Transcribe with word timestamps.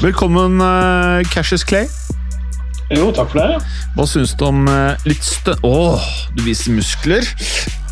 Velkommen, 0.00 0.62
uh, 0.64 1.20
Cassius 1.28 1.60
Clay. 1.60 1.84
Jo, 2.88 3.10
takk 3.12 3.34
for 3.34 3.42
det. 3.44 3.58
Hva 3.92 4.06
syns 4.08 4.30
du 4.32 4.46
om 4.46 4.62
uh, 4.64 4.96
litt 5.04 5.20
stø... 5.20 5.52
Åh, 5.66 6.06
du 6.32 6.40
viser 6.46 6.72
muskler. 6.72 7.26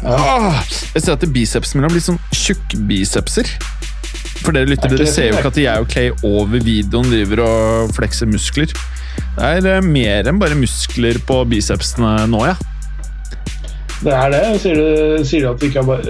Åh, 0.09 0.63
jeg 0.95 1.05
ser 1.05 1.19
at 1.19 1.27
bicepsen 1.35 1.77
min 1.77 1.85
har 1.85 1.93
blitt 1.93 2.07
sånn 2.07 2.17
tjukkbicepser. 2.33 3.51
For 4.41 4.57
dere 4.57 4.71
lyttere, 4.71 4.95
Er 4.97 5.03
dere 5.03 5.13
ser 5.13 5.29
jo 5.29 5.37
ikke 5.37 5.53
at 5.53 5.61
jeg 5.61 5.85
og 5.85 5.93
Clay 5.93 6.15
over 6.25 6.65
videoen 6.65 7.13
driver 7.13 7.45
og 7.45 7.93
flekser 7.99 8.31
muskler. 8.31 8.73
Det 9.37 9.53
er 9.59 9.69
eh, 9.75 9.85
mer 9.85 10.33
enn 10.33 10.41
bare 10.41 10.57
muskler 10.57 11.21
på 11.29 11.43
bicepsene 11.53 12.23
nå, 12.33 12.41
ja. 12.49 12.57
Det 13.99 14.13
er 14.15 14.31
det. 14.31 14.41
Sier 14.63 14.77
du, 14.79 15.25
sier 15.27 15.43
du 15.43 15.49
at, 15.51 15.63
du 15.63 15.79
har, 15.91 16.03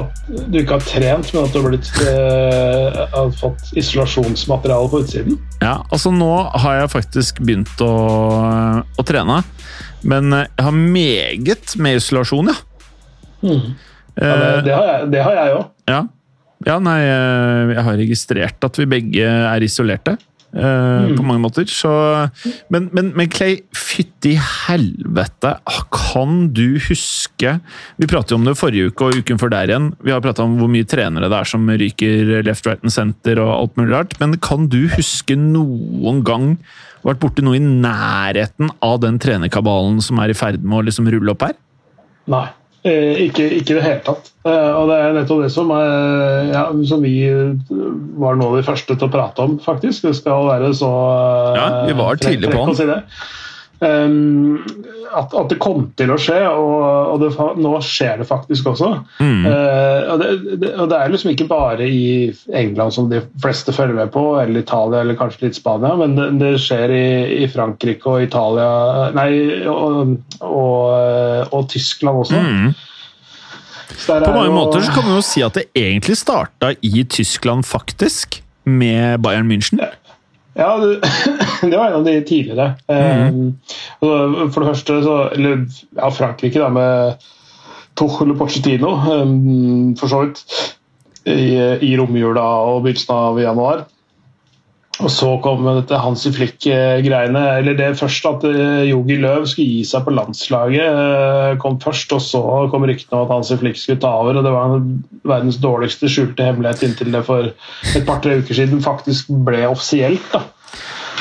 at 0.00 0.22
du 0.50 0.56
ikke 0.58 0.78
har 0.80 0.86
trent, 0.86 1.28
men 1.34 1.44
at 1.46 1.52
du 1.54 1.60
har, 1.60 1.68
blitt, 1.70 1.90
eh, 2.02 2.98
har 3.12 3.30
fått 3.38 3.70
isolasjonsmateriale 3.78 4.90
på 4.90 5.02
utsiden? 5.04 5.36
Ja, 5.62 5.76
altså 5.94 6.10
nå 6.14 6.30
har 6.64 6.80
jeg 6.80 6.90
faktisk 6.96 7.38
begynt 7.46 7.84
å, 7.86 7.92
å 8.82 9.06
trene. 9.06 9.38
Men 10.06 10.32
eh, 10.34 10.48
jeg 10.58 10.66
har 10.66 10.74
meget 10.80 11.76
med 11.82 12.00
isolasjon, 12.02 12.50
ja. 12.50 12.58
Ja, 13.46 14.34
det, 14.64 14.74
det 15.12 15.22
har 15.22 15.34
jeg- 15.36 15.54
òg. 15.60 15.66
Ja. 15.92 16.00
ja, 16.66 16.78
nei, 16.82 16.98
eh, 17.04 17.74
jeg 17.76 17.84
har 17.84 17.98
registrert 18.00 18.64
at 18.64 18.78
vi 18.80 18.86
begge 18.90 19.26
er 19.28 19.62
isolerte. 19.62 20.16
Eh, 20.56 21.12
På 21.16 21.24
mange 21.26 21.42
måter. 21.44 21.68
Så, 21.70 21.90
men, 22.72 22.88
men, 22.96 23.12
men 23.16 23.30
Clay, 23.32 23.60
fytti 23.76 24.34
helvete! 24.40 25.56
Kan 25.94 26.50
du 26.56 26.78
huske 26.88 27.56
Vi 28.00 28.08
pratet 28.08 28.34
jo 28.34 28.40
om 28.40 28.46
det 28.46 28.56
forrige 28.58 28.90
uke 28.90 29.08
og 29.08 29.20
uken 29.20 29.40
før 29.40 29.52
der 29.54 29.72
igjen. 29.72 29.92
Vi 30.04 30.14
har 30.14 30.24
prata 30.24 30.44
om 30.46 30.56
hvor 30.60 30.70
mye 30.72 30.88
trenere 30.88 31.30
det 31.32 31.38
er 31.38 31.50
som 31.52 31.68
ryker 31.68 32.34
left, 32.46 32.66
right 32.68 32.82
and 32.84 32.94
center 32.94 33.40
og 33.42 33.52
alt 33.54 33.80
mulig 33.80 33.94
rart. 33.94 34.18
Men 34.22 34.36
kan 34.42 34.68
du 34.72 34.82
huske 34.96 35.38
noen 35.38 36.22
gang 36.26 36.54
vært 37.06 37.22
borti 37.22 37.44
noe 37.46 37.58
i 37.58 37.62
nærheten 37.62 38.72
av 38.82 39.00
den 39.04 39.20
trenerkabalen 39.22 40.00
som 40.04 40.18
er 40.22 40.32
i 40.32 40.38
ferd 40.38 40.64
med 40.64 40.80
å 40.80 40.86
liksom 40.88 41.10
rulle 41.12 41.34
opp 41.36 41.46
her? 41.46 41.58
Nei. 42.32 42.46
Eh, 42.86 43.24
ikke, 43.26 43.48
ikke 43.58 43.74
i 43.74 43.78
det 43.80 43.82
hele 43.82 44.02
tatt. 44.06 44.28
Eh, 44.46 44.72
og 44.78 44.90
det 44.90 44.96
er 45.02 45.14
nettopp 45.16 45.42
det 45.42 45.50
som, 45.54 45.72
er, 45.74 46.52
ja, 46.52 46.66
som 46.86 47.02
vi 47.02 47.16
var 47.26 48.26
var 48.26 48.38
nå 48.38 48.52
de 48.56 48.64
første 48.66 48.94
til 48.94 49.08
å 49.08 49.12
prate 49.12 49.42
om, 49.44 49.56
faktisk. 49.62 50.06
Det 50.06 50.14
skal 50.20 50.46
være 50.48 50.72
så 50.76 50.92
eh, 50.92 51.58
Ja, 51.58 51.66
vi 51.88 51.96
var 51.98 52.20
tidlig 52.22 52.52
på 52.54 52.68
den. 52.70 53.02
Um, 53.78 54.62
at, 55.12 55.34
at 55.36 55.50
det 55.52 55.58
kom 55.60 55.82
til 56.00 56.08
å 56.14 56.16
skje, 56.20 56.38
og, 56.48 57.12
og 57.12 57.20
det, 57.20 57.28
nå 57.60 57.74
skjer 57.84 58.22
det 58.22 58.26
faktisk 58.28 58.70
også. 58.70 58.88
Mm. 59.20 59.44
Uh, 59.44 60.00
og, 60.14 60.22
det, 60.22 60.30
det, 60.62 60.70
og 60.80 60.88
det 60.88 61.00
er 61.00 61.12
liksom 61.12 61.32
ikke 61.34 61.48
bare 61.50 61.84
i 61.84 62.06
England 62.56 62.96
som 62.96 63.10
de 63.12 63.20
fleste 63.42 63.74
følger 63.76 63.98
med 63.98 64.14
på, 64.14 64.24
eller 64.40 64.64
Italia 64.64 65.02
eller 65.04 65.18
kanskje 65.20 65.48
litt 65.48 65.58
Spania, 65.60 65.92
men 66.00 66.16
det, 66.16 66.30
det 66.40 66.54
skjer 66.64 66.94
i, 66.96 67.04
i 67.44 67.50
Frankrike 67.52 68.08
og 68.14 68.24
Italia 68.24 68.70
Nei, 69.16 69.28
og, 69.68 70.16
og, 70.40 71.52
og 71.52 71.68
Tyskland 71.72 72.24
også. 72.24 72.40
Mm. 72.40 72.72
På 74.06 74.32
mange 74.32 74.48
jo- 74.48 74.56
måter 74.56 74.82
så 74.88 74.96
kan 74.96 75.06
man 75.06 75.20
jo 75.20 75.24
si 75.24 75.44
at 75.44 75.56
det 75.56 75.68
egentlig 75.76 76.16
starta 76.18 76.72
i 76.80 77.04
Tyskland, 77.04 77.68
faktisk. 77.68 78.40
Med 78.66 79.20
Bayern 79.22 79.46
München. 79.46 79.78
Ja, 79.78 79.92
det, 80.56 81.00
det 81.70 81.76
var 81.76 81.86
en 81.86 81.98
av 82.00 82.04
de 82.04 82.20
tidligere. 82.24 82.74
Mm. 82.88 83.56
Eh, 84.00 84.36
for 84.52 84.62
det 84.62 84.70
første 84.70 85.00
så 85.04 85.16
Eller 85.36 85.66
ja, 85.96 86.10
Frankrike, 86.10 86.60
da, 86.62 86.70
med 86.72 87.26
Tuchel 87.96 88.32
og 88.32 88.40
Pochettino, 88.40 88.94
eh, 89.12 89.36
for 90.00 90.12
så 90.12 90.24
vidt. 90.24 90.44
I, 91.26 91.58
i 91.82 91.96
romjula 91.98 92.42
og 92.70 92.84
begynnelsen 92.84 93.14
av 93.16 93.40
januar. 93.42 93.80
Og 95.04 95.10
så 95.12 95.28
kom 95.44 95.66
dette 95.66 95.98
Hansi 96.00 96.30
Flick-greiene. 96.32 97.42
Eller 97.58 97.76
det 97.76 97.90
først 98.00 98.24
at 98.30 98.44
eh, 98.48 98.86
Jogi 98.88 99.18
Løv 99.20 99.44
skulle 99.50 99.68
gi 99.68 99.82
seg 99.84 100.06
på 100.06 100.14
landslaget, 100.16 100.86
eh, 100.86 101.56
kom 101.60 101.76
først. 101.82 102.14
Og 102.16 102.22
så 102.24 102.40
kom 102.72 102.86
ryktene 102.88 103.18
om 103.18 103.26
at 103.26 103.34
Hansi 103.34 103.58
Flick 103.60 103.76
skulle 103.80 104.00
ta 104.00 104.14
over. 104.22 104.38
og 104.40 104.46
Det 104.46 104.54
var 104.54 104.76
verdens 105.34 105.60
dårligste 105.60 106.08
skjulte 106.08 106.46
hemmelighet 106.48 106.86
inntil 106.88 107.12
det 107.12 107.24
for 107.28 107.50
et 107.50 108.06
par-tre 108.08 108.38
uker 108.40 108.56
siden 108.62 108.80
faktisk 108.84 109.28
ble 109.44 109.66
offisielt. 109.68 110.24
da. 110.32 110.44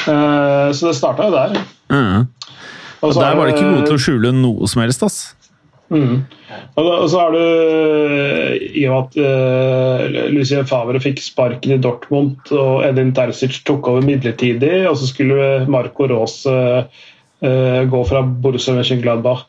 Eh, 0.07 0.71
Så 0.71 0.87
det 0.87 0.95
starta 0.95 1.27
jo 1.27 1.35
der. 1.35 1.59
Mm. 1.91 2.27
Og 3.01 3.09
Og 3.09 3.13
der 3.19 3.27
er 3.27 3.35
var 3.35 3.45
det 3.45 3.57
ikke 3.57 3.73
gode 3.75 3.85
til 3.89 3.97
å 3.97 4.03
skjule 4.05 4.31
noe 4.33 4.67
som 4.71 4.81
helst, 4.81 5.03
ass. 5.03 5.35
Mm. 5.91 6.23
Og, 6.75 7.09
så 7.09 7.19
har 7.21 7.35
du 7.35 7.41
i 8.65 8.85
og 8.89 8.95
med 8.95 9.01
at 9.01 9.17
uh, 9.21 10.29
Lucien 10.33 10.67
Favre 10.67 11.01
fikk 11.03 11.21
sparken 11.23 11.75
i 11.75 11.81
Dortmund 11.81 12.51
og 12.55 12.85
Edin 12.87 13.13
Terzic 13.15 13.61
tok 13.67 13.87
over 13.91 14.05
midlertidig, 14.05 14.83
og 14.89 14.97
så 14.99 15.09
skulle 15.09 15.65
Marco 15.71 16.07
Raas 16.09 16.41
eh, 16.49 17.01
eh, 17.45 17.81
gå 17.89 18.03
fra 18.09 18.21
Borussia 18.23 18.75
Mönchengladbach 18.75 19.45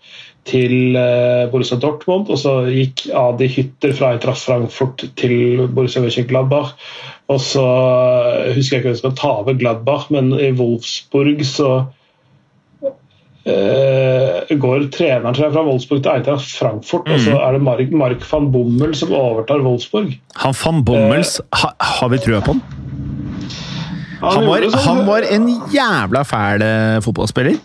til 0.46 0.96
eh, 0.96 1.48
Borussia 1.50 1.78
Dortmund, 1.82 2.30
og 2.30 2.38
så 2.40 2.54
gikk 2.70 3.06
Adi 3.10 3.48
Hytter 3.50 3.94
fra 3.96 4.12
Eintracht 4.14 4.44
Frankfurt 4.46 5.04
til 5.18 5.66
Borussia 5.74 6.04
Mönchengladbach. 6.04 6.74
Og 7.32 7.42
så 7.42 7.64
eh, 7.66 8.54
husker 8.56 8.76
jeg 8.76 8.82
ikke 8.84 8.92
hvem 8.92 8.98
som 9.00 9.04
skal 9.04 9.18
ta 9.20 9.32
over 9.42 9.58
Gladbach, 9.58 10.10
men 10.14 10.32
i 10.38 10.52
Wolfsburg 10.56 11.42
så 11.46 11.70
eh, 13.46 14.56
går 14.58 14.88
treneren 14.94 15.34
jeg, 15.38 15.52
fra 15.54 15.62
Wolfsburg 15.66 16.02
til 16.04 16.12
Eintracht 16.16 16.50
Frankfurt, 16.58 17.08
og 17.12 17.20
så 17.22 17.36
er 17.38 17.56
det 17.56 17.62
Mark, 17.66 17.92
Mark 17.94 18.24
van 18.30 18.48
Bommel 18.54 18.94
som 18.98 19.12
overtar 19.16 19.62
Wolfsburg. 19.64 20.16
Han 20.42 20.56
van 20.64 20.82
Bommels, 20.88 21.36
ha, 21.62 21.72
har 21.78 22.08
vi 22.12 22.18
trua 22.24 22.40
på 22.46 22.56
han? 22.56 22.64
Han 24.22 24.46
var, 24.48 24.64
sånn- 24.72 24.86
han 24.86 25.04
var 25.06 25.26
en 25.30 25.46
jævla 25.70 26.22
fæl 26.26 26.62
eh, 26.64 26.98
fotballspiller. 27.04 27.58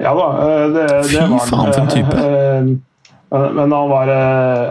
Ja 0.00 0.14
da, 0.16 0.26
det, 0.72 0.84
Fy 1.10 1.12
det 1.18 1.28
var 1.28 1.38
han. 1.38 1.48
faen, 1.50 1.72
for 1.72 1.80
en 1.84 1.92
type. 1.92 2.18
Eh, 2.24 2.74
Men 3.34 3.72
han 3.74 3.88
var, 3.90 4.06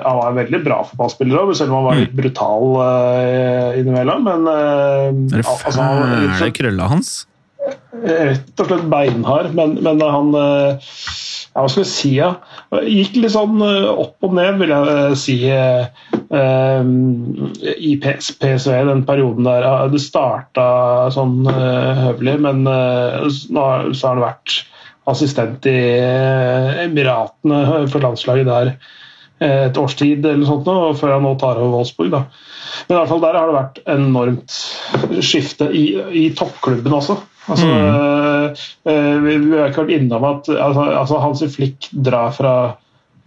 han 0.05 0.17
var 0.17 0.29
en 0.31 0.37
veldig 0.39 0.59
bra 0.63 0.77
fotballspiller 0.87 1.35
òg, 1.41 1.49
selv 1.59 1.73
om 1.73 1.81
han 1.81 1.87
var 1.89 1.97
litt 1.99 2.13
brutal 2.15 2.77
eh, 2.81 3.79
innimellom. 3.81 4.23
Men 4.23 4.47
er 4.47 5.11
Mm. 5.13 5.27
Det 5.29 5.43
fæle 5.43 5.65
altså, 5.67 5.81
han 5.83 5.99
var 5.99 6.13
rett 6.13 6.23
og 6.23 6.39
fæle 6.39 6.53
krølla 6.57 6.87
hans. 6.89 7.09
Rett 8.03 8.61
og 8.61 8.69
slett 8.69 8.89
beinhard, 8.91 9.53
men, 9.57 9.77
men 9.85 10.01
han 10.01 10.33
eh, 10.37 10.89
ja, 11.53 11.61
Hva 11.61 11.69
skal 11.69 11.83
vi 11.83 11.89
si? 11.89 12.11
Ja? 12.17 12.31
Gikk 12.81 13.17
litt 13.19 13.35
sånn 13.35 13.61
eh, 13.63 13.89
opp 13.89 14.25
og 14.25 14.35
ned, 14.37 14.57
vil 14.61 14.73
jeg 14.73 14.93
eh, 14.93 15.15
si, 15.19 15.37
i 17.73 17.91
PSV 18.01 18.73
den 18.89 19.03
perioden 19.05 19.45
der. 19.47 19.67
Det 19.93 20.01
starta 20.01 20.65
sånn 21.13 21.43
høvelig, 21.45 22.39
men 22.41 22.63
nå 22.65 22.71
så 23.93 24.07
har 24.07 24.15
han 24.15 24.23
vært 24.23 24.57
assistent 25.09 25.67
i 25.69 25.77
Emiratene 26.85 27.85
for 27.91 28.01
landslaget 28.01 28.49
der 28.49 28.73
et 29.43 29.77
års 29.77 29.97
tid 29.99 30.23
eller 30.25 30.47
sånt 30.47 30.69
før 30.97 31.17
han 31.17 31.25
nå 31.25 31.33
tar 31.41 31.59
over 31.59 31.81
Wolfsburg. 31.81 32.13
da. 32.13 32.23
Men 32.87 32.95
i 32.95 32.99
alle 32.99 33.09
fall 33.11 33.23
der 33.23 33.37
har 33.39 33.49
det 33.49 33.57
vært 33.57 33.81
enormt 33.93 34.57
skifte 35.23 35.69
i, 35.73 35.85
i 36.23 36.25
toppklubben 36.37 36.95
også. 36.99 37.17
Altså, 37.51 37.67
mm. 37.67 38.55
øh, 38.87 39.25
vi, 39.25 39.37
vi 39.49 39.57
har 39.59 39.71
ikke 39.71 39.83
vært 39.83 39.97
innom 39.97 40.25
at 40.29 40.47
altså, 40.53 40.87
altså 41.01 41.19
Hansi 41.19 41.49
Flick 41.51 41.89
drar 41.91 42.31
fra 42.35 42.55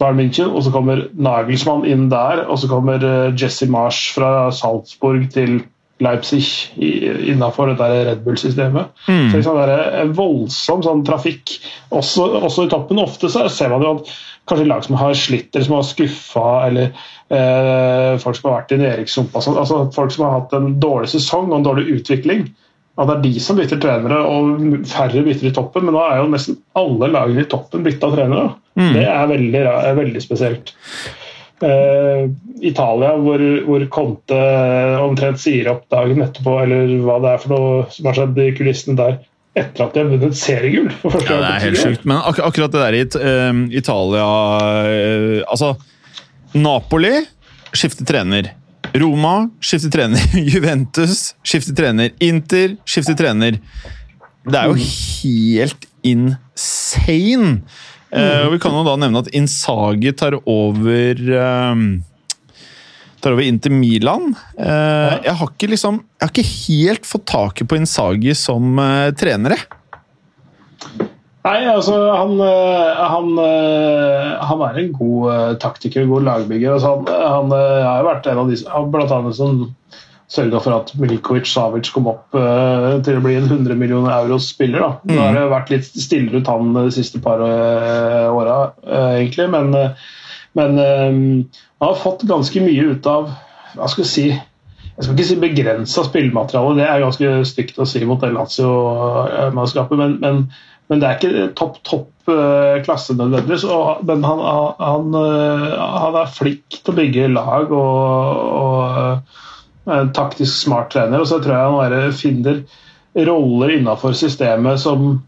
Bayern 0.01 0.19
München, 0.19 0.53
og 0.53 0.65
så 0.65 0.73
kommer 0.73 1.07
Nagelsmann 1.13 1.85
inn 1.89 2.07
der, 2.11 2.45
og 2.45 2.59
så 2.61 2.69
kommer 2.69 3.01
eh, 3.01 3.33
Jesse 3.37 3.69
Marsh 3.69 4.13
fra 4.17 4.49
Salzburg 4.53 5.29
til 5.33 5.59
Leipzig 6.03 6.43
innafor 6.77 7.71
det 7.71 7.79
der 7.79 8.03
Red 8.05 8.19
Bull-systemet. 8.21 8.91
Så 9.07 9.39
liksom 9.39 9.57
det 9.57 9.63
er 9.73 9.95
en 10.03 10.11
voldsom 10.17 10.83
sånn 10.85 11.01
trafikk, 11.07 11.55
også, 11.89 12.27
også 12.37 12.67
i 12.67 12.69
toppen. 12.69 13.01
Ofte 13.01 13.31
så 13.33 13.47
ser 13.49 13.73
man 13.73 13.85
jo 13.85 13.95
at 13.97 14.11
kanskje 14.47 14.67
lag 14.69 14.85
som 14.85 14.95
har 14.99 15.17
slitt 15.17 15.55
eller 15.55 15.65
som 15.65 15.75
har 15.77 15.87
skuffa, 15.87 16.45
eller 16.67 16.87
eh, 17.33 18.13
folk 18.23 18.39
som 18.39 18.49
har 18.49 18.61
vært 18.61 18.73
i 18.75 18.79
nedrykkssumpa, 18.81 19.41
altså, 19.41 19.57
altså 19.59 19.81
folk 19.95 20.15
som 20.15 20.25
har 20.27 20.39
hatt 20.39 20.55
en 20.57 20.71
dårlig 20.81 21.11
sesong 21.13 21.51
og 21.51 21.59
en 21.59 21.67
dårlig 21.67 21.99
utvikling. 21.99 22.47
At 22.97 23.11
det 23.11 23.15
er 23.17 23.25
de 23.27 23.43
som 23.43 23.59
bytter 23.59 23.77
trenere, 23.77 24.23
og 24.25 24.79
færre 24.89 25.21
bytter 25.21 25.51
i 25.51 25.53
toppen. 25.53 25.85
Men 25.85 25.93
nå 25.93 26.01
er 26.01 26.17
jo 26.17 26.31
nesten 26.33 26.57
alle 26.79 27.11
lagene 27.13 27.43
i 27.43 27.49
toppen 27.51 27.83
bytta 27.85 28.09
trenere. 28.15 28.47
Det 28.95 29.03
er 29.05 29.29
veldig, 29.29 29.61
er 29.69 29.99
veldig 29.99 30.23
spesielt. 30.23 30.73
eh, 31.61 32.29
Italia, 32.61 33.13
hvor, 33.21 33.43
hvor 33.67 33.85
Conte 33.93 34.39
omtrent 35.01 35.41
sier 35.41 35.69
opp 35.71 35.85
dagen 35.93 36.21
etterpå, 36.25 36.57
eller 36.63 36.95
hva 37.05 37.19
det 37.23 37.33
er 37.33 37.43
for 37.43 37.53
noe 37.53 37.85
som 37.93 38.09
har 38.09 38.17
skjedd 38.17 38.41
i 38.41 38.51
kulissene 38.57 38.97
der, 38.97 39.19
etter 39.57 39.85
at 39.87 39.95
de 39.95 40.03
har 40.03 40.11
vunnet 40.11 40.37
seriegull 40.37 40.91
for 41.01 41.15
første 41.15 41.33
Ja, 41.33 41.39
det 41.41 41.49
er 41.49 41.65
helt 41.65 41.81
sjukt. 41.81 42.05
Men 42.07 42.21
ak 42.21 42.39
akkurat 42.45 42.73
det 42.73 42.83
der 42.83 42.97
i 42.97 43.03
eh, 43.03 43.59
Italia 43.79 44.27
uh, 44.27 45.41
Altså, 45.47 45.73
Napoli 46.57 47.13
skifter 47.75 48.07
trener. 48.07 48.51
Roma 48.97 49.35
skifter 49.61 49.91
trener. 49.93 50.23
Juventus 50.53 51.33
skifter 51.45 51.75
trener. 51.77 52.13
Inter 52.23 52.77
skifter 52.87 53.17
trener. 53.19 53.59
Det 54.47 54.55
er 54.55 54.71
jo 54.71 54.77
helt 54.79 55.87
insane! 56.07 57.61
Uh, 58.07 58.47
og 58.47 58.53
vi 58.53 58.59
kan 58.63 58.71
jo 58.71 58.85
da 58.87 58.93
nevne 59.01 59.19
at 59.19 59.33
Insagi 59.35 60.13
tar 60.15 60.37
over 60.47 61.19
eh, 61.19 61.81
tar 63.27 63.35
over 63.35 63.59
til 63.63 63.75
Milan. 63.75 64.31
Eh, 64.57 65.17
jeg 65.25 65.35
har 65.39 65.51
ikke 65.51 65.71
liksom 65.73 65.99
Jeg 65.99 66.23
har 66.23 66.33
ikke 66.33 66.53
helt 66.53 67.07
fått 67.07 67.27
taket 67.27 67.67
på 67.67 67.77
Insagi 67.79 68.33
som 68.37 68.79
eh, 68.79 69.11
trener, 69.17 69.57
jeg. 69.57 69.67
Nei, 71.47 71.61
altså 71.71 71.95
han, 72.11 72.33
øh, 72.43 73.03
han, 73.07 73.27
han 74.49 74.63
er 74.67 74.79
en 74.81 74.89
god 74.91 75.59
taktiker, 75.63 76.03
god 76.09 76.25
lagbygger. 76.27 76.73
Altså, 76.75 76.97
han, 76.97 77.07
han 77.07 77.53
har 77.55 78.01
jo 78.01 78.07
vært 78.09 78.27
en 78.27 78.41
av 78.41 78.51
de 78.51 78.57
som 78.59 78.89
blant 78.91 79.13
annet 79.15 79.37
som 79.37 79.61
sørga 80.27 80.59
for 80.59 80.75
at 80.75 80.91
Milikovic 80.99 81.47
Savic 81.47 81.87
kom 81.95 82.09
opp 82.11 82.35
uh, 82.35 82.97
til 83.05 83.15
å 83.15 83.23
bli 83.23 83.37
en 83.39 83.47
100 83.47 83.77
millioner 83.79 84.11
euros 84.17 84.49
spiller. 84.51 84.83
Da. 84.83 84.89
Nå 85.07 85.21
har 85.21 85.37
det 85.37 85.45
vært 85.53 85.71
litt 85.71 85.87
stille 85.87 86.33
rundt 86.33 86.51
han 86.51 86.73
de 86.75 86.89
siste 86.91 87.21
par 87.23 87.39
uh, 87.39 88.27
åra, 88.35 88.57
uh, 88.83 89.13
egentlig, 89.15 89.47
men, 89.53 89.71
men 90.59 90.83
øh, 90.83 91.21
han 91.79 91.91
har 91.91 91.99
fått 92.01 92.25
ganske 92.29 92.61
mye 92.63 92.93
ut 92.93 93.09
av 93.09 93.31
Hva 93.77 93.89
skal 93.91 94.05
jeg 94.05 94.11
si 94.11 94.27
jeg 94.97 95.05
skal 95.05 95.13
ikke 95.13 95.25
si 95.29 95.35
begrensa 95.37 96.03
spillemateriale, 96.07 96.77
det 96.79 96.85
er 96.89 97.03
ganske 97.03 97.33
stygt 97.45 97.75
å 97.77 97.85
si 97.85 97.99
mot 98.09 98.17
det 98.23 98.31
Lazio-mannskapet, 98.33 99.99
men, 99.99 100.15
men, 100.23 100.39
men 100.89 101.03
det 101.03 101.05
er 101.05 101.19
ikke 101.19 101.49
topp, 101.59 101.75
topp 101.85 102.31
eh, 102.33 102.79
klasse 102.81 103.13
nødvendigvis. 103.13 103.67
Men 104.09 104.25
han, 104.25 104.41
han, 104.81 105.13
eh, 105.21 105.67
han 105.77 106.17
er 106.17 106.33
flink 106.33 106.79
til 106.79 106.95
å 106.95 106.97
bygge 106.97 107.29
lag 107.35 107.75
og, 107.77 108.41
og 108.57 108.97
eh, 109.03 109.37
en 109.99 110.11
taktisk 110.17 110.63
smart 110.63 110.89
trener. 110.95 111.21
Og 111.21 111.29
så 111.29 111.37
tror 111.43 111.53
jeg 111.53 111.69
han 111.69 111.77
bare 111.77 112.03
finner 112.17 112.63
roller 113.27 113.77
innafor 113.77 114.17
systemet 114.17 114.81
som 114.81 115.19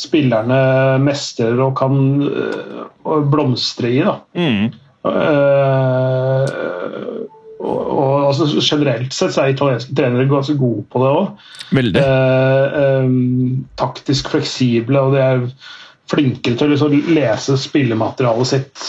spillerne 0.00 0.62
mestrer 1.04 1.60
og 1.60 1.76
kan 1.76 2.00
eh, 2.24 3.18
blomstre 3.28 3.92
i. 3.92 4.00
da. 4.06 4.16
Mm. 4.32 4.70
Eh, 5.08 6.50
og, 7.60 7.80
og 7.88 8.26
altså, 8.28 8.48
Generelt 8.60 9.14
sett 9.16 9.34
så 9.34 9.44
er 9.44 9.54
italienske 9.54 9.94
trenere 9.96 10.28
ganske 10.28 10.56
gode 10.60 10.84
på 10.92 11.02
det 11.02 11.12
òg. 11.16 11.44
Eh, 11.76 12.80
eh, 12.84 13.12
taktisk 13.80 14.32
fleksible, 14.32 15.00
og 15.00 15.16
de 15.16 15.22
er 15.24 15.44
flinkere 16.10 16.58
til 16.58 16.66
å 16.66 16.72
liksom 16.74 17.14
lese 17.14 17.56
spillematerialet 17.60 18.50
sitt 18.50 18.88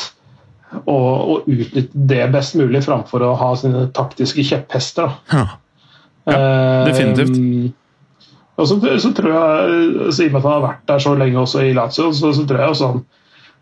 og, 0.86 0.88
og 0.96 1.50
utnytte 1.52 2.06
det 2.10 2.24
best 2.34 2.56
mulig, 2.60 2.82
framfor 2.86 3.26
å 3.28 3.36
ha 3.40 3.52
sine 3.60 3.88
taktiske 3.96 4.46
kjepphester. 4.48 5.12
da. 5.32 5.44
Ja. 5.44 5.46
definitivt. 6.88 7.38
Eh, 7.38 7.78
og 8.62 8.68
så, 8.70 8.78
så 9.02 9.10
tror 9.18 9.32
jeg, 9.34 10.12
så 10.14 10.24
I 10.24 10.30
og 10.30 10.36
med 10.36 10.40
at 10.42 10.46
han 10.46 10.54
har 10.54 10.66
vært 10.68 10.86
der 10.92 11.02
så 11.02 11.16
lenge 11.18 11.42
også 11.42 11.64
i 11.66 11.74
Lazio, 11.74 12.12
så, 12.14 12.32
så 12.36 12.46
tror 12.48 12.62
jeg 12.62 12.76
også 12.76 12.90
han 12.92 13.02
eh, 13.02 13.21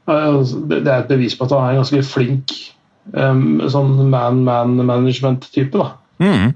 det 0.09 0.81
det 0.85 0.91
er 0.93 1.03
et 1.03 1.11
bevis 1.11 1.37
på 1.37 1.45
at 1.45 1.53
han 1.55 1.67
er 1.67 1.75
en 1.75 1.83
ganske 1.83 2.01
flink 2.09 2.55
um, 3.13 3.61
sånn 3.69 3.93
man-man-management-type. 4.09 5.77
da. 5.77 5.93
Mm. 6.23 6.53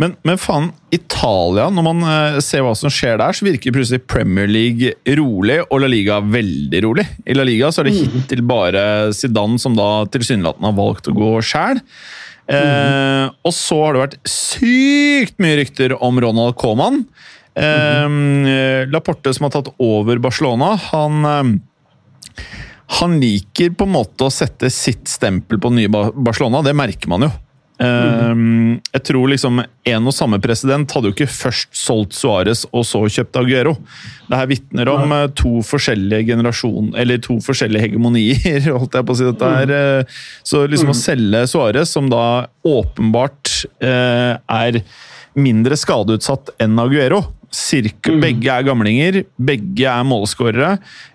Men, 0.00 0.14
men 0.24 0.38
faen, 0.40 0.70
Italia, 0.94 1.66
når 1.72 1.84
man 1.84 2.06
eh, 2.08 2.38
ser 2.44 2.64
hva 2.64 2.72
som 2.78 2.92
skjer 2.92 3.18
der, 3.20 3.36
så 3.36 3.44
virker 3.44 3.74
plutselig 3.74 4.06
Premier 4.08 4.48
League 4.48 4.94
rolig 5.18 5.58
og 5.66 5.82
La 5.82 5.90
Liga 5.90 6.18
veldig 6.24 6.80
rolig. 6.86 7.04
I 7.28 7.36
La 7.36 7.44
Liga 7.46 7.68
så 7.70 7.82
er 7.82 7.90
det 7.90 7.98
hittil 7.98 8.42
bare 8.48 9.12
Zidane 9.16 9.60
som 9.60 9.76
da 9.76 10.06
tilsynelatende 10.12 10.70
har 10.70 10.78
valgt 10.78 11.12
å 11.12 11.16
gå 11.16 11.34
sjæl. 11.44 11.82
Eh, 12.52 13.26
og 13.44 13.54
så 13.54 13.78
har 13.84 13.94
det 13.94 14.02
vært 14.02 14.18
sykt 14.28 15.38
mye 15.42 15.60
rykter 15.60 15.94
om 16.00 16.18
Ronald 16.24 16.56
Coman. 16.60 17.02
Eh, 17.52 18.88
Laporte, 18.88 19.36
som 19.36 19.46
har 19.46 19.54
tatt 19.58 19.70
over 19.76 20.24
Barcelona, 20.24 20.72
han 20.88 21.28
eh, 21.28 21.52
han 22.98 23.16
liker 23.22 23.72
på 23.76 23.86
en 23.88 23.94
måte 23.94 24.26
å 24.26 24.32
sette 24.32 24.68
sitt 24.72 25.08
stempel 25.08 25.60
på 25.62 25.70
nye 25.72 25.88
Barcelona, 25.88 26.60
det 26.66 26.76
merker 26.76 27.12
man 27.12 27.28
jo. 27.28 27.32
Mm. 27.82 28.76
jeg 28.92 29.02
tror 29.08 29.30
liksom 29.32 29.56
En 29.90 30.04
og 30.06 30.14
samme 30.14 30.38
president 30.44 30.92
hadde 30.94 31.08
jo 31.08 31.14
ikke 31.16 31.26
først 31.26 31.72
solgt 31.74 32.12
Suárez 32.14 32.60
og 32.68 32.84
så 32.86 33.00
kjøpt 33.10 33.38
Aguero. 33.40 33.72
Det 34.28 34.38
her 34.38 34.50
vitner 34.52 34.90
om 34.92 35.10
eh, 35.16 35.24
to 35.34 35.56
forskjellige 35.66 36.28
generasjon, 36.28 36.92
eller 37.00 37.18
to 37.24 37.40
forskjellige 37.42 37.88
hegemonier, 37.88 38.68
holdt 38.76 38.94
jeg 39.00 39.08
på 39.08 39.16
å 39.16 39.18
si. 39.18 39.26
dette 39.26 39.50
her. 39.56 39.74
eh, 39.78 40.20
Så 40.46 40.62
liksom 40.70 40.92
å 40.92 40.98
selge 41.00 41.42
Suárez, 41.50 41.90
som 41.90 42.12
da 42.12 42.46
åpenbart 42.62 43.64
eh, 43.82 44.36
er 44.38 44.82
mindre 45.38 45.78
skadeutsatt 45.78 46.54
enn 46.62 46.80
Aguero. 46.80 47.22
Cirka, 47.52 48.14
Begge 48.16 48.48
er 48.48 48.64
gamlinger, 48.64 49.18
begge 49.36 49.84
er 49.84 50.06
målskårere. 50.08 50.70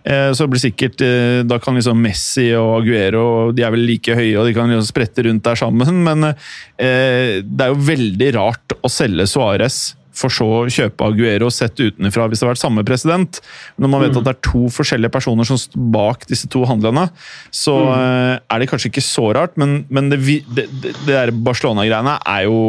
Eh, 0.05 0.29
så 0.37 0.45
blir 0.45 0.61
sikkert 0.61 1.01
eh, 1.01 1.39
Da 1.49 1.57
kan 1.57 1.73
liksom 1.73 1.97
Messi 1.97 2.51
og 2.53 2.83
Aguero 2.83 3.23
De 3.57 3.65
er 3.65 3.73
vel 3.73 3.87
like 3.89 4.13
høye, 4.13 4.35
og 4.37 4.45
de 4.45 4.53
kan 4.53 4.69
liksom 4.69 4.85
sprette 4.85 5.25
rundt 5.25 5.41
der 5.47 5.57
sammen, 5.57 6.03
men 6.05 6.29
eh, 6.29 7.41
det 7.41 7.65
er 7.65 7.73
jo 7.73 7.87
veldig 7.89 8.29
rart 8.37 8.77
å 8.77 8.91
selge 8.91 9.25
Suárez 9.31 9.79
for 10.17 10.33
så 10.33 10.47
å 10.59 10.65
kjøpe 10.71 11.05
Aguero 11.07 11.49
sett 11.53 11.77
utenfra 11.79 12.27
hvis 12.27 12.41
det 12.41 12.47
har 12.47 12.53
vært 12.55 12.63
samme 12.63 12.83
president. 12.87 13.39
Når 13.77 13.91
man 13.93 14.03
vet 14.03 14.17
at 14.17 14.25
det 14.25 14.33
er 14.33 14.41
to 14.49 14.63
forskjellige 14.73 15.13
personer 15.13 15.47
som 15.47 15.59
står 15.61 15.85
bak 15.93 16.25
disse 16.29 16.49
to 16.51 16.63
handlene, 16.67 17.07
så 17.53 17.75
mm. 17.77 18.43
er 18.49 18.61
det 18.61 18.69
kanskje 18.71 18.91
ikke 18.91 19.05
så 19.05 19.29
rart, 19.37 19.55
men, 19.59 19.79
men 19.93 20.11
det, 20.11 20.19
det, 20.57 20.67
det, 20.83 20.93
der 21.07 21.31
Barcelona-greiene 21.31 22.17
er 22.25 22.47
jo 22.47 22.59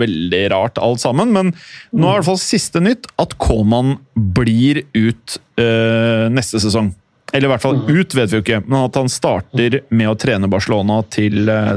veldig 0.00 0.42
rart 0.54 0.80
alt 0.82 1.02
sammen. 1.02 1.34
Men 1.34 1.52
nå 1.92 2.08
er 2.08 2.16
i 2.16 2.20
hvert 2.20 2.30
fall 2.32 2.42
siste 2.42 2.82
nytt 2.82 3.10
at 3.22 3.36
Coman 3.42 3.96
blir 4.14 4.84
ut 4.94 5.38
øh, 5.60 6.26
neste 6.32 6.62
sesong. 6.62 6.92
Eller 7.32 7.48
i 7.48 7.52
hvert 7.54 7.64
fall 7.64 7.80
ut, 7.88 8.14
vet 8.14 8.28
vi 8.28 8.38
jo 8.38 8.44
ikke, 8.44 8.60
men 8.66 8.82
at 8.82 8.96
han 9.00 9.08
starter 9.08 9.80
med 9.88 10.10
å 10.10 10.16
trene 10.20 10.50
Barcelona 10.52 11.00
til 11.12 11.48
eh, 11.48 11.74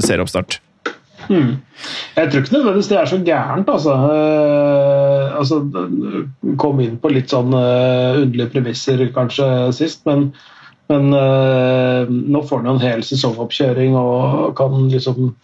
serieoppstart. 1.27 1.61
Jeg 2.15 2.31
tror 2.31 2.41
ikke 2.41 2.53
nødvendigvis 2.55 2.87
det 2.87 2.97
er 2.97 3.09
så 3.11 3.17
gærent, 3.25 3.69
altså. 3.69 3.93
Uh, 3.93 5.37
altså 5.39 5.59
kom 6.61 6.79
inn 6.83 6.97
på 7.01 7.11
litt 7.11 7.33
sånn 7.33 7.51
uh, 7.55 8.21
underlige 8.21 8.53
premisser 8.53 9.03
kanskje 9.15 9.49
sist, 9.75 10.05
men, 10.07 10.29
men 10.87 11.13
eh, 11.13 12.09
nå 12.09 12.43
får 12.45 12.57
han 12.61 12.67
en 12.75 12.81
hel 12.83 13.03
sesongoppkjøring 13.05 13.95
og 13.97 14.55
kan 14.57 14.89
liksom 14.91 15.35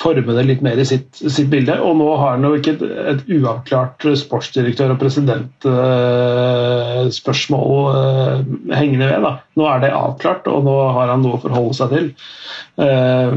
forme 0.00 0.32
det 0.36 0.42
litt 0.48 0.62
mer 0.64 0.78
i 0.80 0.84
sitt, 0.84 1.16
sitt 1.16 1.50
bilde. 1.52 1.80
Og 1.80 1.96
nå 1.96 2.16
har 2.20 2.30
han 2.34 2.44
jo 2.44 2.54
ikke 2.58 2.72
et, 2.74 2.82
et 3.14 3.22
uavklart 3.38 4.04
sportsdirektør- 4.20 4.92
og 4.92 4.98
presidentspørsmål 5.00 7.72
eh, 7.94 8.38
hengende 8.76 9.06
ved. 9.08 9.20
Da. 9.24 9.32
Nå 9.56 9.62
er 9.70 9.78
det 9.84 9.96
avklart, 9.96 10.44
og 10.52 10.58
nå 10.68 10.76
har 10.98 11.06
han 11.14 11.22
noe 11.24 11.36
å 11.38 11.44
forholde 11.46 11.74
seg 11.78 11.88
til. 11.96 12.06
Uh, 12.72 13.32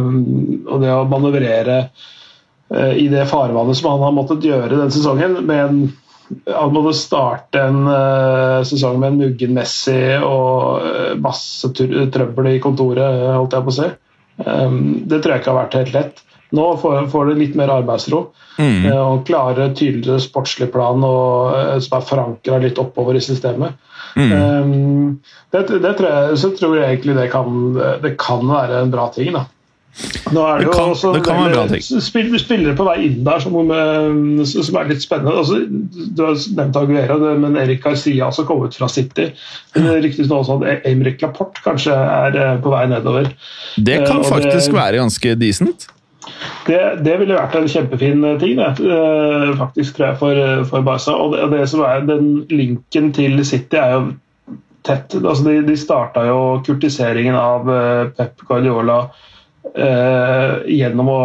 og 0.71 0.77
det 0.79 0.91
å 0.93 1.09
manøvrere 1.11 1.77
uh, 1.91 2.93
i 2.95 3.11
det 3.11 3.27
farvannet 3.27 3.75
som 3.75 3.91
han 3.91 4.05
har 4.05 4.13
måttet 4.15 4.47
gjøre 4.47 4.77
denne 4.77 4.95
sesongen, 4.95 5.33
med 5.47 5.59
en 5.65 5.79
han 6.55 6.73
måtte 6.73 6.95
starte 6.97 7.61
en 7.61 7.87
eh, 7.87 8.61
sesong 8.65 8.99
med 9.01 9.13
en 9.13 9.19
muggen 9.21 9.53
Messi 9.57 9.99
og 10.17 10.85
eh, 10.85 11.13
masse 11.21 11.69
trøbbel 11.75 12.55
i 12.55 12.61
kontoret, 12.63 13.27
holdt 13.35 13.57
jeg 13.57 13.67
på 13.67 13.73
å 13.73 13.77
si. 13.79 13.89
Um, 14.35 14.79
det 15.07 15.21
tror 15.21 15.35
jeg 15.35 15.43
ikke 15.43 15.53
har 15.53 15.61
vært 15.61 15.77
helt 15.79 15.93
lett. 15.95 16.23
Nå 16.55 16.65
får, 16.81 17.05
du 17.11 17.33
det 17.33 17.39
litt 17.43 17.59
mer 17.59 17.73
arbeidsro 17.81 18.27
Mm. 18.55 18.85
eh, 18.87 18.95
og 18.95 19.25
klare, 19.27 19.65
tydeligere 19.75 20.21
sportslig 20.23 20.69
plan 20.71 21.01
og, 21.03 21.81
som 21.83 21.97
er 21.97 22.05
forankra 22.07 22.59
litt 22.63 22.77
oppover 22.79 23.17
i 23.19 23.23
systemet. 23.23 23.75
Mm. 24.15 24.31
Um, 24.31 25.17
det, 25.51 25.65
det 25.83 25.91
tror 25.97 26.07
jeg, 26.07 26.37
så 26.39 26.51
tror 26.55 26.77
jeg 26.77 26.87
egentlig 26.87 27.17
det 27.17 27.25
kan, 27.33 27.75
det 27.99 28.13
kan 28.21 28.47
være 28.47 28.79
en 28.79 28.93
bra 28.93 29.09
ting. 29.11 29.33
da. 29.35 29.43
Nå 30.35 30.41
er 30.43 30.59
det, 30.59 30.65
Det 30.65 30.73
jo 30.75 30.85
også 30.91 31.11
det 31.13 31.21
kan 31.23 31.37
veldig- 31.53 32.01
spill- 32.03 32.39
spillere 32.41 32.75
på 32.75 32.83
vei 32.83 32.95
inn 33.05 33.23
der 33.23 33.39
som, 33.39 33.53
eh, 33.71 34.43
som 34.43 34.75
er 34.81 34.89
litt 34.89 35.01
spennende. 35.03 35.37
Altså, 35.37 35.59
du 36.15 36.23
har 36.25 36.35
nevnt 36.57 36.75
Aguera, 36.81 37.17
men 37.39 37.55
Erik 37.61 37.83
Garcia 37.83 38.25
har 38.25 38.31
kom 38.31 38.45
kommet 38.57 38.75
fra 38.75 38.89
City. 38.89 39.29
Riktignok 39.75 40.41
også 40.43 40.57
at 40.65 40.85
Emrik 40.85 41.21
Laporte 41.21 41.61
kanskje 41.63 41.93
er 41.95 42.35
eh, 42.35 42.57
på 42.61 42.73
vei 42.73 42.85
nedover. 42.91 43.29
Det 43.77 44.01
Eh, 44.01 44.05
kan 44.07 44.17
og 44.17 44.25
faktisk 44.25 44.71
det- 44.71 44.79
være 44.81 44.99
ganske 44.99 45.35
decent. 45.39 45.87
Det, 46.65 47.03
det 47.05 47.19
ville 47.19 47.35
vært 47.37 47.55
en 47.55 47.67
kjempefin 47.69 48.39
ting, 48.39 48.55
det, 48.57 48.79
eh, 48.81 49.55
faktisk, 49.55 49.95
tror 49.95 50.07
jeg, 50.07 50.17
for, 50.17 50.63
for 50.65 50.81
Barca. 50.81 51.11
Og 51.13 51.33
det, 51.35 51.51
det 51.59 51.69
som 51.69 51.81
er 51.81 52.01
den 52.01 52.45
linken 52.49 53.13
til 53.13 53.45
City, 53.45 53.77
er 53.77 53.91
jo 53.93 54.13
tett. 54.83 55.13
Altså, 55.23 55.43
de, 55.45 55.61
de 55.67 55.77
starta 55.77 56.25
jo 56.27 56.61
kurtiseringen 56.65 57.35
av 57.35 57.69
eh, 57.69 58.09
Pep 58.17 58.41
Guardiola 58.47 59.05
eh, 59.73 60.51
gjennom 60.77 61.09
å 61.09 61.19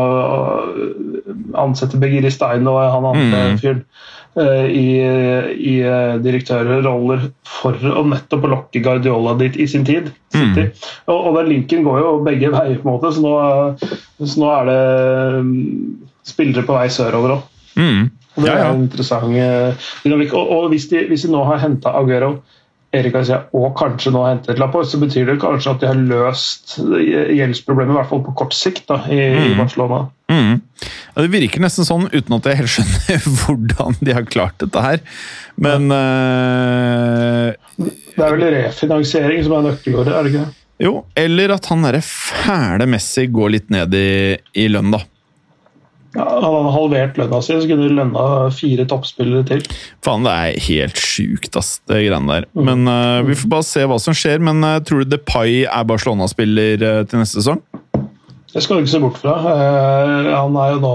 ansette 1.61 1.99
Begiri 2.01 2.31
Stein 2.33 2.67
og 2.71 2.81
han 2.81 3.07
andre 3.11 3.41
Mm. 3.51 3.59
fyren 3.61 3.83
eh, 4.37 4.67
i, 4.71 4.87
i 5.71 5.75
eh, 5.83 6.15
direktørroller 6.23 7.27
for 7.47 7.75
å 7.75 8.05
nettopp 8.07 8.47
lokke 8.51 8.83
Guardiola 8.85 9.35
dit 9.41 9.57
i 9.61 9.67
sin 9.71 9.85
tid. 9.85 10.13
City. 10.33 10.69
Og, 11.11 11.19
og 11.31 11.41
den 11.41 11.51
linken 11.55 11.83
går 11.87 11.99
jo 12.03 12.13
begge 12.27 12.53
veier, 12.55 12.79
på 12.79 12.87
en 12.89 12.95
måte, 12.95 13.13
så 13.17 13.25
nå, 13.25 13.35
så 14.23 14.41
nå 14.41 14.53
er 14.55 14.71
det 14.71 14.81
mm, 15.43 15.59
spillere 16.31 16.67
på 16.67 16.79
vei 16.79 16.89
sørover 16.95 17.37
òg. 17.39 17.45
Mm. 17.77 18.09
Det 18.41 18.47
Ja, 18.47 18.55
ja. 18.55 18.69
er 18.71 18.71
en 18.77 18.85
interessant 18.87 19.35
eh, 19.37 19.89
dynamikk. 20.05 20.33
Og, 20.39 20.51
og 20.55 20.69
hvis, 20.71 20.87
de, 20.93 21.03
hvis 21.11 21.27
de 21.27 21.33
nå 21.35 21.43
har 21.49 21.59
henta 21.65 21.91
Aguero, 21.99 22.37
Erik 22.91 23.15
Garcia 23.15 23.45
og 23.55 23.75
kanskje 23.79 24.11
nå 24.11 24.25
hentet 24.27 24.59
Laporte, 24.59 24.91
så 24.91 24.99
betyr 24.99 25.29
det 25.29 25.37
kanskje 25.43 25.75
at 25.77 25.83
de 25.83 25.89
har 25.93 25.99
løst 25.99 26.75
gjeldsproblemet, 26.81 27.93
i 27.95 27.99
hvert 28.01 28.11
fall 28.11 28.23
på 28.27 28.35
kort 28.41 28.57
sikt, 28.57 28.83
da, 28.91 28.99
i, 29.07 29.21
i 29.53 29.53
Barcelona. 29.59 30.09
Mm. 30.31 30.59
Ja, 30.83 31.23
det 31.23 31.31
virker 31.31 31.63
nesten 31.63 31.87
sånn, 31.87 32.09
uten 32.11 32.35
at 32.37 32.49
jeg 32.51 32.59
helt 32.61 32.73
skjønner 32.75 33.29
hvordan 33.45 34.01
de 34.03 34.17
har 34.17 34.27
klart 34.31 34.59
dette 34.63 34.83
her. 34.83 35.05
Men 35.61 35.87
eh, 35.95 37.53
Det 37.79 38.27
er 38.27 38.35
vel 38.35 38.49
refinansiering 38.57 39.47
som 39.47 39.59
er 39.61 39.69
nøkkelordet, 39.71 40.17
er 40.17 40.27
det 40.27 40.35
ikke 40.35 40.43
det? 40.49 40.57
Jo, 40.81 40.95
eller 41.19 41.53
at 41.55 41.67
han 41.69 41.83
derre 41.85 42.01
fæle 42.03 42.87
Messi 42.89 43.27
går 43.31 43.55
litt 43.55 43.71
ned 43.71 43.95
i, 43.95 44.11
i 44.59 44.67
lønn, 44.73 44.91
da. 44.95 45.03
Ja, 46.17 46.25
han 46.27 46.43
hadde 46.43 46.71
halvert 46.75 47.19
lønna 47.21 47.39
si, 47.45 47.55
så 47.55 47.69
kunne 47.71 47.87
de 47.87 47.95
lønna 47.95 48.25
fire 48.55 48.87
toppspillere 48.91 49.47
til. 49.47 49.61
Faen, 50.03 50.25
det 50.27 50.33
er 50.35 50.65
helt 50.67 50.99
sjukt, 50.99 51.55
ass, 51.59 51.77
det 51.87 52.01
greiene 52.03 52.41
der. 52.41 52.49
Men 52.59 52.83
uh, 52.91 53.21
Vi 53.29 53.37
får 53.39 53.53
bare 53.53 53.69
se 53.69 53.85
hva 53.87 53.99
som 54.03 54.17
skjer. 54.17 54.43
Men 54.43 54.65
uh, 54.67 54.81
tror 54.83 55.05
du 55.05 55.13
Depay 55.13 55.63
er 55.69 55.87
Barcelona-spiller 55.87 56.83
uh, 56.83 57.05
til 57.07 57.23
neste 57.23 57.39
sesong? 57.39 57.63
Det 58.51 58.65
skal 58.65 58.81
du 58.81 58.83
ikke 58.83 58.97
se 58.97 59.03
bort 59.05 59.21
fra. 59.23 59.37
Han 59.39 60.57
er 60.59 60.73
jo 60.75 60.81
nå 60.83 60.95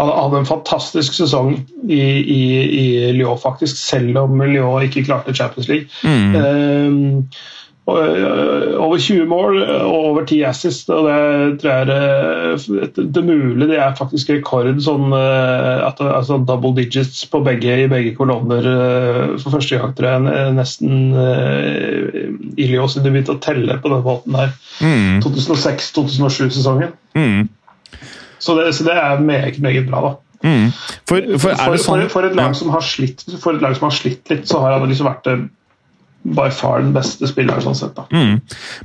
Han 0.00 0.10
hadde 0.10 0.40
en 0.40 0.48
fantastisk 0.48 1.14
sesong 1.14 1.52
i, 1.86 2.00
i, 2.00 2.42
i 2.66 2.86
Lyon, 3.14 3.38
faktisk, 3.38 3.78
selv 3.78 4.18
om 4.24 4.42
Lyon 4.42 4.82
ikke 4.86 5.04
klarte 5.06 5.34
Champions 5.34 5.70
League. 5.70 5.86
Mm. 6.02 7.26
Over 7.88 8.98
20 9.00 9.24
mål 9.30 9.62
og 9.62 9.94
over 10.10 10.24
10 10.26 10.42
assist, 10.48 10.90
og 10.92 11.06
det 11.08 11.60
tror 11.62 11.70
jeg 11.70 11.86
er 11.86 11.92
eh, 11.94 12.98
det 12.98 13.22
mulig. 13.24 13.68
Det 13.70 13.78
er 13.80 13.96
faktisk 13.96 14.32
rekord 14.34 14.80
sånn 14.84 15.14
eh, 15.16 15.86
at 15.86 16.02
sånn 16.28 16.46
double 16.48 16.74
digits 16.76 17.22
på 17.30 17.40
begge, 17.46 17.78
i 17.84 17.88
begge 17.90 18.12
kolonner 18.18 18.68
eh, 18.72 19.34
for 19.40 19.56
første 19.56 19.80
gang, 19.80 19.94
tror 19.96 20.10
jeg. 20.10 20.28
eh, 20.34 20.52
Nesten 20.58 21.16
uh, 21.16 22.06
i 22.58 22.68
Lyon 22.68 22.90
siden 22.92 23.14
begynte 23.14 23.36
å 23.36 23.42
telle 23.42 23.78
på 23.80 23.92
den 23.92 24.04
måten 24.04 24.36
her. 24.36 24.54
Mm. 24.84 25.20
2006-2007-sesongen. 25.24 26.96
Mm. 27.16 27.46
Så 28.38 28.56
det, 28.58 28.72
så 28.76 28.86
det 28.86 28.96
er 29.00 29.22
meget, 29.22 29.62
meget 29.64 29.88
bra, 29.88 30.02
da. 30.04 30.16
Mm. 30.44 30.68
For, 31.08 31.38
for 31.40 31.56
For, 31.58 31.80
sånn 31.82 32.04
for, 32.12 32.26
et 32.28 32.36
lag 32.38 32.52
som 32.54 32.70
har 32.70 32.84
slitt, 32.84 33.24
for 33.42 33.56
et 33.56 33.64
lag 33.64 33.74
som 33.78 33.88
har 33.88 33.96
slitt 33.96 34.28
litt, 34.30 34.44
så 34.50 34.60
har 34.62 34.76
han 34.76 34.90
liksom 34.90 35.08
vært 35.08 35.32
by 36.24 36.48
far 36.50 36.80
den 36.82 36.92
beste 36.92 37.26
spilleren. 37.30 37.62
sånn 37.62 37.76
sett 37.78 37.94
da. 37.96 38.04
Mm. 38.12 38.40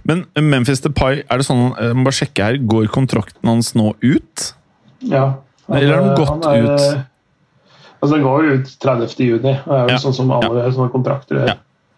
Men 0.06 0.26
Memphis 0.38 0.82
Depay, 0.82 1.24
er 1.30 1.38
det 1.38 1.46
sånn, 1.48 1.74
jeg 1.80 1.96
må 1.96 2.04
bare 2.06 2.20
sjekke 2.20 2.44
her, 2.44 2.58
går 2.58 2.88
kontrakten 2.94 3.50
hans 3.50 3.74
nå 3.76 3.96
ut? 4.02 4.54
Ja. 5.02 5.34
Eller 5.70 5.96
har 5.96 6.04
den 6.04 6.16
gått 6.16 6.46
er- 6.46 6.64
ut? 6.64 7.06
Altså, 8.04 8.16
Den 8.18 8.24
går 8.24 8.44
ut 8.54 8.66
30. 8.84 9.16
juni, 9.26 9.60
og 9.66 9.74
er 9.74 9.88
jo 9.88 9.94
Ja. 9.94 9.98
sånn 9.98 10.14
som 10.14 10.32
alle 10.32 10.72
sånne 10.72 10.92
kontrakter 10.92 11.36
gjør. 11.40 11.48
Ja. 11.48 11.54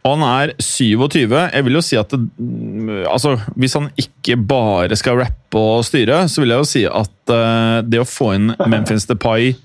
Og 0.06 0.20
han 0.20 0.48
er 0.50 0.54
27. 0.60 1.51
Jeg 1.51 1.63
vil 1.65 1.74
jo 1.74 1.82
si 1.82 1.98
at 1.98 2.10
det, 2.10 2.20
mm, 2.39 3.08
altså, 3.10 3.42
Hvis 3.58 3.74
han 3.74 3.89
ikke 3.98 4.38
bare 4.48 4.96
skal 4.96 5.18
rappe 5.18 5.56
og 5.56 5.84
styre, 5.84 6.30
så 6.30 6.42
vil 6.42 6.50
jeg 6.50 6.58
jo 6.60 6.63
si 6.63 6.86
at 6.86 7.30
uh, 7.30 7.82
det 7.82 8.00
å 8.00 8.06
få 8.06 8.36
inn 8.36 8.56
Memphis 8.68 9.06
Depay 9.08 9.56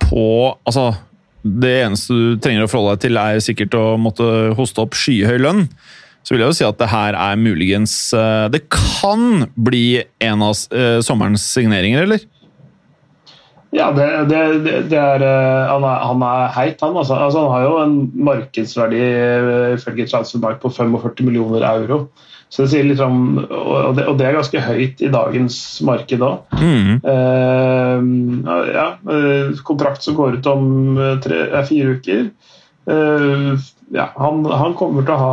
på 0.00 0.56
altså, 0.66 0.96
Det 1.44 1.74
eneste 1.84 2.16
du 2.16 2.38
trenger 2.40 2.64
å 2.64 2.70
forholde 2.70 2.96
deg 2.96 3.04
til, 3.04 3.20
er 3.20 3.42
sikkert 3.44 3.76
å 3.76 3.84
måtte 4.00 4.26
hoste 4.56 4.80
opp 4.80 4.96
skyhøy 4.96 5.36
lønn. 5.44 5.66
Så 6.24 6.32
vil 6.32 6.40
jeg 6.40 6.54
jo 6.54 6.56
si 6.56 6.64
at 6.64 6.78
det 6.80 6.88
her 6.88 7.16
er 7.20 7.36
muligens 7.36 7.94
eh, 8.16 8.46
Det 8.48 8.62
kan 8.72 9.44
bli 9.60 10.00
en 10.24 10.44
av 10.46 10.56
eh, 10.72 11.00
sommerens 11.04 11.44
signeringer, 11.52 12.06
eller? 12.06 12.24
Ja, 13.74 13.90
det, 13.92 14.06
det, 14.30 14.40
det, 14.88 14.96
er, 14.96 15.20
eh, 15.26 15.68
han, 15.68 15.84
er, 15.84 16.00
han 16.08 16.24
er 16.24 16.54
heit, 16.56 16.80
han. 16.80 16.96
Altså. 16.96 17.18
Altså, 17.18 17.42
han 17.44 17.52
har 17.52 17.66
jo 17.66 17.74
en 17.82 17.98
markedsverdi 18.30 19.02
ifølge 19.74 20.08
Transfermark 20.08 20.62
på 20.62 20.72
45 20.72 21.28
millioner 21.28 21.66
euro. 21.74 22.06
Så 22.52 22.62
det 22.62 22.70
sier 22.70 22.86
litt 22.86 23.00
om, 23.02 23.38
og 23.42 23.96
det, 23.96 24.04
og 24.06 24.18
det 24.20 24.28
er 24.28 24.36
ganske 24.36 24.62
høyt 24.62 25.00
i 25.02 25.10
dagens 25.10 25.56
marked 25.86 26.22
òg. 26.22 26.54
Mm. 26.60 27.00
Uh, 27.02 28.66
ja, 28.70 28.88
eh, 29.10 29.54
kontrakt 29.66 30.04
som 30.06 30.14
går 30.18 30.38
ut 30.38 30.50
om 30.52 30.68
eh, 30.94 31.16
tre, 31.24 31.40
fire 31.66 31.96
uker. 31.98 32.28
Uh, 32.86 33.56
ja, 33.94 34.10
han, 34.20 34.44
han 34.46 34.76
kommer 34.78 35.06
til 35.06 35.16
å 35.16 35.18
ha, 35.18 35.32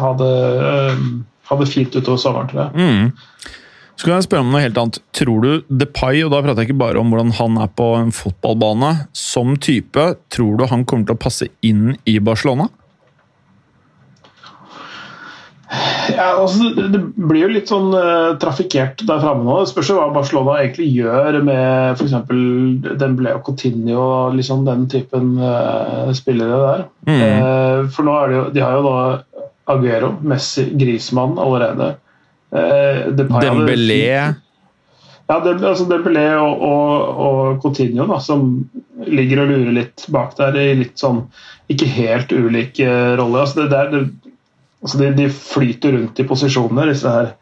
ha, 0.00 0.12
det, 0.20 0.32
uh, 0.62 1.04
ha 1.50 1.60
det 1.60 1.68
fint 1.68 1.92
utover 1.98 2.22
sommeren, 2.24 2.48
tror 2.52 2.64
jeg. 2.64 2.72
Mm. 2.80 3.52
Så 3.96 4.04
kan 4.04 4.18
jeg 4.18 4.26
spørre 4.26 4.44
om 4.44 4.50
noe 4.52 4.64
helt 4.64 4.80
annet. 4.80 4.98
Tror 5.16 5.44
du 5.44 5.52
Depay, 5.68 6.24
og 6.24 6.32
da 6.32 6.42
prater 6.44 6.64
jeg 6.64 6.70
ikke 6.70 6.82
bare 6.82 7.00
om 7.00 7.12
hvordan 7.12 7.36
han 7.38 7.60
er 7.64 7.70
på 7.72 7.92
en 7.96 8.12
fotballbane, 8.12 8.90
som 9.16 9.54
type, 9.56 10.08
tror 10.32 10.58
du 10.60 10.66
han 10.68 10.84
kommer 10.88 11.08
til 11.08 11.16
å 11.16 11.22
passe 11.26 11.48
inn 11.64 11.94
i 12.08 12.18
Barcelona? 12.20 12.68
Ja, 16.16 16.26
altså, 16.38 16.70
det, 16.76 17.00
blir 17.16 17.46
jo 17.46 17.48
litt 17.50 17.70
sånn 17.70 17.90
uh, 17.90 18.36
trafikkert 18.40 19.02
der 19.08 19.22
framme 19.22 19.42
nå. 19.46 19.56
Det 19.64 19.72
spørs 19.72 19.90
jo 19.90 19.96
hva 19.98 20.06
Barcelona 20.14 20.60
egentlig 20.60 20.86
gjør 20.94 21.40
med 21.46 21.96
f.eks. 21.96 22.14
Dembélé 23.00 23.34
og 23.34 23.42
Coutinho 23.48 23.98
og 24.04 24.36
liksom 24.38 24.62
den 24.68 24.86
typen 24.92 25.34
uh, 25.42 26.12
spillere 26.16 26.60
der. 26.62 26.84
Mm. 27.08 27.18
Uh, 27.18 27.80
for 27.90 28.06
nå 28.06 28.14
er 28.20 28.30
det 28.30 28.38
jo, 28.38 28.44
de 28.54 28.64
har 28.64 28.78
jo 28.78 28.84
da 28.86 29.46
Aguero, 29.74 30.12
Messi, 30.22 30.68
Grismann 30.78 31.40
allerede. 31.42 31.96
Uh, 32.54 33.10
Depay 33.18 33.48
Dembélé 33.48 34.02
Ja, 35.26 35.40
det, 35.42 35.56
altså 35.58 35.88
Dembélé 35.90 36.28
og, 36.38 36.62
og, 36.62 37.24
og 37.26 37.62
Coutinho 37.64 38.06
da, 38.06 38.20
som 38.22 38.52
ligger 39.02 39.42
og 39.42 39.50
lurer 39.50 39.74
litt 39.82 40.06
bak 40.14 40.38
der 40.38 40.54
i 40.62 40.68
litt 40.78 40.94
sånn 41.02 41.24
ikke 41.72 41.88
helt 41.90 42.30
ulike 42.30 42.86
roller. 43.18 43.42
Altså 43.42 43.64
det, 43.64 43.72
der, 43.74 43.90
det, 43.90 44.25
altså 44.86 44.98
de, 45.02 45.10
de 45.18 45.26
flyter 45.34 45.96
rundt 45.98 46.22
i 46.22 46.26
posisjoner, 46.30 46.86
disse 46.94 47.10
her 47.10 47.32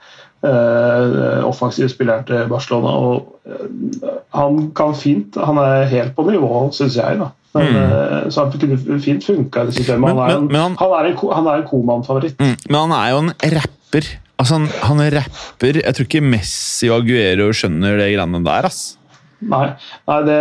eh, 0.45 1.45
offensive 1.47 1.89
spillerne 1.93 2.27
til 2.29 2.49
Barcelona. 2.51 2.89
og 2.89 3.39
eh, 3.47 4.19
Han 4.35 4.71
kan 4.77 4.95
fint 4.99 5.37
Han 5.41 5.61
er 5.63 5.87
helt 5.93 6.15
på 6.17 6.27
nivå, 6.31 6.67
syns 6.75 6.97
jeg. 7.01 7.19
da. 7.21 7.31
Men, 7.55 7.69
Mm. 7.71 7.77
eh, 7.77 8.31
så 8.35 8.45
han 8.49 8.53
kunne 8.59 9.01
fint 9.01 9.23
funka 9.25 9.63
i 9.63 9.67
det 9.67 9.75
systemet. 9.77 10.01
Men- 10.01 10.17
han, 10.17 10.19
er 10.19 10.27
men- 10.35 10.43
en, 10.43 10.47
men, 10.53 10.61
han, 10.61 10.77
han 10.81 10.93
er 10.99 11.05
en, 11.13 11.17
han 11.37 11.47
er 11.47 11.61
en 11.63 11.69
Koman-favoritt. 11.69 12.37
mm. 12.41 12.57
Men 12.69 12.81
han 12.81 12.93
er 12.99 13.11
jo 13.13 13.19
en 13.23 13.33
rapper. 13.55 14.09
Altså, 14.39 14.55
han, 14.59 14.67
han 14.83 15.01
er 15.01 15.15
rapper. 15.21 15.79
Jeg 15.85 15.95
tror 15.95 16.05
ikke 16.09 16.21
Messi 16.27 16.89
og 16.91 17.05
Aguero 17.05 17.53
skjønner 17.55 17.97
det 18.01 18.09
greiene 18.17 18.41
der, 18.45 18.67
ass. 18.67 18.97
Nei, 19.45 19.67
nei 20.09 20.19
det, 20.27 20.41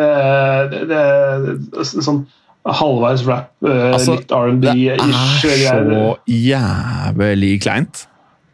det, 0.71 0.81
det, 0.89 1.03
det 1.75 1.85
Sånn 1.85 2.23
halvveis 2.63 3.25
rap, 3.27 3.51
uh, 3.65 3.91
Altså, 3.93 4.17
litt 4.17 4.31
R&B 4.31 4.65
Det 4.71 4.95
er 4.95 5.13
så 5.41 5.53
jævlig 6.31 7.55
kleint. 7.63 8.07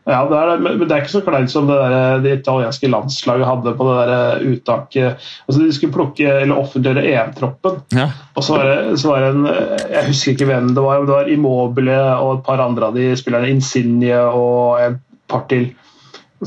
Ja, 0.10 0.24
det 0.26 0.38
er, 0.38 0.58
men 0.58 0.80
men 0.80 0.88
det 0.88 0.96
er 0.96 1.04
ikke 1.04 1.12
så 1.12 1.22
kleint 1.22 1.52
som 1.52 1.68
det, 1.70 1.76
der, 1.78 2.22
det 2.24 2.32
italienske 2.40 2.90
landslaget 2.90 3.46
hadde 3.46 3.74
på 3.78 3.86
det 3.90 3.98
der 4.10 4.46
uttaket. 4.50 5.28
Altså, 5.46 5.60
De 5.62 5.76
skulle 5.76 5.94
plukke 5.94 6.32
eller 6.32 6.58
offentliggjøre 6.58 7.04
EM-troppen. 7.12 7.84
Ja. 7.94 8.08
Og 8.34 8.46
så 8.46 8.56
var, 8.56 8.66
det, 8.66 8.96
så 9.02 9.12
var 9.12 9.26
det 9.26 9.30
en 9.36 9.46
Jeg 9.46 10.08
husker 10.08 10.34
ikke 10.34 10.50
hvem 10.50 10.72
det 10.74 10.86
var. 10.86 11.00
men 11.00 11.08
Det 11.12 11.18
var 11.20 11.30
Immobile 11.36 12.00
og 12.16 12.40
et 12.40 12.44
par 12.48 12.66
andre 12.66 12.90
av 12.90 12.98
de 12.98 13.12
spillerne. 13.20 13.52
Insigne 13.54 14.18
og 14.26 14.82
et 14.82 14.98
par 15.30 15.46
til. 15.52 15.70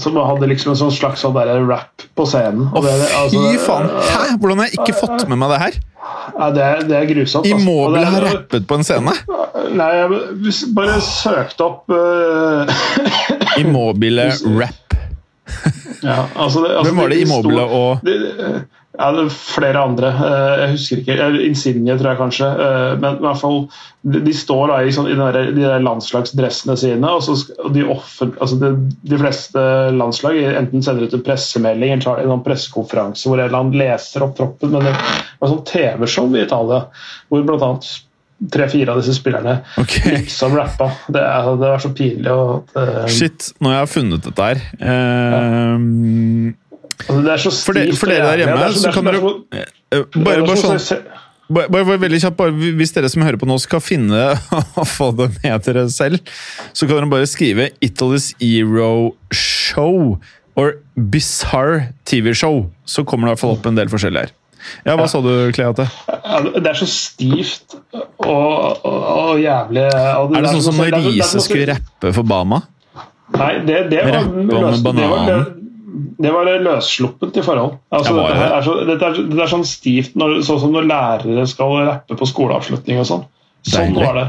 Som 0.01 0.17
hadde 0.17 0.47
liksom 0.49 0.73
en 0.73 0.77
sånn 0.81 0.93
slags 0.95 1.21
sånn 1.21 1.35
rap 1.69 2.03
på 2.17 2.25
scenen. 2.27 2.69
Og 2.73 2.83
det- 2.87 2.93
altså, 3.13 3.43
fy 3.53 3.59
faen! 3.61 3.89
Hæ? 3.91 4.37
Hvordan 4.41 4.59
har 4.63 4.67
jeg 4.71 4.79
ikke 4.81 4.95
fått 4.97 5.29
med 5.29 5.39
meg 5.39 5.51
det 5.53 5.59
her? 5.61 5.73
Ja, 6.39 6.51
det, 6.51 6.63
er- 6.63 6.83
det 6.89 6.97
er 6.97 7.07
grusomt. 7.15 7.45
altså. 7.47 7.59
Immobile 7.59 8.01
er- 8.01 8.11
har 8.15 8.23
rappet 8.33 8.67
på 8.67 8.75
en 8.79 8.85
scene. 8.89 9.13
Nei, 9.73 9.91
jeg 9.97 10.09
bare 10.75 10.97
søkte 11.01 11.61
opp 11.61 11.91
uh... 11.93 12.67
Immobile 13.61 14.31
rap. 14.61 14.97
ja, 16.03 16.25
altså 16.37 16.63
det, 16.65 16.71
altså 16.77 16.85
Hvem 16.89 16.97
var 17.03 17.09
det 17.09 17.19
de- 17.19 17.25
de 17.25 17.29
Immobile 17.29 17.63
og 17.63 17.99
Ja, 18.93 19.07
det 19.17 19.23
er 19.23 19.31
flere 19.33 19.81
andre. 19.81 20.09
Eh, 20.13 20.63
Jeg 20.63 20.73
husker 20.75 21.01
ikke. 21.01 21.29
Insigne, 21.47 21.95
tror 21.97 22.11
jeg 22.11 22.21
kanskje. 22.21 22.49
Eh, 22.61 22.99
Men 23.01 23.17
i 23.17 23.25
hvert 23.25 23.41
fall, 23.41 23.59
de, 24.03 24.35
står 24.37 24.69
da 24.69 24.77
i, 24.85 24.93
sånn, 24.93 25.09
i 25.09 25.17
der, 25.17 25.39
de 25.57 25.65
der 25.65 25.85
landslagsdressene 25.85 26.77
sine. 26.77 27.09
og, 27.09 27.25
så, 27.25 27.37
de, 27.73 27.87
offer, 27.89 28.35
altså 28.37 28.61
de, 28.61 28.73
de 29.09 29.21
fleste 29.23 29.65
landslag 29.97 30.43
enten 30.53 30.85
sender 30.85 31.09
ut 31.09 31.17
en 31.17 31.25
pressemelding 31.25 31.95
eller 31.95 32.05
tar 32.05 32.21
en 32.21 32.35
sånn 32.35 32.45
pressekonferanse 32.45 33.29
hvor 33.29 33.41
eller 33.41 33.57
annen 33.57 33.81
leser 33.81 34.27
opp 34.27 34.37
troppen. 34.37 34.75
Men 34.77 34.91
det 34.91 34.97
var 35.41 35.55
sånn 35.55 35.67
TV-show 35.73 36.29
i 36.37 36.45
Italia 36.45 36.85
hvor 37.33 37.49
bl.a. 37.49 37.75
tre-fire 38.53 38.93
av 38.93 39.01
disse 39.01 39.15
spillerne 39.17 39.61
okay. 39.81 40.19
liksom 40.19 40.57
rappa. 40.59 40.91
Det, 41.09 41.23
er, 41.23 41.53
det 41.57 41.71
var 41.77 41.81
så 41.81 41.95
pinlig. 41.97 42.29
Og, 42.29 42.69
at, 42.77 42.83
eh, 42.83 43.13
Shit, 43.23 43.55
nå 43.63 43.73
har 43.73 43.87
jeg 43.87 43.95
funnet 43.97 44.29
dette 44.29 44.51
her. 44.53 44.67
Eh, 44.85 46.61
altså, 47.09 47.21
det 47.27 47.33
er 47.35 47.43
så 47.45 47.51
For, 47.67 47.73
det, 47.79 47.85
for 47.99 48.13
dere 48.13 48.31
der 48.31 48.43
hjemme, 48.45 48.59
ja, 48.61 48.71
så, 48.73 48.81
så 48.87 48.93
kan 48.95 49.07
er 49.11 49.19
dere 49.19 49.33
eh, 49.61 49.67
det 49.93 50.25
Bare, 50.25 50.47
bare 50.47 50.57
sånn 50.63 51.05
bare, 51.53 51.69
bare, 51.75 51.99
veldig 52.01 52.21
kjapt, 52.23 52.43
Hvis 52.79 52.95
dere 52.97 53.09
som 53.13 53.23
hører 53.27 53.37
på 53.41 53.49
nå 53.51 53.59
skal 53.61 53.83
finne 53.85 54.23
og 54.81 54.87
få 54.89 55.11
det 55.19 55.31
med 55.43 55.67
dere 55.67 55.87
selv, 55.93 56.21
så 56.73 56.87
kan 56.89 56.97
dere 57.03 57.11
bare 57.13 57.27
skrive 57.29 57.71
'Italy's 57.83 58.31
Hero 58.41 59.13
Show' 59.35 60.17
or 60.57 60.79
'Bizarre 60.97 61.93
TV 62.09 62.33
Show'. 62.37 62.67
Så 62.85 63.05
kommer 63.05 63.27
det 63.29 63.33
i 63.33 63.33
hvert 63.35 63.43
fall 63.45 63.57
opp 63.59 63.67
en 63.69 63.77
del 63.77 63.89
forskjell 63.93 64.17
her. 64.17 64.33
Ja, 64.87 64.95
Hva 64.97 65.09
sa 65.11 65.19
du, 65.21 65.33
Kleate? 65.53 65.89
Ja, 66.09 66.39
det 66.55 66.69
er 66.71 66.77
så 66.79 66.87
stivt 66.87 67.75
og, 67.93 68.07
og, 68.23 68.85
og 68.87 69.41
jævlig 69.43 69.87
og 69.91 70.37
Er 70.39 70.45
det 70.47 70.53
sånn 70.55 70.63
som 70.69 70.79
er- 70.79 70.93
når 70.93 70.93
det 70.93 70.93
er- 70.95 71.03
det 71.03 71.09
er 71.09 71.17
Riise 71.19 71.41
skulle 71.43 71.67
rappe 71.73 72.13
for 72.15 72.23
Bama? 72.23 72.63
Nei, 73.33 73.53
det, 73.67 73.91
det 73.91 74.05
var 74.07 74.13
Rappe 74.21 74.39
om 74.39 74.49
løs- 74.49 74.53
det 74.53 74.63
var, 74.63 74.93
bananen. 74.93 75.45
Det 75.93 76.31
var 76.33 76.49
løssluppent 76.65 77.37
i 77.37 77.43
forhold. 77.45 77.77
Altså, 77.93 78.15
var 78.17 78.33
dette, 78.33 78.45
det? 78.45 78.53
er 78.57 78.65
så, 78.67 78.77
dette, 78.89 79.09
er, 79.09 79.19
dette, 79.27 79.43
er 79.45 79.51
sånn 79.51 79.67
stivt, 79.69 80.15
når, 80.19 80.39
sånn 80.47 80.63
som 80.63 80.73
når 80.73 80.87
lærere 80.89 81.45
skal 81.51 81.75
rappe 81.89 82.17
på 82.19 82.29
skoleavslutning 82.29 83.03
og 83.03 83.09
sånn. 83.09 83.27
Sånn 83.69 83.93
var 83.99 84.17
det. 84.19 84.29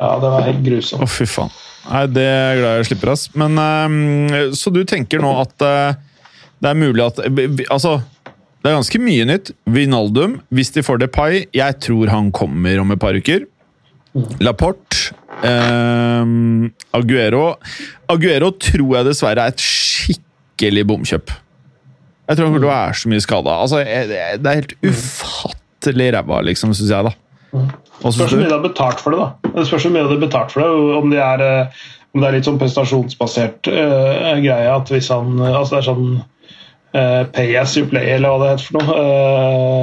Ja, 0.00 0.14
det 0.22 0.30
var 0.32 0.46
helt 0.46 0.62
grusomt. 0.64 1.02
Å, 1.02 1.08
oh, 1.08 1.12
fy 1.12 1.26
faen. 1.28 1.50
Nei, 1.90 2.04
det 2.12 2.24
er 2.24 2.38
jeg 2.38 2.60
glad 2.60 2.78
jeg 2.78 2.88
slipper, 2.90 3.12
ass. 3.14 3.26
Men 3.40 3.58
um, 3.58 4.54
Så 4.56 4.72
du 4.72 4.80
tenker 4.88 5.22
nå 5.24 5.32
at 5.40 5.64
uh, 5.64 5.98
det 6.60 6.70
er 6.70 6.78
mulig 6.78 7.04
at 7.06 7.20
Altså, 7.72 7.98
det 8.60 8.70
er 8.70 8.78
ganske 8.78 9.02
mye 9.02 9.26
nytt. 9.28 9.52
Vinaldum, 9.68 10.38
hvis 10.54 10.72
de 10.76 10.84
får 10.84 11.02
Depay 11.02 11.46
Jeg 11.56 11.80
tror 11.84 12.12
han 12.12 12.30
kommer 12.36 12.80
om 12.84 12.94
et 12.94 13.02
par 13.02 13.16
uker. 13.16 13.48
Laporte. 14.42 15.12
um, 15.46 16.66
Aguero 16.92 17.54
Aguero 18.10 18.50
tror 18.58 18.96
jeg 18.96 19.06
dessverre 19.06 19.44
er 19.46 19.54
et 19.54 19.62
skikkelig 19.62 20.29
bomkjøp. 20.86 21.30
Jeg 22.30 22.36
tror 22.38 22.52
til 22.54 22.64
å 22.64 22.70
være 22.70 22.94
så 22.94 23.08
mye 23.10 23.20
skada. 23.24 23.54
Altså, 23.64 23.80
det 23.82 24.46
er 24.46 24.60
helt 24.60 24.74
ufattelig 24.86 26.10
ræva, 26.14 26.42
liksom, 26.46 26.74
syns 26.76 26.90
jeg, 26.92 27.08
da. 27.08 27.12
Hva 28.00 28.12
Spørs 28.14 28.30
hvor 28.30 28.38
mye 28.38 28.48
du? 28.48 28.54
har 28.54 28.62
betalt 28.62 29.00
for 29.02 29.10
det. 29.16 29.18
da. 29.18 29.54
Det 29.56 29.64
spørs 29.66 29.82
hvor 29.88 29.94
mye 29.96 30.04
de 30.06 30.14
har 30.14 30.20
betalt 30.22 30.52
for 30.54 30.62
det, 30.62 30.68
Om 31.00 31.10
det 31.10 31.18
er, 31.18 31.40
eh, 31.40 31.80
om 32.14 32.20
det 32.22 32.28
er 32.28 32.36
litt 32.36 32.46
sånn 32.46 32.58
prestasjonsbasert 32.60 33.68
uh, 33.70 34.36
greie. 34.42 34.68
at 34.76 34.88
hvis 34.92 35.08
han, 35.10 35.34
altså 35.40 35.76
Det 35.76 35.80
er 35.80 35.88
sånn 35.88 36.06
uh, 36.94 37.24
pay 37.34 37.56
as 37.56 37.74
you 37.76 37.86
play, 37.90 38.10
eller 38.14 38.28
hva 38.30 38.38
det 38.44 38.52
heter 38.54 38.68
for 38.68 38.78
noe. 38.78 39.00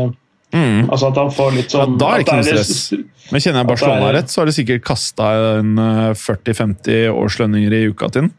Uh, 0.08 0.16
Mm. 0.56 0.86
altså 0.90 1.10
at 1.12 1.18
han 1.20 1.28
får 1.30 1.50
litt 1.58 1.74
Ja, 1.74 1.82
sånn 1.84 1.98
da 2.00 2.08
er 2.08 2.22
det 2.22 2.24
ikke 2.24 2.36
noe 2.38 2.44
stress. 2.64 2.94
Men 3.34 3.42
kjenner 3.44 3.60
jeg 3.60 3.68
Barcelona 3.68 4.06
er- 4.08 4.14
rett, 4.16 4.30
så 4.32 4.40
har 4.40 4.46
de 4.48 4.54
sikkert 4.56 4.84
kasta 4.88 5.26
en 5.60 5.74
eh, 5.78 6.14
40-50 6.16 7.10
årslønninger 7.12 7.74
i 7.76 7.82
uka 7.92 8.08
til 8.10 8.22
den. 8.22 8.32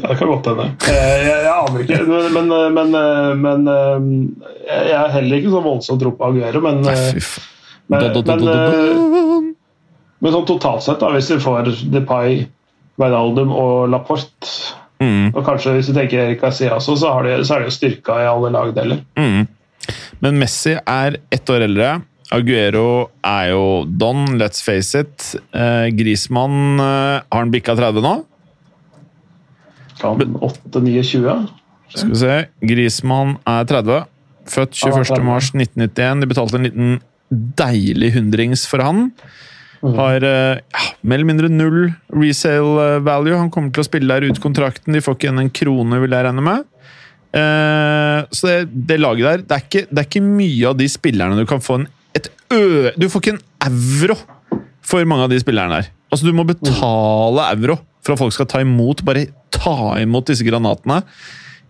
Det 0.00 0.16
kan 0.18 0.28
godt 0.30 0.46
hende. 0.50 0.66
Eh, 0.88 1.16
Jeg, 1.26 1.38
jeg 1.44 1.54
aner 1.54 1.84
ikke. 1.84 1.98
Men, 2.06 2.48
men, 2.74 2.74
men, 2.74 2.90
men 3.40 3.68
eh, 3.74 4.08
jeg 4.90 4.96
er 5.00 5.14
heller 5.16 5.36
ikke 5.40 5.52
så 5.54 5.62
voldsomt 5.64 6.00
tro 6.02 6.12
på 6.18 6.28
Aguero. 6.30 6.60
Men, 6.64 6.80
eh, 6.88 7.14
men- 7.90 9.54
men, 10.20 10.32
sånn 10.34 10.46
totalt 10.48 10.84
sett, 10.84 11.00
da, 11.00 11.10
hvis 11.14 11.30
vi 11.32 11.38
får 11.42 11.70
Depay, 11.94 12.44
Wijnaldum 13.00 13.52
og 13.56 13.88
Laporte 13.92 14.76
Mm, 15.00 15.30
Og 15.32 15.40
kanskje 15.46 15.70
hvis 15.78 15.86
du 15.88 15.94
tenker 15.96 16.18
Erik 16.26 16.42
Garcia 16.42 16.74
også, 16.76 16.92
så, 17.00 17.08
har 17.14 17.24
de, 17.24 17.38
så 17.48 17.54
er 17.54 17.62
de 17.62 17.70
jo 17.70 17.72
styrka 17.72 18.18
i 18.20 18.26
alle 18.28 18.50
lagdeler. 18.52 18.98
mm. 19.16 19.46
Men 20.20 20.36
Messi 20.36 20.74
er 20.76 21.16
ett 21.32 21.48
år 21.48 21.62
eldre. 21.64 22.02
Aguero 22.36 23.06
er 23.24 23.46
jo 23.54 23.62
don, 23.88 24.26
let's 24.36 24.60
face 24.62 24.92
it. 25.00 25.30
Eh, 25.56 25.86
Grismann 25.96 26.76
eh, 26.84 27.22
har 27.32 27.40
han 27.40 27.50
bikka 27.50 27.72
30 27.80 28.04
nå? 28.04 28.12
Kan 30.00 30.38
8-29? 30.40 31.36
Skal 31.90 32.10
vi 32.12 32.18
se. 32.20 32.38
Grismann 32.70 33.36
er 33.48 33.68
30. 33.68 34.02
Født 34.50 34.82
Han 34.86 34.98
er 35.00 35.08
30. 35.10 35.30
21.3.1991. 35.60 36.24
De 36.24 36.30
betalte 36.30 36.58
en 36.58 36.68
liten 36.68 36.98
deilig 37.60 38.14
hundrings 38.16 38.66
for 38.70 38.82
han. 38.84 39.08
Har 39.80 40.24
eh, 40.26 40.58
ja, 40.60 40.82
mer 41.00 41.16
eller 41.16 41.28
mindre 41.28 41.48
null 41.52 41.86
resale 42.12 42.96
eh, 42.96 43.04
value. 43.04 43.38
Han 43.38 43.52
kommer 43.52 43.72
til 43.72 43.84
å 43.84 43.88
spille 43.88 44.10
der 44.12 44.28
ut 44.28 44.42
kontrakten. 44.42 44.92
De 44.96 45.02
får 45.04 45.16
ikke 45.16 45.28
igjen 45.28 45.44
en 45.44 45.54
krone, 45.60 46.02
vil 46.02 46.16
jeg 46.16 46.26
regne 46.26 46.44
med. 46.44 46.66
Eh, 47.36 48.18
så 48.34 48.50
det, 48.50 48.58
det 48.90 48.98
laget 49.00 49.26
der 49.26 49.44
det 49.46 49.56
er, 49.56 49.64
ikke, 49.68 49.86
det 49.86 50.02
er 50.02 50.08
ikke 50.08 50.24
mye 50.26 50.72
av 50.72 50.78
de 50.80 50.88
spillerne 50.90 51.38
du 51.38 51.44
kan 51.46 51.62
få 51.62 51.76
en 51.78 51.84
et 52.18 52.26
ø... 52.50 52.90
Du 52.98 53.06
får 53.06 53.22
ikke 53.22 53.36
en 53.36 53.44
euro 53.70 54.16
for 54.82 55.06
mange 55.06 55.28
av 55.28 55.30
de 55.30 55.38
spillerne 55.38 55.78
der. 55.78 55.92
Altså, 56.10 56.26
du 56.26 56.34
må 56.34 56.42
betale 56.48 57.44
euro 57.54 57.78
for 58.02 58.16
at 58.16 58.20
folk 58.24 58.34
skal 58.34 58.48
ta 58.50 58.62
imot. 58.64 59.04
Bare 59.06 59.28
ta 59.54 59.76
imot 60.00 60.30
disse 60.30 60.46
granatene. 60.46 61.02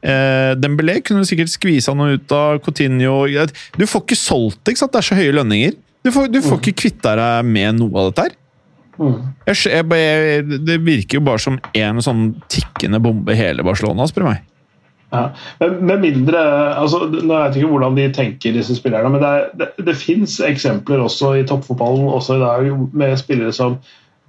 Eh, 0.01 0.53
Dembélé 0.57 1.01
kunne 1.05 1.25
du 1.25 1.29
sikkert 1.29 1.53
skvisa 1.53 1.95
noe 1.97 2.17
ut 2.17 2.33
av. 2.33 2.61
Coutinho 2.65 3.23
Du 3.77 3.87
får 3.87 4.05
ikke 4.07 4.19
solgt 4.19 4.63
det, 4.65 4.75
ikke 4.75 4.85
sant? 4.85 4.93
Det 4.93 5.03
er 5.03 5.09
så 5.11 5.19
høye 5.19 5.37
lønninger. 5.37 5.79
Du 6.01 6.13
får, 6.15 6.31
du 6.33 6.41
får 6.41 6.61
ikke 6.63 6.79
kvitta 6.87 7.17
deg 7.19 7.49
med 7.49 7.77
noe 7.81 7.93
av 8.01 8.13
dette 8.13 8.29
her. 8.29 8.37
Mm. 9.01 9.17
Jeg, 9.49 9.57
jeg, 9.73 9.85
jeg, 9.97 10.61
det 10.69 10.77
virker 10.85 11.21
jo 11.21 11.25
bare 11.25 11.41
som 11.41 11.57
en 11.77 12.05
sånn 12.05 12.25
tikkende 12.53 13.01
bombe 13.01 13.37
hele 13.37 13.65
Barcelona, 13.65 14.09
spør 14.09 14.27
du 14.27 14.31
meg. 14.31 14.47
Ja. 15.11 15.23
Men 15.59 15.81
med 15.89 16.05
mindre 16.05 16.41
altså, 16.79 17.01
Nå 17.11 17.35
vet 17.35 17.57
jeg 17.57 17.65
ikke 17.65 17.71
hvordan 17.73 17.97
de 17.99 18.05
tenker, 18.15 18.55
disse 18.55 18.77
spillerne, 18.79 19.11
men 19.11 19.23
det, 19.23 19.31
er, 19.31 19.49
det, 19.59 19.87
det 19.89 19.97
fins 19.99 20.37
eksempler 20.47 21.03
også 21.03 21.33
i 21.41 21.47
toppfotballen 21.49 22.07
også 22.07 22.39
i 22.39 22.45
dag 22.45 22.69
med 22.95 23.17
spillere 23.19 23.55
som 23.57 23.81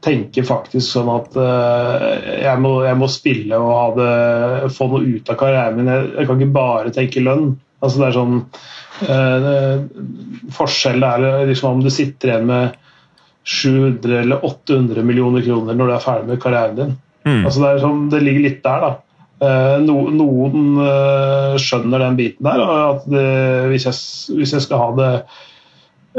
tenker 0.01 0.45
faktisk 0.47 0.95
sånn 0.95 1.09
at 1.13 1.35
eh, 1.37 2.05
jeg, 2.43 2.61
må, 2.63 2.73
jeg 2.87 2.97
må 2.97 3.09
spille 3.11 3.59
og 3.61 3.71
ha 3.71 3.87
det, 3.97 4.71
få 4.75 4.89
noe 4.91 5.05
ut 5.05 5.29
av 5.29 5.37
karrieren 5.39 5.77
min. 5.77 5.91
Jeg, 5.91 6.07
jeg 6.17 6.29
kan 6.29 6.41
ikke 6.41 6.57
bare 6.57 6.93
tenke 6.95 7.25
lønn. 7.25 7.51
Altså 7.81 8.01
det 8.01 8.07
er 8.07 8.17
sånn 8.17 8.35
eh, 9.09 10.49
Forskjellen 10.53 11.05
er 11.07 11.47
liksom 11.49 11.77
om 11.79 11.85
du 11.85 11.89
sitter 11.93 12.29
igjen 12.29 12.49
med 12.49 12.75
700 13.47 14.19
eller 14.19 14.45
800 14.45 15.05
millioner 15.05 15.41
kroner 15.45 15.77
når 15.77 15.89
du 15.89 15.95
er 15.95 16.03
ferdig 16.03 16.29
med 16.29 16.43
karrieren 16.43 16.77
din. 16.77 16.91
Mm. 17.25 17.45
Altså 17.45 17.61
det, 17.61 17.69
er 17.69 17.85
sånn, 17.85 18.03
det 18.13 18.21
ligger 18.25 18.45
litt 18.45 18.61
der, 18.65 18.85
da. 18.85 18.91
Eh, 19.41 19.77
no, 19.81 20.03
noen 20.13 20.81
eh, 20.85 21.55
skjønner 21.61 22.03
den 22.05 22.19
biten 22.19 22.45
der. 22.45 22.61
At 22.61 23.07
det, 23.09 23.25
hvis, 23.71 23.87
jeg, 23.89 24.37
hvis 24.37 24.53
jeg 24.57 24.65
skal 24.67 24.83
ha 24.83 24.91
det 24.99 25.11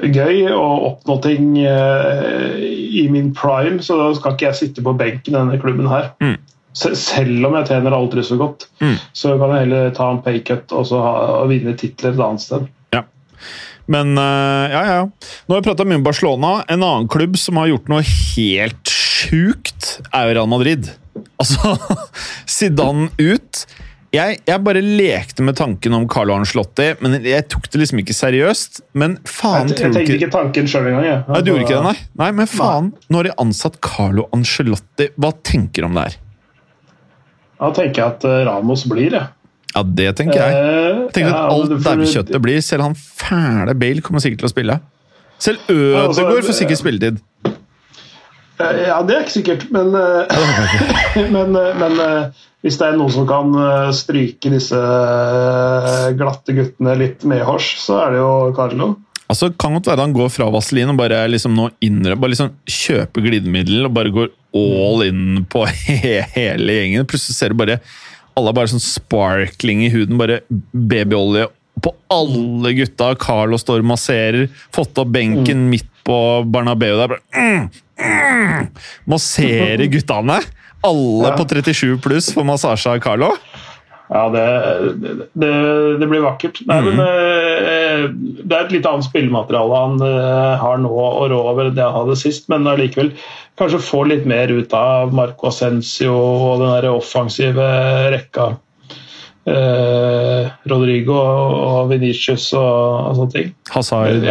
gøy 0.01 0.47
og 0.55 0.85
oppnå 0.89 1.19
ting 1.25 1.51
eh, 1.61 2.55
i 3.03 3.05
min 3.13 3.33
prime, 3.37 3.83
så 3.85 3.99
da 3.99 4.07
skal 4.17 4.33
ikke 4.37 4.47
jeg 4.49 4.59
sitte 4.63 4.85
på 4.87 4.95
benken 4.97 5.35
i 5.35 5.39
denne 5.39 5.59
klubben 5.61 5.89
her. 5.91 6.13
Mm. 6.23 6.39
Se- 6.73 6.95
Selv 6.97 7.45
om 7.51 7.55
jeg 7.59 7.69
tjener 7.69 7.93
aldri 7.93 8.23
så 8.25 8.39
godt, 8.41 8.65
Mm. 8.81 8.95
så 9.13 9.35
kan 9.39 9.51
jeg 9.53 9.67
heller 9.67 9.91
ta 9.93 10.11
en 10.11 10.23
paycut 10.25 10.73
og, 10.73 10.87
ha, 10.97 11.11
og 11.43 11.51
vinne 11.53 11.75
titler 11.77 12.15
et 12.15 12.23
annet 12.25 12.41
sted. 12.41 12.65
Ja. 12.95 13.03
Men 13.93 14.17
eh, 14.17 14.73
ja, 14.73 14.83
ja. 14.89 15.03
Nå 15.49 15.55
har 15.55 15.61
vi 15.61 15.69
prata 15.69 15.85
mye 15.85 16.01
om 16.01 16.07
Barcelona. 16.07 16.55
En 16.73 16.83
annen 16.83 17.09
klubb 17.13 17.37
som 17.37 17.61
har 17.61 17.69
gjort 17.69 17.89
noe 17.93 18.01
helt 18.07 18.89
sjukt, 18.89 19.99
er 20.15 20.31
jo 20.31 20.35
Real 20.39 20.49
Madrid. 20.49 20.89
Altså, 21.43 21.77
Zidane 22.49 23.11
ut. 23.21 23.67
Jeg, 24.13 24.43
jeg 24.45 24.61
bare 24.61 24.81
lekte 24.85 25.41
med 25.47 25.57
tanken 25.57 25.95
om 25.97 26.03
Carlo 26.13 26.35
Ancelotti, 26.37 26.91
men 27.01 27.15
jeg 27.25 27.47
tok 27.49 27.65
det 27.73 27.79
liksom 27.81 28.03
ikke 28.03 28.13
seriøst. 28.13 28.83
Men 29.01 29.15
faen, 29.25 29.71
Jeg, 29.73 29.79
jeg 29.79 29.95
tenkte 29.97 30.17
ikke 30.19 30.29
tanken 30.35 30.69
sjøl 30.69 30.91
engang. 30.91 31.07
jeg. 31.07 31.23
Nei, 31.31 31.41
du 31.41 31.49
gjorde 31.53 31.65
ikke 31.65 31.79
det, 31.79 31.85
nei? 31.87 31.95
Nei, 32.21 32.29
men 32.43 32.51
faen. 32.53 32.91
Nå 33.09 33.23
har 33.23 33.31
de 33.31 33.33
ansatt 33.41 33.79
Carlo 33.81 34.27
Ancelotti. 34.37 35.09
Hva 35.17 35.33
tenker 35.49 35.87
du 35.87 35.89
om 35.89 35.97
det 35.97 36.05
her? 36.11 36.19
Da 37.63 37.71
tenker 37.79 38.03
jeg 38.03 38.09
at 38.19 38.25
eh, 38.29 38.43
Ramos 38.51 38.85
blir, 38.91 39.17
jeg. 39.17 39.31
Ja, 39.73 39.83
det 39.89 40.11
tenker 40.21 40.37
jeg. 40.43 40.61
Eh, 40.61 40.87
Jeg 41.07 41.13
tenker 41.17 41.33
ja, 41.33 41.43
at 41.47 41.53
alt 41.57 41.71
dævkjøttet 41.73 42.03
daukjøttet 42.05 42.43
blir. 42.45 42.61
Selv 42.69 42.85
han 42.91 42.97
fæle 43.01 43.75
Bale 43.81 44.05
kommer 44.05 44.21
sikkert 44.21 44.43
til 44.45 44.51
å 44.51 44.53
spille. 44.53 44.77
Selv 45.43 45.63
altså, 45.73 46.21
Ødegaard 46.27 46.45
får 46.51 46.59
sikkert 46.61 46.81
spilletid. 46.85 47.23
Eh, 48.63 48.89
Ja, 48.89 48.99
det 49.07 49.17
er 49.17 49.25
ikke 49.27 49.37
sikkert, 49.39 49.69
men, 49.75 49.95
eh, 49.97 51.29
men, 51.35 51.57
eh, 51.59 51.79
men 51.79 52.03
hvis 52.63 52.79
det 52.79 52.89
er 52.89 52.99
noen 52.99 53.11
som 53.13 53.27
kan 53.27 53.55
stryke 53.97 54.53
disse 54.53 54.79
glatte 56.19 56.55
guttene 56.55 56.95
litt 57.01 57.25
medhårs, 57.27 57.73
så 57.83 58.05
er 58.05 58.15
det 58.15 58.21
jo 58.23 58.35
Carlo. 58.57 58.93
Altså, 59.33 59.49
kan 59.57 59.75
godt 59.75 59.89
være 59.89 60.05
han 60.05 60.15
går 60.15 60.31
fra 60.31 60.51
vaselin 60.53 60.93
og 60.93 61.01
bare 61.01 61.25
liksom 61.31 61.57
nå 61.57 61.71
innre, 61.83 62.19
bare 62.21 62.35
liksom 62.35 62.53
kjøper 62.69 63.25
glidemiddel 63.25 63.89
og 63.89 63.95
bare 63.97 64.13
går 64.15 64.31
all 64.55 65.07
in 65.07 65.47
på 65.51 65.65
he 65.87 66.19
hele 66.37 66.79
gjengen. 66.79 67.09
Plutselig 67.09 67.39
ser 67.39 67.55
du 67.55 67.61
bare 67.63 67.81
alle 68.37 68.53
er 68.53 68.57
bare 68.57 68.71
sånn 68.73 68.81
sparkling 68.81 69.83
i 69.85 69.91
huden, 69.93 70.17
bare 70.21 70.41
babyolje 70.73 71.49
på 71.83 71.93
alle 72.13 72.73
gutta. 72.77 73.11
Carlo 73.21 73.59
står 73.61 73.83
og 73.83 73.91
masserer, 73.93 74.47
fått 74.73 75.01
opp 75.01 75.11
benken 75.13 75.67
midt 75.73 75.89
på 76.07 76.17
Barnabeu 76.47 76.95
der. 77.01 77.19
mm, 77.35 77.69
mm, 78.03 78.71
Masserer 79.11 79.87
guttene. 79.93 80.41
Alle 80.83 81.29
Ja. 81.29 81.37
på 81.39 81.45
37 81.47 82.01
pluss 82.03 82.33
får 82.35 82.45
massasje 82.45 82.91
av 82.91 82.99
Carlo. 83.01 83.37
Ja, 84.13 84.29
det, 84.29 84.47
det, 85.33 85.51
det, 86.01 86.07
blir 86.07 86.21
vakkert. 86.21 86.59
Nei, 86.69 86.81
mm. 86.83 86.89
men 86.91 87.01
eh, 87.07 88.03
Det 88.43 88.57
er 88.57 88.67
et 88.67 88.75
litt 88.75 88.89
annet 88.89 89.07
spillemateriale 89.07 89.79
han 89.79 90.03
eh, 90.05 90.59
har 90.61 90.83
nå 90.83 90.91
å 90.93 91.29
rå 91.33 91.39
over 91.55 91.71
det 91.73 91.87
han 91.87 91.97
hadde 92.03 92.19
sist, 92.21 92.49
men 92.53 92.69
allikevel 92.69 93.15
kanskje 93.61 93.81
få 93.81 94.03
litt 94.11 94.27
mer 94.29 94.53
ut 94.53 94.75
av 94.77 95.15
Marco 95.17 95.49
Ascencio 95.49 96.13
og 96.13 96.61
den 96.61 96.75
der 96.75 96.91
offensive 96.93 97.71
rekka. 98.13 98.51
Eh, 99.43 100.51
Rodrigo 100.71 101.17
og 101.19 101.89
Venicius 101.91 102.53
og, 102.55 102.63
og, 102.63 103.17
sånne 103.19 103.33
ting. 103.35 103.49
Hazard 103.75 104.27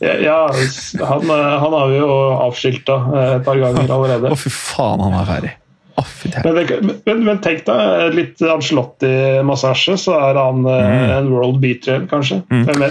Ja, 0.00 0.38
han, 0.48 1.28
han, 1.30 1.74
har 1.76 1.90
vi 1.92 1.98
jo 2.00 2.14
avskilta 2.48 2.96
et 3.36 3.44
par 3.46 3.60
ganger 3.60 3.92
allerede. 3.92 4.32
Å, 4.32 4.38
fy 4.40 4.52
faen, 4.54 5.04
han 5.04 5.18
er 5.20 5.28
ferdig. 5.28 5.56
Men, 6.44 6.90
men, 7.04 7.22
men, 7.26 7.38
tenk 7.44 7.64
deg 7.66 8.14
litt 8.16 8.40
Angelotti-massasje, 8.40 9.98
så 10.00 10.16
er 10.16 10.38
han 10.38 10.64
eh, 10.64 10.86
mm. 10.88 11.14
en 11.18 11.30
world 11.32 11.60
beater, 11.62 12.06
kanskje. 12.10 12.40
Mm. 12.48 12.86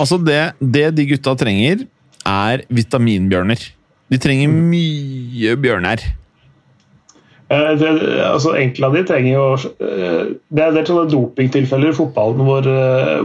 Altså 0.00 0.18
det, 0.22 0.40
det, 0.60 0.86
de 0.96 1.08
gutta 1.12 1.36
trenger, 1.40 1.84
er 2.24 2.64
vitaminbjørner. 2.72 3.68
De 4.12 4.20
trenger 4.20 4.52
mye 4.52 5.56
bjørner. 5.60 6.04
Eh, 7.54 7.70
det, 7.78 7.88
altså 8.24 8.54
Enkelte 8.58 8.88
av 8.88 8.96
de 8.96 9.02
trenger 9.08 9.30
jo 9.30 9.44
eh, 9.54 10.32
Det 10.48 10.64
er, 10.64 10.72
det 10.74 10.80
er 10.80 10.88
sånne 10.88 11.12
dopingtilfeller 11.12 11.92
i 11.92 11.96
fotballen 11.96 12.42
hvor, 12.46 12.68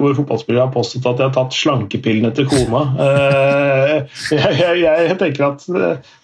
hvor 0.02 0.16
fotballspillere 0.18 0.68
har 0.68 0.74
påstått 0.74 1.08
at 1.10 1.20
de 1.20 1.28
har 1.28 1.36
tatt 1.36 1.56
slankepillene 1.56 2.32
til 2.38 2.48
kona. 2.50 2.86
Jeg, 4.30 4.54
jeg, 4.60 4.80
jeg 4.84 5.16
tenker 5.20 5.46
at 5.50 5.64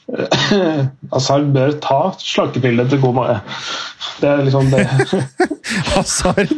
Hazard 1.13 1.49
bør 1.55 1.73
ta 1.81 1.99
slankepillene 2.21 2.85
til 2.91 3.01
kona. 3.01 3.39
Det 4.21 4.29
er 4.29 4.43
liksom 4.45 4.69
det. 4.71 4.85
Hazard 5.95 6.53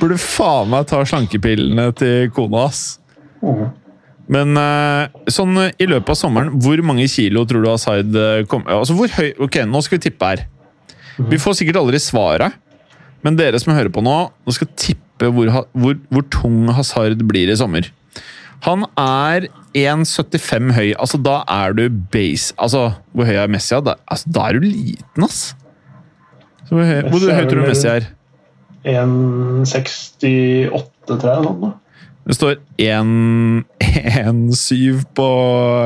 burde 0.00 0.18
faen 0.22 0.70
meg 0.72 0.88
ta 0.90 1.02
slankepillene 1.08 1.90
til 1.98 2.30
kona, 2.34 2.68
ass. 2.68 2.84
Mm. 3.42 3.70
Men 4.32 4.56
eh, 4.56 5.22
sånn 5.32 5.58
i 5.58 5.88
løpet 5.88 6.14
av 6.14 6.18
sommeren, 6.18 6.54
hvor 6.62 6.80
mange 6.86 7.08
kilo 7.10 7.44
tror 7.48 7.66
du 7.66 7.70
eh, 7.72 8.44
kommer 8.48 8.78
Altså, 8.78 8.94
hvor 8.96 9.10
høy 9.18 9.32
Ok, 9.42 9.58
nå 9.66 9.82
skal 9.82 9.98
vi 9.98 10.06
tippe 10.08 10.30
her. 10.30 10.44
Mm. 11.18 11.30
Vi 11.32 11.40
får 11.42 11.58
sikkert 11.58 11.80
aldri 11.82 12.00
svaret, 12.02 12.58
men 13.22 13.38
dere 13.38 13.60
som 13.62 13.74
hører 13.74 13.92
på 13.92 14.02
nå, 14.04 14.16
nå 14.32 14.54
skal 14.54 14.70
tippe 14.74 15.30
hvor, 15.30 15.50
hvor, 15.72 15.98
hvor 16.10 16.24
tung 16.34 16.66
Hazard 16.74 17.20
blir 17.28 17.52
i 17.52 17.58
sommer. 17.58 17.90
Han 18.66 18.84
er 18.98 19.48
1,75 19.74 20.72
høy. 20.76 20.88
Altså, 20.94 21.18
da 21.18 21.40
er 21.50 21.74
du 21.74 21.88
base 22.12 22.54
Altså, 22.60 22.92
hvor 23.10 23.26
høy 23.26 23.34
er 23.42 23.50
Messi? 23.50 23.74
Da, 23.82 23.96
altså, 24.06 24.32
da 24.36 24.48
er 24.48 24.58
du 24.58 24.66
liten, 24.66 25.24
ass! 25.26 25.54
Så, 26.68 26.76
hvor 26.76 26.86
høy, 26.86 27.00
hvor 27.10 27.26
høy 27.26 27.46
tror 27.50 27.62
du 27.62 27.66
Messi 27.66 27.88
er? 27.90 28.10
1,68, 28.86 30.70
tror 31.08 31.28
jeg. 31.28 31.46
Sånn, 31.46 31.74
det 32.22 32.36
står 32.36 32.60
1,7 32.78 35.00
på 35.18 35.28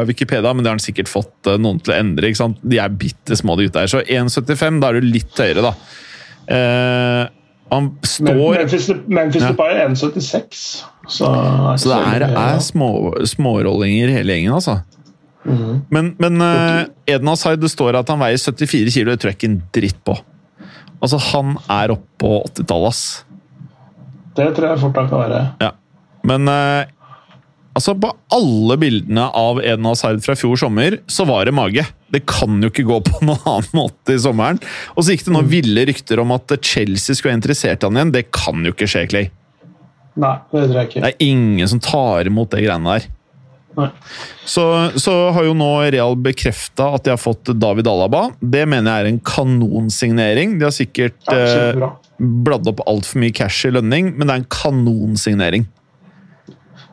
Wikipedia, 0.09 0.53
men 0.53 0.65
det 0.65 0.69
har 0.69 0.77
han 0.77 0.85
sikkert 0.85 1.09
fått 1.09 1.47
eh, 1.49 1.57
noen 1.61 1.79
til 1.81 1.93
å 1.95 1.97
endre. 1.97 2.29
ikke 2.29 2.43
sant? 2.43 2.59
De 2.61 2.77
er 2.83 2.89
bitte 2.93 3.37
små, 3.41 3.57
de 3.57 3.65
gutta 3.71 3.81
her. 3.85 3.93
Så 3.93 4.01
1,75, 4.05 4.81
da 4.83 4.87
er 4.91 4.95
du 5.01 5.07
litt 5.09 5.37
høyere, 5.41 5.63
da. 5.65 5.73
Eh, 6.57 7.25
han 7.73 7.85
står 8.07 8.61
Memphis, 8.61 8.87
Memphis 9.09 9.43
ja. 9.43 9.49
Depay 9.55 9.71
er 9.75 9.89
1,76. 9.89 10.85
Så, 11.09 11.27
så 11.81 11.89
det 11.89 11.97
er, 12.13 12.23
er 12.29 12.61
små, 12.63 12.91
smårollinger 13.27 14.09
hele 14.19 14.33
gjengen, 14.37 14.55
altså. 14.59 14.75
Mm. 15.47 15.81
Men, 15.95 16.05
men 16.19 16.43
uh, 16.43 16.83
Eden 17.07 17.29
Hazard, 17.31 17.61
det 17.63 17.71
står 17.71 17.95
at 18.01 18.09
han 18.11 18.19
veier 18.21 18.39
74 18.39 18.93
kilo. 18.93 19.11
Det 19.13 19.21
tror 19.23 19.31
jeg 19.33 19.39
ikke 19.39 19.53
en 19.53 19.63
dritt 19.75 20.01
på. 20.07 20.15
Altså, 21.01 21.19
Han 21.33 21.47
er 21.71 21.91
oppe 21.95 22.09
på 22.21 22.31
80-tallet, 22.53 22.89
ass. 22.93 23.03
Det 24.37 24.49
tror 24.57 24.67
jeg 24.69 24.77
fort 24.85 24.97
han 25.01 25.09
kan 25.11 25.19
være. 25.25 25.41
Ja. 25.63 25.71
Men 26.27 26.51
uh, 26.51 26.85
Altså, 27.77 27.93
På 28.01 28.09
alle 28.33 28.79
bildene 28.81 29.27
av 29.37 29.59
Eden 29.61 29.85
Hazard 29.85 30.23
fra 30.25 30.33
fjor 30.39 30.57
sommer, 30.57 30.95
så 31.13 31.27
var 31.29 31.45
det 31.45 31.53
mage. 31.53 31.83
Det 32.09 32.23
kan 32.25 32.63
jo 32.65 32.71
ikke 32.73 32.87
gå 32.89 33.01
på 33.05 33.19
noen 33.29 33.43
annen 33.45 33.75
måte 33.77 34.17
i 34.17 34.23
sommeren. 34.23 34.61
Og 34.95 35.05
så 35.05 35.13
gikk 35.13 35.27
det 35.27 35.35
nå 35.35 35.43
mm. 35.45 35.51
ville 35.51 35.85
rykter 35.91 36.23
om 36.23 36.33
at 36.33 36.57
Chelsea 36.65 37.13
skulle 37.13 37.35
være 37.35 37.43
interessert 37.43 37.85
i 37.85 37.91
han 37.91 38.01
igjen. 38.01 38.15
Det 38.17 38.25
kan 38.33 38.65
jo 38.65 38.73
ikke 38.73 38.89
skje, 38.89 39.05
Clay. 39.13 39.29
Nei, 40.17 40.33
det 40.55 40.63
tror 40.63 40.81
jeg 40.81 40.89
ikke. 40.89 41.05
Det 41.05 41.13
er 41.13 41.29
ingen 41.29 41.69
som 41.69 41.83
tar 41.85 42.33
imot 42.33 42.55
det 42.55 42.65
greiene 42.65 42.97
der. 42.97 43.11
Så, 44.49 44.65
så 44.97 45.13
har 45.37 45.45
jo 45.45 45.53
nå 45.53 45.69
Real 45.93 46.17
bekrefta 46.17 46.89
at 46.97 47.05
de 47.05 47.13
har 47.13 47.21
fått 47.21 47.53
David 47.61 47.93
Alaba. 47.93 48.31
Det 48.41 48.65
mener 48.65 48.89
jeg 48.89 49.05
er 49.05 49.13
en 49.13 49.21
kanonsignering. 49.21 50.57
De 50.57 50.65
har 50.65 50.73
sikkert 50.73 51.21
ja, 51.29 51.43
eh, 51.77 51.89
bladd 52.17 52.73
opp 52.73 52.81
altfor 52.89 53.21
mye 53.21 53.37
cash 53.37 53.69
i 53.69 53.75
lønning, 53.77 54.15
men 54.17 54.25
det 54.25 54.33
er 54.33 54.41
en 54.47 54.53
kanonsignering. 54.63 55.69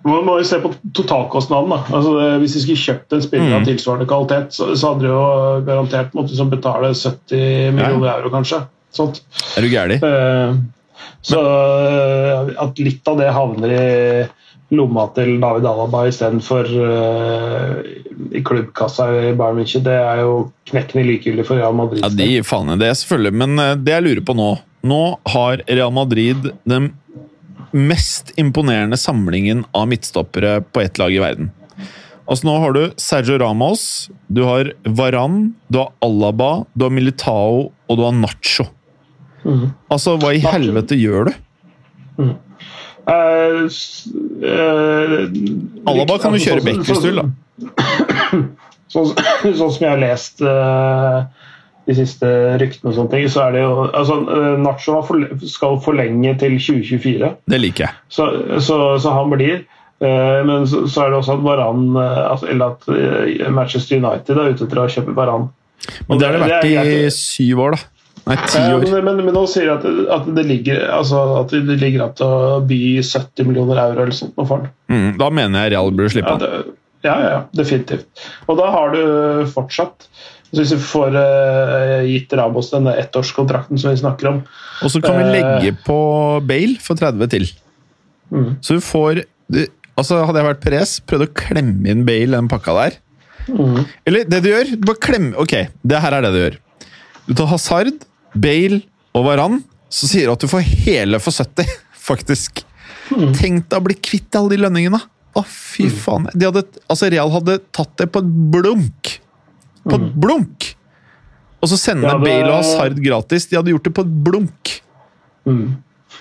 Man 0.04 0.26
må 0.28 0.36
jo 0.42 0.46
se 0.48 0.60
på 0.60 0.74
totalkostnaden. 0.96 1.72
da. 1.72 1.96
Altså, 1.96 2.13
hvis 2.42 2.58
de 2.58 2.62
skulle 2.66 2.82
kjøpt 2.82 3.16
en 3.16 3.24
spiller 3.24 3.56
av 3.56 3.63
mm. 3.63 3.68
tilsvarende 3.70 4.08
kvalitet, 4.10 4.56
så, 4.56 4.74
så 4.76 4.92
hadde 4.92 5.06
de 5.06 5.12
jo 5.13 5.26
garantert 5.68 6.16
måttet 6.18 6.36
liksom 6.36 6.52
betale 6.52 6.92
70 6.92 7.76
millioner 7.78 8.10
ja. 8.10 8.16
euro, 8.18 8.32
kanskje. 8.34 8.63
Sånt. 8.94 9.24
Er 9.58 9.66
du 9.66 9.72
gæren? 9.72 10.04
Uh, 10.04 11.08
så 11.24 11.39
uh, 11.39 12.52
at 12.62 12.82
litt 12.84 13.08
av 13.08 13.22
det 13.22 13.32
havner 13.34 13.74
i 13.74 13.86
lomma 14.74 15.06
til 15.16 15.38
David 15.42 15.68
Alaba 15.70 16.04
istedenfor 16.10 16.68
uh, 16.68 17.80
i 18.34 18.42
klubbkassa 18.46 19.08
i 19.08 19.32
Bayern 19.38 19.62
München, 19.62 19.86
det 19.86 19.96
er 19.98 20.24
jo 20.26 20.36
knekkende 20.70 21.06
likegyldig 21.08 21.48
for 21.48 21.62
Real 21.62 21.78
Madrid. 21.78 22.04
Ja, 22.04 22.12
De 22.12 22.44
faen 22.46 22.76
det, 22.82 22.92
selvfølgelig. 23.02 23.34
Men 23.39 23.63
det 23.86 23.96
jeg 23.96 24.08
lurer 24.10 24.24
på 24.28 24.38
nå 24.38 24.52
Nå 24.84 25.04
har 25.32 25.62
Real 25.63 25.94
Madrid 25.96 26.50
den 26.68 26.89
mest 27.73 28.31
imponerende 28.38 28.97
samlingen 28.97 29.65
av 29.71 29.88
midtstoppere 29.89 30.62
på 30.62 30.81
ett 30.81 30.97
lag 31.01 31.13
i 31.13 31.19
verden. 31.21 31.51
Altså 32.23 32.47
Nå 32.47 32.55
har 32.63 32.75
du 32.75 32.83
Sergio 33.01 33.38
Ramos, 33.41 34.09
du 34.31 34.43
har 34.47 34.71
Varan, 34.86 35.53
du 35.67 35.81
har 35.81 35.91
Alaba, 36.05 36.65
du 36.73 36.86
har 36.86 36.93
Militao 36.93 37.73
og 37.73 37.99
du 37.99 38.03
har 38.05 38.15
Nacho. 38.15 38.69
Mm. 39.43 39.73
Altså, 39.91 40.15
hva 40.21 40.31
i 40.31 40.39
helvete 40.43 40.95
gjør 40.95 41.27
du? 41.27 41.33
Mm. 42.23 42.33
Uh, 43.03 43.67
uh, 44.39 45.25
Alaba 45.91 46.19
kan 46.21 46.31
du 46.31 46.39
altså, 46.39 46.45
kjøre 46.47 46.62
du 46.63 46.93
vil, 47.03 47.19
da. 47.19 47.25
Sånn, 48.93 49.09
sånn, 49.09 49.71
som 49.73 49.81
jeg 49.81 49.89
har 49.89 49.99
lest 49.99 50.43
uh, 50.45 51.25
de 51.88 51.96
siste 51.98 52.28
ryktene 52.62 52.91
og 52.91 52.98
sånne 52.98 53.12
ting, 53.12 53.30
så 53.32 53.48
er 53.48 53.56
det 53.56 53.63
jo 53.65 53.72
altså, 53.86 54.19
eh, 54.32 54.52
Nacho 54.63 55.00
skal 55.52 55.80
forlenge 55.84 56.36
til 56.41 56.58
2024. 56.58 57.32
Det 57.52 57.60
liker 57.60 57.88
jeg. 57.88 57.98
Så, 58.08 58.28
så, 58.63 58.78
så 59.04 59.15
han 59.17 59.34
blir. 59.34 59.63
Eh, 60.04 60.39
men 60.48 60.67
så, 60.69 60.86
så, 60.88 61.06
er 61.06 61.12
det 61.12 61.19
også 61.19 61.38
at 61.38 61.43
Varan 61.46 61.84
eh, 61.96 62.22
altså, 62.28 62.48
Eller 62.52 62.74
at 62.74 63.52
Manchester 63.56 64.00
United 64.00 64.39
er 64.39 64.54
ute 64.54 64.67
etter 64.67 64.84
å 64.84 64.91
kjøpe 64.91 65.15
Varan. 65.17 65.50
Men 66.08 66.22
det 66.22 66.30
har 66.30 66.38
det 66.38 66.48
vært 66.48 66.69
i 66.69 67.10
syv 67.12 67.65
år, 67.65 67.76
da. 67.76 67.89
Nei, 68.24 68.38
ti 68.48 68.62
år. 68.62 68.86
Men, 68.88 69.04
men, 69.04 69.17
men, 69.26 69.34
nå 69.36 69.41
sier 69.52 69.67
de 69.67 69.74
at, 69.74 69.88
at, 70.15 70.30
det 70.38 70.46
ligger 70.48 70.86
altså, 70.96 71.26
at 71.41 71.52
det 71.52 71.76
ligger 71.82 72.06
an 72.06 72.13
til 72.15 72.30
å 72.32 72.62
by 72.69 72.80
70 73.04 73.50
millioner 73.50 73.82
euro 73.82 74.06
eller 74.06 74.15
sånt 74.15 74.38
for 74.39 74.69
mm, 74.88 75.17
Da 75.19 75.28
mener 75.28 75.65
jeg 75.65 75.74
Real 75.74 75.91
burde 75.91 76.13
slippe 76.13 76.38
han. 76.38 76.72
Ja, 77.04 77.17
ja, 77.19 77.32
ja, 77.34 77.41
definitivt. 77.52 78.08
Og 78.48 78.56
da 78.56 78.69
har 78.72 78.96
du 78.96 79.43
fortsatt 79.52 80.08
så 80.54 80.62
hvis 80.62 80.74
vi 80.76 80.84
får 80.86 81.16
uh, 81.18 82.04
gitt 82.06 82.34
Ramos 82.38 82.70
denne 82.70 82.94
ettårskontrakten 83.02 83.80
som 83.82 83.89
vi 83.89 83.98
snakker 83.98 84.30
om 84.30 84.42
Og 84.86 84.92
så 84.94 85.02
kan 85.02 85.18
vi 85.18 85.24
eh, 85.26 85.32
legge 85.34 85.72
på 85.82 85.98
Bale 86.46 86.78
for 86.84 87.00
30 87.00 87.32
til. 87.32 87.48
Mm. 88.30 88.52
Så 88.62 88.78
du 88.78 88.84
får 88.84 89.24
altså 89.98 90.22
Hadde 90.28 90.42
jeg 90.42 90.50
vært 90.52 90.62
Perez, 90.62 90.94
prøvd 91.10 91.26
å 91.26 91.34
klemme 91.38 91.89
inn 91.89 92.06
Bale 92.06 92.30
i 92.30 92.36
den 92.38 92.52
pakka 92.52 92.76
der. 92.78 93.00
Mm. 93.50 93.82
Eller 94.08 94.30
det 94.30 94.44
du 94.46 94.52
gjør 94.52 94.76
bare 94.86 95.02
klem, 95.02 95.32
Ok, 95.42 95.56
det 95.82 96.04
her 96.06 96.18
er 96.18 96.28
det 96.28 96.34
du 96.36 96.39
gjør. 96.44 96.60
Du 97.26 97.34
tar 97.39 97.50
Hazard, 97.50 98.06
Bale 98.34 98.84
og 99.18 99.26
Varan, 99.26 99.60
så 99.89 100.10
sier 100.10 100.30
du 100.30 100.36
at 100.36 100.46
du 100.46 100.50
får 100.52 100.66
hele 100.86 101.22
for 101.24 101.34
70, 101.34 101.74
faktisk. 102.10 102.62
Mm. 103.10 103.34
Tenk 103.34 103.68
deg 103.72 103.80
å 103.80 103.88
bli 103.89 103.98
kvitt 103.98 104.38
alle 104.38 104.54
de 104.54 104.62
lønningene! 104.62 105.02
Å, 105.34 105.42
fy 105.50 105.88
mm. 105.89 105.94
faen. 105.98 106.30
Hadde, 106.30 106.62
altså 106.86 107.10
Real 107.10 107.32
hadde 107.34 107.58
tatt 107.74 107.96
det 107.98 108.12
på 108.13 108.22
et 108.22 108.34
blunk 108.54 109.16
på 109.84 109.98
et 109.98 110.06
mm. 110.08 110.13
blunk! 110.24 110.69
Og 111.63 111.72
så 111.72 111.80
sende 111.80 112.08
ja, 112.10 112.17
det... 112.19 112.28
Bale 112.28 112.50
og 112.52 112.58
Hazard 112.60 113.00
gratis. 113.04 113.48
De 113.48 113.60
hadde 113.60 113.72
gjort 113.72 113.86
det 113.88 113.93
på 113.96 114.04
et 114.04 114.15
blunk. 114.26 114.74
Mm. 115.48 115.67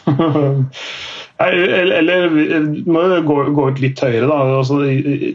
eller, 1.46 1.92
eller 1.98 2.37
må 2.87 3.03
gå, 3.27 3.38
gå 3.55 3.68
ut 3.70 3.81
litt 3.83 4.03
høyere, 4.03 4.29
da. 4.31 4.38
Altså, 4.59 4.79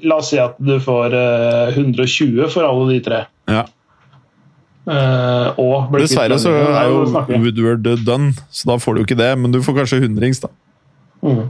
la 0.07 0.19
oss 0.21 0.31
si 0.31 0.39
at 0.41 0.55
du 0.63 0.77
får 0.83 1.15
uh, 1.15 1.73
eh, 1.73 1.81
120 1.81 2.47
for 2.53 2.67
alle 2.67 2.87
de 2.93 3.01
tre. 3.03 3.25
Ja. 3.51 3.65
Uh, 4.87 5.91
Dessverre 5.97 6.37
så 6.39 6.53
er 6.55 6.87
jo 6.87 7.01
Woodward 7.11 7.89
done, 8.07 8.31
så 8.47 8.69
da 8.69 8.77
får 8.79 8.95
du 8.95 9.01
jo 9.01 9.07
ikke 9.09 9.19
det. 9.19 9.33
Men 9.39 9.51
du 9.51 9.59
får 9.63 9.81
kanskje 9.81 9.99
hundrings, 10.05 10.39
da. 10.43 10.51
Mm. 11.25 11.49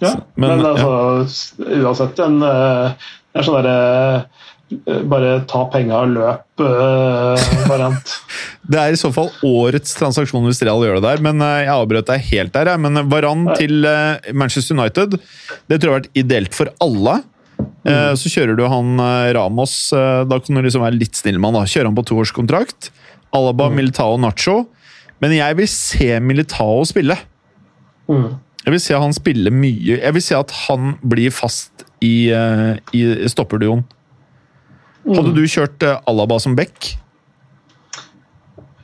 Ja, 0.00 0.10
så, 0.10 0.16
men, 0.34 0.48
men, 0.48 0.66
altså, 0.66 0.90
ja. 1.60 1.80
uansett 1.84 2.20
en, 2.24 2.38
uh, 2.44 3.08
en 3.36 3.44
sånn 3.46 3.58
derre 3.60 3.74
eh, 4.16 4.46
bare 5.10 5.40
ta 5.50 5.64
penga 5.72 5.98
og 6.04 6.12
løp-variant. 6.14 8.12
Det 8.70 8.78
er 8.78 8.92
i 8.94 8.98
så 9.00 9.08
fall 9.10 9.30
årets 9.46 9.96
transaksjon 9.98 10.44
hvis 10.46 10.60
Real 10.62 10.82
gjør 10.84 11.00
det 11.00 11.06
der, 11.08 11.22
men 11.24 11.40
eh, 11.42 11.64
jeg 11.64 11.72
avbrøt 11.74 12.06
deg 12.12 12.26
helt 12.28 12.52
der. 12.54 12.70
Men 12.78 13.00
Varan 13.10 13.48
til 13.58 13.82
eh, 13.88 14.30
Manchester 14.36 14.76
United, 14.78 15.16
det 15.66 15.78
tror 15.80 15.88
jeg 15.88 15.94
har 15.94 16.00
vært 16.04 16.20
ideelt 16.22 16.54
for 16.54 16.70
alle. 16.84 17.16
Eh, 17.82 18.12
Så 18.20 18.30
kjører 18.30 18.54
du 18.60 18.62
han 18.70 18.92
eh, 19.02 19.32
Ramos, 19.34 19.74
eh, 19.96 20.20
da 20.30 20.38
kan 20.38 20.54
du 20.54 20.62
liksom 20.62 20.84
være 20.86 21.00
litt 21.00 21.18
snill 21.18 21.40
med 21.42 21.50
han. 21.50 21.58
da. 21.64 21.72
Kjører 21.72 21.90
han 21.90 21.98
på 21.98 22.06
toårskontrakt. 22.12 22.92
Alaba, 23.34 23.66
Militao, 23.74 24.14
Nacho. 24.22 24.60
Men 25.20 25.34
jeg 25.34 25.58
vil 25.58 25.68
se 25.72 26.12
Militao 26.22 26.84
spille. 26.88 27.16
Mm. 28.10 28.28
Jeg 28.66 28.74
vil 28.76 28.82
se 28.86 28.94
han 29.02 29.14
spille 29.16 29.50
mye. 29.54 29.96
Jeg 29.98 30.14
vil 30.14 30.24
se 30.28 30.36
at 30.38 30.54
han 30.68 30.94
blir 31.02 31.32
fast 31.34 31.86
i, 32.04 32.30
eh, 32.30 32.76
i 32.94 33.02
stopperduoen. 33.32 33.82
Hadde 35.16 35.36
du 35.36 35.44
kjørt 35.50 35.86
eh, 35.86 36.00
Alaba 36.10 36.38
som 36.42 36.56
back? 36.58 36.92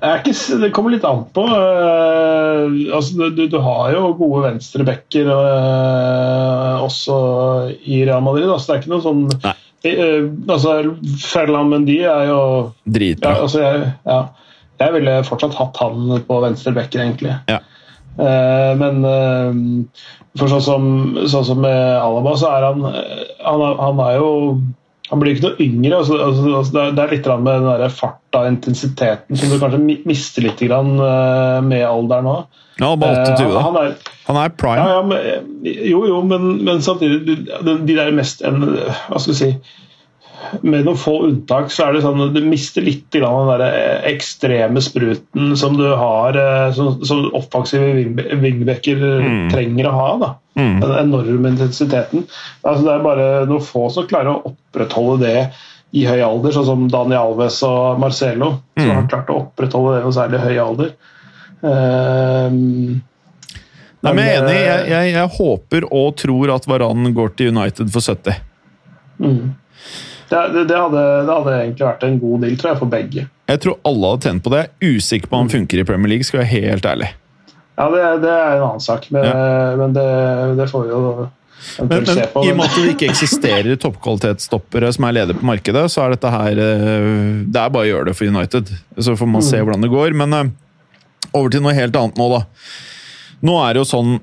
Er 0.05 0.21
ikke, 0.21 0.59
det 0.61 0.73
kommer 0.77 0.93
litt 0.93 1.07
an 1.09 1.23
på. 1.35 1.43
Uh, 1.49 2.93
altså, 2.95 3.31
du, 3.33 3.47
du 3.49 3.57
har 3.65 3.95
jo 3.95 4.11
gode 4.19 4.43
venstrebacker 4.45 5.31
uh, 5.31 6.83
også 6.85 7.17
i 7.81 8.03
Real 8.05 8.21
Madrid. 8.25 8.51
Altså, 8.51 8.69
det 8.69 8.77
er 8.77 8.83
ikke 8.85 8.93
noe 8.93 9.07
sånn. 9.07 9.23
Eh, 9.87 10.27
altså, 10.51 10.77
Ferland 11.23 11.73
Mendy 11.73 12.01
er 12.05 12.29
jo 12.29 12.41
ja, 12.41 12.93
Dritbra. 12.99 13.33
altså, 13.47 13.63
jeg, 13.65 13.89
ja, 14.07 14.21
jeg 14.83 14.95
ville 14.99 15.17
fortsatt 15.27 15.57
hatt 15.57 15.81
han 15.81 16.21
på 16.29 16.41
venstrebacker, 16.45 17.03
egentlig. 17.07 17.35
Ja. 17.51 17.61
Eh, 18.17 18.73
men 18.81 19.05
eh, 19.05 19.59
for 20.41 20.53
sånn 20.53 20.65
som, 20.65 20.89
sånn 21.29 21.47
som 21.51 21.61
med 21.65 21.81
Alaba, 22.01 22.37
så 22.41 22.53
er 22.55 22.65
han 22.71 22.87
eh, 22.89 23.25
Han, 23.45 23.65
han 23.81 24.01
er 24.07 24.15
jo 24.17 24.31
han 25.11 25.21
blir 25.23 25.37
ikke 25.37 25.47
noe 25.47 25.63
yngre. 25.63 25.99
Altså, 26.01 26.17
altså, 26.19 26.53
altså, 26.59 26.73
det 26.97 27.03
er- 27.05 27.13
litt 27.15 27.27
med 27.45 27.63
den 27.63 27.81
der 27.83 27.95
farta 27.95 28.41
og 28.43 28.49
intensiteten 28.51 29.37
som 29.39 29.51
du 29.53 29.59
kanskje 29.63 30.03
mister 30.07 30.43
litt 30.43 30.59
grann, 30.67 30.97
eh, 30.99 31.61
med 31.63 31.85
alderen 31.87 32.27
òg. 32.27 32.47
Ja, 32.81 32.91
bare 33.01 33.23
28, 33.25 33.53
da. 33.55 33.61
han 33.65 33.77
er, 33.81 33.95
Han 34.27 34.37
er 34.37 34.49
prime. 34.49 34.77
ja, 34.77 34.89
ja, 34.97 35.03
men, 35.03 35.63
jo, 35.65 36.03
jo, 36.07 36.21
men, 36.23 36.65
men 36.65 36.83
samtidig 36.85 37.25
de, 37.25 37.79
de 37.87 37.95
der 37.97 38.11
mest 38.13 38.43
en, 38.45 38.61
Hva 39.09 39.19
skal 39.23 39.33
vi 39.33 39.39
si 39.39 39.51
Med 40.63 40.85
noen 40.87 40.99
få 40.99 41.13
unntak 41.27 41.71
så 41.75 41.87
er 41.87 41.97
det 41.97 42.03
sånn 42.05 42.21
at 42.25 42.35
du 42.35 42.41
mister 42.47 42.85
litt 42.87 43.07
grann 43.15 43.49
den 43.51 43.61
der 43.63 44.05
ekstreme 44.11 44.81
spruten 44.85 45.55
som 45.59 45.77
du 45.79 45.87
har 45.99 46.37
eh, 46.41 46.73
som, 46.77 46.99
som 47.07 47.25
offensive 47.37 47.93
wingbacker 48.41 49.01
mm. 49.23 49.49
trenger 49.53 49.89
å 49.91 49.95
ha. 49.97 50.09
da. 50.23 50.31
Mm. 50.57 50.77
Den 50.83 50.95
enorme 51.03 51.53
intensiteten. 51.55 52.27
Altså, 52.63 52.85
det 52.87 52.93
er 52.95 53.05
bare 53.05 53.27
noen 53.51 53.65
få 53.65 53.89
som 53.93 54.07
klarer 54.09 54.33
å 54.35 54.53
opprettholde 54.53 55.27
det 55.27 55.41
i 55.97 56.03
høy 56.09 56.21
alder, 56.27 56.53
sånn 56.53 56.67
som 56.67 56.87
Dani 56.93 57.15
Alves 57.17 57.61
og 57.65 58.01
Marcelo, 58.03 58.57
som 58.77 58.89
Mm. 58.91 58.97
har 58.99 59.05
klart 59.13 59.29
å 59.33 59.37
opprettholde 59.45 59.99
det 60.01 60.09
i 60.09 60.17
særlig 60.17 60.41
høy 60.43 60.57
alder. 60.61 60.91
Um, 61.63 63.03
Nei, 64.05 64.13
men 64.13 64.27
jeg 64.27 64.35
er 64.37 64.43
enig. 64.43 64.57
eh, 64.57 64.67
Jeg, 64.67 64.89
jeg, 64.93 65.13
jeg 65.15 65.31
håper 65.39 65.87
og 65.91 66.11
tror 66.21 66.53
at 66.55 66.67
Varan 66.69 67.09
går 67.17 67.33
til 67.39 67.49
United 67.55 67.91
for 67.95 68.05
70. 68.05 68.37
Mm. 69.23 69.55
Det, 70.27 70.41
det, 70.55 70.65
det, 70.67 70.79
hadde, 70.79 71.03
det 71.29 71.35
hadde 71.37 71.55
egentlig 71.61 71.87
vært 71.87 72.05
en 72.07 72.19
god 72.23 72.43
deal, 72.43 72.57
tror 72.59 72.73
jeg, 72.73 72.81
for 72.81 72.91
begge. 72.91 73.27
Jeg 73.47 73.63
tror 73.63 73.79
alle 73.87 74.11
hadde 74.11 74.27
tjent 74.27 74.43
på 74.43 74.53
det. 74.53 74.65
Jeg 74.65 74.91
er 74.91 74.99
Usikker 74.99 75.31
på 75.31 75.39
om 75.39 75.45
han 75.45 75.53
funker 75.53 75.83
i 75.83 75.87
Premier 75.87 76.13
League, 76.15 76.27
skal 76.27 76.43
jeg 76.43 76.49
være 76.49 76.67
helt 76.67 76.89
ærlig. 76.91 77.11
Ja, 77.77 77.89
det, 77.93 78.05
det 78.25 78.33
er 78.33 78.55
en 78.57 78.65
annen 78.71 78.83
sak, 78.83 79.11
men, 79.13 79.27
men 79.81 79.97
det, 79.97 80.07
det 80.59 80.67
får 80.71 80.87
vi 80.87 80.95
jo 80.95 81.01
Men, 81.79 81.91
men 81.91 82.21
i 82.23 82.51
og 82.51 82.57
med 82.57 82.65
at 82.65 82.77
det 82.77 82.93
ikke 82.95 83.11
eksisterer 83.13 83.79
toppkvalitetsstoppere 83.85 84.91
som 84.97 85.07
er 85.09 85.19
ledige 85.19 85.41
på 85.41 85.49
markedet, 85.49 85.85
så 85.93 86.07
er 86.07 86.15
dette 86.15 86.33
her 86.33 86.63
eh, 86.63 87.09
Det 87.45 87.61
er 87.63 87.73
bare 87.75 87.85
å 87.85 87.91
gjøre 87.91 88.11
det 88.11 88.17
for 88.17 88.33
United. 88.33 88.73
Så 88.99 89.17
får 89.19 89.31
man 89.31 89.45
se 89.45 89.61
hvordan 89.61 89.85
det 89.85 89.93
går. 89.93 90.17
Men 90.17 90.37
eh, 90.37 90.53
over 91.37 91.53
til 91.53 91.65
noe 91.65 91.77
helt 91.77 91.97
annet 92.01 92.19
nå, 92.21 92.29
da. 92.33 92.43
Nå 93.45 93.59
er 93.61 93.77
det 93.77 93.85
jo 93.85 93.89
sånn 93.91 94.15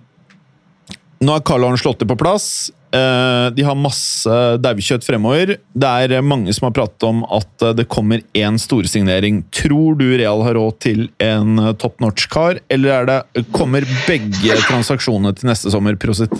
Nå 1.24 1.36
er 1.38 1.44
Carl 1.46 1.64
Arne 1.68 1.80
Slåtti 1.80 2.08
på 2.10 2.18
plass. 2.20 2.48
Eh, 2.94 3.48
De 3.58 3.64
har 3.66 3.76
masse 3.80 4.36
daukjøtt 4.62 5.06
fremover. 5.08 5.56
Det 5.74 5.92
er 6.14 6.22
mange 6.22 6.54
som 6.54 6.68
har 6.68 6.76
pratet 6.78 7.06
om 7.08 7.24
at 7.26 7.66
eh, 7.66 7.74
det 7.80 7.88
kommer 7.90 8.22
én 8.38 8.60
storsignering. 8.62 9.42
Tror 9.56 9.98
du 9.98 10.06
Real 10.20 10.44
har 10.46 10.54
råd 10.60 10.78
til 10.86 11.08
en 11.24 11.58
eh, 11.60 11.72
top 11.82 11.98
notch-kar, 12.04 12.60
eller 12.70 12.94
er 13.00 13.10
det, 13.10 13.46
kommer 13.56 13.88
begge 14.06 14.60
transaksjonene 14.68 15.34
til 15.40 15.50
neste 15.50 15.74
sommer? 15.74 15.98
Prosit. 15.98 16.34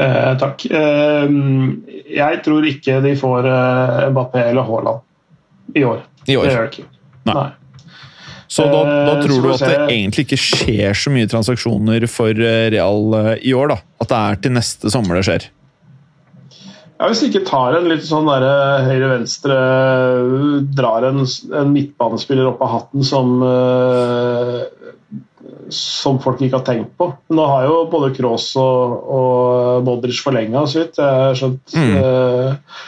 eh, 0.00 0.32
takk. 0.40 0.64
Eh, 0.70 1.36
jeg 2.16 2.42
tror 2.46 2.64
ikke 2.72 3.00
de 3.04 3.12
får 3.20 3.50
eh, 3.52 4.08
Mbappé 4.14 4.46
eller 4.50 4.64
Haaland 4.68 5.76
i 5.76 5.84
år. 5.84 6.00
I 6.28 6.36
år. 6.40 6.48
Det 6.48 6.54
gjør 6.56 6.64
de 6.64 6.70
ikke. 6.80 6.88
Nei. 7.28 7.34
Nei. 7.36 7.48
Så 8.50 8.66
da, 8.66 8.82
da 8.82 9.14
Eh, 9.14 9.22
tror 9.22 9.44
du 9.44 9.52
at 9.54 9.62
det 9.62 9.78
egentlig 9.86 10.26
ikke 10.26 10.40
skjer 10.42 10.96
så 10.98 11.12
mye 11.14 11.28
transaksjoner 11.30 12.06
for 12.10 12.34
eh, 12.34 12.66
Real 12.74 13.14
eh, 13.20 13.32
i 13.46 13.54
år? 13.54 13.76
da? 13.76 13.78
At 14.02 14.10
det 14.10 14.18
er 14.18 14.40
til 14.42 14.56
neste 14.56 14.90
sommer 14.90 15.18
det 15.20 15.26
skjer? 15.28 15.46
Ja, 16.98 17.06
Hvis 17.06 17.22
ikke 17.24 17.44
tar 17.46 17.78
en 17.78 17.86
litt 17.88 18.02
sånn 18.04 18.26
høyre-venstre 18.28 19.54
Drar 20.76 21.06
en, 21.08 21.22
en 21.56 21.70
midtbanespiller 21.72 22.50
opp 22.50 22.60
av 22.66 22.74
hatten 22.74 23.06
som 23.06 23.38
som 25.70 26.18
folk 26.18 26.40
ikke 26.42 26.58
har 26.58 26.66
tenkt 26.66 26.96
på. 26.98 27.06
Nå 27.30 27.44
har 27.46 27.68
jo 27.68 27.76
både 27.90 28.10
Kroos 28.16 28.48
og, 28.58 28.96
og 29.14 29.86
Modric 29.86 30.18
forlenga, 30.22 30.64
så 30.66 30.82
vidt 30.82 30.98
jeg 30.98 31.20
har 31.22 31.38
skjønt. 31.38 31.74
Mm. 31.76 31.92
Uh, 31.94 32.80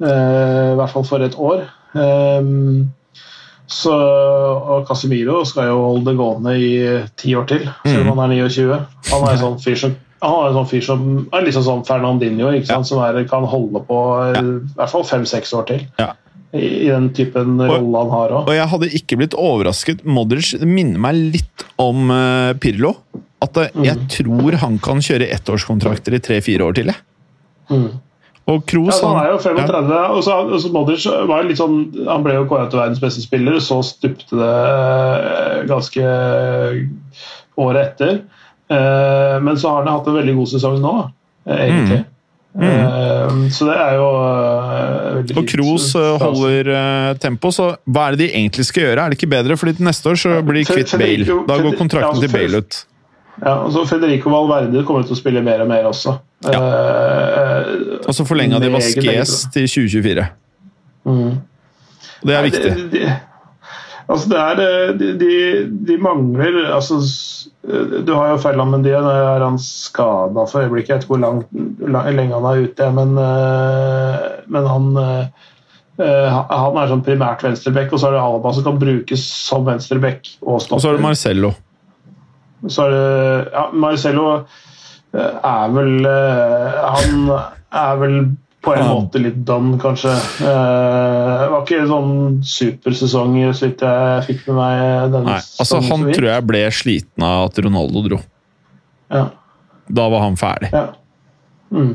uh, 0.00 0.72
I 0.72 0.76
hvert 0.80 0.94
fall 0.94 1.06
for 1.08 1.24
et 1.24 1.36
år. 1.36 1.66
Um, 1.92 2.88
så, 3.72 3.92
og 4.76 4.86
Casemiro 4.88 5.40
skal 5.48 5.70
jo 5.72 5.80
holde 5.88 6.10
det 6.12 6.16
gående 6.20 6.52
i 6.60 6.70
ti 7.18 7.34
år 7.38 7.46
til, 7.50 7.64
selv 7.88 8.12
om 8.12 8.20
han 8.22 8.32
er 8.34 8.42
29. 8.44 8.80
Han 9.10 9.24
er 9.26 9.36
en 9.36 9.42
sånn 9.46 9.60
fyr 9.64 9.78
som 9.86 9.94
han 10.22 10.36
er 10.38 10.52
en 10.52 10.54
sånn 10.60 10.68
fyr 10.70 10.84
som 10.86 11.00
er 11.34 11.42
liksom 11.48 11.64
sånn 11.66 11.80
Fernandinho, 11.88 12.52
sant? 12.68 12.86
som 12.86 13.00
er, 13.02 13.16
kan 13.26 13.42
holde 13.50 13.80
på 13.88 13.96
i 14.30 14.42
hvert 14.76 14.92
fall 14.92 15.02
fem-seks 15.08 15.50
år 15.58 15.64
til. 15.72 15.80
Ja. 15.98 16.12
I, 16.54 16.60
I 16.84 16.90
den 16.92 17.08
typen 17.16 17.56
rolle 17.58 18.04
han 18.04 18.12
har 18.12 18.34
òg. 18.36 18.46
Og 18.46 18.54
jeg 18.54 18.68
hadde 18.70 18.90
ikke 19.00 19.18
blitt 19.18 19.34
overrasket. 19.34 20.04
Modric 20.06 20.52
minner 20.62 21.00
meg 21.08 21.18
litt 21.34 21.64
om 21.82 22.12
uh, 22.14 22.52
Pirlo. 22.62 22.94
At 23.42 23.58
eh, 23.58 23.72
jeg 23.82 23.98
Mm. 23.98 24.06
tror 24.14 24.58
han 24.62 24.78
kan 24.78 25.00
kjøre 25.02 25.26
ettårskontrakter 25.34 26.14
i 26.14 26.20
tre-fire 26.22 26.68
år 26.68 26.76
til. 26.78 26.92
jeg. 26.92 27.02
Mm. 27.72 27.88
Og 28.50 28.64
Kroos 28.66 28.98
ja, 28.98 29.06
han 29.06 29.20
er 29.20 29.28
jo 29.30 29.38
ja. 29.38 29.66
35, 29.66 29.92
og 30.16 30.22
så, 30.26 30.36
og 30.42 30.60
så 30.62 30.70
Modric 30.74 31.04
var 31.30 31.44
jo 31.44 31.46
litt 31.46 31.60
sånn 31.60 31.76
Han 32.08 32.24
ble 32.24 32.34
jo 32.40 32.46
kåret 32.50 32.72
til 32.72 32.80
verdens 32.80 33.02
beste 33.02 33.22
spiller, 33.22 33.60
så 33.62 33.78
stupte 33.86 34.38
det 34.38 34.54
eh, 34.82 35.58
ganske 35.70 36.06
året 37.62 37.82
etter. 37.84 38.22
Eh, 38.72 39.36
Men 39.46 39.60
så 39.60 39.76
har 39.76 39.84
han 39.84 39.92
hatt 39.94 40.10
en 40.10 40.18
veldig 40.18 40.34
god 40.40 40.50
sesong 40.56 40.80
nå, 40.82 40.96
egentlig. 41.46 41.68
egentlig. 41.68 42.02
Mm. 42.52 43.46
Så 43.48 43.64
det 43.64 43.74
er 43.80 43.94
jo 43.96 44.08
eh, 44.12 45.04
veldig 45.16 45.36
Og 45.40 45.46
Kroos 45.48 45.86
eh, 45.96 46.08
holder 46.20 46.68
eh, 46.68 47.12
tempo, 47.22 47.48
så 47.54 47.70
hva 47.88 48.10
er 48.10 48.16
det 48.16 48.26
de 48.26 48.34
egentlig 48.42 48.66
skal 48.68 48.90
gjøre? 48.90 49.06
Er 49.06 49.12
det 49.12 49.20
ikke 49.20 49.30
bedre? 49.32 49.56
Fordi 49.60 49.86
neste 49.86 50.12
år 50.12 50.20
så 50.20 50.34
blir 50.44 50.60
de 50.60 50.66
kvitt 50.68 50.92
Bale. 51.00 51.38
Da 51.48 51.60
går 51.64 51.78
kontrakten 51.80 52.20
til 52.20 52.32
Bale 52.34 52.60
ut. 52.60 52.82
Ja, 53.42 53.56
og 53.64 53.72
så 53.74 53.82
Federico 53.90 54.30
Valverde 54.30 54.84
kommer 54.86 55.02
til 55.06 55.16
å 55.16 55.18
spille 55.18 55.42
mer 55.42 55.64
og 55.64 55.70
mer 55.72 55.88
også. 55.90 56.14
Eh, 56.46 57.72
Og 58.06 58.14
så 58.14 58.26
forlenga 58.26 58.60
de 58.62 58.70
Vasques 58.70 59.34
til 59.54 59.66
2024. 59.66 60.28
mm. 61.04 61.32
Det 62.22 62.34
er 62.36 62.44
Nei, 62.44 62.50
viktig. 62.50 62.72
De, 62.76 62.84
de, 62.92 63.06
altså 64.06 64.30
det 64.30 64.42
er 64.42 64.60
eh, 64.62 64.92
de, 65.18 65.30
de, 65.88 65.96
mangler 65.98 66.60
altså, 66.70 67.00
Du 68.06 68.12
har 68.14 68.30
jo 68.30 68.36
Ferland 68.44 68.76
nå 68.78 68.92
er 68.94 69.42
han 69.42 69.58
skada 69.58 70.46
for 70.46 70.62
øyeblikket. 70.62 70.92
Jeg 70.92 71.00
vet 71.00 71.08
ikke 71.08 71.16
hvor 71.16 71.24
langt, 71.24 71.50
lang, 71.82 72.12
lenge 72.14 72.38
han 72.38 72.46
er 72.46 72.62
ute, 72.68 72.92
men, 72.94 73.18
eh, 73.18 74.20
men 74.46 74.70
han 74.70 74.92
han 76.02 76.78
er 76.80 76.88
sånn 76.88 77.02
primært 77.04 77.42
venstreback, 77.44 77.92
og 77.92 78.00
så 78.00 78.08
er 78.08 78.14
det 78.16 78.22
Alaba 78.22 78.50
som 78.56 78.64
kan 78.64 78.78
brukes 78.80 79.22
som 79.22 79.66
venstreback 79.66 80.30
og 80.40 80.56
Og 80.56 80.80
så 80.80 80.88
er 80.88 80.96
det. 80.96 81.02
Marcello. 81.04 81.52
Så 82.68 82.84
er 82.86 82.90
det 82.94 83.52
ja, 83.52 83.64
Marcello 83.74 84.26
eh, 84.36 85.34
er 85.42 85.72
vel 85.74 86.06
eh, 86.06 86.76
Han 86.94 87.28
er 87.32 87.96
vel 88.02 88.16
på 88.62 88.76
en 88.76 88.78
Ja. 88.84 88.92
måte 88.94 89.18
litt 89.18 89.40
done, 89.44 89.74
kanskje. 89.82 90.12
Eh, 90.46 91.40
Det 91.42 91.48
var 91.50 91.64
ikke 91.64 91.80
en 91.82 91.88
sånn 91.90 92.12
supersesong, 92.46 93.34
så 93.58 93.66
vidt 93.66 93.80
jeg 93.82 94.22
fikk 94.28 94.44
med 94.52 94.56
meg. 94.60 95.12
denne 95.16 95.24
Nei, 95.32 95.40
altså 95.58 95.80
Han 95.82 96.04
så 96.06 96.14
tror 96.14 96.28
jeg 96.30 96.46
ble 96.46 96.60
sliten 96.70 97.24
av 97.26 97.48
at 97.50 97.58
Ronaldo 97.64 98.04
dro. 98.06 98.20
Ja, 99.10 99.24
Da 99.90 100.08
var 100.08 100.20
han 100.28 100.36
ferdig. 100.38 100.70
ja. 100.72 100.86
Mm. 101.72 101.94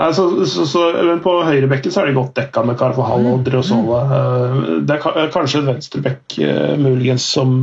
Nei, 0.00 0.06
så, 0.12 0.24
så, 0.50 0.64
så, 0.66 0.80
men 1.06 1.20
på 1.22 1.30
høyrebekken 1.46 1.92
så 1.94 2.00
er 2.02 2.06
det 2.10 2.16
godt 2.16 2.34
dekka 2.34 2.64
med 2.66 2.76
Carvajal 2.76 3.26
og 3.32 3.44
Driosola. 3.46 4.00
Eh, 4.16 4.80
Det 4.82 4.96
er 4.98 5.30
kanskje 5.30 5.60
en 5.62 5.68
venstrebekk 5.72 6.36
muligens 6.82 7.22
som 7.24 7.60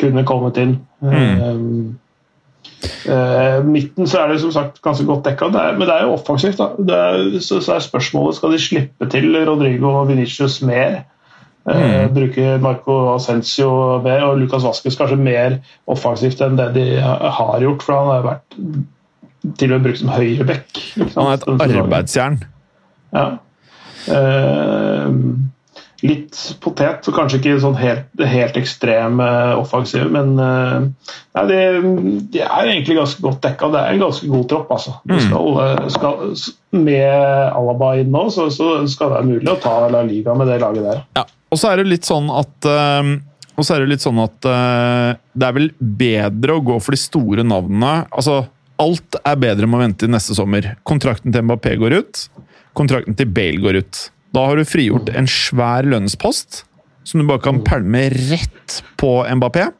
kunne 0.00 0.26
kommet 0.28 0.58
inn. 0.60 0.78
Mm. 1.00 1.98
Uh, 2.80 3.60
midten 3.64 4.08
så 4.08 4.22
er 4.22 4.32
det 4.32 4.40
som 4.40 4.52
sagt 4.52 4.80
ganske 4.84 5.04
godt 5.08 5.26
dekka, 5.26 5.50
det 5.52 5.60
er, 5.60 5.76
men 5.76 5.88
det 5.88 5.94
er 5.94 6.06
jo 6.08 6.16
offensivt. 6.16 6.60
Er, 6.60 7.40
så, 7.40 7.60
så, 7.60 7.74
er 7.76 7.84
spørsmålet 7.84 8.38
skal 8.38 8.54
de 8.54 8.60
slippe 8.60 9.08
til 9.12 9.36
Rodrigo 9.48 9.92
og 10.00 10.08
Venicius 10.08 10.60
mer. 10.64 11.02
Uh, 11.68 11.76
mm. 11.76 12.14
Bruke 12.16 12.54
Marco 12.62 12.96
Ascencio 13.14 13.68
mer 14.04 14.24
og 14.30 14.38
Lucas 14.40 14.64
Vasques 14.64 14.96
kanskje 14.96 15.20
mer 15.20 15.58
offensivt 15.90 16.40
enn 16.44 16.56
det 16.56 16.70
de 16.78 16.86
har 17.00 17.60
gjort, 17.60 17.84
for 17.84 17.98
han 17.98 18.10
har 18.14 18.26
vært 18.26 18.58
til 19.60 19.72
og 19.72 19.78
med 19.78 19.86
brukt 19.88 20.00
som 20.00 20.12
høyreback. 20.14 20.82
Han 20.96 21.26
er 21.26 21.36
et 21.36 21.76
arbeidsjern. 21.76 22.40
Ja. 23.12 23.26
Uh, 24.08 25.12
litt 26.06 26.36
potet, 26.62 27.06
og 27.08 27.16
kanskje 27.16 27.40
ikke 27.40 27.56
sånn 27.62 27.76
helt, 27.80 28.08
helt 28.32 28.56
ekstrem 28.60 29.20
uh, 29.20 29.58
offensiv, 29.60 30.06
men 30.12 30.32
uh, 30.40 30.86
nei, 31.36 31.44
de, 31.50 31.58
de, 32.32 32.42
er 32.44 32.70
egentlig 32.70 32.96
ganske 32.98 33.24
godt 33.24 33.42
dekka. 33.44 33.70
Det 33.74 33.80
er 33.82 33.96
en 33.96 34.04
ganske 34.04 34.30
god 34.30 34.46
tropp, 34.50 34.70
altså. 34.76 34.96
Mm. 35.10 35.18
Skal, 35.24 36.22
skal, 36.36 36.54
med 36.76 37.10
Alaba 37.56 37.94
inn 38.00 38.12
nå, 38.14 38.26
så, 38.32 38.48
så, 38.54 38.72
skal 38.90 39.10
det 39.10 39.18
være 39.18 39.30
mulig 39.32 39.52
å 39.52 39.58
ta 39.60 39.74
La 39.92 40.04
Liga 40.06 40.36
med 40.38 40.48
det 40.50 40.60
laget 40.62 40.86
der. 40.86 41.02
Ja, 41.18 41.26
og 41.50 41.60
så 41.60 41.72
er 41.72 41.82
det 41.82 41.90
litt 41.90 42.08
sånn 42.08 42.30
at 42.32 42.70
uh, 42.70 43.16
og 43.58 43.66
så 43.66 43.76
er 43.76 43.82
det 43.82 43.90
litt 43.90 44.04
sånn 44.04 44.16
at 44.22 44.38
det 44.40 45.44
er 45.44 45.52
vel 45.52 45.66
bedre 45.76 46.54
å 46.56 46.62
gå 46.64 46.78
for 46.80 46.96
de 46.96 47.00
store 47.02 47.42
navnene. 47.44 48.06
altså 48.08 48.38
Alt 48.80 49.18
er 49.20 49.36
bedre 49.36 49.68
med 49.68 49.76
å 49.76 49.82
vente 49.82 50.06
til 50.06 50.12
neste 50.14 50.32
sommer. 50.38 50.70
Kontrakten 50.88 51.34
til 51.34 51.44
Mbappé 51.44 51.74
går 51.76 51.98
ut. 51.98 52.22
Kontrakten 52.78 53.18
til 53.18 53.28
Bale 53.28 53.60
går 53.60 53.80
ut. 53.82 54.00
Da 54.34 54.46
har 54.46 54.58
du 54.58 54.68
frigjort 54.68 55.10
en 55.16 55.28
svær 55.30 55.86
lønnspost 55.88 56.64
som 57.08 57.20
du 57.20 57.26
bare 57.26 57.42
kan 57.42 57.62
pælme 57.66 58.06
rett 58.12 58.80
på 59.00 59.20
Mbappé. 59.24 59.70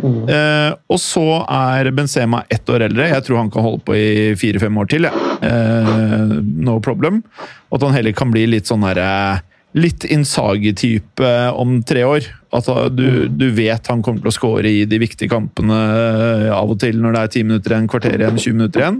Mm. 0.00 0.28
Eh, 0.32 0.72
og 0.88 1.00
så 1.00 1.24
er 1.44 1.90
Benzema 1.94 2.42
ett 2.52 2.68
år 2.72 2.86
eldre. 2.88 3.10
Jeg 3.12 3.24
tror 3.26 3.42
han 3.42 3.52
kan 3.52 3.64
holde 3.64 3.84
på 3.86 3.96
i 3.96 4.34
fire-fem 4.40 4.80
år 4.80 4.90
til. 4.90 5.08
Ja. 5.08 5.14
Eh, 5.44 6.34
no 6.64 6.78
problem. 6.84 7.22
Og 7.70 7.78
at 7.78 7.86
han 7.88 7.96
heller 7.96 8.16
kan 8.16 8.32
bli 8.32 8.46
litt 8.50 8.70
sånn 8.70 8.86
herre 8.88 9.08
Litt 9.70 10.02
Insagi-type 10.02 11.28
om 11.54 11.76
tre 11.86 12.02
år. 12.02 12.24
At 12.50 12.66
du, 12.90 13.04
mm. 13.06 13.36
du, 13.38 13.44
vet 13.54 13.86
han 13.86 14.00
kommer 14.02 14.24
til 14.24 14.32
å 14.32 14.34
score 14.34 14.66
i 14.66 14.80
de 14.90 14.98
viktige 14.98 15.30
kampene 15.30 15.76
av 16.50 16.72
og 16.72 16.80
til 16.82 16.98
når 16.98 17.14
det 17.14 17.20
er 17.20 17.30
ti 17.36 17.44
minutter 17.46 17.76
igjen, 17.76 17.86
kvarter 17.92 18.16
igjen, 18.18 18.40
20 18.40 18.56
minutter 18.56 18.82
igjen. 18.82 18.98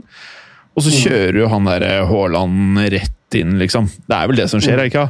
Og 0.76 0.84
så 0.84 0.92
mm. 0.92 0.98
kjører 1.02 1.40
jo 1.42 1.48
han 1.50 1.66
der 1.68 1.86
Haaland 2.08 2.84
rett 2.94 3.38
inn, 3.38 3.56
liksom. 3.60 3.88
Det 4.06 4.16
er 4.16 4.30
vel 4.30 4.40
det 4.40 4.48
som 4.52 4.62
skjer, 4.62 4.78
er 4.78 4.86
det 4.86 4.92
ikke? 4.92 5.08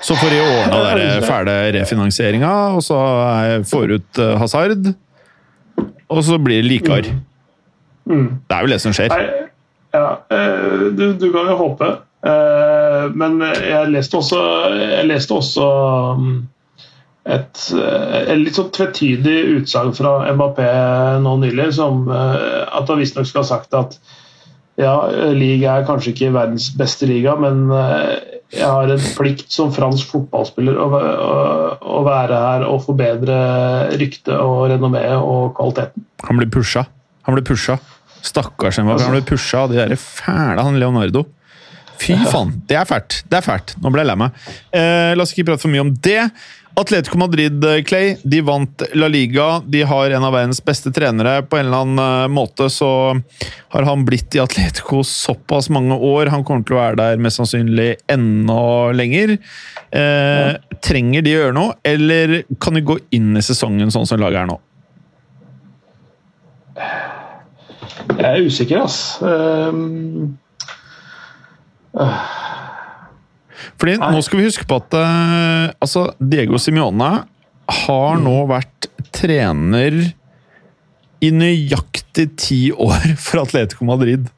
Så 0.00 0.16
får 0.16 0.32
de 0.32 0.40
ordna 0.40 0.94
den 0.96 1.24
fæle 1.26 1.56
refinansieringa, 1.76 2.52
og 2.76 2.84
så 2.84 2.98
får 3.68 3.96
ut 3.98 4.20
eh, 4.22 4.36
Hazard. 4.40 4.92
Og 6.10 6.22
så 6.26 6.38
blir 6.40 6.62
det 6.62 6.70
likar. 6.70 7.10
Mm. 8.04 8.14
mm. 8.14 8.28
Det 8.48 8.56
er 8.56 8.64
vel 8.64 8.74
det 8.74 8.80
som 8.82 8.96
skjer. 8.96 9.12
Ja, 9.92 10.06
eh, 10.32 10.86
du, 10.96 11.04
du 11.20 11.26
kan 11.34 11.50
jo 11.52 11.58
håpe. 11.60 11.90
Eh, 12.26 13.04
men 13.16 13.42
jeg 13.44 13.92
leste 13.92 14.18
også, 14.20 14.40
jeg 14.80 15.10
leste 15.10 15.36
også 15.36 15.68
et, 17.28 17.64
et, 17.76 18.30
litt 18.40 18.56
sånn 18.56 18.70
tvetydig 18.72 19.36
utsagn 19.58 19.92
fra 19.96 20.18
Mbappé 20.32 20.70
nå 21.20 21.36
nylig, 21.42 21.68
som 21.76 22.08
at 22.08 22.88
han 22.88 23.00
visstnok 23.00 23.28
skal 23.28 23.44
ha 23.44 23.50
sagt 23.50 23.76
at 23.76 23.98
ja, 24.80 24.94
liga 25.36 25.78
er 25.78 25.86
kanskje 25.88 26.14
ikke 26.14 26.30
verdens 26.34 26.70
beste 26.78 27.08
liga, 27.08 27.34
men 27.40 27.68
eh, 27.74 28.38
jeg 28.54 28.66
har 28.66 28.92
en 28.92 29.02
plikt 29.16 29.52
som 29.52 29.72
fransk 29.74 30.12
fotballspiller 30.14 30.78
å, 30.80 30.86
å, 30.90 31.32
å 31.98 32.02
være 32.06 32.38
her 32.44 32.66
og 32.68 32.84
forbedre 32.86 33.40
ryktet 34.00 34.34
og 34.36 34.70
renommeet 34.72 35.18
og 35.18 35.52
kvaliteten. 35.58 36.06
Han 36.28 36.40
blir 36.40 36.50
pusha. 36.52 36.86
Han 37.28 37.36
blir 37.36 37.46
pusha. 37.46 37.76
Stakkars 38.24 38.80
Mbappé. 38.80 39.04
Han 39.06 39.18
blir 39.18 39.28
pusha 39.28 39.66
av 39.66 39.74
de 39.74 39.80
der 39.82 39.94
fæle 40.00 40.64
han 40.66 40.80
Leonardo. 40.80 41.26
Fy 42.00 42.16
faen, 42.32 42.54
det 42.68 42.78
er 42.80 42.86
fælt. 42.88 43.18
Det 43.28 43.36
er 43.36 43.44
fælt. 43.44 43.74
Nå 43.84 43.90
ble 43.92 44.00
jeg 44.00 44.08
lei 44.08 44.16
meg. 44.22 44.44
Eh, 44.72 45.10
la 45.12 45.24
oss 45.24 45.34
ikke 45.34 45.50
prate 45.50 45.60
for 45.66 45.72
mye 45.72 45.84
om 45.84 45.92
det. 46.00 46.22
Atletico 46.74 47.18
Madrid, 47.18 47.64
eh, 47.64 47.82
Clay, 47.82 48.16
de 48.22 48.40
vant 48.40 48.82
La 48.94 49.08
Liga. 49.08 49.60
De 49.66 49.82
har 49.82 50.10
en 50.10 50.24
av 50.24 50.32
verdens 50.32 50.64
beste 50.64 50.92
trenere. 50.92 51.42
På 51.42 51.58
en 51.58 51.66
eller 51.66 51.82
annen 51.84 52.22
eh, 52.24 52.28
måte 52.28 52.70
så 52.70 52.90
har 53.68 53.82
han 53.82 54.04
blitt 54.06 54.34
i 54.34 54.40
Atletico 54.40 55.02
såpass 55.04 55.68
mange 55.68 55.94
år. 55.94 56.30
Han 56.30 56.44
kommer 56.44 56.64
til 56.64 56.78
å 56.78 56.80
være 56.80 57.00
der 57.00 57.22
mest 57.22 57.40
sannsynlig 57.40 57.96
enda 58.08 58.62
lenger. 58.96 59.36
Eh, 59.90 60.52
trenger 60.80 61.26
de 61.26 61.34
å 61.34 61.40
gjøre 61.40 61.56
noe, 61.58 61.78
eller 61.84 62.42
kan 62.62 62.78
de 62.78 62.86
gå 62.86 63.00
inn 63.16 63.34
i 63.36 63.44
sesongen 63.44 63.90
sånn 63.90 64.06
som 64.08 64.22
laget 64.22 64.44
er 64.44 64.52
nå? 64.52 64.60
Jeg 68.20 68.30
er 68.30 68.46
usikker, 68.46 68.84
ass. 68.84 69.18
Um, 69.22 70.38
uh. 71.98 72.49
Fordi 73.80 73.96
Nei. 73.96 74.12
nå 74.12 74.22
skal 74.24 74.40
vi 74.40 74.48
huske 74.50 74.66
på 74.68 74.76
at 74.82 74.96
uh, 74.98 75.72
altså 75.80 76.10
Diego 76.20 76.60
Simione 76.60 77.10
har 77.70 78.20
nå 78.20 78.34
mm. 78.42 78.50
vært 78.50 78.88
trener 79.14 79.96
i 81.20 81.30
nøyaktig 81.32 82.26
ti 82.40 82.60
år 82.72 83.14
for 83.24 83.44
Atletico 83.44 83.88
Madrid. 83.88 84.28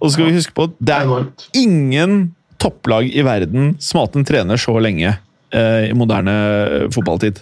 Og 0.00 0.10
så 0.10 0.16
skal 0.16 0.28
vi 0.28 0.38
huske 0.38 0.54
på 0.56 0.68
at 0.68 0.78
det 0.80 1.00
er 1.00 1.26
ingen 1.56 2.32
topplag 2.62 3.08
i 3.10 3.24
verden 3.26 3.74
som 3.82 3.98
har 3.98 4.08
hatt 4.08 4.20
en 4.20 4.28
trener 4.28 4.60
så 4.60 4.76
lenge 4.82 5.14
uh, 5.16 5.82
i 5.88 5.96
moderne 5.96 6.36
fotballtid. 6.92 7.40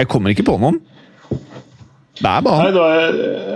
Jeg 0.00 0.10
kommer 0.10 0.34
ikke 0.34 0.48
på 0.48 0.58
noen. 0.60 0.80
Det 2.20 2.28
er 2.28 2.44
bare 2.44 2.68
Nei, 2.74 2.82
er, 3.00 3.14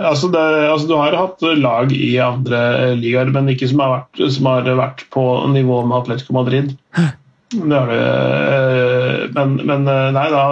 altså, 0.09 0.31
det, 0.33 0.41
altså, 0.71 0.87
Du 0.89 0.95
har 0.97 1.19
hatt 1.19 1.45
lag 1.61 1.93
i 1.93 2.15
andre 2.21 2.95
ligaer, 2.97 3.29
men 3.35 3.51
ikke 3.53 3.69
som 3.69 3.83
har, 3.83 3.93
vært, 3.99 4.25
som 4.33 4.49
har 4.49 4.71
vært 4.81 5.05
på 5.13 5.25
nivå 5.53 5.83
med 5.85 5.99
Atletico 6.01 6.35
Madrid. 6.37 6.73
Det 7.53 7.77
har 7.77 7.91
du. 7.91 7.95
Eh, 7.95 9.23
men, 9.35 9.55
men 9.69 9.87
eh, 9.91 10.09
nei 10.15 10.25
da, 10.33 10.43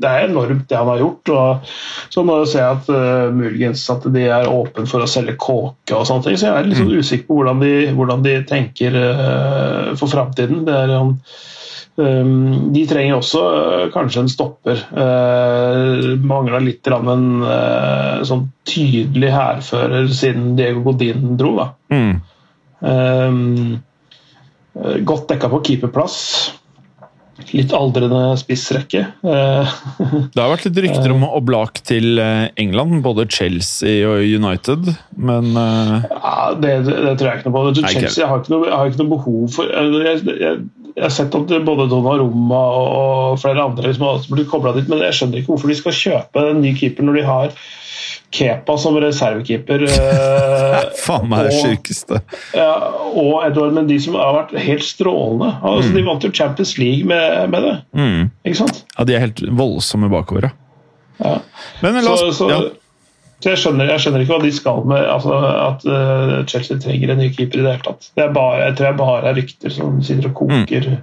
det 0.00 0.08
er 0.08 0.28
enormt 0.28 0.68
det 0.70 0.78
han 0.78 0.88
har 0.88 1.02
gjort. 1.02 1.32
og 1.34 1.74
Så 2.14 2.24
må 2.24 2.38
jeg 2.40 2.52
se 2.54 2.62
at 2.64 2.86
uh, 2.88 3.28
muligens 3.36 3.82
at 3.92 4.06
de 4.14 4.22
er 4.30 4.48
åpne 4.48 4.86
for 4.88 5.04
å 5.04 5.10
selge 5.10 5.36
kåke 5.40 5.98
og 5.98 6.06
sånne 6.08 6.24
ting. 6.28 6.38
Så 6.40 6.48
jeg 6.48 6.56
er 6.56 6.70
litt 6.70 6.80
sånn 6.80 6.94
mm. 6.94 7.02
usikker 7.02 7.28
på 7.28 7.40
hvordan 7.40 7.60
de, 7.60 7.74
hvordan 7.98 8.24
de 8.24 8.38
tenker 8.48 8.96
uh, 8.96 9.90
for 10.00 10.08
framtiden. 10.08 10.62
Det 10.64 10.78
er 10.86 10.94
um, 10.94 11.12
Ehm, 11.12 11.18
de 12.74 12.84
trenger 12.88 13.18
også 13.18 13.42
eh, 13.56 13.84
kanskje 13.94 14.24
en 14.24 14.30
stopper. 14.30 14.84
Uh, 14.94 16.16
Mangla 16.22 16.60
litt 16.62 16.86
en 16.90 17.26
uh, 17.44 18.22
sånn 18.26 18.48
tydelig 18.68 19.32
hærfører 19.34 20.08
siden 20.14 20.54
Diego 20.58 20.84
Godin 20.90 21.36
dro. 21.40 21.52
Da. 21.58 21.68
Mm. 21.92 22.14
Um, 22.80 23.44
godt 25.06 25.28
dekka 25.32 25.50
på 25.52 25.62
keeperplass. 25.66 26.16
Litt 27.56 27.72
aldrende 27.72 28.36
spissrekke. 28.36 29.00
det 29.24 30.36
har 30.36 30.50
vært 30.52 30.66
litt 30.68 30.80
rykter 30.84 31.14
om 31.14 31.24
Oblak 31.24 31.80
til 31.88 32.20
England, 32.20 33.00
både 33.06 33.24
Chelsea 33.32 34.04
og 34.04 34.20
United, 34.20 34.92
men 35.16 35.48
ja, 35.56 36.34
det, 36.60 36.74
det, 36.84 36.98
det, 37.06 37.14
tror 37.16 37.30
jeg 37.30 37.40
ikke 37.40 37.48
noe 37.48 37.56
på. 37.56 37.64
Chelsea 37.80 38.28
har 38.28 38.44
ikke 38.44 38.52
noe, 38.52 38.68
har 38.68 38.92
ikke 38.92 39.00
noe 39.00 39.14
behov 39.16 39.48
for 39.56 39.72
jeg, 39.72 40.20
jeg, 40.36 40.60
jeg 41.00 41.06
har 41.06 41.12
sett 41.14 41.34
at 41.36 41.52
både 41.64 41.86
Donnarumma 41.88 42.60
og 42.76 43.38
flere 43.40 43.62
andre 43.64 43.88
liksom 43.88 44.04
har 44.04 44.24
blitt 44.28 44.50
kobla 44.50 44.74
dit, 44.76 44.88
men 44.90 45.00
jeg 45.06 45.16
skjønner 45.16 45.40
ikke 45.40 45.54
hvorfor 45.54 45.72
de 45.72 45.76
skal 45.78 45.94
kjøpe 45.96 46.42
en 46.50 46.60
ny 46.60 46.74
keeper 46.76 47.06
når 47.06 47.16
de 47.16 47.22
har 47.24 47.54
Kepa 48.30 48.76
som 48.78 48.98
reservekeeper. 49.00 49.86
Eh, 50.70 50.84
Faen 51.02 51.26
meg 51.30 51.48
det 51.48 51.56
sjukeste. 51.56 52.20
Ja, 52.54 52.70
og 53.18 53.40
Edward 53.42 53.74
Mendy 53.74 53.96
som 54.02 54.14
har 54.20 54.36
vært 54.36 54.52
helt 54.62 54.84
strålende. 54.86 55.48
Altså, 55.66 55.90
mm. 55.90 55.96
De 55.96 56.04
vant 56.06 56.26
jo 56.26 56.30
Champions 56.36 56.76
League 56.78 57.08
med, 57.10 57.50
med 57.50 57.66
det. 57.66 57.72
Mm. 57.96 58.28
Ikke 58.46 58.60
sant? 58.60 58.82
Ja, 58.94 59.06
de 59.08 59.16
er 59.16 59.24
helt 59.24 59.42
voldsomme 59.58 60.10
bakover, 60.12 60.46
ja. 60.46 61.34
Men 61.82 61.98
la 62.04 62.14
oss, 62.14 62.22
så, 62.22 62.30
så, 62.38 62.50
ja. 62.52 62.60
Så 63.40 63.54
jeg 63.54 63.60
skjønner, 63.62 63.88
jeg 63.88 64.02
skjønner, 64.02 64.22
ikke 64.22 64.36
hva 64.36 64.44
de 64.44 64.52
skal 64.52 64.82
med 64.88 65.06
altså, 65.08 65.36
at 65.48 65.84
uh, 65.88 66.32
Chelsea 66.50 66.80
trenger 66.80 67.14
en 67.14 67.22
ny 67.22 67.30
keeper 67.32 67.62
i 67.62 67.64
det 67.64 67.70
hele 67.72 67.86
tatt. 67.86 68.10
Det 68.16 68.26
er 68.26 68.34
bare, 68.36 68.58
jeg 68.66 68.76
tror 68.76 68.88
jeg 68.90 68.98
bare 68.98 69.30
er 69.30 69.38
rykter 69.38 69.72
som 69.72 69.96
sitter 70.04 70.28
og 70.28 70.34
koker 70.42 70.88
mm. 70.90 70.98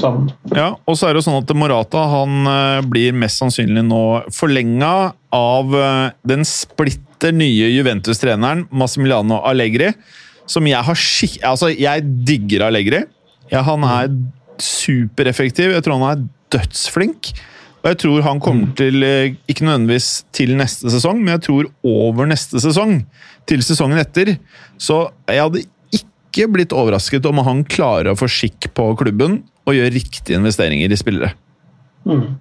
sammen. 0.00 0.32
Ja, 0.50 0.72
og 0.82 0.98
så 0.98 1.06
er 1.06 1.14
det 1.14 1.22
jo 1.22 1.26
sånn 1.28 1.38
at 1.38 1.54
Morata 1.54 2.02
han 2.10 2.50
uh, 2.50 2.82
blir 2.90 3.14
mest 3.14 3.38
sannsynlig 3.38 3.86
nå 3.86 4.02
forlenga 4.34 4.92
av 5.38 5.78
uh, 5.78 6.10
den 6.26 6.42
splitter 6.48 7.30
nye 7.38 7.70
Juventus-treneren 7.70 8.66
Massimiliano 8.74 9.38
Allegri, 9.46 9.92
som 10.50 10.66
jeg 10.66 10.82
har 10.90 10.98
skikk... 10.98 11.38
Altså, 11.46 11.70
jeg 11.70 12.02
digger 12.26 12.66
Allegri. 12.66 13.04
Ja, 13.52 13.62
han 13.68 13.86
er 13.86 14.10
supereffektiv. 14.62 15.70
Jeg 15.70 15.86
tror 15.86 16.00
han 16.00 16.08
er 16.10 16.28
dødsflink. 16.52 17.30
Og 17.82 17.90
jeg 17.90 17.98
tror 18.04 18.22
han 18.22 18.40
kommer 18.42 18.68
mm. 18.70 18.74
til, 18.78 19.02
eh, 19.02 19.34
ikke 19.50 19.66
nødvendigvis 19.66 20.08
til 20.34 20.54
neste 20.58 20.90
sesong, 20.92 21.18
men 21.18 21.34
jeg 21.34 21.44
tror 21.48 21.70
over 21.82 22.28
neste 22.30 22.62
sesong, 22.62 23.00
til 23.50 23.64
sesongen 23.66 23.98
etter. 23.98 24.36
Så 24.78 25.08
jeg 25.26 25.42
hadde 25.42 25.64
ikke 25.98 26.46
blitt 26.54 26.74
overrasket 26.76 27.26
om 27.26 27.42
han 27.42 27.64
klarer 27.66 28.12
å 28.12 28.18
få 28.18 28.30
skikk 28.30 28.70
på 28.76 28.86
klubben 29.00 29.40
og 29.66 29.74
gjøre 29.74 29.94
riktige 29.96 30.38
investeringer 30.38 30.94
i 30.94 30.98
spillere. 30.98 31.32
Mm. 32.06 32.38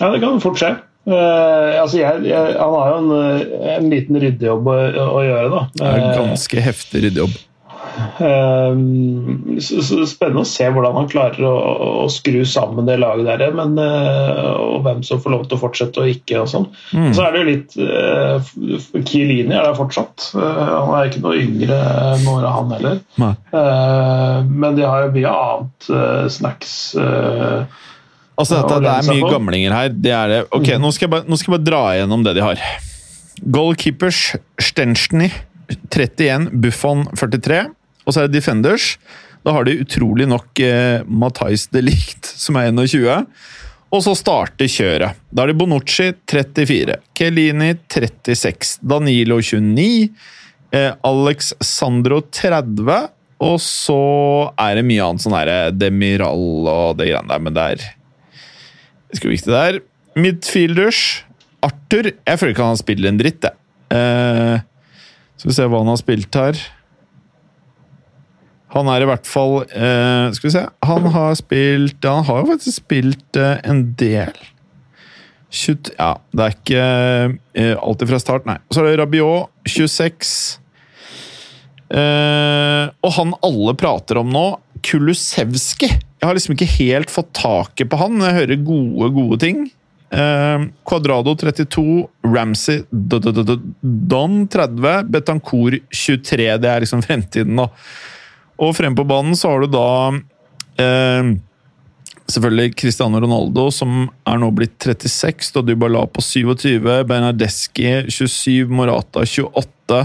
Ja, 0.00 0.10
det 0.10 0.18
kan 0.24 0.42
fort 0.42 0.58
skje. 0.58 0.74
Uh, 1.02 1.80
altså 1.82 1.98
jeg, 1.98 2.26
jeg, 2.30 2.52
han 2.54 2.74
har 2.76 2.92
jo 2.92 2.98
en, 3.00 3.54
en 3.74 3.88
liten 3.90 4.18
ryddejobb 4.22 4.68
å, 4.70 4.76
å, 5.02 5.22
gjøre, 5.26 5.48
da. 5.50 5.62
Det 5.74 5.88
er 5.88 6.02
en 6.02 6.20
ganske 6.20 6.66
heftig 6.66 7.06
ryddejobb. 7.06 7.40
Så 9.62 9.98
Spennende 10.08 10.42
å 10.42 10.48
se 10.48 10.68
hvordan 10.72 10.96
han 10.96 11.08
klarer 11.10 11.44
å, 11.46 11.54
å 12.04 12.06
skru 12.12 12.40
sammen 12.48 12.88
det 12.88 12.98
laget 13.02 13.28
der, 13.28 13.52
men, 13.56 13.74
uh, 13.76 14.52
og 14.56 14.86
hvem 14.86 15.02
som 15.06 15.20
får 15.22 15.34
lov 15.34 15.44
til 15.48 15.58
å 15.58 15.62
fortsette 15.62 16.02
og 16.02 16.12
ikke. 16.12 16.40
og 16.42 16.48
sånn. 16.50 16.68
Mm. 16.96 17.10
Så 17.16 17.24
er 17.24 17.34
det 17.34 17.42
jo 17.42 17.50
litt 17.50 17.76
Kielini 19.08 19.54
er 19.56 19.66
der 19.68 19.76
fortsatt. 19.78 20.30
han 20.36 20.92
er 20.96 21.10
ikke 21.10 21.22
noe 21.24 21.40
yngre 21.40 21.78
nå, 22.22 22.38
han 22.42 22.72
heller. 22.76 23.02
men 24.48 24.78
de 24.78 24.86
har 24.86 25.06
jo 25.06 25.12
mye 25.16 25.34
annet 25.42 25.90
snacks. 26.32 26.72
altså 26.96 28.62
dette, 28.62 28.80
Det 28.84 28.94
er 28.96 29.10
mye 29.10 29.30
gamlinger 29.30 29.76
her. 29.76 29.92
Det 29.92 30.16
er 30.16 30.32
det. 30.32 30.40
Ok, 30.50 30.72
mm. 30.72 30.82
nå, 30.82 30.94
skal 30.96 31.12
bare, 31.12 31.28
nå, 31.28 31.38
skal 31.40 31.52
jeg 31.52 31.58
bare, 31.58 31.68
dra 31.68 31.84
igjennom 31.96 32.26
det 32.26 32.36
de 32.38 32.44
har. 32.46 32.66
Goalkeepers 33.42 34.24
Stenchny 34.60 35.30
31, 35.90 36.50
Buffon 36.62 37.06
43. 37.16 37.64
Og 38.06 38.14
så 38.14 38.22
er 38.22 38.30
det 38.30 38.40
Defenders. 38.40 38.96
Da 39.42 39.54
har 39.56 39.66
de 39.66 39.80
utrolig 39.82 40.28
nok 40.30 40.60
eh, 40.62 41.02
Matais 41.06 41.66
de 41.72 41.82
Ligt, 41.84 42.26
som 42.26 42.58
er 42.58 42.70
21. 42.70 43.08
Og 43.92 44.04
så 44.04 44.14
starter 44.16 44.70
kjøret. 44.70 45.18
Da 45.28 45.44
er 45.44 45.52
det 45.52 45.58
Bonucci 45.60 46.12
34, 46.30 46.96
Kelini 47.18 47.74
36, 47.92 48.78
Danilo 48.88 49.40
29, 49.42 50.08
eh, 50.72 50.92
Alex 51.04 51.52
Sandro 51.60 52.22
30, 52.32 53.10
og 53.42 53.58
så 53.60 54.02
er 54.60 54.78
det 54.78 54.86
mye 54.86 55.04
annet 55.04 55.24
sånn 55.24 55.34
herre 55.34 55.58
Demiral 55.74 56.70
og 56.70 57.00
det 57.00 57.10
greiene 57.10 57.28
der, 57.34 57.42
men 57.42 57.58
det 57.58 57.66
er 57.74 57.90
Ganske 59.12 59.28
det 59.28 59.52
der. 59.52 59.78
Midfielders 60.16 61.00
Arthur 61.60 62.06
Jeg 62.14 62.38
føler 62.40 62.54
ikke 62.54 62.64
han 62.64 62.78
spiller 62.80 63.10
en 63.10 63.18
dritt, 63.20 63.44
jeg. 63.44 63.58
Eh, 63.92 64.62
skal 65.36 65.50
vi 65.50 65.56
se 65.58 65.66
hva 65.68 65.82
han 65.82 65.90
har 65.90 66.00
spilt 66.00 66.38
her. 66.38 66.62
Han 68.72 68.88
er 68.88 69.04
i 69.04 69.08
hvert 69.08 69.28
fall 69.28 69.62
eh, 69.68 70.32
Skal 70.32 70.48
vi 70.48 70.54
se 70.54 70.64
Han 70.88 71.08
har 71.14 71.36
spilt 71.38 72.08
Han 72.08 72.24
har 72.28 72.42
jo 72.42 72.50
faktisk 72.54 72.78
spilt 72.80 73.38
eh, 73.40 73.60
en 73.68 73.84
del. 74.00 74.32
20, 75.52 75.92
ja, 75.98 76.14
det 76.32 76.44
er 76.44 76.54
ikke 76.56 76.84
eh, 77.60 77.74
alltid 77.76 78.08
fra 78.08 78.20
start, 78.22 78.46
nei. 78.48 78.56
Så 78.72 78.80
er 78.80 78.88
det 78.88 79.02
Rabiot, 79.02 79.50
26. 79.68 80.30
Eh, 81.92 82.86
og 83.04 83.12
han 83.18 83.34
alle 83.44 83.74
prater 83.76 84.22
om 84.22 84.32
nå, 84.32 84.46
Kulusevski. 84.80 85.90
Jeg 85.92 86.24
har 86.24 86.38
liksom 86.38 86.56
ikke 86.56 86.70
helt 86.78 87.12
fått 87.12 87.34
taket 87.36 87.90
på 87.92 88.00
han, 88.00 88.16
jeg 88.24 88.38
hører 88.38 88.64
gode, 88.64 89.10
gode 89.12 89.38
ting. 89.44 89.66
Eh, 90.12 90.64
Quadrado 90.88 91.36
32, 91.36 91.84
Ramsey 92.32 92.86
Don 92.90 94.46
30, 94.48 95.04
Betancourt 95.12 95.84
23. 95.92 96.48
Det 96.64 96.72
er 96.72 96.86
liksom 96.86 97.04
fremtiden 97.04 97.60
nå. 97.60 97.68
Og 98.62 98.76
frem 98.78 98.94
på 98.94 99.06
banen 99.08 99.34
så 99.38 99.50
har 99.50 99.64
du 99.64 99.72
da 99.72 99.88
eh, 100.82 101.32
selvfølgelig 102.30 102.76
Cristiano 102.78 103.20
Ronaldo, 103.22 103.68
som 103.74 104.06
er 104.28 104.40
nå 104.40 104.50
blitt 104.54 104.78
36, 104.86 105.52
da 105.56 105.64
Dybala 105.66 106.04
på 106.06 106.22
27, 106.22 106.78
Bernardeschi 107.08 107.94
27, 108.08 108.70
Morata 108.70 109.26
28 109.26 110.02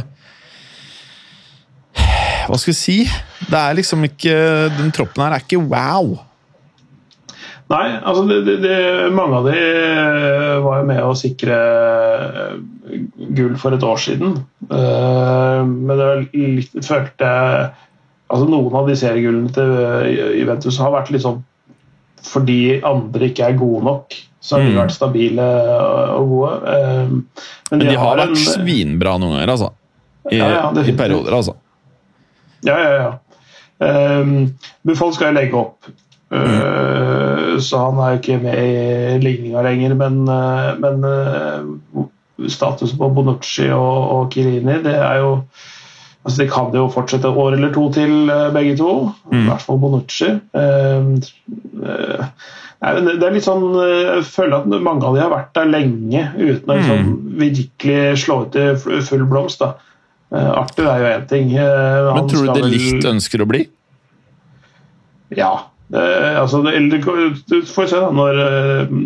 Hva 2.48 2.58
skal 2.58 2.72
vi 2.72 2.78
si? 2.80 3.02
Det 3.48 3.60
er 3.60 3.78
liksom 3.78 4.06
ikke 4.08 4.34
Den 4.80 4.90
troppen 4.96 5.24
her 5.26 5.38
er 5.38 5.44
ikke 5.44 5.62
wow. 5.62 6.16
Nei, 7.68 7.88
altså 8.00 8.24
det, 8.30 8.38
det, 8.48 8.54
det, 8.64 8.76
mange 9.12 9.42
av 9.42 9.48
de 9.50 9.62
var 10.64 10.78
jo 10.80 10.86
med 10.88 11.02
å 11.04 11.16
sikre 11.20 11.58
gull 13.36 13.58
for 13.60 13.76
et 13.76 13.84
år 13.84 14.00
siden. 14.00 14.38
Uh, 14.72 15.68
men 15.68 15.92
det 15.92 16.06
var 16.06 16.22
litt, 16.32 16.78
følte 16.88 17.28
jeg 17.28 17.66
altså 18.28 18.48
Noen 18.50 18.76
av 18.76 18.90
de 18.90 18.96
seriegullene 19.00 19.52
til 19.56 19.76
eh, 19.82 20.40
Juventus 20.42 20.80
har 20.82 20.94
vært 20.96 21.14
sånn 21.24 21.44
fordi 22.28 22.80
andre 22.84 23.30
ikke 23.30 23.46
er 23.46 23.60
gode 23.60 23.86
nok. 23.86 24.16
Så 24.44 24.58
har 24.58 24.66
de 24.66 24.72
mm. 24.74 24.80
vært 24.82 24.96
stabile 24.96 25.46
og 26.18 26.32
gode. 26.34 26.56
Eh, 26.74 27.14
men 27.14 27.22
de, 27.22 27.78
Men 27.78 27.86
de 27.86 27.94
har, 27.94 28.04
har 28.04 28.20
vært 28.24 28.34
en, 28.34 28.42
svinbra 28.42 29.14
noen 29.22 29.38
ganger, 29.38 29.54
altså. 29.54 29.70
I, 30.28 30.42
ja, 30.42 30.50
ja, 30.52 30.66
I 30.82 30.96
perioder, 30.98 31.38
altså. 31.38 31.56
Ja, 32.68 32.76
ja, 32.82 32.92
ja. 32.98 33.14
Um, 33.78 34.58
Buffon 34.88 35.14
skal 35.16 35.32
jo 35.32 35.38
legge 35.38 35.62
opp. 35.62 35.90
Mm. 36.28 37.62
så 37.64 37.78
han 37.86 38.00
er 38.04 38.10
jo 38.12 38.18
ikke 38.18 38.36
med 38.42 38.58
i 38.60 39.20
ligninga 39.24 39.62
lenger, 39.64 39.94
men, 39.96 40.18
men 40.82 41.06
uh, 41.08 42.02
statusen 42.52 43.00
på 43.00 43.08
Bonucci 43.16 43.70
og, 43.72 44.10
og 44.12 44.34
Kirini, 44.34 44.82
det 44.84 44.98
er 44.98 45.22
jo 45.22 45.30
Altså, 46.28 46.42
de 46.44 46.50
kan 46.52 46.74
jo 46.76 46.90
fortsette 46.92 47.30
et 47.30 47.38
år 47.40 47.56
eller 47.56 47.70
to 47.72 47.86
til, 47.96 48.30
eh, 48.30 48.50
begge 48.52 48.76
to. 48.76 49.14
Mm. 49.32 49.46
I 49.46 49.48
hvert 49.48 49.62
fall 49.64 49.78
Bonucci. 49.80 50.28
Eh, 50.60 51.06
eh, 51.88 52.26
det 53.08 53.24
er 53.24 53.32
litt 53.34 53.48
sånn, 53.48 53.64
Jeg 53.80 54.26
føler 54.28 54.58
at 54.58 54.68
mange 54.68 55.08
av 55.08 55.16
de 55.16 55.22
har 55.24 55.32
vært 55.32 55.54
der 55.56 55.72
lenge 55.72 56.26
uten 56.36 56.68
å 56.68 56.76
liksom, 56.76 57.06
mm. 57.08 57.38
virkelig 57.40 58.20
slå 58.26 58.42
ut 58.44 58.58
i 58.60 58.66
full 59.08 59.24
blomst. 59.26 59.64
da. 59.64 59.78
Arthur 60.36 60.92
er 60.92 61.00
jo 61.00 61.08
én 61.16 61.26
ting. 61.30 61.56
Han 61.56 62.14
Men 62.14 62.30
tror 62.30 62.46
du 62.46 62.60
det 62.60 62.70
litt 62.76 63.08
ønsker 63.08 63.42
å 63.42 63.48
bli? 63.48 63.64
Ja. 65.32 65.72
Eh, 65.96 66.42
altså, 66.42 66.60
eller, 66.60 67.00
du 67.48 67.62
får 67.66 67.88
se 67.88 68.04
da, 68.04 68.12
når 68.12 68.44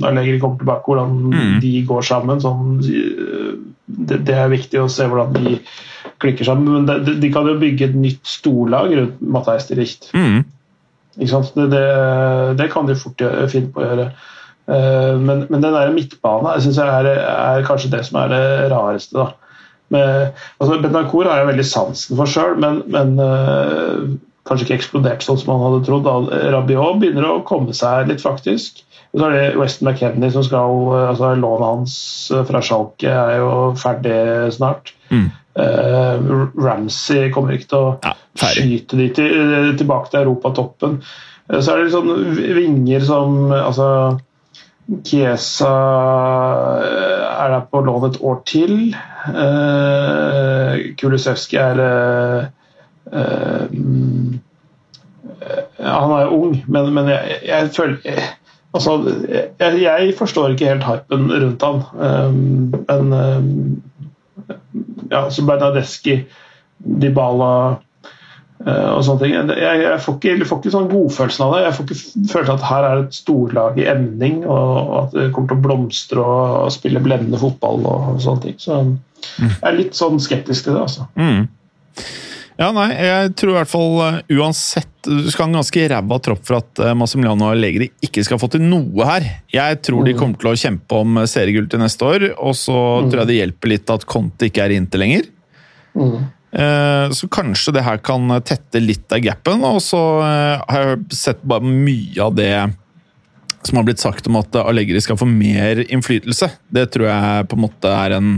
Allegri 0.09 0.39
kommer 0.41 0.57
tilbake, 0.57 0.83
hvordan 0.89 1.15
mm. 1.29 1.59
de 1.61 1.85
går 1.85 2.01
sammen. 2.01 2.41
Sånn, 2.41 2.81
det, 2.81 4.25
det, 4.25 4.35
er 4.35 4.49
viktig 4.49 4.81
å 4.81 4.89
se 4.89 5.05
hvordan 5.05 5.37
de 5.37 5.59
klikker 6.21 6.47
sammen. 6.47 6.85
Men 6.85 7.05
de, 7.05 7.15
de 7.21 7.31
kan 7.33 7.47
jo 7.49 7.59
bygge 7.61 7.89
et 7.89 7.97
nytt 7.97 8.23
storlag 8.27 8.95
rundt 8.97 9.21
Matheis 9.21 9.67
de 9.69 9.77
Richt. 9.79 10.09
Mm. 10.15 10.43
Det, 11.17 11.65
det, 11.73 11.85
det, 12.57 12.69
kan 12.71 12.87
de 12.87 12.95
fort 12.95 13.21
finne 13.51 13.71
på 13.73 13.81
å 13.83 13.89
gjøre. 13.89 14.11
Uh, 14.71 15.17
men, 15.19 15.45
men, 15.49 15.59
den 15.59 15.73
der 15.73 15.91
midtbanen 15.91 16.61
synes 16.63 16.77
er, 16.79 17.07
er, 17.11 17.63
kanskje 17.67 17.91
det 17.91 18.05
som 18.07 18.21
er 18.21 18.31
det 18.31 18.43
rareste. 18.71 19.17
da. 19.17 19.31
Med, 19.91 20.37
altså 20.61 20.77
Bentancour 20.79 21.27
har 21.27 21.41
jeg 21.41 21.49
veldig 21.49 21.67
sansen 21.67 22.19
for 22.19 22.29
sjøl, 22.29 22.53
men, 22.63 22.77
men 22.93 23.17
øh, 23.19 24.13
kanskje 24.47 24.69
ikke 24.69 24.77
eksplodert 24.77 25.25
sånn 25.25 25.41
som 25.41 25.51
han 25.51 25.65
hadde 25.65 25.81
trodd. 25.89 26.07
Rabiot 26.53 27.01
begynner 27.01 27.27
å 27.27 27.41
komme 27.47 27.75
seg 27.75 28.07
litt, 28.07 28.23
faktisk. 28.23 28.79
Så 29.11 29.25
er 29.27 29.35
det 29.35 29.59
Weston 29.59 29.89
McKennie 29.89 30.31
som 30.31 30.45
skal 30.47 30.77
altså 31.09 31.33
Lånet 31.35 31.67
hans 31.67 31.95
fra 32.47 32.61
Schalke 32.63 33.11
er 33.11 33.41
jo 33.41 33.51
ferdig 33.81 34.15
snart. 34.55 34.93
Mm. 35.11 35.27
Uh, 35.51 36.47
Ramsey 36.55 37.27
kommer 37.33 37.57
ikke 37.57 37.67
til 37.73 37.81
å 37.81 37.87
ja, 37.99 38.13
skyte 38.39 38.95
de 38.95 39.07
til, 39.11 39.73
tilbake 39.79 40.07
til 40.11 40.21
europatoppen. 40.23 41.01
Uh, 41.51 41.59
så 41.59 41.73
er 41.73 41.83
det 41.83 41.91
sånn 41.91 42.11
vinger 42.55 43.03
som 43.03 43.51
altså 43.51 43.87
Kiesa 45.07 45.71
eh, 46.83 47.27
er 47.31 47.51
der 47.53 47.61
på 47.71 47.79
lån 47.85 48.09
et 48.09 48.17
år 48.27 48.41
til. 48.49 48.73
Kulusevski 50.99 51.59
er 51.61 51.79
Han 55.79 56.15
er 56.17 56.33
ung, 56.35 56.57
men, 56.67 56.91
men 56.97 57.07
jeg, 57.13 57.39
jeg, 57.47 57.69
føler 57.77 58.19
Altså, 58.73 58.97
jeg, 59.61 59.79
jeg, 59.83 60.11
forstår 60.17 60.57
ikke 60.57 60.73
helt 60.73 60.89
hypen 60.89 61.31
rundt 61.31 61.63
han. 61.63 61.81
Men 62.89 63.15
ja, 65.11 65.25
som 65.33 65.49
Bernadeschi, 65.49 66.17
Dybala 66.81 67.51
uh, 68.65 68.89
og 68.95 69.03
sånne 69.05 69.21
ting. 69.21 69.35
Jeg, 69.35 69.83
jeg 69.83 70.01
får 70.05 70.17
ikke, 70.17 70.49
får 70.49 70.61
ikke 70.61 70.73
sånn 70.75 70.89
godfølelsen 70.91 71.45
av 71.45 71.55
det. 71.55 71.61
Jeg 71.65 71.77
får 71.77 71.87
ikke 71.87 71.99
følelsen 72.33 72.57
at 72.57 72.67
her 72.71 72.87
er 72.89 73.03
et 73.03 73.19
storlag 73.19 73.79
i 73.81 73.87
emning, 73.91 74.41
og 74.45 74.97
at 75.03 75.15
det 75.17 75.29
kommer 75.35 75.53
til 75.53 75.59
å 75.59 75.65
blomstre 75.67 76.25
og 76.25 76.73
spille 76.73 77.03
blendende 77.03 77.41
fotball 77.41 77.85
og, 77.85 78.11
sånne 78.23 78.47
ting. 78.47 78.59
Så 78.61 78.81
jeg 78.81 79.55
er 79.69 79.77
litt 79.77 79.97
sånn 79.97 80.21
skeptisk 80.21 80.67
til 80.67 80.77
det, 80.77 80.85
altså. 80.87 81.07
Mm. 81.19 81.49
Ja, 82.61 82.67
nei, 82.75 82.91
jeg 82.93 83.31
tror 83.39 83.55
i 83.55 83.57
hvert 83.57 83.71
fall 83.71 83.95
uh, 83.97 84.17
uansett 84.37 84.89
Du 85.07 85.29
skal 85.31 85.47
ha 85.47 85.49
en 85.49 85.57
ganske 85.57 85.85
ræva 85.89 86.17
tropp 86.21 86.43
for 86.45 86.59
at 86.59 86.81
uh, 86.83 86.91
Massimiliano 86.97 87.47
Allegri 87.49 87.87
ikke 88.05 88.21
skal 88.27 88.37
få 88.41 88.51
til 88.53 88.61
noe 88.61 89.07
her. 89.07 89.25
Jeg 89.49 89.79
tror 89.87 90.03
mm. 90.03 90.05
de 90.05 90.13
kommer 90.19 90.41
til 90.41 90.51
å 90.51 90.59
kjempe 90.61 90.99
om 91.01 91.17
uh, 91.17 91.25
seriegull 91.29 91.69
til 91.71 91.81
neste 91.81 92.05
år, 92.05 92.27
og 92.37 92.53
så 92.59 92.75
mm. 92.75 93.09
tror 93.09 93.23
jeg 93.23 93.31
det 93.31 93.39
hjelper 93.39 93.73
litt 93.73 93.93
at 93.95 94.05
Conte 94.09 94.51
ikke 94.51 94.67
er 94.67 94.75
inntil 94.75 95.03
lenger. 95.05 95.31
Mm. 95.97 96.21
Så 97.15 97.29
kanskje 97.31 97.71
det 97.77 97.85
her 97.85 98.01
kan 98.03 98.27
tette 98.43 98.81
litt 98.83 99.13
av 99.15 99.21
gapen, 99.23 99.61
og 99.63 99.77
så 99.79 100.01
har 100.19 100.81
jeg 100.81 101.15
sett 101.15 101.45
bare 101.47 101.63
mye 101.63 102.19
av 102.19 102.33
det 102.35 102.51
som 103.63 103.79
har 103.79 103.85
blitt 103.87 104.03
sagt 104.03 104.27
om 104.27 104.35
at 104.35 104.57
Allegri 104.59 104.99
skal 104.99 105.15
få 105.15 105.29
mer 105.29 105.79
innflytelse. 105.85 106.49
Det 106.67 106.89
tror 106.91 107.07
jeg 107.07 107.47
på 107.47 107.55
en 107.55 107.63
måte 107.63 107.93
er 107.95 108.17
en 108.17 108.33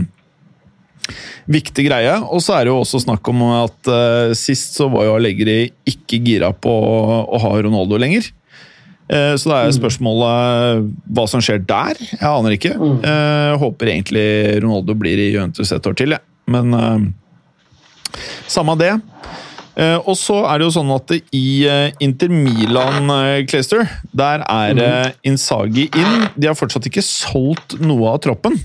viktig 1.50 1.88
greie. 1.88 2.14
Og 2.28 2.40
så 2.44 2.56
er 2.56 2.64
det 2.64 2.72
jo 2.72 2.80
også 2.82 3.02
snakk 3.04 3.28
om 3.32 3.42
at 3.52 3.90
uh, 3.92 4.32
sist 4.38 4.78
så 4.78 4.88
var 4.92 5.08
jo 5.08 5.18
Allegri 5.18 5.58
ikke 5.90 6.22
gira 6.24 6.52
på 6.56 6.72
å, 6.72 7.20
å 7.28 7.42
ha 7.44 7.52
Ronaldo 7.66 8.00
lenger. 8.00 8.30
Eh, 9.04 9.34
Så 9.36 9.50
da 9.50 9.58
er 9.64 9.74
spørsmålet 9.76 10.86
hva 11.12 11.24
som 11.28 11.42
skjer 11.44 11.60
der. 11.68 11.98
Jeg 12.00 12.24
aner 12.24 12.54
ikke. 12.56 12.72
Eh, 13.04 13.56
håper 13.60 13.90
egentlig 13.92 14.24
Ronaldo 14.64 14.96
blir 14.96 15.20
i 15.20 15.26
Juventus 15.34 15.72
et 15.76 15.88
år 15.90 15.96
til, 15.98 16.14
jeg. 16.16 16.24
Men 16.48 16.72
eh, 16.78 18.16
samme 18.48 18.78
det. 18.80 18.94
Eh, 19.76 19.98
og 20.06 20.14
så 20.16 20.38
er 20.48 20.60
det 20.60 20.68
jo 20.68 20.74
sånn 20.76 20.92
at 20.94 21.12
i 21.34 21.44
eh, 21.68 21.90
Inter 22.04 22.32
Milan, 22.32 23.10
eh, 23.10 23.42
Clayster, 23.50 23.84
der 24.14 24.44
er 24.46 24.80
Insagi 25.26 25.28
Inzaghi 25.34 25.86
inn. 26.00 26.28
De 26.38 26.48
har 26.48 26.56
fortsatt 26.58 26.88
ikke 26.88 27.04
solgt 27.04 27.76
noe 27.84 28.14
av 28.14 28.22
troppen. 28.24 28.56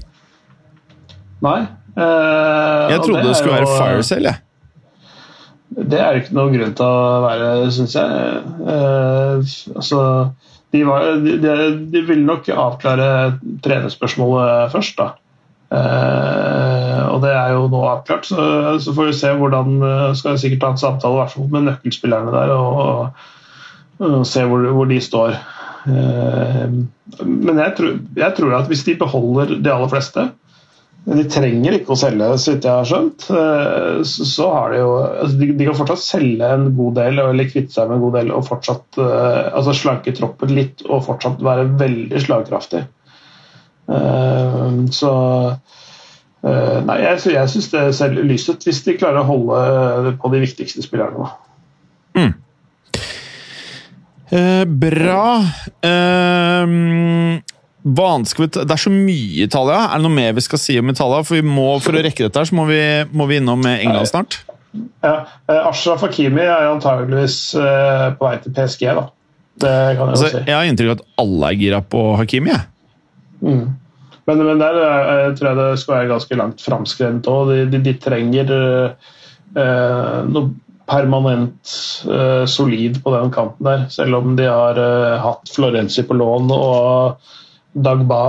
Nei. 1.43 1.59
Eh, 1.99 2.91
Jeg 2.93 3.01
trodde 3.03 3.21
det, 3.21 3.27
det, 3.27 3.35
skulle 3.39 3.57
jo- 3.59 3.65
være 3.67 3.77
Firecell, 3.77 4.29
jeg. 4.29 4.41
Det 5.69 5.99
er 6.01 6.13
det 6.13 6.23
ikke 6.23 6.35
noen 6.35 6.55
grunn 6.55 6.75
til 6.75 6.85
å 6.85 7.23
være, 7.23 7.49
syns 7.71 7.93
jeg. 7.95 8.39
Uh, 8.65 9.37
altså, 9.77 9.99
de, 10.73 10.81
var, 10.87 11.05
de, 11.21 11.35
de, 11.93 12.01
ville 12.07 12.25
nok 12.25 12.49
avklare 12.49 13.09
trenerspørsmålet 13.63 14.73
først, 14.73 14.97
da. 14.97 15.11
Uh, 15.69 17.05
og 17.13 17.21
det 17.21 17.35
er 17.35 17.53
jo 17.53 17.67
nå 17.69 17.83
avklart, 17.85 18.25
så, 18.25 18.41
så 18.81 18.95
får 18.97 19.11
vi 19.11 19.17
se 19.19 19.29
hvordan 19.37 19.75
Skal 20.17 20.39
sikkert 20.41 20.65
ha 20.65 20.71
en 20.73 20.81
samtale 20.81 21.19
hvert 21.19 21.35
fall 21.35 21.51
med 21.53 21.67
nøkkelspillerne 21.67 22.33
der 22.33 22.55
og, 22.55 23.21
og 24.01 24.25
se 24.25 24.47
hvor, 24.49 24.65
hvor 24.73 24.89
de 24.89 24.97
står. 25.05 25.37
Uh, 25.85 26.65
men 27.23 27.61
jeg 27.61 27.77
tror, 27.77 27.97
jeg 28.17 28.37
tror 28.37 28.57
at 28.57 28.73
hvis 28.73 28.83
de 28.89 28.97
beholder 28.99 29.59
de 29.61 29.73
aller 29.73 29.91
fleste 29.93 30.29
de 31.07 31.23
trenger 31.31 31.77
ikke 31.77 31.93
å 31.95 31.97
selge, 31.97 32.27
så 32.37 32.53
vidt 32.53 32.65
jeg 32.67 32.75
har 32.75 32.87
skjønt. 32.89 33.25
Eh, 33.31 34.01
Så 34.05 34.49
har 34.51 34.73
de 34.73 34.81
jo 34.81 34.89
altså 34.99 35.39
de, 35.39 35.65
kan 35.65 35.77
fortsatt 35.79 36.03
selge 36.03 36.51
en 36.53 36.67
god 36.77 36.99
del 36.99 37.21
eller 37.23 37.49
kvitte 37.49 37.73
seg 37.73 37.89
med 37.89 37.97
en 37.97 38.03
god 38.03 38.17
del 38.19 38.33
og 38.35 38.45
fortsatt 38.49 38.99
eh, 39.01 39.49
altså 39.55 39.75
slanke 39.77 40.13
troppen 40.17 40.53
litt 40.57 40.83
og 40.87 41.05
fortsatt 41.07 41.41
være 41.45 41.69
veldig 41.79 42.23
slagkraftig. 42.25 42.85
Eh, 43.89 44.67
Så 45.01 45.13
Nei, 46.39 46.95
jeg, 47.03 47.17
jeg 47.33 47.49
syns 47.51 47.65
det 47.73 47.81
ser 47.97 48.13
lyst 48.15 48.47
ut 48.47 48.63
hvis 48.63 48.77
de 48.85 48.93
klarer 48.95 49.25
å 49.25 49.27
holde 49.27 50.13
på 50.21 50.29
de 50.31 50.39
viktigste 50.39 50.79
spillerne. 50.85 51.25
Mm. 52.15 52.31
Eh, 54.31 54.63
bra. 54.63 55.25
Eh, 55.83 56.63
vanskelig 57.97 58.49
Det 58.55 58.69
er 58.69 58.81
så 58.81 58.91
mye 58.93 59.45
Italia. 59.45 59.81
Er 59.89 59.99
det 59.99 60.05
noe 60.05 60.15
mer 60.15 60.35
vi 60.37 60.43
skal 60.45 60.61
si 60.61 60.77
om 60.79 60.91
Italia? 60.91 61.23
For, 61.25 61.39
vi 61.39 61.45
må, 61.45 61.67
for 61.83 61.97
å 61.97 62.03
rekke 62.05 62.27
dette 62.27 62.41
her, 62.41 62.49
så 62.49 62.57
må 62.57 62.67
vi, 62.69 62.81
må 63.15 63.27
vi 63.29 63.39
innom 63.41 63.65
eh, 63.69 63.83
England 63.85 64.11
snart. 64.11 64.39
Ja, 65.01 65.13
eh, 65.49 65.61
Ashraf 65.69 66.03
Hakimi 66.05 66.43
er 66.45 66.69
antageligvis 66.69 67.39
eh, 67.57 68.05
på 68.19 68.27
vei 68.27 68.35
til 68.43 68.53
PSG, 68.55 68.87
da. 68.99 69.07
Det 69.59 69.75
kan 69.97 70.05
jeg 70.05 70.15
Altså, 70.15 70.29
jo 70.29 70.33
si. 70.37 70.43
jeg 70.47 70.55
har 70.55 70.69
inntrykk 70.69 70.93
av 70.93 70.99
at 70.99 71.05
alle 71.25 71.51
er 71.51 71.59
gira 71.63 71.81
på 71.83 72.03
Hakimi. 72.19 72.55
Mm. 73.41 73.65
Men, 74.29 74.43
men 74.45 74.61
der 74.61 74.77
jeg 74.77 75.35
tror 75.39 75.49
jeg 75.49 75.57
det 75.57 75.67
skal 75.81 75.95
være 75.95 76.09
ganske 76.13 76.37
langt 76.37 76.61
framskredet 76.63 77.29
òg. 77.31 77.49
De, 77.49 77.61
de, 77.73 77.79
de 77.87 77.93
trenger 78.03 78.53
eh, 78.55 79.13
eh, 79.57 80.17
noe 80.29 80.51
permanent 80.89 81.73
eh, 82.09 82.45
solid 82.49 83.01
på 83.03 83.13
den 83.13 83.33
kanten 83.33 83.67
der. 83.67 83.85
Selv 83.93 84.21
om 84.21 84.35
de 84.37 84.47
har 84.49 84.79
eh, 84.81 85.17
hatt 85.21 85.51
Florenzi 85.53 86.05
på 86.05 86.17
lån 86.17 86.53
og 86.55 87.29
Dagba 87.73 88.21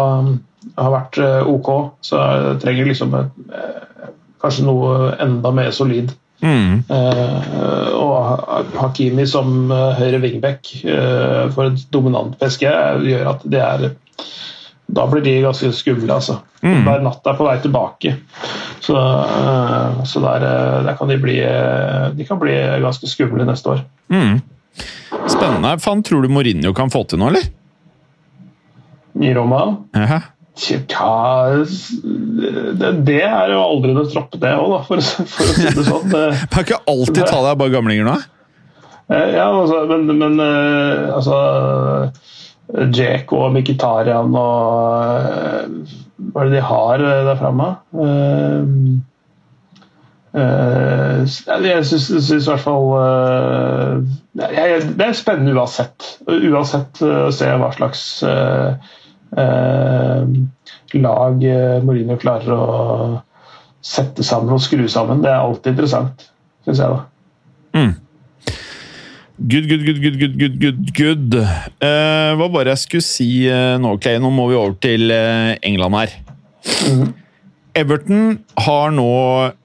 har 0.77 0.95
vært 0.95 1.21
eh, 1.23 1.49
OK, 1.49 1.71
så 2.05 2.21
jeg 2.21 2.59
trenger 2.65 2.91
liksom 2.91 3.15
eh, 3.17 4.09
kanskje 4.41 4.67
noe 4.67 5.15
enda 5.21 5.53
mer 5.55 5.73
solid. 5.75 6.13
Mm. 6.41 6.87
Uh, 6.89 7.91
og 8.01 8.71
Hakimi 8.81 9.27
som 9.29 9.69
høyre 9.69 10.23
wingback 10.23 10.71
uh, 10.89 11.51
for 11.53 11.69
et 11.69 11.83
dominant 11.93 12.33
PSG 12.41 12.65
gjør 12.65 13.29
at 13.35 13.45
det 13.45 13.61
er 13.61 13.85
Da 14.89 15.05
blir 15.11 15.21
de 15.21 15.35
ganske 15.45 15.69
skumle, 15.77 16.09
altså. 16.15 16.39
Mm. 16.65 16.89
Natt 17.05 17.29
er 17.29 17.37
på 17.37 17.45
vei 17.45 17.59
tilbake. 17.61 18.15
Så, 18.81 18.97
uh, 18.97 20.01
så 20.09 20.25
der, 20.25 20.49
der 20.89 20.97
kan 20.97 21.13
de 21.13 21.21
bli 21.21 21.37
De 22.17 22.27
kan 22.27 22.41
bli 22.41 22.57
ganske 22.89 23.13
skumle 23.13 23.45
neste 23.45 23.77
år. 23.77 23.85
Mm. 24.09 24.41
Spennende. 25.29 25.77
Fan, 25.85 26.03
tror 26.03 26.25
du 26.25 26.33
Mourinho 26.33 26.73
kan 26.73 26.89
få 26.89 27.05
til 27.05 27.21
noe, 27.21 27.35
eller? 27.35 27.53
I 29.21 29.33
Roma 29.37 29.65
Jaha. 29.97 30.21
Ja, 30.61 31.65
det, 33.07 33.23
er 33.23 33.53
jo 33.55 33.61
aldri 33.63 33.95
noe 33.97 34.09
tropp, 34.11 34.35
det 34.43 34.51
òg, 34.59 34.75
for, 34.89 35.01
for 35.31 35.47
å 35.47 35.55
si 35.57 35.71
det 35.77 35.85
sånn. 35.87 36.11
Det, 36.13 36.25
kan 36.51 36.61
er 36.61 36.67
ikke 36.67 36.81
alltid 36.91 37.23
Italia 37.23 37.55
bare 37.57 37.75
gamlinger 37.75 38.09
nå? 38.09 38.17
Eh, 39.11 39.29
Ja, 39.37 39.47
altså, 39.49 39.85
men, 39.91 40.11
men 40.19 40.41
eh, 40.45 41.15
altså 41.15 41.39
Jack 42.95 43.33
og 43.35 43.55
Mkhitarian 43.57 44.35
og 44.39 44.99
eh, 45.07 45.95
Hva 46.31 46.45
er 46.45 46.51
det 46.51 46.59
de 46.59 46.67
har 46.69 47.07
der 47.31 47.41
framme? 47.41 47.71
Jeg 50.31 51.87
syns 51.89 52.29
i 52.31 52.39
hvert 52.45 52.63
fall 52.63 52.93
Det 54.37 55.07
er 55.09 55.17
spennende 55.19 55.57
uansett. 55.57 56.13
Uansett 56.29 57.01
å 57.03 57.33
se 57.35 57.49
hva 57.51 57.73
slags 57.75 58.05
lag 61.01 61.45
eh, 61.47 61.79
Mourinho 61.85 62.17
klarer 62.21 62.55
å 62.55 62.65
sette 63.81 64.25
sammen 64.27 64.57
og 64.57 64.63
skru 64.65 64.87
sammen. 64.91 65.23
Det 65.25 65.31
er 65.31 65.41
alltid 65.41 65.75
interessant, 65.75 66.31
syns 66.67 66.83
jeg. 66.83 66.97
da. 66.97 67.01
Mm. 67.79 67.95
Good, 69.41 69.71
good, 69.71 69.87
good, 69.87 70.03
good, 70.03 70.19
good, 70.21 70.35
good, 70.37 70.59
good, 70.61 70.81
good. 70.99 71.39
Eh, 71.41 72.33
hva 72.37 72.51
var 72.53 72.67
det 72.67 72.75
jeg 72.75 72.85
skulle 72.85 73.07
si 73.07 73.31
eh, 73.49 73.79
nå, 73.81 73.95
Clay? 74.03 74.21
Nå 74.21 74.29
må 74.35 74.51
vi 74.51 74.59
over 74.59 74.77
til 74.85 75.09
eh, 75.15 75.57
England 75.65 75.97
her. 75.97 76.19
Everton 77.77 78.39
har 78.65 78.91
nå 78.95 79.11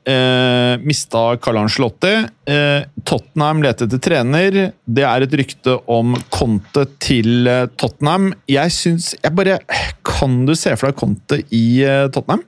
eh, 0.07 0.75
mista 0.85 1.37
Carl 1.41 1.57
Ancelotti. 1.63 2.13
Eh, 2.49 2.85
Tottenham 3.07 3.63
leter 3.65 3.87
etter 3.87 4.01
trener. 4.03 4.57
Det 4.85 5.05
er 5.05 5.25
et 5.25 5.37
rykte 5.41 5.77
om 5.91 6.15
Conte 6.33 6.85
til 7.01 7.47
eh, 7.49 7.65
Tottenham. 7.79 8.31
Jeg 8.51 8.73
syns 8.75 9.13
jeg 9.17 9.33
bare 9.35 9.59
Kan 10.05 10.45
du 10.45 10.53
se 10.57 10.75
for 10.77 10.89
deg 10.89 10.99
Conte 10.99 11.41
i 11.49 11.65
eh, 11.85 12.05
Tottenham? 12.13 12.43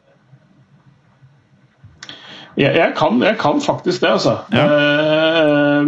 Jeg, 2.58 2.74
jeg, 2.74 2.94
kan, 2.98 3.22
jeg 3.22 3.38
kan 3.38 3.62
faktisk 3.62 4.02
det, 4.02 4.10
altså. 4.18 4.38
Eh, 4.50 5.86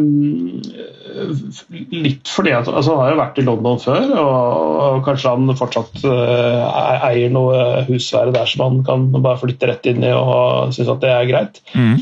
litt 1.69 2.29
fordi 2.29 2.53
at 2.55 2.69
altså, 2.69 2.93
Han 2.93 3.03
har 3.03 3.13
jo 3.13 3.19
vært 3.19 3.41
i 3.41 3.45
London 3.47 3.81
før, 3.81 4.07
og, 4.21 4.79
og 4.85 5.03
kanskje 5.07 5.33
han 5.35 5.57
fortsatt 5.59 6.01
uh, 6.05 7.03
eier 7.09 7.33
noe 7.33 7.83
husvære 7.89 8.33
der 8.35 8.49
som 8.49 8.65
han 8.65 8.81
kan 8.87 9.09
bare 9.17 9.39
flytte 9.41 9.69
rett 9.69 9.91
inn 9.91 10.05
i 10.05 10.15
og 10.15 10.73
synes 10.75 10.95
at 10.95 11.03
det 11.03 11.13
er 11.13 11.29
greit. 11.29 11.61
Mm. 11.75 11.99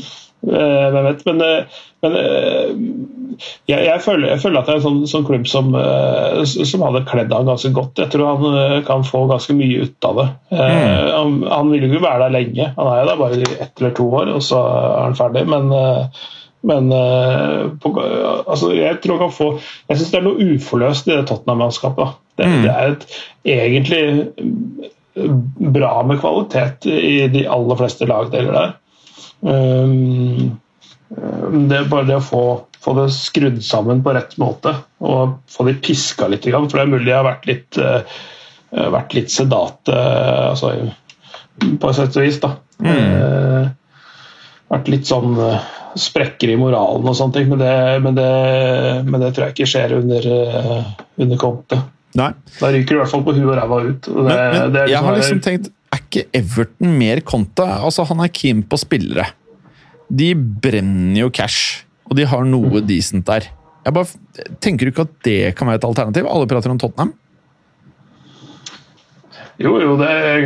Uh, 0.48 0.88
Hvem 0.94 1.04
vet. 1.08 1.22
Men, 1.26 1.40
eh, 1.42 1.78
men 1.98 2.14
jeg, 3.66 3.80
jeg, 3.88 4.00
føler, 4.04 4.28
jeg 4.30 4.42
føler 4.42 4.60
at 4.60 4.68
det 4.68 4.74
er 4.74 4.78
en 4.78 4.84
sånn, 4.84 5.00
sånn 5.10 5.24
klubb 5.26 5.48
som, 5.50 5.72
som 6.46 6.84
hadde 6.86 7.02
kledd 7.10 7.34
han 7.34 7.48
ganske 7.50 7.72
godt. 7.74 7.98
Jeg 7.98 8.12
tror 8.12 8.38
han 8.38 8.84
kan 8.86 9.02
få 9.06 9.24
ganske 9.30 9.56
mye 9.58 9.86
ut 9.86 10.06
av 10.06 10.20
det. 10.20 10.26
Mm. 10.54 10.62
Han, 11.10 11.36
han 11.50 11.72
vil 11.74 11.86
jo 11.86 11.90
ikke 11.90 12.04
være 12.06 12.24
der 12.24 12.34
lenge. 12.36 12.68
Han 12.78 12.90
er 12.92 13.00
jo 13.00 13.08
der 13.10 13.20
bare 13.22 13.40
ett 13.66 13.82
eller 13.82 13.96
to 13.98 14.06
år, 14.20 14.30
og 14.36 14.46
så 14.46 14.62
er 14.62 15.00
han 15.08 15.18
ferdig. 15.18 15.44
Men, 15.50 15.74
men 16.66 16.92
uh, 16.92 17.70
på, 17.78 17.92
altså, 18.00 18.72
jeg 18.74 18.98
tror 19.02 19.18
han 19.18 19.28
kan 19.28 19.34
få 19.36 19.48
Jeg 19.60 19.98
syns 20.00 20.10
det 20.10 20.18
er 20.18 20.24
noe 20.26 20.46
uforløst 20.56 21.06
i 21.06 21.14
det 21.14 21.26
Tottenham-mannskapet. 21.30 22.16
Det, 22.38 22.46
Mm. 22.48 22.62
det 22.62 22.70
er 22.70 22.92
et 22.92 23.04
egentlig 23.50 24.02
mm, 24.38 24.86
bra 25.74 26.02
med 26.06 26.20
kvalitet 26.22 26.86
i 26.86 27.26
de 27.32 27.44
aller 27.50 27.78
fleste 27.80 28.06
lagdeler 28.06 28.54
der. 28.54 28.74
Um, 29.40 30.58
um, 31.10 31.68
det 31.70 31.78
er 31.78 31.90
bare 31.90 32.06
det 32.06 32.18
å 32.18 32.26
få, 32.26 32.42
få 32.82 32.94
det 32.98 33.08
skrudd 33.14 33.58
sammen 33.66 34.02
på 34.06 34.14
rett 34.14 34.36
måte 34.38 34.76
og 35.02 35.38
få 35.50 35.66
de 35.66 35.74
piska 35.82 36.30
litt. 36.30 36.46
For 36.46 36.76
det 36.76 36.84
er 36.84 36.92
mulig 36.94 37.08
de 37.10 37.16
har 37.16 37.26
vært 37.26 37.50
litt, 37.50 37.78
uh, 37.78 38.02
vært 38.94 39.14
litt 39.16 39.30
sedate 39.32 39.94
eh, 39.94 40.50
altså, 40.50 40.74
på 41.58 41.90
et 41.90 41.96
sett 41.96 42.16
og 42.18 42.26
vis. 42.26 42.40
da. 42.42 42.54
Eh, 42.84 43.68
vært 44.68 44.90
litt 44.92 45.08
sånn 45.08 45.34
eh, 45.40 45.70
sprekker 46.00 46.52
i 46.52 46.56
moralen 46.60 47.06
og 47.10 47.16
sånne 47.18 47.34
ting, 47.38 47.48
men 47.50 47.60
det, 47.62 47.72
men 48.04 48.14
det, 48.16 48.28
men 49.08 49.20
det 49.22 49.32
tror 49.34 49.48
jeg 49.48 49.56
ikke 49.56 49.68
skjer 49.72 49.96
under, 49.98 50.28
eh, 50.34 50.92
under 51.18 51.40
Conte. 51.40 51.80
Nei. 52.18 52.30
Da 52.58 52.70
ryker 52.72 52.94
du 52.94 52.98
i 52.98 53.02
hvert 53.02 53.12
fall 53.12 53.24
på 53.26 53.34
huet 53.36 53.50
og 53.50 53.58
ræva 53.58 53.80
ut. 53.84 54.08
og 54.08 54.22
Det, 54.28 54.36
Men, 54.38 54.76
er 54.76 54.88
jeg 54.88 55.02
har 55.04 55.16
liksom- 55.18 55.38
liksom 55.38 55.44
tenkt 55.44 55.68
Er 55.92 55.98
ikke 56.04 56.26
Everton 56.36 56.98
mer 56.98 57.20
Conte? 57.20 57.64
Altså, 57.64 58.04
han 58.06 58.20
er 58.20 58.28
keen 58.28 58.62
på 58.62 58.76
spillere. 58.78 59.24
De 60.10 60.34
brenner 60.34 61.16
jo 61.20 61.30
cash, 61.30 61.84
og 62.10 62.16
de 62.16 62.26
har 62.26 62.44
noe 62.44 62.80
decent 62.84 63.24
der. 63.24 63.46
Jeg 63.84 63.94
bare 63.94 64.06
Tenker 64.60 64.84
du 64.84 64.90
ikke 64.92 65.06
at 65.06 65.22
det 65.24 65.56
kan 65.56 65.66
være 65.68 65.76
et 65.80 65.84
alternativ? 65.84 66.26
Alle 66.28 66.46
prater 66.46 66.70
om 66.70 66.78
Tottenham. 66.78 67.14
Jo, 69.58 69.72
jo, 69.82 69.94
det 69.98 70.08
er, 70.08 70.44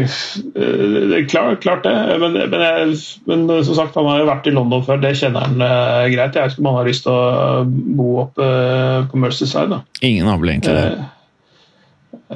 er 0.57 1.27
klart, 1.29 1.59
klart 1.61 1.85
det. 1.85 1.95
Men, 2.23 2.39
men, 2.39 2.63
jeg, 2.65 2.95
men 3.29 3.43
som 3.67 3.77
sagt, 3.77 3.97
han 3.99 4.09
har 4.09 4.23
jo 4.23 4.29
vært 4.31 4.49
i 4.49 4.55
London 4.57 4.85
før, 4.87 5.03
det 5.03 5.15
kjenner 5.21 5.45
han 5.51 5.65
eh, 5.67 6.07
greit. 6.15 6.39
Jeg 6.39 6.47
vet 6.49 6.55
ikke 6.57 6.65
om 6.65 6.71
han 6.71 6.79
har 6.81 6.89
lyst 6.89 7.05
til 7.05 7.13
å 7.13 7.65
bo 7.99 8.13
oppe 8.25 8.47
eh, 8.47 9.01
på 9.11 9.21
Mercyside. 9.21 9.69
da. 9.75 9.83
Ingen 10.01 10.33
har 10.33 10.41
vel 10.41 10.55
egentlig 10.55 10.79
det. 10.79 10.87
Eh, 10.95 11.11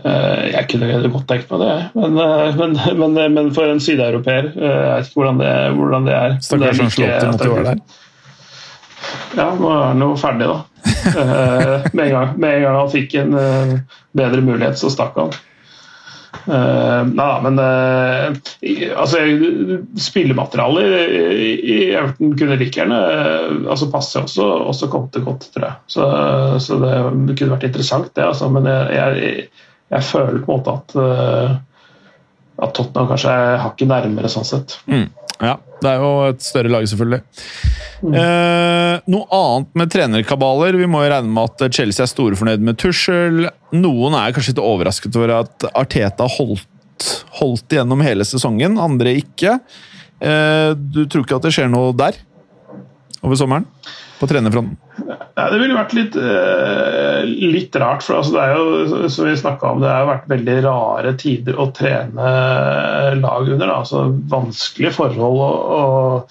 Eh, 0.04 0.42
jeg 0.52 0.68
kunne 0.70 1.08
godt 1.08 1.28
tenkt 1.30 1.52
meg 1.52 1.62
det, 1.62 1.74
men, 1.96 2.18
eh, 2.20 2.58
men, 2.58 2.74
men, 3.00 3.16
men 3.32 3.52
for 3.56 3.70
en 3.70 3.80
sydeuropeer 3.80 4.50
eh, 4.52 4.66
Jeg 4.66 4.90
vet 4.90 5.08
ikke 5.08 5.20
hvordan 5.20 5.40
det, 5.40 5.52
hvordan 5.78 6.08
det 6.08 6.16
er. 6.16 6.34
Stakkars 6.44 6.82
han 6.82 6.92
Slåtte 6.92 7.30
måtte 7.30 7.50
være 7.52 7.70
der. 7.70 7.82
Ja, 9.36 9.46
nå 9.56 9.70
er 9.70 9.82
han 9.86 10.02
jo 10.02 10.10
ferdig, 10.18 10.48
da. 10.50 10.58
med, 11.96 12.02
en 12.06 12.12
gang, 12.12 12.32
med 12.40 12.56
en 12.56 12.64
gang 12.64 12.78
han 12.80 12.92
fikk 12.92 13.14
en 13.20 13.34
bedre 14.16 14.42
mulighet, 14.44 14.78
så 14.80 14.90
stakk 14.92 15.16
han. 15.20 15.32
Uh, 16.46 17.02
nei, 17.10 17.32
men 17.42 17.58
uh, 17.58 18.36
altså, 18.94 19.22
spillematerialet 19.98 21.10
i, 21.10 21.48
i 21.58 21.78
Everton 21.90 22.36
kunne 22.38 22.58
like 22.60 22.78
gjerne 22.78 23.00
uh, 23.02 23.48
altså 23.72 23.88
passe 23.90 24.22
også, 24.22 24.46
også 24.70 24.90
Conte 24.92 25.22
godt, 25.26 25.48
tror 25.54 25.66
jeg. 25.66 25.80
Så, 25.96 26.06
så 26.62 26.78
det, 26.82 26.94
kunne 27.34 27.56
vært 27.56 27.66
interessant, 27.70 28.12
det. 28.14 28.28
Altså, 28.28 28.50
men 28.54 28.68
jeg, 28.70 28.94
jeg, 28.94 29.48
jeg, 29.90 30.08
føler 30.12 30.38
på 30.44 30.54
en 30.54 30.60
måte 30.60 30.76
at, 30.76 30.96
at 32.62 32.76
Tottenham 32.78 33.10
kanskje 33.10 33.34
er 33.34 33.62
hakket 33.64 33.90
nærmere 33.90 34.30
sånn 34.30 34.46
sett. 34.46 34.78
Mm. 34.86 35.08
Ja, 35.42 35.56
det 35.82 35.90
er 35.90 36.00
jo 36.00 36.10
et 36.30 36.44
større 36.44 36.70
lag, 36.72 36.86
selvfølgelig. 36.88 37.20
Mm. 38.00 38.14
Eh, 38.20 38.94
noe 39.12 39.26
annet 39.36 39.74
med 39.80 39.92
trenerkabaler. 39.92 40.78
Vi 40.80 40.88
må 40.88 41.02
jo 41.04 41.10
regne 41.12 41.32
med 41.32 41.52
at 41.52 41.76
Chelsea 41.76 42.04
er 42.04 42.10
store 42.10 42.38
fornøyd 42.38 42.64
med 42.64 42.78
Tussel. 42.80 43.48
Noen 43.76 44.16
er 44.16 44.32
kanskje 44.36 44.54
litt 44.54 44.64
overrasket 44.64 45.18
over 45.18 45.34
at 45.42 45.68
Arteta 45.76 46.28
holdt, 46.38 47.10
holdt 47.40 47.76
igjennom 47.76 48.04
hele 48.04 48.24
sesongen, 48.28 48.80
andre 48.80 49.18
ikke. 49.20 49.58
Eh, 50.24 50.72
du 50.76 51.04
tror 51.04 51.26
ikke 51.26 51.40
at 51.40 51.48
det 51.48 51.54
skjer 51.56 51.68
noe 51.72 51.92
der 51.96 52.16
over 53.20 53.36
sommeren? 53.38 53.68
På 54.20 54.26
trenerfronten? 54.26 54.76
Ja, 55.36 55.48
det 55.52 55.58
ville 55.60 55.76
vært 55.76 55.94
litt, 55.96 56.14
eh, 56.16 57.24
litt 57.26 57.76
rart. 57.76 58.02
for 58.02 58.18
altså, 58.18 58.32
Det 58.32 58.44
er 58.44 58.54
jo, 58.56 59.08
som 59.12 59.26
vi 59.28 59.34
om, 59.68 59.80
det 59.82 59.90
har 59.90 60.06
vært 60.08 60.30
veldig 60.32 60.56
rare 60.64 61.12
tider 61.20 61.58
å 61.60 61.70
trene 61.76 62.30
lag 63.20 63.48
under. 63.48 63.66
Da. 63.66 63.76
altså 63.82 64.06
Vanskelige 64.28 64.96
forhold. 64.96 65.42
og, 65.50 65.58
og 65.80 66.30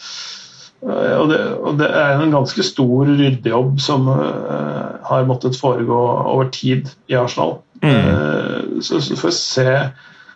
og 0.86 1.30
det, 1.32 1.38
og 1.66 1.80
det, 1.80 1.88
er 1.98 2.20
en 2.22 2.30
ganske 2.30 2.62
stor 2.62 3.08
ryddejobb 3.10 3.80
som 3.82 4.06
har 4.06 5.24
måttet 5.26 5.58
foregå 5.58 5.98
over 6.30 6.52
tid 6.54 6.92
i 7.10 7.16
Arsenal. 7.18 7.56
Mm. 7.82 8.82
Så, 8.86 9.00
så 9.02 9.18
får 9.18 9.32
vi 9.32 9.38
se, 9.40 9.72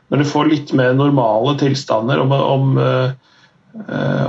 når 0.10 0.24
du 0.24 0.26
får 0.26 0.50
litt 0.50 0.74
mer 0.74 0.96
normale 0.98 1.54
tilstander, 1.60 2.24
om, 2.24 2.34
om 2.34 2.82
Eh, 2.82 3.12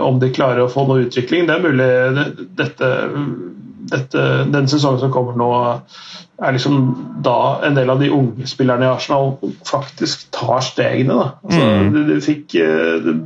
om 0.01 0.19
de 0.21 0.31
klarer 0.35 0.65
å 0.65 0.71
få 0.71 0.85
noe 0.89 1.07
utvikling. 1.07 1.47
Det 1.49 1.55
er 1.57 1.65
mulig 1.65 1.89
dette, 2.59 2.91
dette, 3.91 4.27
den 4.53 4.69
sesongen 4.71 5.01
som 5.03 5.13
kommer 5.15 5.39
nå, 5.39 5.51
er 6.41 6.57
liksom 6.57 6.77
da 7.25 7.61
en 7.67 7.77
del 7.77 7.91
av 7.93 8.01
de 8.01 8.11
unge 8.15 8.49
spillerne 8.49 8.87
i 8.87 8.91
Arsenal 8.91 9.35
faktisk 9.69 10.31
tar 10.35 10.63
stegene. 10.65 11.17
Da. 11.17 11.27
Altså, 11.45 11.65
mm. 11.67 11.91
de, 11.97 12.05
de 12.09 12.21
fikk 12.25 12.55
eh, 12.61 12.95
de, 13.05 13.19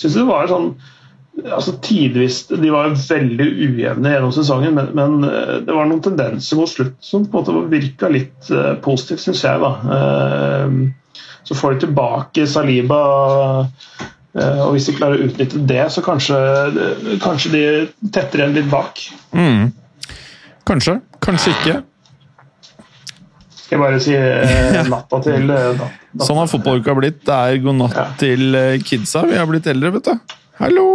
Syns 0.00 0.16
det 0.16 0.24
var 0.26 0.48
sånn 0.50 0.72
altså 1.40 1.76
Tidvis 1.84 2.40
De 2.50 2.72
var 2.72 2.90
veldig 2.90 3.46
ujevne 3.46 4.10
gjennom 4.12 4.32
sesongen, 4.34 4.74
men, 4.76 4.90
men, 4.98 5.28
eh, 5.28 5.60
det 5.66 5.76
var 5.76 5.86
noen 5.88 6.02
tendenser 6.04 6.58
mot 6.58 6.70
slutt 6.70 6.98
som 7.06 7.26
på 7.30 7.44
en 7.44 7.60
måte 7.60 7.70
virka 7.70 8.10
litt 8.10 8.50
positivt, 8.84 9.22
syns 9.22 9.44
jeg. 9.46 9.62
da. 9.62 10.66
Så 11.46 11.56
får 11.56 11.76
de 11.76 11.86
tilbake 11.86 12.48
Saliba 12.50 13.04
Eh, 13.60 13.66
og 14.30 14.74
Hvis 14.76 14.86
de 14.86 14.94
klarer 14.94 15.18
å 15.18 15.26
utnytte 15.26 15.60
det, 15.66 15.82
så 15.90 16.02
kanskje, 16.06 16.36
kanskje 17.22 17.50
de 17.50 17.62
tetter 18.14 18.44
igjen 18.44 18.52
litt 18.54 18.68
bak. 18.70 19.00
Mm. 19.34 19.72
Kanskje. 20.70 21.00
Kanskje 21.24 21.54
ikke. 21.56 21.80
Skal 23.70 23.78
jeg 23.78 23.82
bare 23.84 23.98
si 24.02 24.14
eh, 24.18 24.78
natta 24.90 25.18
til 25.22 25.50
eh, 25.54 25.66
natta. 25.78 26.24
Sånn 26.26 26.40
har 26.40 26.48
fotballuka 26.50 26.94
blitt. 26.98 27.20
Det 27.26 27.34
er 27.34 27.60
god 27.62 27.76
natt 27.78 27.98
ja. 27.98 28.06
til 28.18 28.56
eh, 28.58 28.78
kidsa. 28.82 29.22
Vi 29.30 29.36
har 29.38 29.46
blitt 29.46 29.68
eldre, 29.70 29.92
vet 29.94 30.08
du. 30.08 30.38
Hallo! 30.58 30.86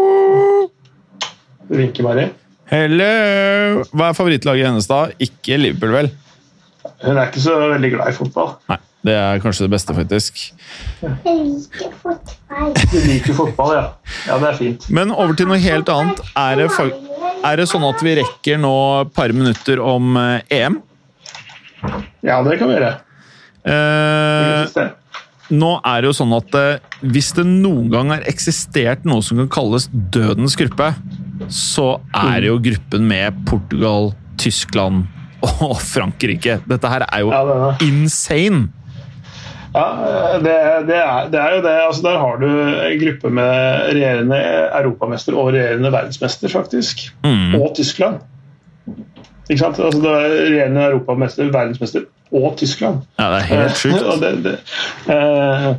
Du 1.70 1.72
vinker, 1.80 2.04
Mari. 2.04 2.26
Hello! 2.68 3.86
Hva 3.96 4.10
er 4.10 4.18
favorittlaget 4.18 4.68
hennes, 4.68 4.90
da? 4.92 5.06
Ikke 5.24 5.56
Liverpool, 5.62 5.96
vel? 5.96 6.12
Hun 7.06 7.16
er 7.16 7.30
ikke 7.30 7.46
så 7.46 7.56
veldig 7.64 7.94
glad 7.96 8.12
i 8.12 8.18
fotball. 8.18 8.52
Nei. 8.74 8.80
Det 9.06 9.14
er 9.14 9.42
kanskje 9.44 9.68
det 9.68 9.74
beste, 9.76 9.94
faktisk. 9.94 10.40
Jeg 11.04 11.36
liker 11.38 11.92
fotball. 12.02 12.74
Du 12.90 12.98
liker 13.06 13.38
fotball, 13.38 13.74
ja. 13.76 13.84
Ja, 14.26 14.38
Det 14.42 14.48
er 14.50 14.58
fint. 14.58 14.88
Men 14.90 15.12
over 15.14 15.38
til 15.38 15.50
noe 15.50 15.60
helt 15.62 15.90
annet. 15.94 16.22
Er 16.42 16.58
det, 16.64 16.70
er 17.46 17.60
det 17.62 17.68
sånn 17.70 17.86
at 17.86 18.02
vi 18.06 18.16
rekker 18.18 18.58
nå 18.62 18.76
et 19.04 19.12
par 19.14 19.34
minutter 19.36 19.82
om 19.84 20.16
eh, 20.18 20.42
EM? 20.58 20.80
Ja, 22.26 22.40
det 22.46 22.58
kan 22.58 22.72
vi 22.72 22.80
gjøre. 22.80 22.94
Eh, 23.66 24.80
nå 25.54 25.70
er 25.86 26.02
det 26.02 26.10
jo 26.10 26.16
sånn 26.18 26.34
at 26.38 26.58
eh, 26.58 26.96
hvis 27.06 27.30
det 27.38 27.46
noen 27.50 27.92
gang 27.94 28.10
har 28.14 28.26
eksistert 28.30 29.06
noe 29.06 29.22
som 29.26 29.38
kan 29.44 29.52
kalles 29.54 29.86
dødens 29.94 30.58
gruppe, 30.58 30.90
så 31.54 32.00
er 32.16 32.42
det 32.42 32.50
jo 32.50 32.58
gruppen 32.72 33.06
med 33.10 33.38
Portugal, 33.46 34.16
Tyskland 34.42 35.06
og 35.46 35.78
Frankrike. 35.78 36.58
Dette 36.66 36.90
her 36.90 37.06
er 37.06 37.22
jo 37.22 37.30
ja, 37.34 37.44
det 37.46 37.60
er. 37.70 37.86
insane! 37.86 38.66
Ja, 39.76 40.38
det, 40.40 40.54
det, 40.88 40.96
er, 40.96 41.28
det, 41.32 41.40
er, 41.42 41.56
jo 41.58 41.64
det. 41.66 41.74
Altså, 41.84 42.06
der 42.06 42.20
har 42.22 42.38
du 42.40 42.48
en 42.48 43.02
gruppe 43.02 43.32
med 43.40 43.90
regjerende 43.92 44.40
europamester 44.80 45.36
og 45.36 45.52
regjerende 45.52 45.92
verdensmester, 45.92 46.52
faktisk. 46.52 47.10
Mm. 47.26 47.58
Og 47.60 47.74
Tyskland. 47.76 48.24
Ikke 49.50 49.60
sant? 49.60 49.80
Altså, 49.80 50.00
det 50.00 50.14
er 50.14 50.38
regjerende 50.46 50.88
europamester, 50.94 51.52
verdensmester 51.52 52.08
og 52.36 52.56
Tyskland. 52.58 53.04
Ja, 53.20 53.30
det 53.34 53.42
er 53.42 53.52
helt 53.52 53.84
sjukt. 53.84 54.08
det, 54.46 54.56
eh, 55.12 55.70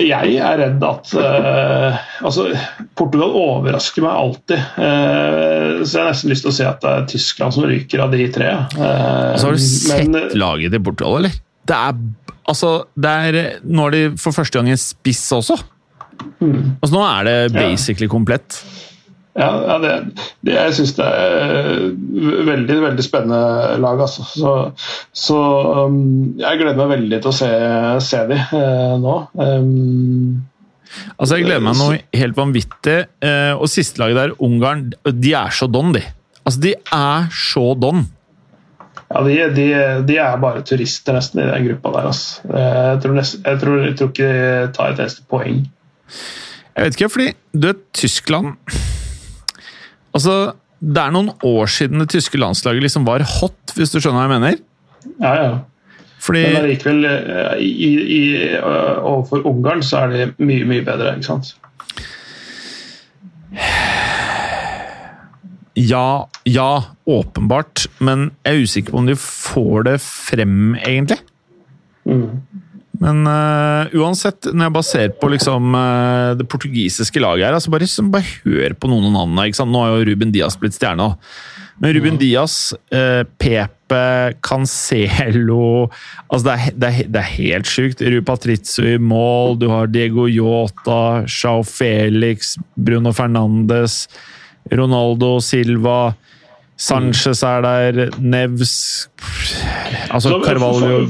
jeg 0.00 0.38
er 0.42 0.56
redd 0.58 0.82
at 0.82 1.12
uh, 1.14 1.98
altså, 2.26 2.48
Portugal 2.98 3.36
overrasker 3.38 4.02
meg 4.02 4.16
alltid. 4.22 4.64
Uh, 4.78 5.84
så 5.84 5.92
jeg 5.92 6.02
har 6.02 6.10
nesten 6.10 6.32
lyst 6.32 6.46
til 6.46 6.50
å 6.50 6.56
si 6.56 6.66
at 6.66 6.82
det 6.82 6.94
er 6.94 7.06
Tyskland 7.12 7.54
som 7.54 7.68
ryker 7.70 8.02
av 8.02 8.14
de 8.14 8.26
tre. 8.34 8.50
Uh, 8.74 9.30
altså, 9.30 9.46
har 9.46 9.58
du 9.58 9.62
sett 9.62 10.10
men, 10.10 10.34
laget 10.38 10.74
til 10.74 10.82
Portugal, 10.88 11.20
eller? 11.20 11.38
Det 11.70 11.78
er 11.78 11.94
Altså, 12.50 12.70
det 12.98 13.10
er, 13.10 13.36
nå 13.62 13.86
er 13.86 13.94
de 13.94 14.02
for 14.18 14.34
første 14.34 14.58
gang 14.58 14.72
en 14.72 14.80
spiss 14.80 15.22
også. 15.36 15.54
Mm. 16.40 16.76
Altså, 16.80 16.92
nå 16.96 17.02
er 17.06 17.28
det 17.28 17.36
basically 17.54 18.08
ja. 18.08 18.12
komplett. 18.12 18.58
Ja, 19.38 19.50
ja 19.68 19.76
det, 19.78 19.92
det, 20.42 20.54
jeg 20.56 20.74
syns 20.80 20.96
det 20.98 21.06
er 21.06 21.68
veldig 22.50 22.78
veldig 22.82 23.06
spennende 23.06 23.78
lag. 23.82 24.02
Altså. 24.02 24.26
Så, 24.26 24.54
så 25.14 25.40
um, 25.86 26.34
jeg 26.40 26.62
gleder 26.62 26.80
meg 26.82 26.94
veldig 26.96 27.20
til 27.20 27.30
å 27.30 27.36
se, 27.38 27.50
se 28.08 28.22
de 28.32 28.38
uh, 28.50 28.96
nå. 29.00 29.16
Um, 29.38 30.40
altså 31.16 31.38
Jeg 31.38 31.46
gleder 31.46 31.66
meg 31.68 31.78
noe 31.78 32.00
helt 32.22 32.40
vanvittig. 32.40 32.98
Uh, 33.22 33.54
og 33.54 33.70
siste 33.70 34.02
laget 34.02 34.24
der, 34.24 34.38
Ungarn, 34.42 34.88
de 35.06 35.36
er 35.38 35.54
så 35.54 35.70
don, 35.70 35.94
de. 35.94 36.02
Altså, 36.42 36.64
de 36.66 36.74
er 36.74 37.30
så 37.36 37.68
don. 37.78 38.08
Ja, 39.10 39.22
de, 39.26 39.36
de, 39.54 39.66
de, 40.06 40.16
er 40.22 40.36
bare 40.38 40.62
turister 40.62 41.16
nesten 41.16 41.42
i 41.42 41.48
den 41.48 41.66
gruppa 41.66 41.90
der. 41.96 42.10
Altså. 42.12 42.46
Jeg, 42.46 43.00
tror 43.02 43.16
nesten, 43.16 43.42
jeg, 43.46 43.60
tror, 43.62 43.80
jeg, 43.82 43.96
tror, 43.98 44.12
ikke 44.12 44.28
de 44.30 44.72
tar 44.76 44.92
et 44.92 45.02
eneste 45.02 45.26
poeng. 45.30 45.64
Jeg 46.76 46.86
vet 46.86 46.96
ikke, 46.96 47.10
fordi 47.10 47.32
du 47.52 47.66
vet, 47.66 47.82
Tyskland 47.94 48.54
Altså, 50.14 50.52
Det 50.80 51.02
er 51.02 51.10
noen 51.14 51.28
år 51.44 51.66
siden 51.70 52.00
det 52.00 52.08
tyske 52.14 52.38
landslaget 52.38 52.82
liksom 52.82 53.04
var 53.06 53.22
hot, 53.38 53.74
hvis 53.76 53.92
du 53.92 53.98
skjønner 54.00 54.22
hva 54.22 54.28
jeg 54.28 54.40
mener? 54.40 54.62
Ja, 55.20 55.34
ja. 55.34 55.50
Fordi... 56.20 56.40
Men 56.46 56.62
allikevel, 56.62 57.04
eh, 57.08 57.60
i, 57.60 57.90
i, 58.16 58.22
overfor 58.60 59.44
Ungarn 59.48 59.84
så 59.84 60.04
er 60.04 60.14
de 60.14 60.26
mye, 60.38 60.64
mye 60.68 60.84
bedre, 60.84 61.14
ikke 61.16 61.28
sant? 61.28 61.52
Ja, 65.78 66.28
ja, 66.48 66.70
åpenbart. 67.06 67.86
Men 68.02 68.30
jeg 68.44 68.56
er 68.56 68.64
usikker 68.64 68.94
på 68.94 69.02
om 69.02 69.10
de 69.10 69.16
får 69.20 69.86
det 69.86 69.96
frem, 70.02 70.74
egentlig. 70.80 71.20
Mm. 72.08 72.40
Men 73.00 73.22
uh, 73.24 73.88
uansett, 73.96 74.50
når 74.52 74.66
jeg 74.66 74.74
bare 74.74 74.88
ser 74.88 75.12
på 75.16 75.30
liksom, 75.32 75.72
uh, 75.72 76.36
det 76.36 76.44
portugisiske 76.50 77.22
laget 77.22 77.46
her 77.46 77.56
altså 77.56 77.72
bare, 77.72 77.86
liksom, 77.86 78.10
bare 78.12 78.28
hør 78.42 78.74
på 78.76 78.90
noen 78.90 79.08
av 79.08 79.14
navnene. 79.22 79.70
Nå 79.70 79.84
har 79.84 79.94
jo 79.94 80.08
Ruben 80.10 80.34
Diaz 80.34 80.58
blitt 80.60 80.76
stjerne. 80.76 81.14
Men 81.80 81.94
Ruben 81.96 82.18
mm. 82.18 82.20
Diaz, 82.20 82.56
uh, 82.92 83.22
Pepe, 83.40 84.02
Cancelo 84.44 85.88
altså 86.28 86.44
det, 86.44 86.52
er, 86.52 86.74
det, 86.76 86.90
er, 86.90 87.08
det 87.14 87.22
er 87.22 87.32
helt 87.38 87.70
sjukt. 87.70 88.04
Ru 88.04 88.20
Patrizio 88.26 88.84
i 88.84 88.98
mål, 89.00 89.56
du 89.62 89.70
har 89.72 89.88
Diego 89.88 90.28
Yota, 90.28 91.24
Chao 91.30 91.64
Felix, 91.64 92.58
Bruno 92.76 93.14
Fernandes 93.16 94.02
Ronaldo, 94.70 95.38
Silva 95.40 96.14
Sanchez 96.80 97.42
er 97.44 97.64
der, 97.66 98.14
Nevs 98.20 99.08
Altså 100.10 100.38
Carvalho, 100.44 101.04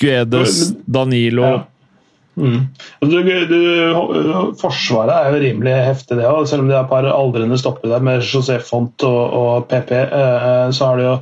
Guedes, 0.00 0.72
Danilo 0.88 1.60
Mm. 2.40 2.60
Du, 3.00 3.16
du, 3.50 3.58
forsvaret 4.60 5.12
er 5.12 5.34
jo 5.34 5.40
rimelig 5.42 5.74
heftig, 5.84 6.16
det 6.16 6.28
òg. 6.28 6.46
Selv 6.48 6.64
om 6.64 6.70
det 6.70 6.76
er 6.78 6.84
et 6.86 6.92
par 6.92 7.08
aldrende 7.10 7.58
stopper 7.60 7.90
der 7.92 8.04
med 8.06 8.24
José 8.24 8.60
Font 8.64 9.04
og, 9.04 9.20
og 9.40 9.68
PP, 9.70 9.92
eh, 10.06 10.66
så 10.72 10.88
har 10.88 10.96
du 10.96 11.04
jo 11.04 11.14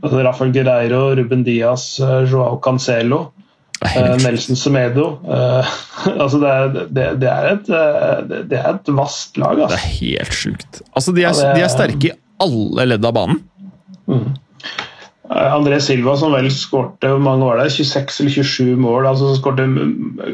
altså, 0.00 0.22
Rafael 0.22 0.54
Guerreiro, 0.54 1.02
Ruben 1.18 1.44
Diaz, 1.46 1.86
eh, 2.00 2.22
Joao 2.30 2.60
Cancelo, 2.64 3.20
eh, 3.26 3.41
Nelson 4.22 4.58
Semedo 4.58 5.06
eh, 5.26 5.72
altså 6.22 6.38
det, 6.42 6.52
er, 6.52 6.68
det, 6.88 7.08
det, 7.22 7.30
er 7.30 7.48
et, 7.54 7.72
eh, 7.72 8.42
det 8.50 8.60
er 8.60 8.70
et 8.76 8.92
vast 8.94 9.36
lag. 9.40 9.58
Altså. 9.58 9.76
Det 9.76 9.80
er 9.80 9.96
helt 9.98 10.38
sjukt. 10.38 10.82
Altså, 10.92 11.14
de 11.16 11.26
er, 11.26 11.34
ja, 11.34 11.52
de 11.56 11.66
er 11.66 11.72
sterke 11.72 12.12
i 12.12 12.16
alle 12.42 12.88
ledd 12.94 13.06
av 13.06 13.16
banen. 13.16 13.42
Mm. 14.10 14.32
Eh, 15.30 15.54
André 15.54 15.80
Silva, 15.80 16.16
som 16.18 16.34
vel 16.34 16.50
skårte 16.52 17.14
mange 17.22 17.46
var 17.46 17.62
det, 17.62 17.70
26 17.72 18.20
eller 18.20 18.36
27 18.42 18.76
mål. 18.80 19.06
altså 19.06 19.32
skårte 19.38 19.68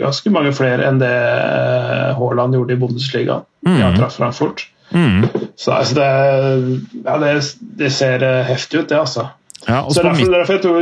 Ganske 0.01 0.33
mange 0.35 0.55
flere 0.57 0.89
enn 0.89 1.01
det 1.03 1.13
eh, 1.13 2.17
Haaland 2.19 2.57
gjorde 2.57 2.75
i 2.75 2.81
Bundesliga. 2.81 3.43
Mm. 3.67 3.79
Ja, 3.81 3.93
traff 3.97 4.19
Frankfurt. 4.19 4.69
Mm. 4.91 5.27
Så 5.57 5.73
altså, 5.73 5.99
det, 5.99 6.09
ja, 7.05 7.19
det, 7.21 7.35
det, 7.61 7.93
ser 7.93 8.25
eh, 8.25 8.45
heftig 8.49 8.83
ut, 8.83 8.89
det, 8.89 8.99
altså. 8.99 9.29
Ja, 9.67 9.83
så 9.91 10.03
derfor, 10.03 10.17
mitt... 10.17 10.31
derfor, 10.33 10.53
jeg 10.55 10.63
tror, 10.63 10.81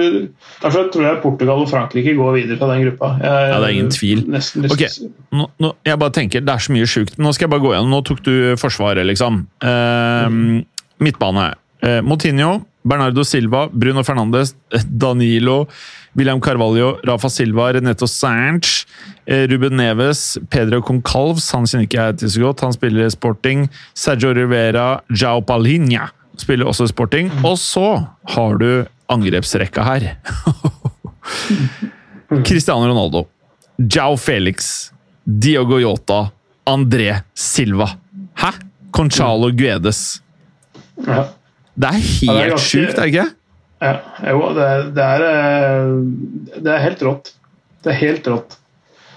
derfor, 0.62 0.89
tror, 0.93 1.05
jeg 1.07 1.18
Portugal 1.22 1.64
og 1.64 1.70
Frankrike 1.70 2.14
går 2.18 2.37
videre 2.37 2.59
fra 2.61 2.68
den 2.74 2.85
gruppa. 2.85 3.12
Jeg, 3.22 3.49
ja, 3.51 3.59
Det 3.59 3.68
er 3.68 3.74
ingen 3.74 3.91
tvil. 3.91 4.22
Okay. 4.70 5.11
nå, 5.33 5.49
nå, 5.62 5.72
jeg 5.87 5.99
bare 6.03 6.16
tenker, 6.20 6.45
Det 6.45 6.55
er 6.55 6.66
så 6.66 6.77
mye 6.77 6.87
sjukt. 6.91 7.18
Nå 7.18 7.33
skal 7.33 7.49
jeg 7.49 7.55
bare 7.57 7.64
gå 7.64 7.74
igjen. 7.74 7.91
Nå 7.91 8.03
tok 8.07 8.22
du 8.27 8.35
Forsvaret, 8.61 9.07
liksom. 9.09 9.47
Eh, 9.64 10.27
mm. 10.29 10.64
Midtbane. 11.03 11.51
Eh, 11.83 12.01
Motinho 12.05 12.61
Bernardo 12.87 13.24
Silva, 13.24 13.68
Bruno 13.72 14.05
Fernandes, 14.05 14.55
Danilo, 14.87 15.66
William 16.14 16.41
Carvalho, 16.41 17.01
Rafa 17.05 17.29
Silva, 17.29 17.72
Reneto 17.72 18.07
Sanch, 18.07 18.87
eh, 19.27 19.47
Ruben 19.49 19.77
Neves, 19.77 20.39
Pedro 20.49 20.81
Concalves 20.81 21.51
Han 21.51 21.66
kjenner 21.66 21.89
ikke 21.89 22.05
jeg 22.05 22.18
til 22.20 22.31
så 22.31 22.45
godt, 22.45 22.62
han 22.62 22.77
spiller 22.77 23.11
Sporting. 23.11 23.66
Sergio 23.95 24.33
Rivera, 24.33 25.03
Jao 25.11 25.43
Palinha 25.43 26.12
spiller 26.41 26.68
også 26.68 26.89
Sporting. 26.91 27.30
Og 27.45 27.59
så 27.61 28.07
har 28.34 28.59
du 28.61 28.87
angrepsrekka 29.12 29.84
her. 29.87 30.09
Cristiano 32.47 32.87
Ronaldo, 32.89 33.26
Jao 33.78 34.16
Felix, 34.16 34.91
Diogo 35.24 35.78
Yota, 35.80 36.26
André 36.66 37.22
Silva. 37.34 37.89
Hæ? 38.37 38.53
Conchalo 38.91 39.51
Guedes. 39.53 40.22
Ja. 41.07 41.24
Det 41.76 41.89
er 41.89 41.99
helt 42.01 42.39
ja, 42.41 42.47
ganske, 42.49 42.68
sjukt, 42.68 42.95
er 42.97 43.03
det 43.03 43.09
ikke? 43.12 43.26
Ja, 43.84 43.97
jo, 44.32 44.47
det, 44.57 44.68
det, 44.97 45.05
er, 45.05 45.24
eh, 45.28 46.61
det 46.64 46.72
er 46.72 46.84
helt 46.87 47.03
rått. 47.05 47.34
Det 47.84 47.93
er 47.93 47.99
helt 48.01 48.30
rått. 48.32 48.57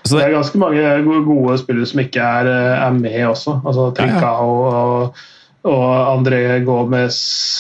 Det, 0.04 0.12
det, 0.12 0.24
er 0.26 0.34
ganske 0.36 0.60
mange 0.60 1.22
gode 1.28 1.56
spillere 1.62 1.88
som 1.88 2.02
ikke 2.04 2.24
er, 2.24 2.50
eh, 2.52 2.84
er 2.84 2.98
med 2.98 3.20
også. 3.30 3.60
Altså 3.64 3.90
Trincao 3.96 4.20
ja, 4.20 4.34
ja. 4.34 4.34
og, 4.44 4.66
og, 4.74 5.26
André 5.64 6.60
Gomez 6.64 7.18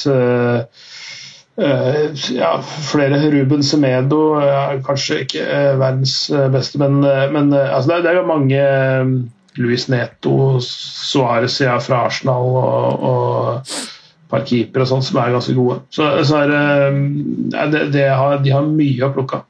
uh, 0.07 0.61
uh, 1.59 2.05
ja, 2.31 2.51
flere. 2.61 3.19
Ruben 3.33 3.63
Semedo 3.63 4.21
uh, 4.39 4.77
kanskje 4.85 5.23
ikke 5.25 5.45
verdens 5.81 6.15
beste, 6.53 6.79
men, 6.79 7.01
men 7.33 7.53
altså 7.53 7.99
det, 7.99 8.09
er, 8.13 8.21
jo 8.21 8.27
mange 8.29 8.63
Luis 9.59 9.89
Neto, 9.91 10.59
Suárez 10.63 11.59
ja, 11.61 11.75
fra 11.83 12.05
Arsenal 12.07 12.47
og, 12.63 13.07
og 13.09 13.63
par 14.29 14.45
keepere 14.45 14.85
og 14.85 14.91
sånn 14.91 15.05
som 15.05 15.19
er 15.19 15.33
ganske 15.33 15.55
gode. 15.57 15.79
Så, 15.93 16.07
så 16.27 16.43
er, 16.45 16.51
det, 17.73 17.85
det 17.95 18.07
har, 18.13 18.37
de 18.43 18.53
har 18.53 18.67
mye 18.67 19.07
å 19.07 19.13
plukke 19.15 19.41
av. 19.41 19.47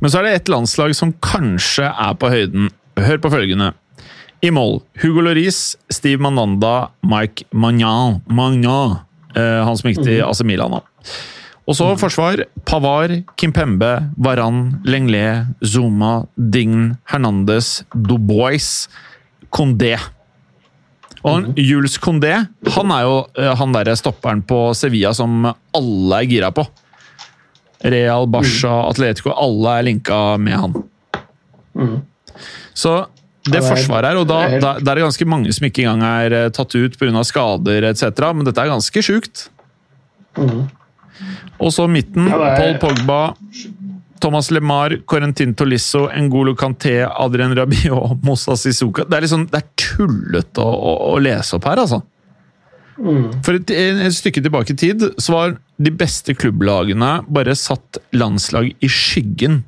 Men 0.00 0.12
så 0.12 0.20
er 0.20 0.26
det 0.26 0.34
et 0.36 0.50
landslag 0.52 0.92
som 0.98 1.14
kanskje 1.24 1.88
er 1.88 2.16
på 2.20 2.30
høyden. 2.32 2.68
Hør 3.00 3.20
på 3.22 3.30
følgende. 3.32 3.72
I 4.40 4.50
mål 4.50 4.80
Hugo 5.02 5.20
Loris, 5.20 5.76
Steve 5.92 6.22
Mananda, 6.22 6.90
Mike 7.04 7.44
Magnan. 7.50 8.20
Magnan 8.24 8.96
eh, 9.36 9.60
han 9.64 9.76
som 9.76 9.90
gikk 9.90 10.00
til 10.06 10.22
AC 10.24 10.40
Milan. 10.48 10.80
Og 11.68 11.76
så 11.76 11.90
forsvar. 12.00 12.46
Pavar, 12.66 13.12
Kimpembe, 13.38 13.90
Varan, 14.16 14.80
Lenglet, 14.88 15.50
Zuma, 15.60 16.24
Dign, 16.36 16.96
Hernandez, 17.12 17.82
Dubois, 17.92 18.88
Condé. 19.52 19.94
Og 21.20 21.34
han, 21.34 21.48
Jules 21.60 21.98
Condé 22.00 22.32
han 22.72 22.92
er 22.96 23.04
jo 23.04 23.16
eh, 23.36 23.52
han 23.60 23.74
derre 23.76 23.92
stopperen 23.98 24.40
på 24.40 24.70
Sevilla 24.78 25.12
som 25.16 25.50
alle 25.76 26.22
er 26.22 26.30
gira 26.30 26.48
på. 26.54 26.64
Real, 27.80 28.24
Barca, 28.28 28.72
mm. 28.72 28.88
Atletico 28.90 29.32
Alle 29.32 29.78
er 29.78 29.86
linka 29.86 30.16
med 30.40 30.56
han. 30.60 30.74
Så 32.76 32.92
det 33.48 33.62
forsvaret 33.64 34.10
her, 34.10 34.20
og 34.20 34.26
da, 34.28 34.40
da, 34.60 34.74
da, 34.82 34.92
er 34.92 35.00
det 35.00 35.06
ganske 35.06 35.26
mange 35.28 35.52
som 35.56 35.64
ikke 35.64 35.86
engang 35.86 36.04
er 36.04 36.36
eh, 36.36 36.50
tatt 36.52 36.74
ut 36.76 36.98
pga. 37.00 37.22
skader 37.24 37.88
etc., 37.88 38.26
men 38.36 38.44
dette 38.44 38.60
er 38.60 38.72
ganske 38.72 39.04
sjukt. 39.04 39.46
Mm. 40.36 40.68
Og 41.60 41.72
så 41.72 41.86
midten. 41.88 42.28
Paul 42.28 42.76
Pogba, 42.82 43.20
Thomas 44.20 44.50
LeMar, 44.52 44.98
Corentin 45.08 45.54
Tolisso, 45.54 46.08
Ngolo 46.12 46.54
Canté, 46.54 47.00
Adrian 47.08 47.56
Rabiot, 47.56 48.20
Mossa 48.22 48.56
Sisuka 48.56 49.06
Det 49.08 49.16
er 49.16 49.24
liksom, 49.24 49.46
det 49.50 49.62
er 49.62 49.68
tullete 49.80 50.64
å, 50.64 50.70
å, 50.70 50.94
å, 51.14 51.18
lese 51.22 51.56
opp 51.56 51.68
her, 51.70 51.80
altså. 51.84 52.02
Mm. 53.00 53.40
For 53.46 53.56
et, 53.56 53.72
et, 53.72 54.02
stykke 54.12 54.42
tilbake 54.44 54.74
i 54.74 54.80
tid 54.80 55.06
så 55.16 55.32
var 55.32 55.54
de 55.80 55.92
beste 55.96 56.36
klubblagene 56.36 57.14
bare 57.32 57.56
satt 57.56 58.00
landslag 58.12 58.74
i 58.76 58.90
skyggen. 58.92 59.62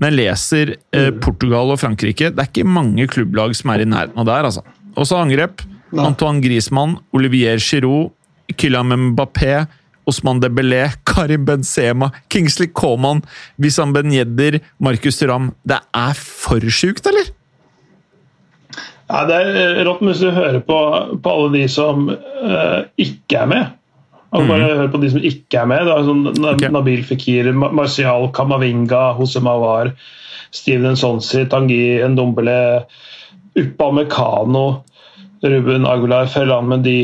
Jeg 0.00 0.16
leser 0.16 0.76
eh, 0.76 1.10
mm. 1.10 1.18
Portugal 1.24 1.74
og 1.74 1.80
Frankrike, 1.82 2.30
det 2.32 2.40
er 2.40 2.48
ikke 2.48 2.68
mange 2.68 3.04
klubblag 3.10 3.52
som 3.58 3.74
er 3.74 3.84
i 3.84 3.88
nærheten 3.88 4.22
av 4.22 4.28
der, 4.28 4.48
altså. 4.48 4.64
Også 4.98 5.18
angrep. 5.20 5.60
Nei. 5.90 6.06
Antoine 6.06 6.40
Griezmann, 6.42 6.96
Olivier 7.16 7.60
Giroud, 7.60 8.12
Kylian 8.56 8.94
Mbappé, 9.10 9.66
Osman 10.10 10.40
Debelé, 10.42 10.86
Karim 11.06 11.44
Benzema, 11.44 12.10
Kingsley 12.28 12.70
Coman, 12.72 13.22
Wissam 13.58 13.92
Ben 13.92 14.12
Yedder, 14.12 14.60
Markus 14.78 15.20
Thuram. 15.20 15.52
Det 15.62 15.78
er 15.94 16.16
for 16.18 16.64
sjukt, 16.70 17.06
eller? 17.06 17.30
Ja, 19.10 19.24
Det 19.26 19.36
er 19.36 19.84
rått 19.86 20.02
hvis 20.06 20.22
du 20.22 20.30
hører 20.30 20.60
på, 20.64 20.78
på 21.22 21.34
alle 21.34 21.52
de 21.58 21.66
som 21.70 22.08
uh, 22.10 22.80
ikke 22.98 23.42
er 23.42 23.50
med. 23.50 23.76
Og 24.30 24.46
bare 24.46 24.66
mm. 24.66 24.76
hør 24.78 24.90
på 24.92 25.00
de 25.02 25.10
som 25.10 25.24
ikke 25.26 25.62
er 25.62 25.70
med. 25.70 25.88
Er 25.90 26.04
sånn 26.06 26.44
okay. 26.52 26.70
Nabil 26.70 27.02
Fikir, 27.06 27.50
Marcial 27.56 28.28
Kamavinga, 28.34 29.10
Hose 29.18 29.42
Mawar, 29.42 29.94
Steven 30.54 30.98
Sonsi, 30.98 31.46
Tangi 31.50 31.98
Ndombele, 32.12 32.60
Uppa 33.58 33.90
Mekano, 33.94 34.66
Ruben 35.42 35.88
Aguilar, 35.88 36.30
Ferland 36.30 36.70
Mendy 36.70 37.00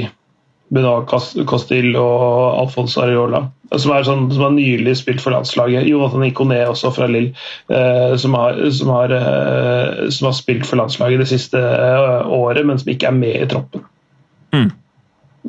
Benoit 0.74 1.06
Costil 1.46 1.94
og 1.94 2.58
Alfonso 2.58 3.04
Areola, 3.04 3.44
som 3.70 3.92
er, 3.94 4.06
sånn, 4.06 4.24
som 4.34 4.48
har 4.48 4.54
nylig 4.56 4.96
spilt 4.98 5.22
for 5.22 5.34
landslaget. 5.34 5.86
Jonathan 5.86 6.26
Ikoné 6.26 6.62
også 6.66 6.90
fra 6.94 7.06
Lill, 7.10 7.28
eh, 7.70 8.14
som, 8.18 8.34
som, 8.74 8.94
eh, 9.06 10.06
som, 10.10 10.28
har 10.28 10.34
spilt 10.34 10.66
for 10.66 10.82
landslaget 10.82 11.22
det 11.22 11.28
siste 11.30 11.62
eh, 11.62 12.26
året, 12.34 12.66
men 12.66 12.82
som 12.82 12.90
ikke 12.90 13.12
er 13.12 13.18
med 13.18 13.38
i 13.44 13.50
troppen. 13.50 13.86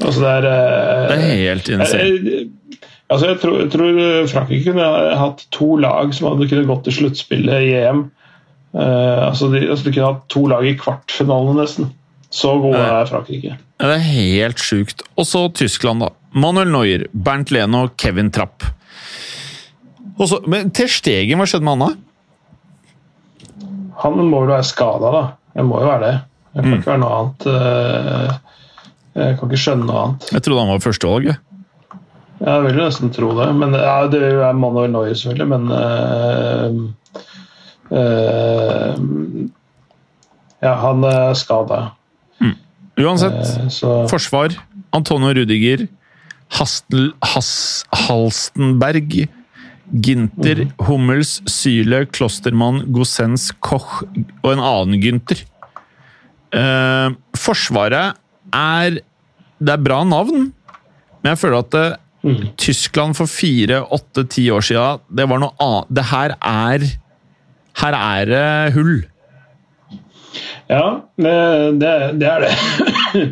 Altså 0.02 0.22
det 0.22 0.32
er 0.32 0.48
eh, 0.52 1.04
Det 1.10 1.18
er 1.18 1.42
helt 1.42 1.72
insane. 1.74 2.04
Eh, 2.04 2.82
altså 3.10 3.32
jeg, 3.32 3.40
tror, 3.42 3.60
jeg 3.64 3.72
tror 3.74 4.02
Frankrike 4.32 4.72
kunne 4.72 4.90
hatt 5.22 5.46
to 5.56 5.76
lag 5.82 6.14
som 6.16 6.32
hadde 6.32 6.50
kunnet 6.52 6.70
gått 6.70 6.86
til 6.88 7.00
sluttspillet 7.02 7.70
i 7.70 7.74
EM. 7.82 8.08
Uh, 8.78 9.30
altså 9.30 9.48
de, 9.50 9.64
altså 9.64 9.88
de 9.88 9.94
kunne 9.96 10.10
hatt 10.12 10.26
to 10.30 10.44
lag 10.52 10.66
i 10.68 10.76
kvartfinalen, 10.78 11.58
nesten. 11.58 11.88
Så 12.30 12.52
gode 12.62 12.82
er 12.84 13.08
Frankrike. 13.10 13.56
Det 13.80 13.94
er 13.94 14.04
helt 14.04 14.62
sjukt. 14.62 15.02
Og 15.16 15.26
så 15.26 15.48
Tyskland, 15.56 16.04
da. 16.04 16.12
Manuel 16.38 16.70
Neuer, 16.74 17.06
Bernt 17.14 17.54
Leno, 17.56 17.88
Kevin 17.98 18.30
Trapp. 18.36 18.66
Også, 20.18 20.42
men 20.50 20.72
Ter 20.76 20.90
Stegen, 20.92 21.40
hva 21.40 21.48
skjedde 21.50 21.66
med 21.66 21.78
han 21.78 21.86
da? 21.86 23.68
Han 24.04 24.20
må 24.30 24.44
jo 24.44 24.52
være 24.52 24.66
skada, 24.68 25.14
da. 25.14 25.24
Jeg 25.58 25.66
må 25.66 25.80
jo 25.82 25.90
være 25.90 26.04
det. 26.04 26.16
Jeg 26.54 26.64
kan 26.64 26.70
mm. 26.70 26.78
ikke 26.78 26.92
være 26.92 27.02
noe 27.02 27.18
annet. 27.22 27.48
Eh, 27.54 28.36
jeg 29.18 29.38
kan 29.38 29.50
ikke 29.50 29.60
skjønne 29.62 29.88
noe 29.90 30.00
annet. 30.04 30.32
Jeg 30.36 30.46
trodde 30.46 30.64
han 30.64 30.74
var 30.74 30.86
førstevalg. 30.86 31.30
Ja, 32.38 32.52
jeg 32.54 32.64
vil 32.68 32.78
nesten 32.78 33.14
tro 33.14 33.32
det. 33.40 33.48
Men 33.58 33.74
ja, 33.74 33.96
Det 34.12 34.22
er 34.22 34.54
Manuel 34.54 34.92
Neuer, 34.94 35.14
selvfølgelig, 35.18 35.48
men 35.48 35.64
øh, 35.74 36.72
øh, 37.98 38.92
Ja, 40.62 40.74
han 40.82 41.04
er 41.06 41.34
skada. 41.38 41.80
Uansett, 42.98 43.42
eh, 43.46 43.70
så... 43.70 44.08
forsvar. 44.10 44.56
Antonio 44.94 45.34
Rudiger. 45.38 45.88
Hastel, 46.58 47.12
Has, 47.22 47.84
Halstenberg. 47.94 49.28
Ginter, 49.88 50.66
mm. 50.66 50.72
Hummels, 50.84 51.38
Syle, 51.48 52.06
Klostermann, 52.12 52.82
Gossens, 52.92 53.54
Koch 53.64 54.02
og 54.42 54.50
en 54.52 54.60
annen 54.60 55.00
Gynter. 55.00 55.46
Eh, 56.52 57.14
forsvaret 57.38 58.18
er 58.54 59.00
Det 59.58 59.74
er 59.74 59.82
bra 59.82 60.04
navn, 60.06 60.52
men 61.22 61.32
jeg 61.32 61.40
føler 61.42 61.64
at 61.64 61.72
det, 61.74 61.88
mm. 62.24 62.42
Tyskland 62.62 63.18
for 63.18 63.30
fire, 63.32 63.82
åtte, 63.84 64.28
ti 64.30 64.50
år 64.54 64.62
siden, 64.62 65.04
det 65.10 65.26
var 65.30 65.42
noe 65.42 65.56
annet 65.58 65.94
Det 65.98 66.08
her 66.12 66.36
er 66.38 66.88
Her 67.78 67.98
er 67.98 68.26
det 68.26 68.74
hull. 68.78 68.96
Ja, 70.68 71.00
det, 71.18 71.36
det 71.80 72.28
er 72.28 72.46
det. 72.46 72.56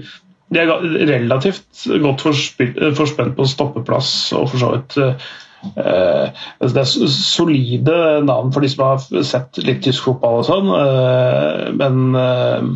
De 0.53 0.61
er 0.61 0.69
relativt 1.09 1.85
godt 2.03 2.21
forspent 2.21 3.33
på 3.35 3.47
stoppeplass 3.49 4.11
og 4.37 4.51
for 4.51 4.61
så 4.61 4.71
vidt 4.75 4.97
eh, 5.01 6.43
altså 6.61 6.73
Det 6.75 6.83
er 6.83 7.13
solide 7.15 7.95
navn 8.27 8.53
for 8.53 8.63
de 8.63 8.69
som 8.71 8.85
har 8.85 9.23
sett 9.25 9.57
litt 9.65 9.81
tysk 9.85 10.05
fotball 10.05 10.43
og 10.43 10.47
sånn, 10.47 10.69
eh, 10.77 11.63
men 11.81 12.19
eh, 12.21 12.69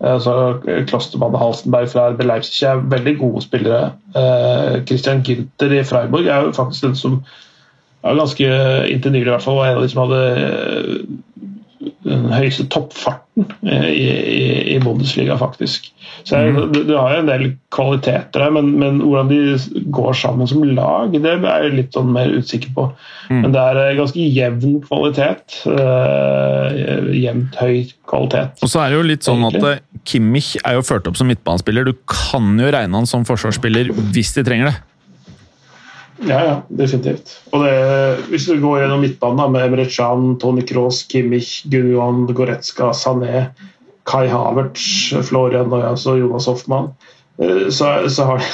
altså, 0.00 0.60
Klostermann 0.88 1.38
Halstenberg 1.38 1.88
fra 1.88 2.10
RB 2.10 2.22
Leipzig 2.24 2.66
er 2.66 2.82
veldig 2.90 3.18
gode 3.18 3.42
spillere. 3.42 3.92
Eh, 4.16 4.84
Christian 4.86 5.22
Günther 5.26 5.72
i 5.72 5.84
Freiburg 5.84 6.26
er 6.26 6.46
jo 6.46 6.52
faktisk 6.52 6.84
den 6.84 6.96
som 6.96 7.20
er 8.04 8.18
ganske 8.18 8.48
inntil 8.92 9.12
nylig 9.12 9.26
i 9.26 9.34
hvert 9.34 9.42
fall 9.42 9.56
var 9.58 9.70
en 9.70 9.78
av 9.80 9.82
de 9.82 9.92
som 9.92 10.02
hadde 10.04 10.20
eh, 10.42 10.98
den 12.06 12.26
høyeste 12.32 12.64
toppfarten 12.72 13.46
eh, 13.66 13.88
i, 13.90 14.06
i, 14.32 14.46
i 14.74 14.78
Bundesliga, 14.82 15.36
faktisk. 15.40 15.90
Så 16.26 16.40
jeg, 16.40 16.54
du, 16.72 16.80
du 16.88 16.94
har 16.96 17.16
jo 17.16 17.22
en 17.22 17.30
del 17.30 17.44
kvaliteter 17.74 18.46
her, 18.46 18.54
men, 18.54 18.72
men 18.80 19.02
hvordan 19.02 19.30
de 19.30 19.82
går 19.94 20.16
sammen 20.18 20.48
som 20.50 20.64
lag, 20.64 21.12
det 21.12 21.34
er 21.34 21.44
jeg 21.44 21.74
litt 21.76 21.96
sånn 21.96 22.12
mer 22.14 22.32
usikker 22.32 22.72
på. 22.76 22.88
Men 23.32 23.52
det 23.54 23.62
er 23.62 23.82
eh, 23.82 23.94
ganske 23.98 24.26
jevn 24.38 24.80
kvalitet. 24.86 25.60
Uh, 25.66 27.12
jevnt 27.16 27.56
høy 27.60 27.86
kvalitet. 28.08 28.62
Og 28.62 28.72
så 28.72 28.82
er 28.82 28.92
det 28.92 29.00
jo 29.00 29.06
litt 29.10 29.26
sånn 29.26 29.44
Egentlig. 29.46 29.76
at 29.80 30.04
Kimmich 30.06 30.52
er 30.62 30.78
jo 30.78 30.86
ført 30.86 31.08
opp 31.10 31.18
som 31.18 31.28
midtbanespiller. 31.30 31.88
Du 31.88 31.96
kan 32.08 32.54
jo 32.60 32.70
regne 32.72 33.02
han 33.02 33.08
som 33.10 33.26
forsvarsspiller 33.28 33.90
hvis 34.14 34.34
de 34.38 34.46
trenger 34.46 34.70
det. 34.70 34.76
Ja, 36.24 36.38
ja, 36.44 36.54
definitivt. 36.68 37.34
Og 37.52 37.64
det, 37.64 37.74
hvis 38.30 38.46
du 38.48 38.56
går 38.62 38.80
gjennom 38.82 39.02
midtbanen 39.04 39.42
da, 39.42 39.48
med 39.52 39.66
Emre 39.66 39.84
Can, 39.92 40.36
Tony 40.40 40.64
Kroos, 40.66 41.02
Kimmich, 41.10 41.66
Gunjohan, 41.72 42.24
Goretzka, 42.36 42.92
Sané, 42.96 43.50
Kai 44.08 44.26
Havertz, 44.32 45.12
Florian 45.28 45.72
og 45.74 45.84
altså 45.84 46.16
Jonas 46.16 46.48
Hoffmann, 46.48 46.92
eh, 47.42 47.66
så, 47.68 48.08
så 48.08 48.30
har 48.30 48.44
de 48.44 48.50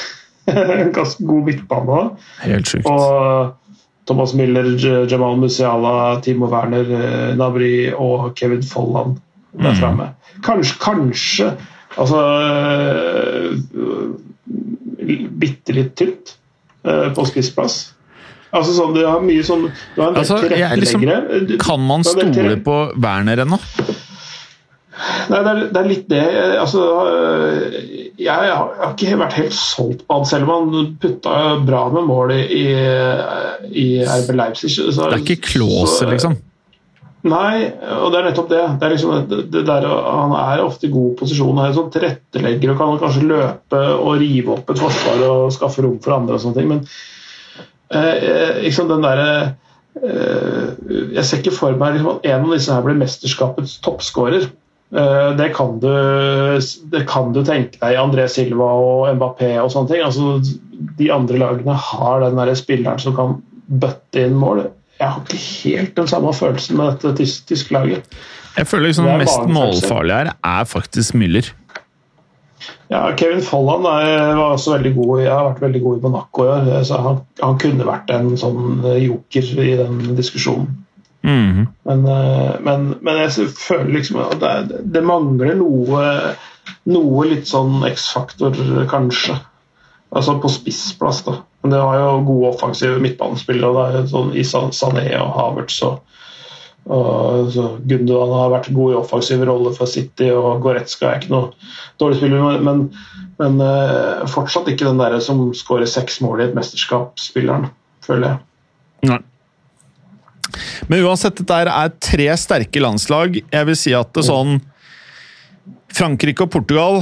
en 0.83 0.95
ganske 0.95 1.23
god 1.27 1.45
midtbane 1.47 1.99
òg. 1.99 2.25
Helt 2.43 2.73
sjukt. 2.73 2.89
Og 2.91 3.59
Thomas 4.09 4.33
Miller, 4.35 4.73
Jamal 5.07 5.37
Musiala, 5.39 6.19
Timo 6.25 6.49
Werner, 6.51 6.89
Nabri 7.39 7.93
og 7.95 8.33
Kevin 8.35 8.65
Folland 8.67 9.21
der 9.53 9.91
Mm. 9.93 10.01
Kanskje, 10.41 10.75
kanskje 10.81 11.57
Altså 11.97 12.19
Bitte 15.39 15.73
litt 15.73 15.95
tynt 15.95 16.37
på 17.15 17.25
spissplass. 17.29 17.93
Altså 18.53 18.73
sånn, 18.75 18.93
Du 18.93 19.01
har 19.07 19.21
mye 19.25 19.41
sånn 19.41 19.63
Du 19.95 20.01
har 20.01 20.11
en 20.11 20.17
Altså, 20.21 20.37
jeg 20.49 20.61
er 20.61 20.77
liksom- 20.77 21.57
Kan 21.59 21.79
man 21.87 22.03
stole 22.03 22.57
på 22.61 22.77
Werner 23.01 23.37
ennå? 23.45 23.59
Nei, 25.29 25.39
det 25.41 25.49
er, 25.49 25.59
det 25.73 25.79
er 25.79 25.87
litt 25.89 26.09
det. 26.11 26.23
Altså, 26.61 26.81
øh, 27.09 27.61
jeg, 28.19 28.29
har 28.29 28.93
ikke 28.93 29.17
vært 29.17 29.33
helt 29.39 29.55
solgt 29.57 30.03
på 30.05 30.19
han, 30.19 30.25
selv 30.29 30.49
om 30.49 30.69
han 30.75 30.91
putta 31.01 31.33
bra 31.65 31.87
med 31.89 32.05
mål 32.07 32.33
i, 32.35 32.63
i, 33.73 33.85
RB 34.05 34.35
Leipzig. 34.37 34.69
Så, 34.75 34.91
Det 34.93 35.17
er 35.17 35.23
ikke 35.23 35.41
Klause, 35.49 35.97
så- 36.03 36.09
liksom. 36.11 36.37
Nei, 37.23 37.69
og 38.01 38.09
det 38.11 38.19
er 38.19 38.25
nettopp 38.27 38.49
det. 38.51 38.61
det, 38.79 38.85
er 38.85 38.91
liksom, 38.91 39.27
det, 39.31 39.61
der, 39.63 39.85
han 39.87 40.33
er 40.35 40.63
ofte 40.65 40.89
i 40.89 40.91
god 40.91 41.13
posisjon. 41.21 41.55
Han 41.55 41.69
er 41.69 41.77
sånn 41.77 41.91
tilrettelegger 41.93 42.73
og 42.73 42.81
kan 42.81 42.97
kanskje 42.99 43.29
løpe 43.29 43.83
og 43.95 44.17
rive 44.19 44.57
opp 44.57 44.73
et 44.73 44.81
forsvar 44.81 45.23
og 45.29 45.53
skaffe 45.55 45.85
rom 45.85 46.01
for 46.03 46.17
andre. 46.17 46.35
og 46.35 46.43
sånne 46.43 46.59
ting, 46.59 46.73
Men 46.73 46.81
eh, 47.95 48.59
liksom 48.65 48.91
den 48.91 49.07
derre 49.07 49.29
eh, 50.03 50.75
Jeg 51.15 51.23
ser 51.23 51.39
ikke 51.39 51.55
for 51.55 51.79
meg 51.79 51.95
liksom, 51.95 52.17
at 52.17 52.27
en 52.33 52.49
av 52.49 52.57
disse 52.57 52.75
her 52.75 52.83
blir 52.83 52.99
mesterskapets 52.99 53.77
toppskårer. 53.87 54.49
Eh, 54.91 55.31
det, 55.39 55.49
kan 55.55 55.79
du, 55.79 55.89
det 56.91 57.05
kan 57.07 57.31
du 57.31 57.39
tenke 57.47 57.79
deg 57.79 58.03
André 58.03 58.27
Silva 58.27 58.67
og 58.83 59.07
Mbappé 59.15 59.55
og 59.63 59.71
sånne 59.71 59.93
ting. 59.93 60.03
Altså, 60.03 60.43
de 60.99 61.11
andre 61.15 61.39
lagene 61.39 61.79
har 61.87 62.27
den 62.27 62.35
der 62.43 62.51
spilleren 62.59 62.99
som 62.99 63.15
kan 63.15 63.39
bøtte 63.71 64.27
inn 64.27 64.35
mål. 64.35 64.65
Jeg 64.99 65.09
har 65.09 65.23
ikke 65.23 65.41
helt 65.41 65.97
den 65.97 66.07
samme 66.07 66.33
følelsen 66.33 66.77
med 66.77 67.01
dette 67.01 67.25
tysk, 67.49 67.71
laget. 67.71 68.15
Jeg 68.57 68.67
føler 68.69 68.91
liksom 68.91 69.09
Det 69.09 69.17
mest 69.23 69.49
målfarlig 69.49 70.15
her 70.15 70.31
er 70.43 70.69
faktisk 70.69 71.15
Müller. 71.17 71.49
Ja, 72.91 73.15
Kevin 73.17 73.41
Folland 73.41 73.87
er, 73.89 74.35
var 74.37 74.53
også 74.53 74.75
veldig 74.77 74.93
god. 74.95 75.21
Jeg 75.21 75.33
har 75.33 75.47
vært 75.49 75.61
veldig 75.61 75.81
god 75.81 75.97
i 75.97 76.01
Monaco. 76.03 76.45
Så 76.85 76.99
han, 77.01 77.19
han 77.41 77.59
kunne 77.59 77.87
vært 77.87 78.13
en 78.13 78.33
sånn 78.37 78.83
eh, 78.85 78.99
joker 79.07 79.49
i 79.65 79.75
den 79.81 79.99
diskusjonen. 80.19 80.69
Mhm. 81.23 81.67
Men, 81.87 82.05
eh, 82.05 82.53
men, 82.61 82.89
men 83.01 83.21
jeg 83.23 83.47
føler 83.57 83.93
liksom 83.95 84.19
at 84.25 84.37
det, 84.43 84.83
det 84.93 85.03
mangler 85.07 85.55
noe, 85.57 86.03
noe 86.91 87.25
litt 87.31 87.49
sånn 87.49 87.81
X-faktor, 87.87 88.59
kanskje. 88.91 89.39
Altså 90.13 90.35
på 90.41 90.51
spissplass, 90.51 91.23
da. 91.25 91.39
Men 91.63 91.73
det 91.73 91.81
har 91.81 91.97
jo 91.97 92.25
gode 92.27 92.49
offensive 92.53 92.99
midtbanespillere. 93.01 93.85
er 94.03 94.09
sånn 94.11 94.33
i 94.37 94.43
Sané 94.45 95.07
og 95.17 95.31
Havertz 95.37 95.79
og, 95.87 96.01
og 96.85 97.55
Gundogan 97.89 98.33
har 98.35 98.51
vært 98.53 98.69
god 98.75 98.93
i 98.93 98.97
offensiv 98.99 99.45
rolle 99.47 99.73
for 99.73 99.89
City, 99.89 100.29
og 100.29 100.61
Goretzka 100.61 101.09
er 101.09 101.21
ikke 101.21 101.33
noe 101.33 101.69
dårlig 102.01 102.19
spiller, 102.19 102.59
men, 102.61 102.85
men 103.41 103.61
eh, 103.63 104.25
fortsatt 104.29 104.69
ikke 104.69 104.89
den 104.89 105.01
der 105.01 105.17
som 105.23 105.47
skårer 105.57 105.89
seks 105.89 106.19
mål 106.21 106.43
i 106.43 106.49
et 106.49 106.57
mesterskap, 106.57 107.15
spilleren, 107.21 107.71
føler 108.05 108.33
jeg. 108.33 108.43
Nei. 109.09 109.21
Men 110.91 111.07
uansett, 111.07 111.39
dette 111.39 111.63
er 111.63 111.93
tre 112.03 112.27
sterke 112.37 112.83
landslag. 112.83 113.39
Jeg 113.41 113.69
vil 113.69 113.79
si 113.79 113.95
at 113.97 114.11
det 114.13 114.27
sånn 114.27 114.59
Frankrike 115.93 116.45
og 116.45 116.51
Portugal 116.53 117.01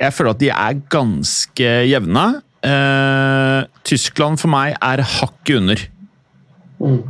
Jeg 0.00 0.14
føler 0.16 0.30
at 0.34 0.40
de 0.40 0.48
er 0.54 0.78
ganske 0.92 1.72
jevne. 1.90 2.26
Uh, 2.64 3.64
Tyskland 3.88 4.40
for 4.40 4.52
meg 4.52 4.74
er 4.80 5.02
hakket 5.04 5.56
under. 5.60 5.82
Mm. 6.80 7.00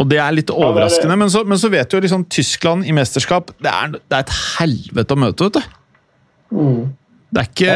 Og 0.00 0.08
det 0.08 0.16
er 0.20 0.32
litt 0.32 0.48
det 0.48 0.54
er 0.56 0.60
det. 0.62 0.68
overraskende, 0.70 1.16
men, 1.20 1.28
så, 1.32 1.42
men 1.44 1.60
så 1.60 1.68
vet 1.72 1.90
du 1.92 1.98
jo 1.98 2.00
liksom 2.06 2.22
Tyskland 2.32 2.86
i 2.88 2.92
mesterskap 2.96 3.50
Det 3.60 3.68
er, 3.68 3.90
det 3.98 4.16
er 4.16 4.22
et 4.24 4.32
helvete 4.56 5.12
å 5.16 5.20
møte, 5.20 5.48
vet 5.50 5.58
du. 5.58 6.56
Mm. 6.56 6.80
Det 7.30 7.42
er 7.44 7.50
ikke 7.50 7.74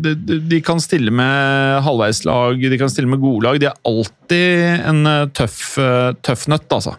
de, 0.00 0.12
de- 0.30 0.38
de 0.54 0.60
kan 0.64 0.78
stille 0.80 1.10
med 1.12 1.82
halvveislag, 1.84 2.62
de 2.62 2.78
kan 2.80 2.88
stille 2.88 3.10
med 3.10 3.20
gode 3.20 3.44
lag. 3.44 3.58
De 3.60 3.66
er 3.68 3.76
alltid 3.90 4.86
en 4.88 5.02
eh, 5.10 5.26
tøff, 5.36 5.58
eh, 5.82 6.12
tøff 6.24 6.46
nøtt, 6.48 6.70
altså. 6.72 6.94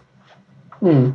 Mm. 0.82 1.12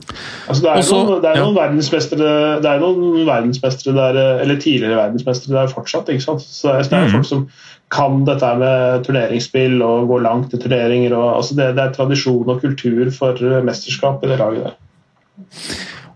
Altså, 0.47 0.61
det 0.63 0.69
er 0.71 0.77
Også- 0.79 0.97
noen, 1.03 1.21
det 1.21 1.29
er 1.29 1.35
ja. 1.35 1.43
noen 1.43 1.55
verdensmestere 1.57 2.61
Det 2.63 2.69
er 2.71 2.79
noen 2.79 3.25
verdensmestere 3.27 3.93
der, 3.97 4.19
eller 4.45 4.55
tidligere 4.63 4.95
verdensmestere 4.95 5.53
der 5.57 5.67
fortsatt. 5.73 6.07
ikke 6.13 6.23
sant? 6.23 6.39
Så 6.41 6.71
det 6.71 6.93
er, 6.93 7.03
Mhm. 7.03 7.11
folk 7.11 7.25
som 7.25 7.47
kan 7.91 8.23
dette 8.25 8.57
med 8.59 9.03
turneringsspill 9.05 9.81
og 9.83 10.07
går 10.07 10.21
langt 10.23 10.53
i 10.53 10.57
turneringer. 10.57 11.13
Og, 11.17 11.35
altså 11.37 11.55
det, 11.55 11.75
det 11.75 11.83
er 11.83 11.91
tradisjon 11.93 12.47
og 12.49 12.61
kultur 12.61 13.11
for 13.11 13.35
eh, 13.35 13.61
mesterskap 13.63 14.23
i 14.23 14.27
det 14.27 14.39
laget 14.39 14.63
der. 14.63 14.75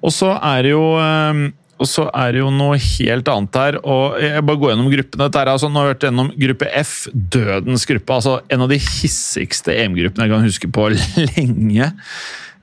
Og 0.02 0.12
så 0.12 0.32
er 0.42 0.62
det 0.64 0.72
jo 0.72 0.86
eh, 0.98 1.52
og 1.82 1.88
så 1.90 2.04
er 2.14 2.32
det 2.36 2.42
jo 2.44 2.50
noe 2.54 2.78
helt 2.78 3.28
annet 3.28 3.56
her. 3.58 3.78
og 3.84 4.20
Jeg 4.22 4.46
bare 4.46 4.58
går 4.62 4.70
gjennom 4.76 4.92
gruppene. 4.94 5.24
Dette 5.26 5.40
er 5.42 5.46
altså, 5.50 5.68
nå 5.68 5.80
har 5.82 5.88
jeg 5.88 5.96
vært 5.96 6.04
gjennom 6.08 6.28
gruppe 6.44 6.68
F, 6.78 7.08
dødens 7.12 7.86
gruppe. 7.90 8.14
altså 8.14 8.40
En 8.52 8.62
av 8.62 8.70
de 8.70 8.78
hissigste 8.78 9.74
EM-gruppene 9.74 10.28
jeg 10.28 10.30
kan 10.30 10.46
huske 10.46 10.70
på 10.72 10.90
lenge. 11.36 11.92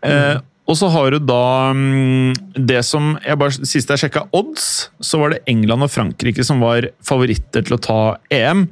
Eh, 0.06 0.36
og 0.68 0.76
så 0.76 0.90
har 0.92 1.14
du 1.14 1.18
da 1.24 1.72
mm, 1.72 2.36
det 2.68 2.82
som 2.84 3.14
jeg 3.24 3.40
bare, 3.40 3.68
Sist 3.68 3.88
jeg 3.88 4.02
sjekka 4.02 4.26
odds, 4.36 4.88
så 5.00 5.20
var 5.20 5.32
det 5.32 5.42
England 5.48 5.86
og 5.86 5.92
Frankrike 5.92 6.44
som 6.44 6.60
var 6.60 6.90
favoritter 7.04 7.64
til 7.64 7.78
å 7.78 7.82
ta 7.82 8.00
EM. 8.34 8.66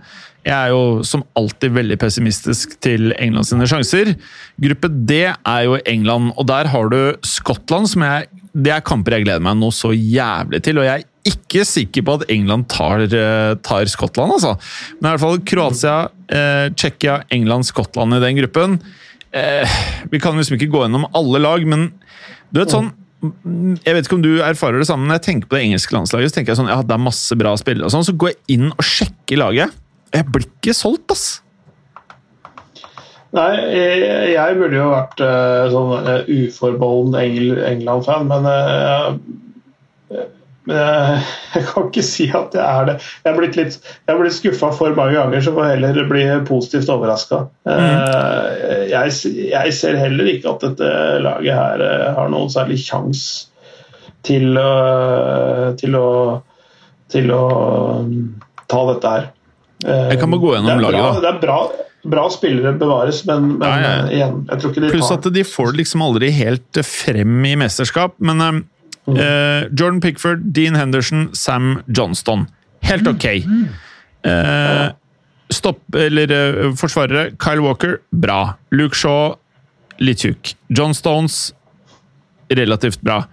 Jeg 0.46 0.54
er 0.54 0.74
jo 0.74 1.02
som 1.08 1.24
alltid 1.38 1.74
veldig 1.74 1.96
pessimistisk 1.98 2.76
til 2.84 3.10
England 3.16 3.48
sine 3.48 3.66
sjanser. 3.66 4.12
Gruppe 4.62 4.90
D 4.92 5.24
er 5.32 5.62
jo 5.66 5.80
England, 5.88 6.34
og 6.36 6.46
der 6.52 6.68
har 6.70 6.92
du 6.92 7.00
Skottland, 7.26 7.90
som 7.90 8.04
jeg 8.06 8.28
Det 8.56 8.72
er 8.72 8.80
kamper 8.80 9.12
jeg 9.12 9.26
gleder 9.26 9.42
meg 9.44 9.58
noe 9.60 9.74
så 9.74 9.90
jævlig 9.92 10.62
til, 10.64 10.78
og 10.80 10.86
jeg 10.86 11.02
er 11.02 11.32
ikke 11.32 11.64
sikker 11.68 12.04
på 12.06 12.14
at 12.16 12.30
England 12.32 12.68
tar, 12.72 13.02
eh, 13.04 13.54
tar 13.60 13.84
Skottland, 13.84 14.32
altså. 14.32 14.54
Men 14.96 15.10
i 15.10 15.10
hvert 15.10 15.24
fall 15.24 15.42
Kroatia, 15.44 15.96
eh, 16.28 16.70
Tsjekkia, 16.72 17.24
England, 17.30 17.66
Skottland 17.68 18.14
i 18.16 18.22
den 18.22 18.38
gruppen. 18.40 18.78
Eh, 19.34 19.80
vi 20.12 20.20
kan 20.22 20.36
liksom 20.38 20.58
ikke 20.58 20.70
gå 20.72 20.84
gjennom 20.84 21.08
alle 21.16 21.42
lag, 21.42 21.66
men 21.68 21.90
du 22.52 22.62
vet 22.62 22.72
sånn 22.74 22.92
jeg 23.26 23.94
vet 23.96 24.06
ikke 24.06 24.18
om 24.18 24.22
du 24.22 24.42
erfarer 24.44 24.78
det 24.78 24.86
samme, 24.86 25.06
når 25.08 25.18
jeg 25.18 25.24
tenker 25.24 25.48
på 25.50 25.56
det 25.56 25.64
engelske 25.66 25.96
landslaget, 25.96 26.30
så 26.30 26.36
tenker 26.36 26.52
jeg 26.52 26.60
sånn, 26.60 26.70
ja, 26.70 26.78
det 26.84 26.94
er 26.94 27.02
masse 27.02 27.38
bra 27.38 27.54
spillere 27.58 27.90
sånn, 27.90 28.04
så 28.06 28.14
går 28.14 28.34
jeg 28.34 28.58
inn 28.58 28.68
og 28.68 28.84
sjekker 28.86 29.40
laget. 29.40 29.74
Jeg 30.14 30.28
blir 30.30 30.46
ikke 30.46 30.74
solgt, 30.76 31.14
ass! 31.14 31.24
Nei, 33.36 33.50
jeg, 33.74 34.04
jeg 34.32 34.56
burde 34.60 34.78
jo 34.78 34.90
vært 34.92 35.22
uh, 35.24 35.66
sånn 35.72 36.06
uh, 36.06 36.28
uforbeholden 36.30 37.16
Engel, 37.20 37.50
England-fan, 37.66 38.30
men 38.30 38.46
eh, 38.52 40.20
men 40.66 41.20
jeg, 41.54 41.64
kan 41.70 41.88
ikke 41.88 42.04
si 42.04 42.28
at 42.34 42.56
jeg 42.58 42.64
er 42.64 42.88
det. 42.90 42.96
Jeg 43.22 43.32
er 43.32 43.38
blitt 43.38 43.58
litt, 43.58 43.76
jeg 43.78 44.14
er 44.14 44.20
blitt 44.20 44.38
skuffa 44.38 44.72
for 44.74 44.96
mange 44.98 45.14
ganger, 45.18 45.44
så 45.44 45.54
får 45.56 45.68
jeg 45.68 45.82
heller 45.84 46.10
bli 46.10 46.24
positivt 46.48 46.90
overraska. 46.92 47.44
Jeg, 48.90 49.14
jeg 49.52 49.76
ser 49.78 50.00
heller 50.00 50.32
ikke 50.32 50.56
at 50.56 50.66
dette 50.66 50.90
laget 51.22 51.54
her 51.54 51.86
eh, 51.86 52.10
har 52.18 52.28
noen 52.32 52.52
særlig 52.52 52.80
sjanse 52.82 53.48
til, 54.26 54.58
øh, 54.58 55.72
til 55.78 55.94
å 55.98 56.06
til 57.12 57.32
å 57.32 57.42
um, 58.02 58.12
ta 58.70 58.84
dette 58.90 59.16
her. 59.16 59.26
Jeg 59.86 60.20
kan 60.20 60.32
bare 60.32 60.42
gå 60.42 60.54
gjennom 60.56 60.80
laget, 60.82 61.02
da. 61.02 61.10
Det 61.22 61.30
er 61.30 61.42
bra, 61.42 61.58
bra 62.16 62.24
spillere 62.32 62.72
bevares, 62.80 63.22
men, 63.28 63.52
men 63.60 63.84
eh, 63.86 64.14
igjen, 64.16 64.40
jeg 64.48 64.62
tror 64.62 64.72
ikke 64.72 64.84
de 64.86 64.94
Pluss 64.94 65.10
tar 65.12 65.20
at 65.20 65.28
de 65.36 65.44
får 65.46 65.72
det 65.72 65.82
liksom 65.82 66.06
aldri 66.06 66.32
helt 66.34 66.80
frem 66.86 67.36
i 67.46 67.54
mesterskap. 67.60 68.16
Men 68.18 68.42
eh, 69.14 69.68
Jordan 69.74 70.00
Pickford, 70.00 70.52
Dean 70.52 70.74
Henderson, 70.74 71.28
Sam 71.34 71.82
Johnston. 71.86 72.46
Helt 72.86 73.06
ok. 73.06 73.26
Uh, 74.26 74.90
stopp, 75.50 75.78
eller 75.94 76.30
uh, 76.30 76.74
forsvarere. 76.74 77.30
Kyle 77.38 77.62
Walker, 77.62 78.00
bra. 78.10 78.56
Luke 78.70 78.96
Shaw, 78.98 79.36
litt 80.02 80.22
tjukk. 80.24 80.54
John 80.68 80.94
Stones, 80.94 81.54
relativt 82.50 83.02
bra. 83.06 83.24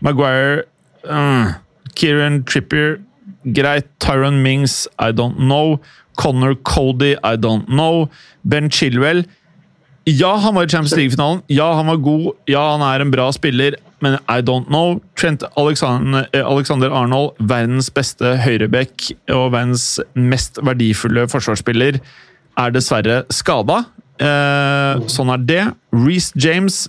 Maguire 0.00 0.64
uh, 1.04 1.54
Kieran 1.94 2.44
Trippier, 2.44 3.00
greit. 3.44 3.90
Tyron 3.98 4.42
Mings, 4.42 4.86
I 4.98 5.12
don't 5.12 5.38
know. 5.38 5.80
Connor 6.16 6.54
Cody, 6.54 7.16
I 7.22 7.36
don't 7.36 7.68
know. 7.68 8.08
Ben 8.44 8.70
Chilwell 8.70 9.24
ja, 10.08 10.36
han 10.36 10.54
var 10.54 10.64
i 10.66 10.70
Champions 10.70 10.96
League-finalen. 10.96 11.42
Ja, 11.52 11.72
han 11.74 11.86
var 11.90 11.96
god. 11.96 12.32
Ja, 12.48 12.62
han 12.72 12.84
er 12.86 13.02
en 13.02 13.10
bra 13.12 13.28
spiller, 13.34 13.76
men 14.00 14.16
I 14.30 14.40
don't 14.40 14.68
know. 14.70 15.00
Trent 15.18 15.42
Alexander, 15.56 16.28
eh, 16.32 16.44
Alexander 16.46 16.92
Arnold, 16.94 17.34
verdens 17.38 17.90
beste 17.90 18.36
høyreback 18.44 19.10
og 19.34 19.52
verdens 19.52 19.98
mest 20.14 20.60
verdifulle 20.62 21.26
forsvarsspiller, 21.28 21.98
er 22.58 22.74
dessverre 22.74 23.24
skada. 23.34 23.84
Eh, 24.18 25.08
sånn 25.10 25.34
er 25.34 25.44
det. 25.50 25.64
Reece 25.94 26.32
James, 26.38 26.86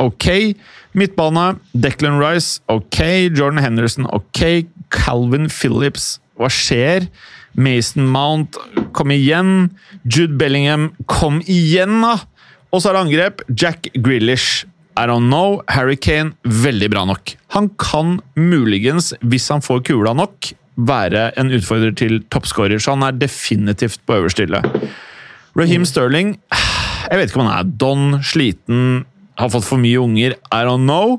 ok. 0.00 0.56
Midtbane, 0.96 1.58
Declan 1.76 2.18
Rice, 2.20 2.60
ok. 2.68 3.30
Jordan 3.36 3.62
Henderson, 3.62 4.08
ok. 4.10 4.66
Calvin 4.90 5.46
Phillips, 5.52 6.18
hva 6.40 6.50
skjer? 6.50 7.06
Mason 7.54 8.06
Mount, 8.06 8.56
kom 8.96 9.12
igjen. 9.14 9.70
Jude 10.04 10.38
Bellingham, 10.38 10.90
kom 11.06 11.40
igjen, 11.46 12.00
da! 12.02 12.18
Og 12.70 12.82
så 12.82 12.90
er 12.90 12.96
det 12.96 13.02
angrep. 13.04 13.42
Jack 13.50 13.90
Grealish. 13.98 14.66
I 14.98 15.06
don't 15.06 15.30
know. 15.30 15.60
Harry 15.68 15.96
Kane, 15.96 16.34
veldig 16.44 16.90
bra 16.92 17.04
nok. 17.08 17.34
Han 17.54 17.70
kan 17.80 18.18
muligens, 18.36 19.14
hvis 19.22 19.48
han 19.50 19.62
får 19.64 19.84
kula 19.88 20.14
nok, 20.14 20.52
være 20.80 21.30
en 21.40 21.52
utfordrer 21.52 21.94
til 21.96 22.20
toppskårer, 22.32 22.80
så 22.80 22.94
han 22.94 23.04
er 23.04 23.18
definitivt 23.18 24.00
på 24.06 24.18
øverste 24.20 24.46
hylle. 24.46 24.62
Raheem 25.58 25.84
Sterling 25.84 26.36
Jeg 27.10 27.18
vet 27.18 27.32
ikke 27.32 27.40
om 27.40 27.48
han 27.48 27.58
er 27.58 27.70
don, 27.80 28.20
sliten, 28.22 29.04
har 29.40 29.50
fått 29.50 29.66
for 29.66 29.80
mye 29.82 29.98
unger. 30.00 30.36
I 30.52 30.62
don't 30.68 30.86
know. 30.86 31.18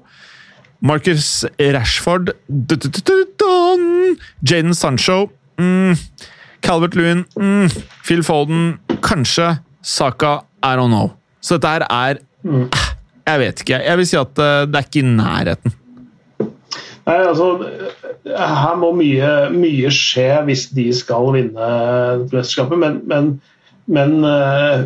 Marcus 0.82 1.44
Rashford 1.60 2.32
Don! 2.50 4.18
Jaden 4.42 4.74
Sancho 4.74 5.30
mm. 5.60 5.94
Calvert 6.62 6.96
Lewin 6.96 7.26
mm. 7.38 7.70
Phil 8.02 8.24
Foden 8.24 8.80
Kanskje 9.02 9.60
Saka 9.82 10.42
I 10.64 10.76
don't 10.76 10.90
know. 10.90 11.12
Så 11.42 11.58
dette 11.58 11.72
her 11.74 11.86
er 11.90 12.22
Jeg 13.28 13.40
vet 13.42 13.64
ikke. 13.64 13.80
Jeg 13.86 14.00
vil 14.00 14.10
si 14.10 14.18
at 14.20 14.42
eh, 14.42 14.66
det 14.68 14.80
er 14.80 14.88
ikke 14.88 15.02
i 15.02 15.08
nærheten. 15.08 15.78
Nei, 17.02 17.16
altså, 17.26 17.48
her 18.30 18.76
må 18.78 18.92
mye, 18.94 19.30
mye 19.54 19.90
skje 19.94 20.28
hvis 20.48 20.68
de 20.76 20.86
skal 20.94 21.32
vinne 21.34 21.70
mesterskapet, 22.30 22.78
men, 22.82 23.00
men, 23.10 23.32
men 23.90 24.20
eh, 24.28 24.84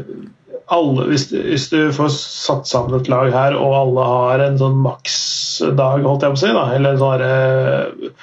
alle, 0.73 1.07
hvis, 1.11 1.27
hvis 1.33 1.67
du 1.73 1.79
får 1.95 2.13
satt 2.15 2.69
sammen 2.69 2.97
et 2.97 3.09
lag 3.11 3.31
her, 3.33 3.57
og 3.59 3.75
alle 3.81 4.07
har 4.09 4.45
en 4.45 4.59
sånn 4.61 4.79
maksdag, 4.85 6.05
holdt 6.07 6.25
jeg 6.25 6.35
på 6.35 6.39
å 6.39 6.43
si, 6.45 6.53
da, 6.55 6.65
eller 6.77 7.01
sånn 7.01 7.15
herre, 7.17 8.13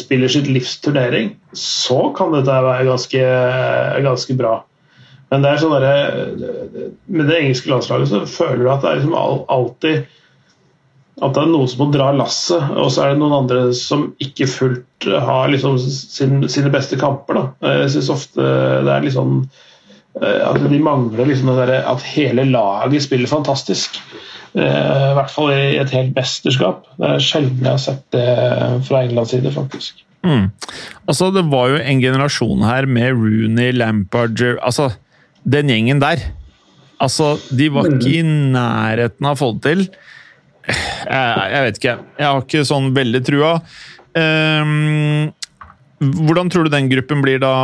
spiller 0.00 0.32
sitt 0.32 0.48
livs 0.48 0.78
turnering, 0.80 1.34
så 1.58 2.08
kan 2.16 2.32
dette 2.32 2.60
være 2.64 2.88
ganske, 2.88 3.24
ganske 4.06 4.38
bra. 4.38 4.56
Men 5.34 5.42
det 5.42 5.50
er 5.50 5.62
sånn 5.62 5.72
der, 5.82 6.12
Med 7.10 7.26
det 7.26 7.40
engelske 7.40 7.72
landslaget 7.72 8.12
så 8.12 8.20
føler 8.30 8.62
du 8.62 8.68
at 8.70 8.84
det 8.84 8.92
er 8.92 9.00
liksom 9.00 9.16
alltid 9.18 10.04
at 11.22 11.34
det 11.36 11.44
er 11.44 11.50
noen 11.52 11.68
som 11.70 11.84
må 11.84 11.92
dra 11.94 12.08
lasset, 12.10 12.72
og 12.74 12.88
så 12.90 13.04
er 13.04 13.12
det 13.12 13.20
noen 13.20 13.36
andre 13.36 13.60
som 13.78 14.08
ikke 14.22 14.48
fullt 14.50 15.06
har 15.06 15.52
liksom 15.52 15.76
sin, 15.78 16.40
sine 16.50 16.72
beste 16.74 16.98
kamper. 16.98 17.38
Da. 17.38 17.74
Jeg 17.84 17.92
synes 17.94 18.10
ofte 18.16 18.46
det 18.82 18.90
er 18.90 19.04
litt 19.04 19.14
sånn 19.14 19.36
eh, 19.44 20.40
at 20.42 20.58
de 20.58 20.80
mangler 20.82 21.30
liksom 21.30 21.52
det 21.52 21.68
der, 21.70 21.84
at 21.86 22.02
hele 22.16 22.48
laget 22.50 23.06
spiller 23.06 23.30
fantastisk. 23.30 24.00
Eh, 24.58 25.06
I 25.12 25.14
hvert 25.20 25.30
fall 25.30 25.54
i 25.54 25.76
et 25.78 25.94
helt 25.94 26.18
mesterskap. 26.18 26.82
Det 26.98 27.12
er 27.12 27.22
sjelden 27.22 27.62
jeg 27.62 27.70
har 27.70 27.84
sett 27.86 28.04
det 28.14 28.26
fra 28.88 29.04
Englands 29.04 29.36
side, 29.36 29.54
faktisk. 29.54 30.02
Mm. 30.26 30.50
Altså, 31.06 31.30
det 31.30 31.46
var 31.52 31.70
jo 31.70 31.78
en 31.78 32.02
generasjon 32.02 32.66
her 32.66 32.90
med 32.90 33.12
Rooney, 33.12 33.70
Lampard 33.76 34.40
Altså, 34.56 34.90
den 35.44 35.70
gjengen 35.72 36.02
der. 36.02 36.22
Altså, 37.02 37.34
de 37.52 37.68
var 37.74 37.88
ikke 37.90 38.18
i 38.20 38.24
nærheten 38.24 39.28
av 39.28 39.36
å 39.36 39.40
få 39.40 39.52
det 39.56 39.64
til. 39.68 39.86
Jeg, 40.64 41.48
jeg 41.52 41.64
vet 41.66 41.80
ikke. 41.80 41.96
Jeg 42.18 42.28
har 42.28 42.44
ikke 42.44 42.66
sånn 42.68 42.92
veldig 42.96 43.20
trua. 43.26 43.54
Um, 44.14 45.32
hvordan 46.04 46.50
tror 46.52 46.66
du 46.66 46.72
den 46.72 46.88
gruppen 46.90 47.22
blir 47.24 47.40
da, 47.42 47.54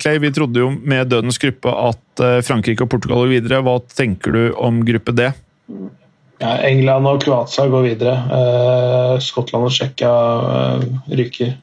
Clay? 0.00 0.20
Vi 0.22 0.32
trodde 0.34 0.62
jo 0.62 0.70
med 0.72 1.10
dødens 1.12 1.38
gruppe 1.40 1.72
at 1.72 2.22
eh, 2.22 2.40
Frankrike 2.44 2.84
og 2.84 2.90
Portugal 2.92 3.22
går 3.22 3.30
videre. 3.36 3.60
Hva 3.64 3.78
tenker 3.96 4.34
du 4.34 4.42
om 4.60 4.82
gruppe 4.86 5.14
D? 5.16 5.28
Ja, 6.42 6.56
England 6.66 7.06
og 7.08 7.22
Kroatia 7.22 7.68
går 7.70 7.86
videre. 7.86 8.16
Uh, 8.28 9.14
Skottland 9.22 9.68
og 9.68 9.74
Tsjekkia 9.74 10.10
uh, 10.10 10.86
ryker, 11.14 11.54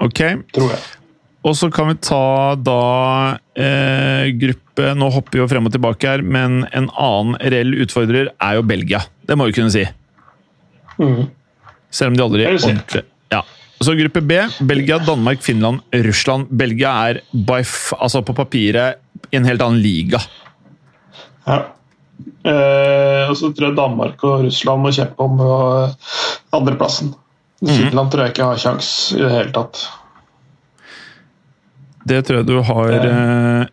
Ok, 0.00 0.20
tror 0.54 0.70
jeg. 0.72 0.99
Og 1.46 1.56
så 1.56 1.70
kan 1.72 1.88
vi 1.88 1.96
ta 2.04 2.54
da 2.60 2.80
eh, 3.56 4.28
gruppe 4.36 4.90
Nå 4.96 5.08
hopper 5.12 5.38
vi 5.38 5.42
jo 5.42 5.48
frem 5.48 5.68
og 5.68 5.72
tilbake 5.74 6.08
her, 6.08 6.22
men 6.24 6.62
en 6.76 6.88
annen 6.90 7.36
reell 7.52 7.74
utfordrer 7.84 8.30
er 8.32 8.58
jo 8.58 8.66
Belgia. 8.66 9.02
Det 9.28 9.36
må 9.36 9.48
vi 9.48 9.56
kunne 9.56 9.72
si. 9.72 9.86
Mm. 11.00 11.26
Selv 11.92 12.12
om 12.12 12.18
de 12.18 12.24
aldri 12.24 12.46
ordentlig 12.48 13.04
Ja. 13.32 13.42
Så 13.80 13.94
gruppe 13.96 14.20
B. 14.20 14.36
Belgia, 14.68 14.98
Danmark, 15.00 15.40
Finland, 15.44 15.80
Russland. 16.04 16.48
Belgia 16.52 16.92
er 17.08 17.22
f 17.64 17.92
altså 17.96 18.20
på 18.24 18.36
papiret 18.36 19.00
i 19.32 19.38
en 19.38 19.48
helt 19.48 19.62
annen 19.64 19.80
liga. 19.80 20.20
Ja. 21.46 21.62
Eh, 22.44 23.30
og 23.30 23.36
så 23.36 23.48
tror 23.52 23.70
jeg 23.70 23.78
Danmark 23.78 24.24
og 24.28 24.44
Russland 24.44 24.84
må 24.84 24.92
kjempe 24.92 25.24
om 25.24 25.40
andreplassen. 26.52 27.14
Finland 27.60 28.12
tror 28.12 28.24
jeg 28.24 28.34
ikke 28.34 28.50
har 28.52 28.60
kjangs 28.60 28.90
i 29.16 29.20
det 29.20 29.32
hele 29.32 29.56
tatt. 29.56 29.84
Det 32.08 32.22
tror 32.26 32.40
jeg 32.40 32.48
du 32.48 32.56
har 32.64 32.92
eh, 32.96 33.66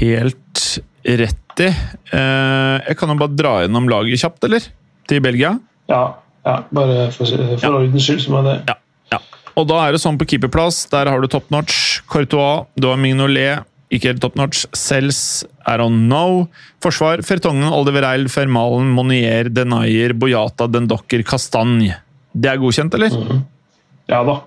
helt 0.00 0.62
rett 1.04 1.62
i. 1.64 1.68
Eh, 1.70 2.76
jeg 2.88 2.96
kan 2.98 3.10
jo 3.12 3.18
bare 3.20 3.36
dra 3.36 3.54
gjennom 3.64 3.88
laget 3.90 4.22
kjapt, 4.22 4.44
eller? 4.48 4.66
Til 5.10 5.20
Belgia. 5.24 5.54
Ja, 5.90 6.02
ja 6.46 6.56
bare 6.74 7.10
for, 7.14 7.26
for 7.28 7.58
Ja. 7.60 7.70
ordens 7.74 8.06
skyld 8.06 8.22
så 8.24 8.32
må 8.32 8.42
jeg 8.42 8.48
det. 8.52 8.72
Ja. 8.72 8.76
ja. 9.16 9.20
Og 9.60 9.68
da 9.70 9.82
er 9.86 9.94
det 9.96 10.02
sånn 10.04 10.18
på 10.20 10.26
keeperplass. 10.30 10.84
Der 10.92 11.10
har 11.12 11.20
du 11.20 11.28
top 11.30 11.50
notch. 11.54 12.00
Courtois, 12.10 12.66
du 12.78 12.88
har 12.90 13.00
Mignolet. 13.00 13.66
Ikke 13.94 14.10
helt 14.10 14.22
top 14.24 14.34
notch. 14.40 14.64
Cels, 14.74 15.44
Aron 15.70 16.06
No. 16.08 16.48
Forsvar, 16.82 17.22
Fertongen, 17.26 17.68
Aldevereil, 17.70 18.26
Fermalen, 18.32 18.88
Monier, 18.96 19.50
Denayer, 19.52 20.14
Boyata, 20.18 20.66
Dendokker, 20.66 21.22
Kastanj. 21.26 21.92
Det 22.34 22.50
er 22.50 22.58
godkjent, 22.58 22.96
eller? 22.98 23.14
Ja 24.10 24.24
da. 24.26 24.40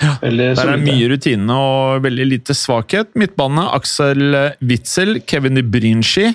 Veldig 0.00 0.46
Der 0.56 0.70
er 0.72 0.80
mye 0.80 1.08
rutine 1.12 1.56
og 1.60 2.04
veldig 2.06 2.26
lite 2.30 2.54
svakhet. 2.56 3.10
Midtbane, 3.20 3.66
Axel 3.76 4.22
Witzel, 4.64 5.18
Kevin 5.28 5.58
De 5.58 5.64
Brinci, 5.66 6.30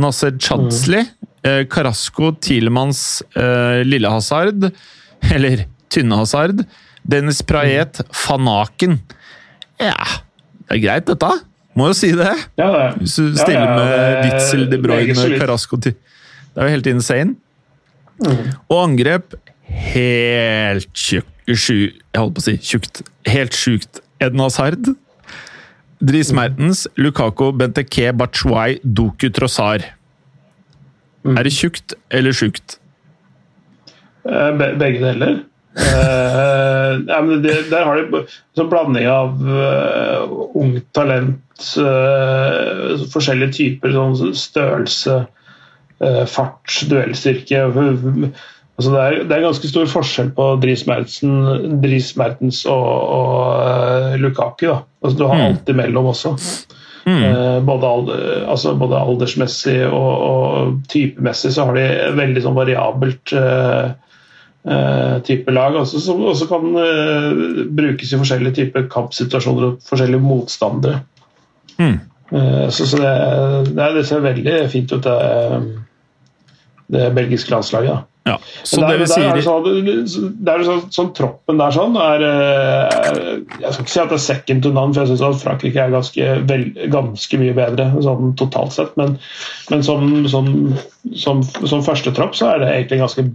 Nasser 0.00 0.32
Chadsley, 0.40 1.04
eh, 1.44 1.64
Carasco, 1.68 2.30
Tilemanns, 2.40 3.20
eh, 3.36 3.82
Lille 3.84 4.08
Hazard, 4.08 4.70
eller 5.34 5.66
Tynne 5.92 6.16
Hazard, 6.16 6.64
Dennis 7.04 7.42
Praet, 7.44 8.00
Fanaken. 8.14 9.00
Ja, 9.80 9.96
det 10.68 10.78
er 10.78 10.82
greit, 10.86 11.06
dette. 11.10 11.30
Må 11.78 11.90
jo 11.90 11.94
si 11.96 12.10
det. 12.16 12.32
Ja, 12.58 12.70
det. 12.72 12.86
Hvis 13.02 13.14
du 13.20 13.28
Ja, 13.28 13.36
stiller 13.44 13.68
ja, 13.68 13.76
med 13.76 13.92
er 13.98 14.16
Witzel, 14.26 14.64
De 14.72 14.78
Bruyne. 14.82 15.38
Carasco 15.38 15.76
til 15.80 15.94
Det 15.94 16.58
er 16.58 16.66
jo 16.66 16.74
helt 16.74 16.88
insane. 16.90 17.36
Mm. 18.20 18.40
Og 18.68 18.80
angrep 18.82 19.36
helt 19.70 20.88
tjukk 20.92 21.28
sju, 21.56 21.78
Jeg 21.90 22.18
holdt 22.20 22.34
på 22.36 22.42
å 22.42 22.46
si 22.46 22.56
tjukt. 22.58 23.02
Helt 23.26 23.56
sjukt. 23.56 24.00
Edna 24.20 24.48
Hazard. 24.48 24.92
Dris 26.00 26.30
Mertens, 26.32 26.86
Lukako, 26.96 27.50
Benteke, 27.52 28.10
Bachuay, 28.16 28.78
Doku 28.84 29.28
Trossar. 29.30 29.84
Mm. 31.24 31.36
Er 31.36 31.44
det 31.44 31.52
tjukt 31.52 31.94
eller 32.10 32.32
sjukt? 32.32 32.78
Eh, 34.24 34.50
be- 34.56 34.74
Begge 34.80 35.00
deler. 35.04 35.40
uh, 35.76 36.96
ja, 37.12 37.20
men 37.22 37.42
det, 37.44 37.70
der 37.70 37.84
har 37.84 38.00
de 38.00 38.22
en 38.58 38.70
blanding 38.72 39.06
av 39.08 39.36
uh, 39.44 40.24
ungt 40.56 40.88
talent, 40.96 41.44
uh, 41.78 42.96
forskjellige 43.12 43.52
typer, 43.58 43.92
sånn 43.94 44.34
størrelse, 44.36 45.20
eh, 46.00 46.24
fart, 46.32 46.80
duellstyrke. 46.88 47.66
Altså 48.80 48.94
det, 48.94 49.00
er, 49.04 49.16
det 49.28 49.36
er 49.36 49.42
ganske 49.44 49.68
stor 49.68 49.88
forskjell 49.92 50.30
på 50.32 50.44
Dries 50.62 50.86
Mertens, 50.88 51.18
Dries 51.82 52.06
Mertens 52.16 52.62
og, 52.64 52.86
og 53.12 53.64
eh, 53.66 54.14
Lukaku. 54.22 54.70
Altså 55.04 55.18
du 55.18 55.26
har 55.28 55.36
Mm. 55.36 55.42
alt 55.50 55.68
imellom 55.68 56.06
også. 56.14 56.32
Mm. 57.04 57.22
Eh, 57.24 57.58
både, 57.64 57.90
altså 58.48 58.72
både 58.80 58.98
aldersmessig 59.00 59.78
og, 59.88 60.24
og 60.30 60.80
typemessig 60.92 61.52
så 61.52 61.68
har 61.68 61.76
de 61.76 61.84
veldig 62.16 62.42
sånn 62.44 62.56
variabelt 62.56 63.32
eh, 63.36 63.92
eh, 64.64 65.14
type 65.28 65.52
lag. 65.52 65.76
Også, 65.80 66.00
som 66.04 66.24
også 66.32 66.48
kan 66.50 66.68
eh, 66.80 67.64
brukes 67.68 68.12
i 68.12 68.20
forskjellige 68.20 68.58
typer 68.62 68.88
kampsituasjoner 68.92 69.70
og 69.70 69.88
forskjellige 69.88 70.24
motstandere. 70.24 71.02
Mm. 71.80 71.98
Eh, 72.32 72.68
så 72.72 72.86
så 72.86 73.00
det, 73.00 73.14
det, 73.76 73.90
det 73.98 74.06
ser 74.08 74.24
veldig 74.28 74.58
fint 74.72 74.92
ut, 74.96 75.04
det, 75.08 75.18
det 76.96 77.10
belgiske 77.16 77.52
landslaget. 77.52 78.06
Ja. 78.30 78.36
Så 78.62 78.80
der, 78.82 78.94
det 78.94 79.02
vi 79.02 79.08
sier... 79.10 79.28
der 79.30 79.40
er 79.40 79.44
sånn, 79.46 80.30
det 80.38 80.54
er 80.54 80.64
sånn, 80.66 80.82
sånn 80.94 81.10
troppen 81.16 81.60
der 81.60 81.74
sånn 81.74 81.98
er, 82.00 82.24
eh, 82.28 83.32
Jeg 83.56 83.74
skal 83.74 83.84
ikke 83.84 83.94
si 83.94 84.02
at 84.04 84.12
det 84.12 84.18
er 84.18 84.24
second 84.24 84.64
to 84.64 84.72
none, 84.76 84.94
for 84.94 85.02
jeg 85.02 85.12
syns 85.12 85.26
at 85.26 85.42
Frankrike 85.42 85.84
er 85.84 85.94
ganske, 85.94 86.30
vel, 86.50 86.66
ganske 86.92 87.42
mye 87.42 87.56
bedre 87.56 87.90
sånn 88.06 88.34
totalt 88.40 88.76
sett. 88.76 88.94
Men, 89.00 89.16
men 89.72 89.84
som, 89.86 90.08
som, 90.30 90.50
som, 91.18 91.44
som 91.60 91.86
første 91.86 92.14
tropp 92.16 92.38
så 92.38 92.54
er 92.54 92.62
det 92.62 92.72
egentlig 92.74 93.02
ganske 93.02 93.26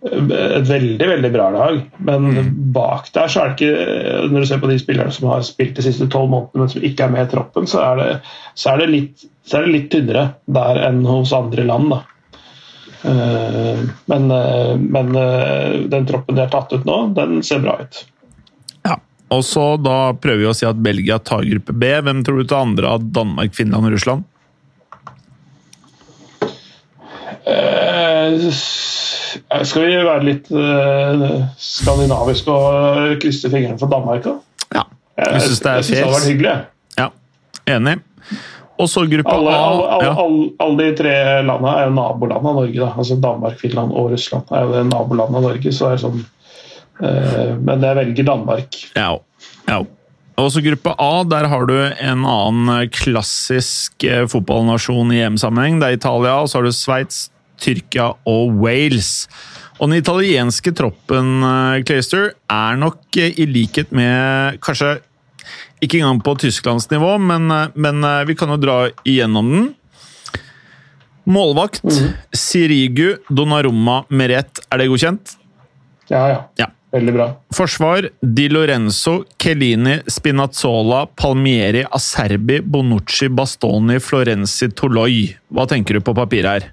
et 0.00 0.68
veldig 0.68 1.08
veldig 1.10 1.30
bra 1.34 1.48
lag. 1.52 1.80
Men 2.08 2.30
bak 2.72 3.10
der 3.16 3.28
så 3.28 3.42
er 3.42 3.50
det 3.50 3.58
ikke 3.58 4.28
Når 4.30 4.38
du 4.38 4.48
ser 4.48 4.62
på 4.62 4.70
de 4.70 4.78
spillerne 4.80 5.12
som 5.12 5.28
har 5.28 5.44
spilt 5.46 5.76
de 5.76 5.84
siste 5.84 6.08
tolv 6.12 6.30
månedene, 6.32 6.64
men 6.64 6.72
som 6.72 6.86
ikke 6.86 7.06
er 7.06 7.12
med 7.16 7.26
i 7.26 7.32
troppen, 7.34 7.68
så 7.68 7.82
er 7.84 8.00
det, 8.00 8.08
så 8.54 8.72
er 8.72 8.82
det, 8.82 8.88
litt, 8.94 9.26
så 9.44 9.58
er 9.58 9.66
det 9.66 9.74
litt 9.74 9.90
tynnere 9.92 10.24
der 10.48 10.80
enn 10.88 11.04
hos 11.08 11.34
andre 11.36 11.66
land. 11.68 11.92
da. 11.92 12.00
Eh, 13.02 13.78
Men, 14.10 14.30
eh, 14.30 14.76
men 14.76 15.14
eh, 15.16 15.80
den 15.88 16.06
troppen 16.06 16.36
de 16.36 16.42
har 16.44 16.50
tatt 16.52 16.72
ut 16.72 16.84
nå, 16.84 16.98
den 17.16 17.42
ser 17.46 17.62
bra 17.64 17.78
ut. 17.80 18.02
Ja. 18.84 18.98
Og 19.32 19.44
så 19.46 19.76
da 19.80 20.12
prøver 20.18 20.42
vi 20.42 20.50
å 20.50 20.56
si 20.56 20.66
at 20.68 20.80
Belgia 20.82 21.18
tar 21.22 21.46
gruppe 21.48 21.72
B. 21.72 21.94
Hvem 22.02 22.24
tror 22.26 22.42
du 22.42 22.48
tar 22.50 22.66
andre 22.66 22.90
av 22.96 23.06
Danmark, 23.14 23.54
Finland 23.56 23.88
og 23.88 23.94
Russland? 23.96 24.26
Eh, 27.46 28.50
Skal 29.64 29.86
vi 29.86 29.96
være 30.04 30.26
litt 30.26 30.50
eh, 30.52 31.24
skandinaviske 31.62 32.52
og 32.52 33.16
krysse 33.22 33.50
fingrene 33.52 33.78
for 33.80 33.90
Danmark? 33.92 34.26
da? 34.26 34.36
Ja. 34.76 34.84
Jeg, 35.20 35.42
syns 35.46 35.62
det 35.64 35.70
er 35.70 35.80
jeg 35.80 35.88
det 35.90 36.02
hadde 36.04 36.14
vært 36.18 36.30
hyggelig. 36.30 36.54
Ja. 36.98 37.08
Enig. 37.76 37.96
Og 38.80 38.88
så 38.88 39.04
gruppe 39.10 39.32
Alle, 39.34 39.52
alle, 39.52 39.84
A. 39.84 39.94
alle, 39.94 40.08
Ja. 40.08 40.56
alle, 40.64 40.76
de 40.80 40.90
tre 40.96 41.14
landene 41.44 41.76
er 41.76 41.88
jo 41.88 41.94
naboland 41.98 42.46
av 42.46 42.54
Norge. 42.62 42.78
da. 42.80 42.92
Altså 42.96 43.20
Danmark, 43.20 43.58
Finland 43.60 43.92
og 43.92 44.12
Russland 44.14 44.50
er 44.50 44.64
jo 44.64 44.84
naboland 44.88 45.36
av 45.36 45.42
Norge. 45.50 45.72
så 45.76 45.90
det 45.90 45.98
er 45.98 46.04
sånn 46.08 46.20
eh, 47.02 47.56
Men 47.60 47.82
jeg 47.84 47.96
velger 48.00 48.24
Danmark. 48.30 48.78
Ja. 48.96 49.18
ja. 49.68 49.80
Og 50.40 50.48
så 50.54 50.62
gruppe 50.64 50.94
A, 50.96 51.22
der 51.28 51.48
har 51.52 51.66
du 51.68 51.76
en 51.76 52.24
annen 52.24 52.88
klassisk 52.96 54.04
eh, 54.08 54.24
fotballnasjon 54.30 55.12
i 55.12 55.20
EM-sammenheng. 55.26 55.80
Det 55.80 55.88
er 55.90 55.98
Italia, 55.98 56.38
og 56.40 56.48
så 56.48 56.58
har 56.60 56.68
du 56.68 56.72
Sveits, 56.72 57.26
Tyrkia 57.60 58.14
og 58.24 58.54
Wales. 58.62 59.28
Og 59.80 59.90
den 59.90 60.00
italienske 60.00 60.72
troppen, 60.76 61.42
eh, 61.44 61.82
Clayster, 61.84 62.32
er 62.48 62.80
nok 62.80 63.16
eh, 63.20 63.36
i 63.36 63.46
likhet 63.48 63.92
med 63.92 64.60
kanskje 64.64 64.98
ikke 65.80 66.00
engang 66.00 66.20
på 66.24 66.36
Tysklands 66.44 66.88
nivå, 66.90 67.16
men, 67.18 67.50
eh, 67.50 67.68
men 67.74 68.04
eh, 68.04 68.24
vi 68.28 68.36
kan 68.38 68.52
jo 68.52 68.58
dra 68.60 68.80
igjennom 69.04 69.52
den. 69.54 69.68
Målvakt 71.30 71.84
Sirigu 72.34 73.20
Donnarumma 73.28 74.02
Meret, 74.08 74.62
er 74.72 74.80
det 74.80 74.88
godkjent? 74.90 75.36
Ja, 76.10 76.26
ja. 76.28 76.38
Ja. 76.58 76.70
Veldig 76.90 77.12
bra. 77.14 77.26
Forsvar 77.54 78.08
Di 78.18 78.48
Lorenzo, 78.50 79.24
Kelini, 79.38 80.00
Spinazzola, 80.06 81.04
Palmieri, 81.06 81.84
Acerbi, 81.90 82.60
Bonucci, 82.60 83.28
Bastoni, 83.28 84.00
Florenzi, 84.02 84.72
Toloi. 84.74 85.28
Hva 85.54 85.68
tenker 85.70 85.94
du 85.94 86.02
på 86.02 86.14
papiret 86.18 86.50
her? 86.50 86.72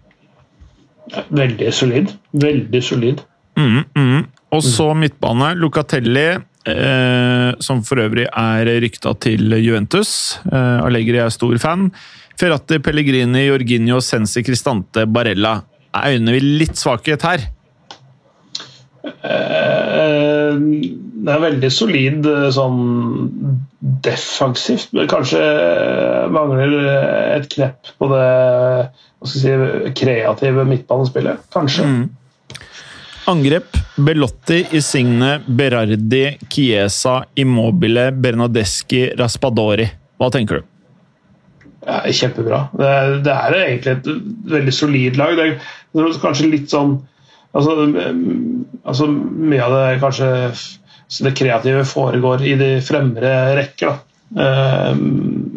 Veldig 1.29 1.69
solid. 1.73 2.15
Veldig 2.33 2.81
solid. 2.83 3.21
Mm, 3.57 3.83
mm. 3.93 4.25
Og 4.57 4.63
så 4.63 4.89
midtbane. 4.97 5.53
Lucatelli, 5.55 6.25
som 7.63 7.81
for 7.87 8.01
øvrig 8.03 8.27
er 8.27 8.69
rykta 8.83 9.13
til 9.23 9.55
Juventus. 9.63 10.37
Eh, 10.51 10.85
Allegri 10.85 11.19
er 11.23 11.31
stor 11.33 11.57
fan. 11.63 11.89
Ferrati, 12.37 12.77
Pellegrini, 12.83 13.47
Jorginho, 13.47 14.01
Sensi, 14.03 14.43
Cristante, 14.45 15.07
Barella. 15.09 15.61
Er 15.95 16.17
øynene 16.17 16.35
vi 16.35 16.41
litt 16.61 16.77
svakhet 16.77 17.23
her? 17.25 17.47
Eh, 19.23 20.57
Det 21.27 21.33
er 21.33 21.41
veldig 21.43 21.69
solid 21.73 22.27
eh, 22.29 22.45
sånn 22.55 22.77
defensivt. 24.05 24.93
Kanskje 25.11 25.41
eh, 25.41 26.27
mangler 26.31 26.75
eh, 26.77 27.35
et 27.39 27.49
knepp 27.51 27.91
på 27.99 28.09
det 28.13 28.27
si, 29.27 29.51
kreative 29.97 30.63
midtbanespillet. 30.69 31.41
Kanskje. 31.55 31.83
Mm. 31.83 32.05
Angrep. 33.33 33.79
Belotti, 33.97 34.65
Isigne, 34.77 35.39
Berardi, 35.47 36.37
Chiesa, 36.49 37.23
Immobile, 37.35 38.11
Bernadeschi, 38.13 39.07
Raspadori. 39.17 39.87
Hva 40.17 40.29
tenker 40.33 40.59
du? 40.59 40.67
Ja, 41.87 42.01
kjempebra. 42.11 42.59
Det 42.77 42.87
er, 42.87 43.13
det 43.25 43.33
er 43.33 43.55
egentlig 43.61 43.93
et 43.95 44.09
veldig 44.53 44.73
solid 44.75 45.17
lag. 45.17 45.37
Det 45.39 45.47
er, 45.47 46.19
kanskje 46.21 46.49
litt 46.51 46.69
sånn 46.73 46.97
altså, 47.55 47.77
mm, 47.87 48.83
altså 48.83 49.07
Mye 49.09 49.63
av 49.63 49.73
det 49.73 50.01
kanskje 50.03 50.29
det 51.23 51.31
kreative 51.39 51.85
foregår 51.87 52.43
i 52.43 52.53
de 52.59 52.69
fremre 52.83 53.33
rekker. 53.57 53.95
da. 53.95 54.43
Eh, 54.43 54.95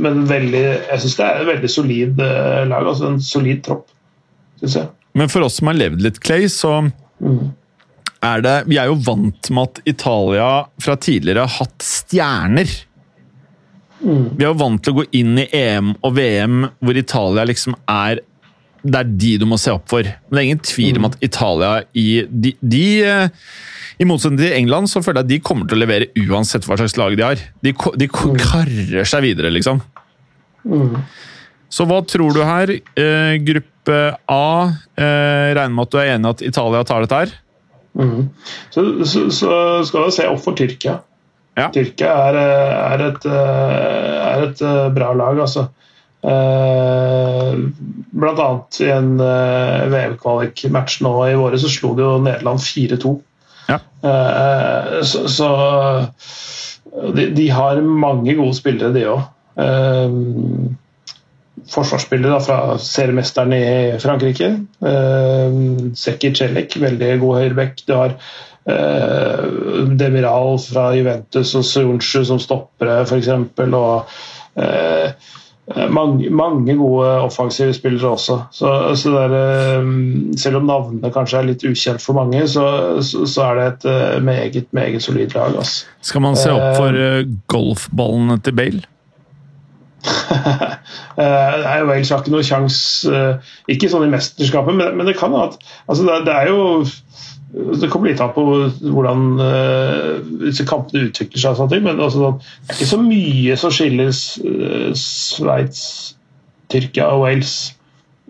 Men 0.00 0.24
veldig, 0.30 0.64
jeg 0.86 1.02
syns 1.02 1.16
det 1.18 1.26
er 1.26 1.40
et 1.42 1.50
veldig 1.50 1.70
solid 1.76 2.20
eh, 2.24 2.64
lag. 2.70 2.86
altså 2.86 3.10
En 3.10 3.20
solid 3.20 3.64
tropp, 3.66 3.88
syns 4.62 4.78
jeg. 4.80 4.92
Men 5.18 5.28
for 5.28 5.42
oss 5.42 5.58
som 5.58 5.68
har 5.72 5.80
levd 5.80 6.06
litt, 6.06 6.22
Clay, 6.24 6.48
så 6.48 6.78
Mm. 7.20 7.50
Er 8.24 8.44
det 8.44 8.56
Vi 8.68 8.78
er 8.80 8.90
jo 8.90 8.98
vant 9.04 9.50
med 9.54 9.70
at 9.70 9.82
Italia 9.88 10.48
fra 10.82 10.96
tidligere 11.00 11.46
har 11.46 11.56
hatt 11.60 11.84
stjerner. 11.84 12.72
Mm. 14.00 14.26
Vi 14.36 14.44
er 14.44 14.48
jo 14.48 14.58
vant 14.60 14.82
til 14.84 14.94
å 14.94 15.00
gå 15.00 15.06
inn 15.20 15.40
i 15.42 15.48
EM 15.56 15.94
og 15.98 16.14
VM 16.16 16.62
hvor 16.80 16.96
Italia 16.96 17.44
liksom 17.48 17.76
er 17.84 18.22
Det 18.80 18.96
er 18.96 19.10
de 19.24 19.34
du 19.42 19.44
må 19.48 19.58
se 19.60 19.72
opp 19.74 19.90
for. 19.92 20.04
Men 20.04 20.36
det 20.36 20.40
er 20.40 20.48
ingen 20.48 20.62
tvil 20.64 21.00
om 21.00 21.10
at 21.10 21.18
Italia 21.24 21.72
i 21.92 22.08
de, 22.28 22.54
de 22.60 22.84
eh, 23.04 23.50
I 24.00 24.08
motsetning 24.08 24.40
til 24.40 24.56
England 24.56 24.88
så 24.92 25.02
føler 25.04 25.20
jeg 25.20 25.28
at 25.28 25.32
de 25.34 25.42
kommer 25.44 25.68
til 25.68 25.76
å 25.76 25.82
levere 25.82 26.08
uansett 26.16 26.64
hva 26.68 26.78
slags 26.80 26.96
lag 27.00 27.16
de 27.16 27.26
har. 27.26 27.42
De, 27.60 27.74
de 27.76 28.08
karrer 28.08 29.04
seg 29.04 29.26
videre, 29.26 29.52
liksom. 29.52 29.82
Mm. 30.64 30.96
Så 31.70 31.84
hva 31.86 32.00
tror 32.08 32.32
du 32.34 32.40
her? 32.42 32.72
Eh, 32.72 33.36
gruppe 33.44 34.00
A. 34.32 34.48
Eh, 34.96 35.52
regner 35.56 35.76
med 35.76 35.84
at 35.86 35.92
du 35.92 36.00
er 36.00 36.14
enig 36.14 36.26
i 36.26 36.32
at 36.32 36.48
Italia 36.48 36.80
tar 36.88 37.04
dette 37.04 37.20
her? 37.20 37.36
Mm. 37.98 38.28
Så, 38.70 39.04
så, 39.04 39.30
så 39.34 39.52
skal 39.86 40.06
vi 40.06 40.16
se 40.16 40.28
opp 40.30 40.42
for 40.44 40.58
Tyrkia. 40.58 41.00
Ja. 41.58 41.68
Tyrkia 41.74 42.12
er, 42.30 42.38
er, 42.40 43.06
et, 43.10 43.26
eh, 43.26 44.18
er 44.30 44.46
et 44.48 44.62
eh, 44.64 44.86
bra 44.94 45.12
lag, 45.18 45.40
altså. 45.42 45.66
Eh, 46.20 47.56
Blant 48.20 48.42
annet 48.44 48.78
i 48.84 48.90
en 48.92 49.14
VM-kvalik-match 49.20 51.00
nå 51.04 51.12
i 51.30 51.36
våre 51.38 51.58
så 51.60 51.70
slo 51.72 51.94
de 51.96 52.04
jo 52.04 52.16
Nederland 52.22 52.62
4-2. 52.62 53.14
Ja. 53.70 53.78
Eh, 54.10 55.00
så 55.06 55.24
så 55.30 55.50
de, 57.14 57.28
de 57.36 57.46
har 57.54 57.80
mange 57.80 58.34
gode 58.38 58.56
spillere, 58.58 58.92
de 58.94 59.06
òg. 59.08 59.26
Forsvarsspillere 61.70 62.34
da, 62.34 62.40
fra 62.44 62.78
seriemesteren 62.82 63.54
i 63.56 63.64
Frankrike. 64.02 64.52
Uh, 64.84 65.90
Seki 65.98 66.32
Celik, 66.36 66.76
veldig 66.82 67.10
god 67.22 67.40
høyreback. 67.40 67.84
Du 67.86 67.94
har 67.96 68.16
uh, 68.70 69.90
Demiral 70.00 70.58
fra 70.64 70.90
Juventus 70.98 71.54
og 71.58 71.66
Soyuncu 71.68 72.24
som 72.26 72.42
stoppere, 72.42 73.02
f.eks. 73.06 73.30
Og 73.30 74.16
uh, 74.60 75.36
mange, 75.90 76.30
mange 76.30 76.76
gode 76.76 77.06
offensive 77.06 77.74
spillere 77.74 78.08
også. 78.08 78.40
Så, 78.52 78.94
så 78.94 79.16
er, 79.18 79.34
eh, 79.34 79.88
selv 80.38 80.56
om 80.56 80.66
navnene 80.66 81.12
kanskje 81.14 81.38
er 81.38 81.48
litt 81.50 81.64
ukjent 81.64 82.02
for 82.02 82.18
mange, 82.18 82.42
så, 82.48 82.64
så, 83.02 83.26
så 83.26 83.46
er 83.50 83.58
det 83.58 83.66
et 83.66 83.90
eh, 83.90 84.22
meget, 84.22 84.66
meget 84.72 85.02
solid 85.02 85.34
lag. 85.34 85.56
Altså. 85.56 85.86
Skal 86.00 86.24
man 86.24 86.36
se 86.36 86.50
opp 86.52 86.76
for 86.76 86.96
eh, 86.96 87.26
golfballene 87.46 88.40
til 88.42 88.56
Bale? 88.56 88.82
Eh, 91.20 91.54
Nei, 91.64 91.80
Wales 91.84 92.08
har 92.12 92.20
ikke 92.22 92.32
noen 92.32 92.46
sjanse 92.46 93.10
eh, 93.12 93.48
Ikke 93.74 93.88
sånn 93.90 94.06
i 94.06 94.12
mesterskapet, 94.12 94.76
men, 94.76 94.94
men 94.96 95.08
det 95.08 95.16
kan 95.18 95.34
at 95.36 95.56
altså 95.90 96.06
det, 96.06 96.14
det 96.28 96.34
er 96.36 96.46
jo 96.52 96.60
Det 97.82 97.88
kommer 97.90 98.08
litt 98.08 98.22
an 98.22 98.30
på 98.32 98.44
hvordan 98.94 99.24
uh, 99.42 100.22
disse 100.46 100.64
kampene 100.70 101.08
utvikler 101.08 101.40
seg, 101.42 101.50
og 101.50 101.58
sånne 101.58 101.80
men 101.82 101.98
altså, 102.00 102.38
det 102.38 102.70
er 102.70 102.76
ikke 102.78 102.92
så 102.92 103.00
mye 103.02 103.56
som 103.58 103.74
skiller 103.74 104.12
uh, 104.14 104.92
Sveits, 104.96 105.82
Tyrkia 106.70 107.04
og 107.10 107.24
Wales, 107.24 107.74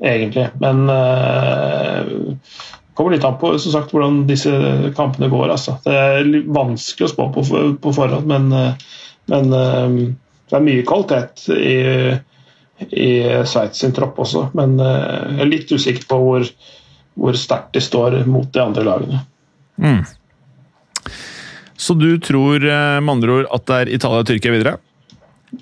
egentlig. 0.01 0.47
Men, 0.64 0.88
det 0.88 2.97
kommer 2.97 3.12
litt 3.12 3.28
an 3.28 3.36
på 3.42 3.52
som 3.60 3.76
sagt, 3.76 3.92
hvordan 3.92 4.24
disse 4.30 4.55
kampene 4.97 5.28
går. 5.28 5.52
Altså. 5.52 5.76
Det 5.84 5.92
er 5.92 6.32
vanskelig 6.48 7.10
å 7.10 7.12
spå 7.12 7.28
på, 7.36 7.44
på 7.76 7.88
forhånd, 8.01 8.24
men, 8.32 8.48
men 9.28 9.44
det 10.51 10.59
er 10.59 10.66
mye 10.66 10.85
kvalitet 10.86 11.47
i, 11.55 11.78
i 12.90 13.10
Sveits 13.48 13.82
sin 13.82 13.94
tropp 13.97 14.20
også. 14.22 14.48
Men 14.59 14.77
jeg 14.81 15.40
er 15.44 15.51
litt 15.51 15.72
usikker 15.72 16.06
på 16.10 16.20
hvor, 16.24 16.47
hvor 17.20 17.39
sterkt 17.39 17.74
de 17.77 17.82
står 17.85 18.20
mot 18.31 18.48
de 18.52 18.62
andre 18.62 18.86
lagene. 18.86 19.22
Mm. 19.81 20.02
Så 21.81 21.97
du 21.97 22.10
tror 22.20 22.60
med 22.60 23.12
andre 23.14 23.40
ord 23.40 23.51
at 23.56 23.66
det 23.70 23.81
er 23.81 23.93
Italia 23.97 24.24
og 24.24 24.28
Tyrkia 24.28 24.52
videre? 24.52 24.77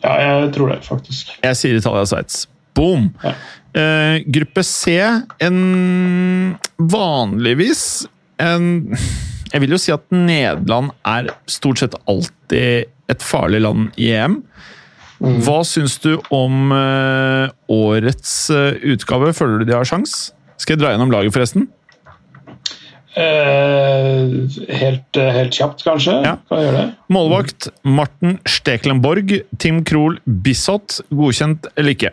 Ja, 0.03 0.15
jeg 0.21 0.53
tror 0.55 0.73
det, 0.73 0.83
faktisk. 0.85 1.33
Jeg 1.45 1.59
sier 1.59 1.79
Italia 1.79 2.05
og 2.05 2.11
Sveits. 2.11 2.43
Boom! 2.77 3.09
Ja. 3.25 3.33
Uh, 3.79 4.21
gruppe 4.33 4.63
C, 4.65 4.97
en 5.45 5.59
vanligvis 6.81 7.83
en 8.41 8.97
Jeg 9.53 9.61
vil 9.63 9.75
jo 9.75 9.79
si 9.81 9.93
at 9.93 10.07
Nederland 10.15 10.93
er 11.09 11.29
stort 11.51 11.83
sett 11.83 11.97
alltid 12.09 12.89
et 13.09 13.25
farlig 13.25 13.63
land 13.65 13.97
i 13.97 14.11
EM. 14.13 14.43
Mm. 15.19 15.41
Hva 15.43 15.63
syns 15.67 15.97
du 16.03 16.13
om 16.35 16.71
uh, 16.71 17.49
årets 17.73 18.35
uh, 18.55 18.77
utgave? 18.95 19.33
Føler 19.35 19.63
du 19.63 19.71
de 19.71 19.75
har 19.75 19.89
sjans? 19.89 20.31
Skal 20.59 20.77
jeg 20.77 20.85
dra 20.85 20.95
gjennom 20.95 21.13
laget, 21.15 21.35
forresten? 21.35 21.69
helt, 23.19 25.17
helt, 25.19 25.57
kjapt, 25.57 25.81
kanskje? 25.83 26.13
Ja. 26.23 26.37
Kan 26.47 26.61
jeg 26.61 26.69
gjøre 26.69 26.77
det? 26.77 26.91
Målvakt 27.11 27.67
Marten 27.83 28.37
Steklenborg. 28.47 29.33
Tim 29.59 29.81
Krohl 29.83 30.21
Bissot. 30.23 31.01
Godkjent 31.11 31.67
eller 31.75 31.97
ikke? 31.97 32.13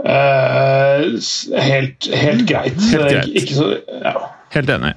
Uh, 0.00 1.18
helt, 1.60 2.06
helt, 2.08 2.46
greit. 2.48 2.78
Helt, 2.94 3.26
greit. 3.26 3.50
Så, 3.52 3.66
ja. 4.00 4.14
helt 4.54 4.70
enig. 4.72 4.94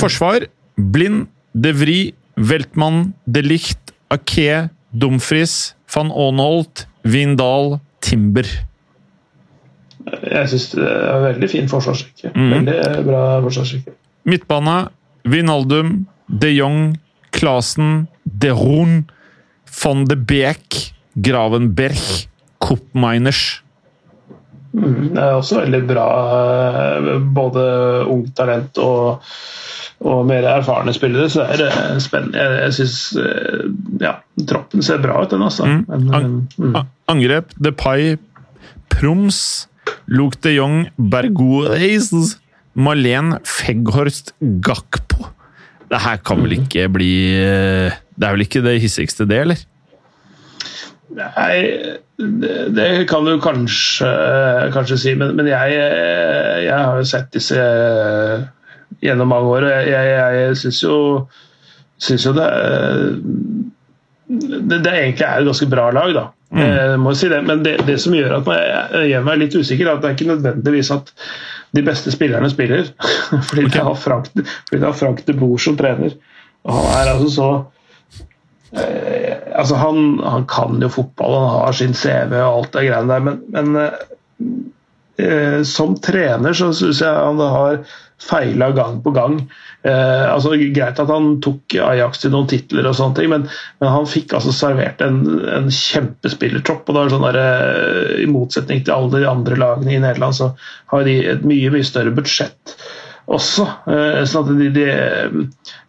Forsvar 0.00 0.46
Blind, 0.78 1.26
De 1.52 1.74
Vri, 1.76 1.98
Veltmann, 2.36 3.12
De 3.26 3.42
Licht, 3.44 3.92
Ake, 4.14 4.70
Dumfries, 4.94 5.74
van 5.94 6.10
Aanholt, 6.10 6.86
Vindal, 7.02 7.78
Timber. 8.04 8.46
Jeg 10.04 10.48
syns 10.52 10.70
det 10.74 10.84
er 10.84 11.22
veldig 11.24 11.48
fin 11.50 11.70
forsvarsrekke. 11.70 12.32
Mm. 12.34 12.50
Veldig 12.52 13.04
bra 13.06 13.24
forsvarsrekke. 13.44 13.94
Midtbane 14.28 14.76
Vinaldum, 15.28 16.04
de 16.28 16.52
Jong, 16.54 16.94
Clasen, 17.34 18.06
de 18.22 18.52
Horn, 18.54 19.04
van 19.82 20.04
de 20.04 20.16
Beek, 20.16 20.92
Gravenberg, 21.14 22.28
Koppminers. 22.58 23.63
Mm, 24.74 25.14
det 25.14 25.22
er 25.22 25.36
også 25.38 25.60
veldig 25.62 25.82
bra. 25.86 26.06
Eh, 26.34 27.10
både 27.36 27.64
ungt 28.10 28.32
talent 28.36 28.78
og, 28.82 29.24
og 30.04 30.24
mer 30.28 30.46
erfarne 30.50 30.94
spillere, 30.96 31.28
så 31.30 31.46
er 31.46 31.62
det 31.62 31.70
spennende. 32.02 32.40
Jeg, 32.40 32.62
jeg 32.64 32.76
syns 32.80 32.96
eh, 33.22 33.66
ja, 34.02 34.16
troppen 34.50 34.82
ser 34.84 35.02
bra 35.04 35.20
ut, 35.22 35.30
den 35.30 35.44
altså. 35.46 35.68
Mm. 35.68 35.84
Men, 35.88 36.08
An 36.18 36.32
mm. 36.58 36.80
Angrep, 37.12 37.54
Depay, 37.62 38.16
Proms, 38.92 39.68
Luke 40.10 40.40
de 40.42 40.56
Jong, 40.56 40.88
Bergoreis, 40.98 42.10
Malene 42.74 43.38
Feghorst, 43.46 44.34
Gakpo. 44.64 45.30
Det 45.92 46.00
her 46.02 46.18
kan 46.26 46.42
vel 46.42 46.56
mm. 46.56 46.64
ikke 46.64 46.88
bli 46.90 47.12
eh, 47.38 47.94
Det 48.16 48.26
er 48.26 48.34
vel 48.34 48.46
ikke 48.46 48.64
det 48.64 48.80
hissigste, 48.82 49.28
det, 49.30 49.44
eller? 49.44 49.62
Nei, 51.12 51.98
det, 52.16 52.68
det 52.74 52.88
kan 53.10 53.26
du 53.26 53.36
kanskje, 53.42 54.08
kanskje 54.74 54.98
si, 54.98 55.14
men, 55.18 55.34
men 55.36 55.48
jeg, 55.50 55.74
jeg, 56.64 56.78
har 56.78 56.98
jo 56.98 57.08
sett 57.08 57.32
disse 57.34 57.64
gjennom 59.04 59.28
mange 59.28 59.50
år. 59.52 59.66
og 59.68 59.74
Jeg, 59.74 59.90
jeg, 59.92 60.38
jeg 60.38 60.60
syns 60.62 60.80
jo, 60.82 60.96
synes 62.08 62.26
jo 62.26 62.32
det, 62.38 62.48
det, 64.30 64.78
det 64.78 64.94
egentlig 64.94 65.26
er 65.28 65.42
et 65.42 65.50
ganske 65.50 65.68
bra 65.70 65.90
lag, 65.94 66.14
da. 66.16 66.24
Mm. 66.54 66.62
Jeg 66.62 67.16
si 67.18 67.28
det, 67.32 67.40
Men 67.42 67.64
det, 67.66 67.74
det 67.82 67.96
som 67.98 68.14
gjør 68.14 68.36
at 68.36 68.48
jeg 68.94 69.10
gjør 69.10 69.26
meg 69.26 69.40
litt 69.42 69.58
usikker, 69.58 69.88
er 69.88 69.96
at 69.96 70.04
det 70.04 70.10
er 70.10 70.16
ikke 70.16 70.30
nødvendigvis 70.32 70.92
at 70.94 71.14
de 71.74 71.82
beste 71.84 72.14
spillerne 72.14 72.50
spiller. 72.50 72.88
fordi, 73.50 73.66
okay. 73.66 73.76
det 73.76 73.86
har 73.90 74.00
Frank, 74.00 74.30
fordi 74.70 74.82
har 74.86 74.96
Frank 74.96 75.24
de 75.26 75.36
Boer 75.36 75.60
som 75.60 75.76
trener. 75.76 76.16
Og 76.64 76.78
han 76.78 77.00
er 77.02 77.12
altså 77.12 77.32
så 77.34 77.48
Eh, 78.74 79.33
altså 79.54 79.78
han, 79.80 80.18
han, 80.24 80.46
kan 80.50 80.82
jo 80.82 80.90
fotball, 80.92 81.36
han 81.38 81.60
har 81.64 81.76
sin 81.78 81.94
CV 81.96 82.36
og 82.40 82.48
alt 82.48 82.72
det 82.76 82.86
greiene 82.88 83.14
der, 83.14 83.26
men, 83.28 83.42
men 83.54 83.76
eh, 85.18 85.60
som 85.68 85.94
trener 86.02 86.56
så 86.56 86.72
syns 86.74 87.02
jeg 87.04 87.26
han 87.28 87.42
har 87.42 87.84
feila 88.24 88.70
gang 88.74 89.00
på 89.04 89.12
gang. 89.14 89.38
Eh, 89.84 90.24
altså 90.32 90.54
Greit 90.56 91.00
at 91.02 91.10
han 91.12 91.34
tok 91.44 91.76
Ajax 91.82 92.22
til 92.22 92.32
noen 92.32 92.48
titler, 92.50 92.86
og 92.88 92.96
sånne 92.96 93.18
ting, 93.18 93.30
men, 93.32 93.46
men 93.82 93.92
han 93.92 94.08
fikk 94.08 94.36
altså 94.36 94.54
servert 94.54 95.02
en, 95.04 95.20
en 95.50 95.70
kjempespillertropp. 95.72 96.88
og 96.88 96.96
det 96.96 97.02
er 97.02 97.14
sånn 97.14 97.26
der, 97.28 97.40
eh, 97.42 98.12
I 98.24 98.28
motsetning 98.30 98.84
til 98.84 98.96
alle 98.96 99.24
de 99.24 99.30
andre 99.30 99.58
lagene 99.60 99.96
i 99.96 100.02
Nederland, 100.02 100.38
så 100.38 100.52
har 100.94 101.08
de 101.08 101.18
et 101.34 101.44
mye 101.46 101.72
mye 101.74 101.86
større 101.86 102.14
budsjett 102.14 102.76
også. 103.30 103.64
Eh, 103.90 104.20
sånn 104.28 104.44
at 104.44 104.58
de, 104.58 104.68
de, 104.74 104.84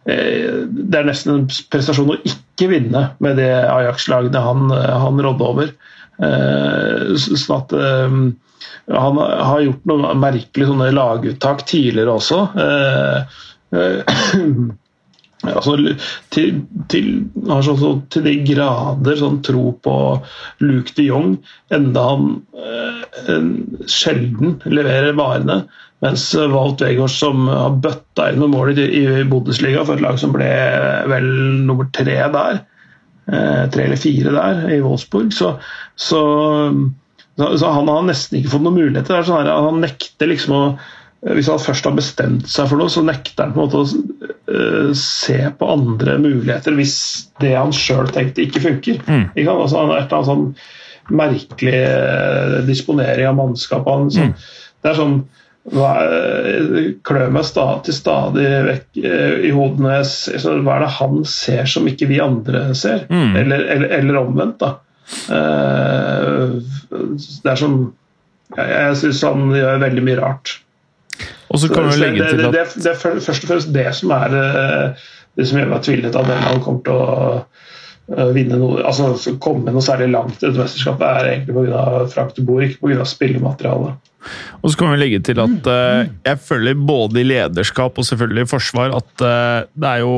eh, 0.08 0.62
det 0.66 1.00
er 1.00 1.08
nesten 1.08 1.34
en 1.34 1.44
prestasjon 1.72 2.14
å 2.14 2.18
ikke 2.24 2.70
vinne 2.72 3.02
med 3.24 3.38
det 3.40 3.50
Ajax-lagene 3.66 4.42
han, 4.42 4.70
han 4.72 5.22
rådde 5.26 5.50
over. 5.50 5.74
Eh, 6.16 7.14
sånn 7.20 7.56
at 7.58 7.76
han 8.86 9.18
har 9.20 9.60
gjort 9.64 9.88
noen 9.90 10.22
merkelige 10.22 10.70
sånne 10.70 10.94
laguttak 10.94 11.64
tidligere 11.68 12.16
også. 12.16 12.38
Altså, 15.46 15.76
til, 16.32 16.62
til, 16.90 17.08
har 17.46 17.62
sånn, 17.62 17.78
så, 17.78 17.90
til 18.10 18.24
de 18.26 18.32
grader 18.48 19.18
sånn 19.20 19.42
tro 19.46 19.68
på 19.84 19.96
Luke 20.64 20.94
de 20.96 21.06
Jong, 21.10 21.36
enda 21.74 22.04
han 22.08 22.30
eh, 22.56 23.42
sjelden 23.90 24.56
leverer 24.64 25.16
varene. 25.18 25.60
Mens 26.04 26.26
Walt 26.52 26.82
Vegårs, 26.84 27.14
som 27.22 27.46
har 27.48 27.78
bøtta 27.80 28.28
inn 28.30 28.42
med 28.42 28.52
mål 28.52 28.74
i, 28.76 29.04
Bundesliga 29.30 29.84
for 29.86 29.96
et 29.96 30.04
lag 30.04 30.18
som 30.20 30.34
ble 30.34 30.50
vel 31.08 31.30
nummer 31.64 31.88
tre 31.96 32.18
der, 32.34 32.60
eh, 33.32 33.62
tre 33.72 33.86
eller 33.86 34.00
fire 34.00 34.34
der 34.34 34.66
i 34.76 34.82
Wolfsburg, 34.84 35.32
så, 35.32 35.54
så, 35.96 36.20
så 37.40 37.72
han 37.78 37.88
har 37.88 38.04
nesten 38.10 38.40
ikke 38.40 38.52
fått 38.58 38.66
noen 38.66 38.76
muligheter. 38.76 39.24
Sånn 39.24 39.48
han 39.48 39.82
nekter 39.84 40.32
liksom 40.32 40.56
å 40.58 40.62
hvis 41.34 41.48
han 41.50 41.58
først 41.58 41.86
har 41.88 41.94
bestemt 41.96 42.48
seg 42.50 42.68
for 42.70 42.78
noe, 42.78 42.92
så 42.92 43.02
nekter 43.02 43.48
han 43.48 43.54
på 43.54 43.62
en 43.62 43.64
måte 43.64 43.80
å 43.80 43.86
uh, 43.88 44.90
se 44.94 45.38
på 45.58 45.70
andre 45.72 46.18
muligheter 46.22 46.76
hvis 46.76 46.98
det 47.42 47.54
han 47.56 47.72
sjøl 47.74 48.10
tenkte, 48.14 48.44
ikke 48.44 48.62
funker. 48.62 49.00
Mm. 49.08 49.24
Ikke 49.32 49.54
altså, 49.56 49.80
han 49.80 49.94
er 49.94 50.04
et 50.04 50.12
eller 50.12 50.20
annet 50.20 50.30
sånn 50.30 51.16
merkelig 51.16 52.66
disponering 52.68 53.30
av 53.30 53.40
mannskapet. 53.40 54.20
mm. 54.20 54.36
Det 54.82 54.92
er 54.92 55.00
sånn 55.00 55.18
klør 55.66 57.32
meg 57.34 57.46
stadig, 57.48 57.94
stadig 57.96 58.46
vekk 58.68 59.00
uh, 59.02 59.36
i 59.42 59.50
hodene 59.50 59.96
Hva 60.62 60.76
er 60.76 60.84
det 60.84 60.92
han 61.00 61.24
ser 61.26 61.66
som 61.70 61.88
ikke 61.90 62.06
vi 62.10 62.20
andre 62.22 62.68
ser? 62.78 63.06
Mm. 63.10 63.34
Eller, 63.42 63.64
eller, 63.74 63.94
eller, 63.98 64.20
omvendt, 64.20 64.62
da. 64.62 64.70
det 67.42 67.50
er 67.50 67.58
som 67.58 67.74
Jeg, 68.54 68.68
jeg 68.70 68.96
syns 69.02 69.24
han 69.26 69.50
gjør 69.58 69.82
veldig 69.82 70.06
mye 70.06 70.20
rart. 70.20 70.54
Og 71.50 71.60
så 71.60 71.68
kan 71.72 71.90
vi 71.90 71.98
legge 72.00 72.30
til 72.30 72.46
at... 72.46 72.52
Det, 72.52 72.64
det, 72.74 72.82
det, 72.84 72.92
er 72.92 73.20
først 73.24 73.44
og 73.44 73.50
fremst 73.50 73.72
det 73.74 73.86
som 73.98 74.12
er 74.16 74.34
eh, 74.38 75.04
det 75.36 75.46
som 75.48 75.60
gjør 75.60 75.70
meg 75.72 75.84
tvilende 75.84 76.22
at 76.22 76.44
han 76.46 76.62
kommer 76.64 76.82
til 76.86 76.96
å 76.96 77.06
eh, 78.16 78.30
vinne 78.36 78.58
noe, 78.60 78.82
altså 78.88 79.36
komme 79.42 79.72
noe 79.72 79.84
særlig 79.84 80.10
langt 80.14 80.42
i 80.42 80.50
et 80.50 80.58
mesterskap, 80.58 81.02
er 81.04 81.30
egentlig 81.34 81.56
pga. 81.58 81.84
Frank 82.12 82.34
de 82.36 82.44
Boer, 82.46 82.66
ikke 82.66 82.82
pga. 82.82 83.06
spillematerialet. 83.08 84.12
Og 84.62 84.72
så 84.72 84.80
kan 84.80 84.92
vi 84.92 85.00
legge 85.00 85.20
til 85.26 85.40
at 85.42 85.68
uh, 85.70 86.08
jeg 86.26 86.42
føler 86.42 86.78
både 86.78 87.20
i 87.22 87.28
lederskap 87.28 87.98
og 87.98 88.08
selvfølgelig 88.08 88.46
i 88.46 88.50
forsvar 88.50 88.96
at 88.96 89.12
uh, 89.22 89.68
det 89.76 89.92
er 89.92 90.02
jo 90.04 90.16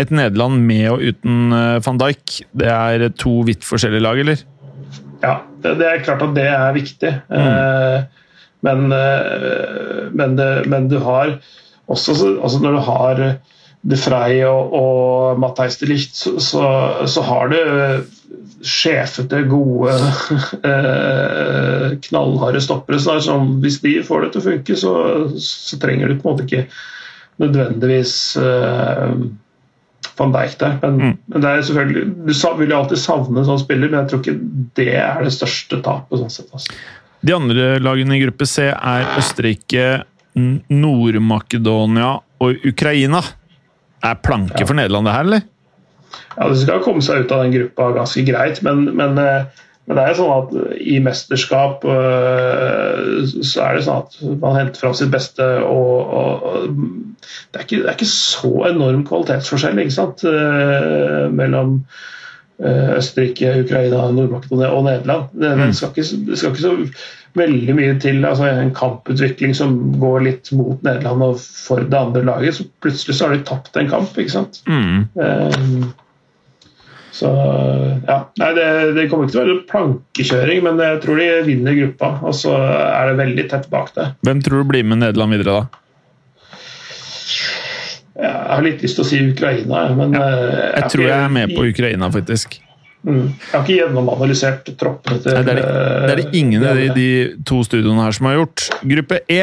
et 0.00 0.10
Nederland 0.10 0.62
med 0.64 0.88
og 0.94 1.04
uten 1.04 1.52
uh, 1.52 1.82
van 1.84 2.00
Dijk. 2.00 2.40
Det 2.56 2.72
er 2.72 3.08
to 3.18 3.42
vidt 3.46 3.66
forskjellige 3.66 4.04
lag, 4.04 4.24
eller? 4.24 4.42
Ja, 5.22 5.36
det, 5.62 5.76
det 5.78 5.86
er 5.86 6.02
klart 6.02 6.24
at 6.24 6.34
det 6.34 6.48
er 6.48 6.74
viktig. 6.74 7.12
Mm. 7.30 8.10
Men, 8.62 8.92
eh, 8.92 10.10
men, 10.12 10.38
men 10.70 10.88
du 10.88 11.00
har 11.02 11.38
også 11.90 12.14
altså 12.14 12.60
Når 12.62 12.76
du 12.76 12.82
har 12.86 13.22
De 13.82 13.98
Frey 13.98 14.44
og, 14.46 14.74
og 14.78 15.40
Matheis 15.42 15.80
de 15.80 15.88
Licht, 15.90 16.14
så, 16.14 16.36
så, 16.38 16.66
så, 17.10 17.24
har 17.26 17.50
du 17.50 17.56
sjefete, 18.62 19.42
gode, 19.50 19.92
eh, 20.70 21.86
knallharde 22.06 22.62
stoppere. 22.62 23.00
Så 23.02 23.18
som 23.24 23.58
hvis 23.62 23.80
de 23.82 23.98
får 24.06 24.26
det 24.26 24.32
til 24.32 24.42
å 24.42 24.46
funke, 24.48 24.78
så, 24.78 24.94
så 25.42 25.78
trenger 25.82 26.10
du 26.10 26.18
på 26.18 26.28
en 26.28 26.34
måte 26.34 26.46
ikke 26.48 26.66
nødvendigvis 27.42 28.14
uh, 28.38 29.14
van 30.18 30.34
Dijk 30.34 30.56
der. 30.60 30.78
Men, 30.82 30.98
mm. 31.00 31.14
men, 31.26 31.42
det 31.42 31.50
er 31.50 31.66
selvfølgelig, 31.68 32.04
du 32.28 32.32
vil 32.60 32.74
jo 32.74 32.78
alltid 32.78 33.02
savne 33.02 33.42
en 33.42 33.48
sånn 33.48 33.62
spiller, 33.62 33.90
men 33.90 34.02
jeg 34.02 34.10
tror 34.12 34.22
ikke 34.22 34.38
det 34.78 34.90
er 35.00 35.22
det 35.24 35.34
største 35.34 35.80
tapet. 35.84 36.18
sånn 36.20 36.34
sett. 36.34 36.50
Altså. 36.52 36.80
De 37.22 37.36
andre 37.36 37.76
lagene 37.82 38.18
i 38.18 38.24
gruppe 38.24 38.48
C 38.50 38.68
er 38.70 39.06
Østerrike, 39.18 39.86
Nord-Makedonia 40.34 42.12
og 42.42 42.68
Ukraina. 42.68 43.22
Er 44.02 44.18
planke 44.18 44.64
for 44.66 44.74
Nederland 44.74 45.06
det 45.06 45.14
her, 45.14 45.28
eller? 45.28 45.48
Ja, 46.36 46.48
De 46.48 46.56
skal 46.60 46.82
komme 46.84 47.04
seg 47.04 47.24
ut 47.24 47.34
av 47.34 47.44
den 47.44 47.54
gruppa 47.56 47.92
ganske 47.96 48.24
greit, 48.26 48.62
men, 48.66 48.84
men, 48.96 49.18
eh, 49.20 49.44
men 49.86 49.98
det 49.98 50.04
er 50.04 50.12
jo 50.12 50.20
sånn 50.20 50.34
at 50.36 50.80
i 50.80 50.98
mesterskap 51.02 51.84
eh, 51.90 53.28
så 53.42 53.64
er 53.66 53.76
det 53.78 53.84
sånn 53.88 54.04
at 54.04 54.18
man 54.44 54.58
henter 54.60 54.84
fram 54.84 54.96
sitt 54.96 55.12
beste 55.12 55.46
og, 55.66 56.12
og, 56.22 56.68
det, 57.50 57.58
er 57.58 57.64
ikke, 57.66 57.82
det 57.82 57.88
er 57.90 57.96
ikke 57.98 58.12
så 58.12 58.52
enorm 58.70 59.02
kvalitetsforskjell 59.08 59.82
ikke 59.82 59.96
sant? 59.96 60.22
eh, 60.28 61.26
mellom 61.34 61.80
eh, 62.62 62.92
Østerrike, 62.98 63.56
Ukraina, 63.64 64.04
Nord-Makedonia 64.14 64.70
og 64.70 64.86
Nederland. 64.86 65.34
Det, 65.34 65.50
det, 65.58 65.72
skal 65.78 65.92
ikke, 65.92 66.06
det 66.30 66.38
skal 66.38 66.54
ikke 66.54 66.64
så 66.64 66.76
veldig 67.38 67.76
mye 67.76 67.96
til. 68.00 68.24
altså 68.28 68.48
En 68.50 68.74
kamputvikling 68.76 69.56
som 69.56 69.76
går 70.00 70.26
litt 70.28 70.52
mot 70.56 70.82
Nederland 70.84 71.26
og 71.26 71.40
for 71.40 71.82
det 71.82 71.98
andre 71.98 72.24
laget, 72.28 72.58
så 72.58 72.68
plutselig 72.84 73.18
så 73.18 73.28
har 73.28 73.36
de 73.36 73.44
tapt 73.48 73.76
en 73.80 73.90
kamp. 73.90 74.18
ikke 74.18 74.36
sant? 74.36 74.62
Mm. 74.68 75.04
Eh, 75.18 75.58
Så 77.12 77.28
ja, 78.08 78.16
nei, 78.40 78.50
det, 78.56 78.66
det 78.96 79.02
kommer 79.10 79.26
ikke 79.28 79.34
til 79.34 79.40
å 79.42 79.44
være 79.44 79.56
plankekjøring, 79.68 80.62
men 80.64 80.78
jeg 80.80 81.00
tror 81.02 81.18
de 81.20 81.26
vinner 81.44 81.76
gruppa. 81.76 82.08
Og 82.24 82.34
så 82.38 82.54
er 82.56 83.10
det 83.10 83.18
veldig 83.20 83.44
tett 83.52 83.68
bak 83.72 83.92
det. 83.98 84.06
Hvem 84.24 84.40
tror 84.46 84.62
du 84.62 84.70
blir 84.72 84.86
med 84.88 85.02
Nederland 85.02 85.36
videre, 85.36 85.60
da? 85.60 85.82
Jeg 88.22 88.32
har 88.52 88.62
litt 88.64 88.82
lyst 88.84 88.98
til 88.98 89.04
å 89.04 89.08
si 89.08 89.20
Ukraina, 89.32 89.86
men 89.96 90.12
ja. 90.16 90.26
Jeg 90.28 90.72
jeg 90.76 90.90
tror 90.92 91.02
ikke- 91.02 91.08
jeg 91.12 91.24
er 91.24 91.34
med 91.36 91.54
på 91.56 91.64
Ukraina, 91.70 92.10
faktisk. 92.12 92.60
Mm, 93.02 93.34
jeg 93.34 93.50
har 93.52 93.62
ikke 93.64 93.76
gjennomanalysert 93.80 94.68
troppene 94.78 95.22
til 95.22 95.32
Nei, 95.34 95.42
det, 95.42 95.52
er 95.52 95.56
det, 95.56 96.06
det 96.06 96.12
er 96.12 96.20
det 96.22 96.34
ingen 96.38 96.64
av 96.64 96.76
de, 96.76 96.88
de 96.94 97.08
to 97.44 97.62
studioene 97.66 98.04
her 98.04 98.12
som 98.12 98.26
har 98.26 98.36
gjort. 98.36 98.68
Gruppe 98.86 99.18
E. 99.28 99.40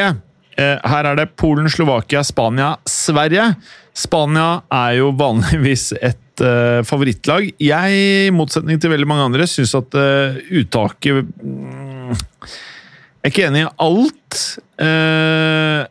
Eh, 0.59 0.77
her 0.91 1.05
er 1.09 1.15
det 1.19 1.25
Polen, 1.35 1.67
Slovakia, 1.69 2.23
Spania, 2.23 2.77
Sverige. 2.87 3.49
Spania 3.93 4.61
er 4.71 4.95
jo 5.01 5.11
vanligvis 5.11 5.91
et 6.01 6.17
eh, 6.43 6.79
favorittlag. 6.87 7.49
Jeg, 7.61 8.01
i 8.29 8.33
motsetning 8.35 8.79
til 8.81 8.91
veldig 8.93 9.07
mange 9.09 9.27
andre, 9.29 9.47
syns 9.49 9.75
at 9.77 9.95
uh, 9.97 10.37
uttaket 10.59 11.29
mm, 11.39 12.13
Jeg 12.13 13.27
er 13.27 13.33
ikke 13.33 13.47
enig 13.47 13.63
i 13.65 13.71
alt. 13.85 14.39
Uh, 14.79 15.83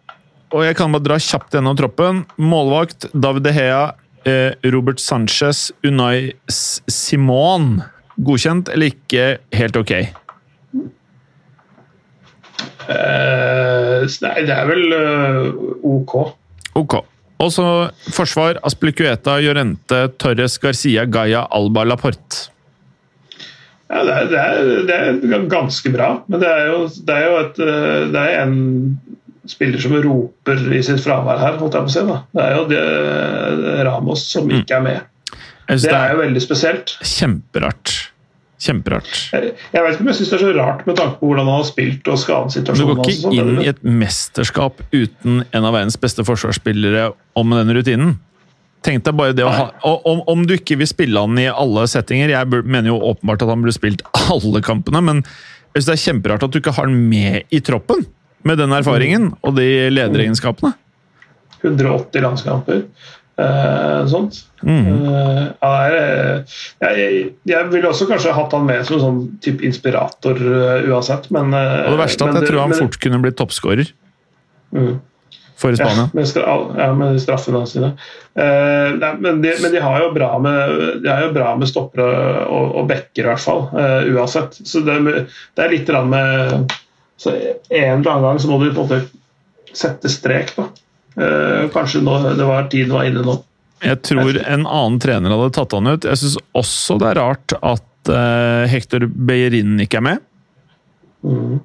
og 0.54 0.64
jeg 0.64 0.78
kan 0.78 0.94
bare 0.94 1.04
dra 1.04 1.18
kjapt 1.20 1.56
gjennom 1.56 1.76
troppen. 1.78 2.22
Målvakt 2.40 3.10
David 3.12 3.44
De 3.44 3.52
Hea, 3.52 3.82
Robert 4.72 5.00
Sanchez, 5.00 5.68
Unai 5.84 6.32
Simon. 6.48 7.82
Godkjent 8.16 8.72
eller 8.72 8.94
ikke 8.94 9.26
helt 9.56 9.76
ok? 9.78 9.92
Nei, 12.88 14.34
det 14.48 14.56
er 14.56 14.72
vel 14.72 14.96
OK. 15.84 16.16
Ok. 16.80 16.98
Og 17.38 17.52
så 17.54 17.66
forsvar 18.14 18.58
Aspilicueta, 18.66 19.36
Llorente, 19.42 20.08
Torres, 20.18 20.58
Garcia, 20.58 21.04
Gaia, 21.06 21.44
Alba, 21.54 21.84
Laporte. 21.86 22.48
Ja, 23.88 24.02
det, 24.04 24.14
er, 24.14 24.24
det, 24.28 24.94
er, 24.94 25.20
det 25.22 25.32
er 25.32 25.46
ganske 25.48 25.92
bra, 25.94 26.10
men 26.28 26.42
det 26.42 26.48
er 26.50 26.66
jo, 26.68 26.80
det 27.08 27.14
er 27.14 27.24
jo 27.24 27.36
et, 27.40 27.60
eh, 27.64 28.02
det 28.12 28.24
er 28.24 28.42
en 28.42 28.58
spiller 29.48 29.80
som 29.80 29.94
roper 30.04 30.60
i 30.76 30.82
sitt 30.84 31.00
fravær 31.00 31.40
her, 31.40 31.56
holdt 31.60 31.78
jeg 31.78 31.86
på 31.86 31.92
å 31.92 31.94
si. 31.94 32.02
Da. 32.10 32.18
Det 32.36 32.44
er 32.44 32.58
jo 32.58 32.66
det, 32.68 32.82
Ramos 33.88 34.26
som 34.28 34.50
ikke 34.52 34.76
er 34.76 34.84
med. 34.84 35.32
Det 35.68 35.92
er 35.92 36.12
jo 36.12 36.20
veldig 36.20 36.42
spesielt. 36.44 36.94
kjemperart. 37.04 37.94
Kjemperart. 38.58 39.10
Jeg 39.30 39.52
jeg 39.72 39.82
vet 39.84 39.92
ikke 39.94 40.02
om 40.02 40.08
jeg 40.10 40.18
syns 40.18 40.30
det 40.32 40.36
er 40.38 40.42
så 40.42 40.54
rart 40.56 40.80
med 40.88 40.96
tanke 40.98 41.20
på 41.20 41.28
hvordan 41.28 41.46
han 41.46 41.60
har 41.60 41.66
spilt 41.68 42.08
og 42.10 42.22
Du 42.74 42.86
går 42.88 43.12
ikke 43.12 43.34
inn 43.38 43.60
i 43.62 43.68
et 43.70 43.84
mesterskap 43.86 44.80
uten 44.90 45.44
en 45.46 45.68
av 45.68 45.76
verdens 45.76 45.98
beste 46.00 46.24
forsvarsspillere 46.26 47.12
med 47.38 47.60
den 47.62 47.76
rutinen. 47.76 48.16
Tenk 48.82 49.04
deg 49.06 49.14
bare 49.18 49.34
det 49.34 49.46
å 49.46 49.52
ha, 49.52 49.68
og 49.86 50.06
om, 50.06 50.20
om 50.30 50.42
du 50.46 50.54
ikke 50.54 50.78
vil 50.78 50.90
spille 50.90 51.22
han 51.22 51.38
i 51.38 51.48
alle 51.50 51.82
settinger 51.90 52.30
Jeg 52.30 52.46
mener 52.62 52.92
jo 52.92 52.98
åpenbart 53.10 53.42
at 53.42 53.50
han 53.50 53.62
burde 53.62 53.74
spilt 53.74 54.04
alle 54.34 54.62
kampene, 54.62 55.02
men 55.02 55.22
jeg 55.22 55.82
synes 55.82 55.88
det 55.88 55.94
er 55.94 56.04
kjemperart 56.04 56.46
at 56.46 56.54
du 56.54 56.60
ikke 56.60 56.74
har 56.74 56.86
han 56.86 56.98
med 57.10 57.54
i 57.54 57.62
troppen. 57.62 58.06
Med 58.46 58.58
den 58.58 58.74
erfaringen 58.74 59.32
og 59.42 59.56
de 59.58 59.66
lederegenskapene. 59.90 60.72
180 61.62 62.22
landskamper. 62.22 62.84
Eh, 63.38 64.06
sånt. 64.10 64.40
Mm. 64.66 64.86
Eh, 64.86 65.42
ja, 65.62 65.68
er, 65.86 65.96
eh, 65.96 66.54
jeg, 66.82 67.18
jeg 67.46 67.68
ville 67.70 67.90
også 67.92 68.08
kanskje 68.10 68.32
hatt 68.34 68.54
han 68.56 68.64
med 68.66 68.86
som 68.88 68.98
sånn 68.98 69.20
type 69.44 69.62
inspirator 69.66 70.40
uansett, 70.88 71.28
men 71.34 71.54
Og 71.54 71.92
det 71.94 72.00
verste 72.00 72.26
er 72.26 72.32
at 72.32 72.40
jeg 72.42 72.50
tror 72.50 72.64
han 72.64 72.74
men- 72.74 72.82
fort 72.82 72.98
kunne 73.04 73.20
blitt 73.22 73.38
toppskårer 73.38 73.92
mm. 74.74 74.96
for 75.54 75.78
Spania. 75.78 76.08
Ja, 76.08 76.08
med, 76.18 76.26
stra 76.26 76.56
ja, 76.80 76.88
med 76.98 77.20
straffene 77.22 77.62
sine. 77.70 77.92
Eh, 78.34 78.90
nei, 78.98 79.12
men, 79.22 79.38
de, 79.44 79.54
men 79.62 79.76
de 79.76 79.84
har 79.86 80.02
jo 80.02 80.10
bra 80.16 80.32
med, 80.42 80.74
de 81.04 81.12
har 81.12 81.28
jo 81.28 81.30
bra 81.38 81.54
med 81.60 81.70
stoppere 81.70 82.10
og, 82.48 82.74
og 82.82 82.90
backer, 82.90 83.22
i 83.22 83.28
hvert 83.30 83.44
fall. 83.46 83.68
eh, 83.78 84.10
uansett. 84.16 84.58
Så 84.66 84.82
det, 84.82 84.98
det 85.54 85.64
er 85.64 85.74
litt 85.76 85.94
med 86.10 86.74
så 87.18 87.32
En 87.34 87.98
eller 87.98 88.12
annen 88.12 88.22
gang 88.22 88.38
så 88.38 88.50
må 88.50 88.60
du 88.62 88.68
på 88.70 88.82
en 88.82 88.86
måte 88.86 89.74
sette 89.74 90.10
strek, 90.10 90.54
da. 90.58 90.68
Eh, 91.18 91.68
kanskje 91.74 92.02
nå, 92.04 92.16
det 92.38 92.46
var 92.46 92.68
tiden 92.70 92.94
var 92.94 93.08
inne 93.08 93.24
nå. 93.26 93.38
Jeg 93.82 94.02
tror 94.06 94.38
en 94.40 94.66
annen 94.66 94.98
trener 95.02 95.34
hadde 95.34 95.54
tatt 95.54 95.74
han 95.74 95.90
ut. 95.90 96.06
Jeg 96.06 96.20
syns 96.20 96.38
også 96.58 96.98
det 96.98 97.12
er 97.12 97.20
rart 97.20 97.54
at 97.58 98.12
eh, 98.12 98.64
Hector 98.70 99.06
Beyerin 99.06 99.78
ikke 99.82 100.00
er 100.00 100.06
med. 100.08 100.24
Mm. 101.26 101.58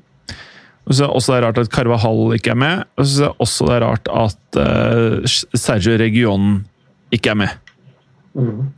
Og 0.84 0.98
så 0.98 1.08
også 1.08 1.34
det 1.34 1.40
er 1.40 1.46
rart 1.48 1.62
at 1.62 1.72
Carvahall 1.74 2.36
ikke 2.38 2.54
er 2.54 2.60
med. 2.60 2.86
Og 3.00 3.10
så 3.10 3.32
også 3.42 3.70
det 3.70 3.76
er 3.78 3.86
rart 3.86 4.14
at 4.14 4.62
eh, 4.62 5.36
Sergio 5.58 5.98
Region 6.02 6.56
ikke 7.14 7.34
er 7.34 7.40
med. 7.46 7.60
Mm. 8.34 8.72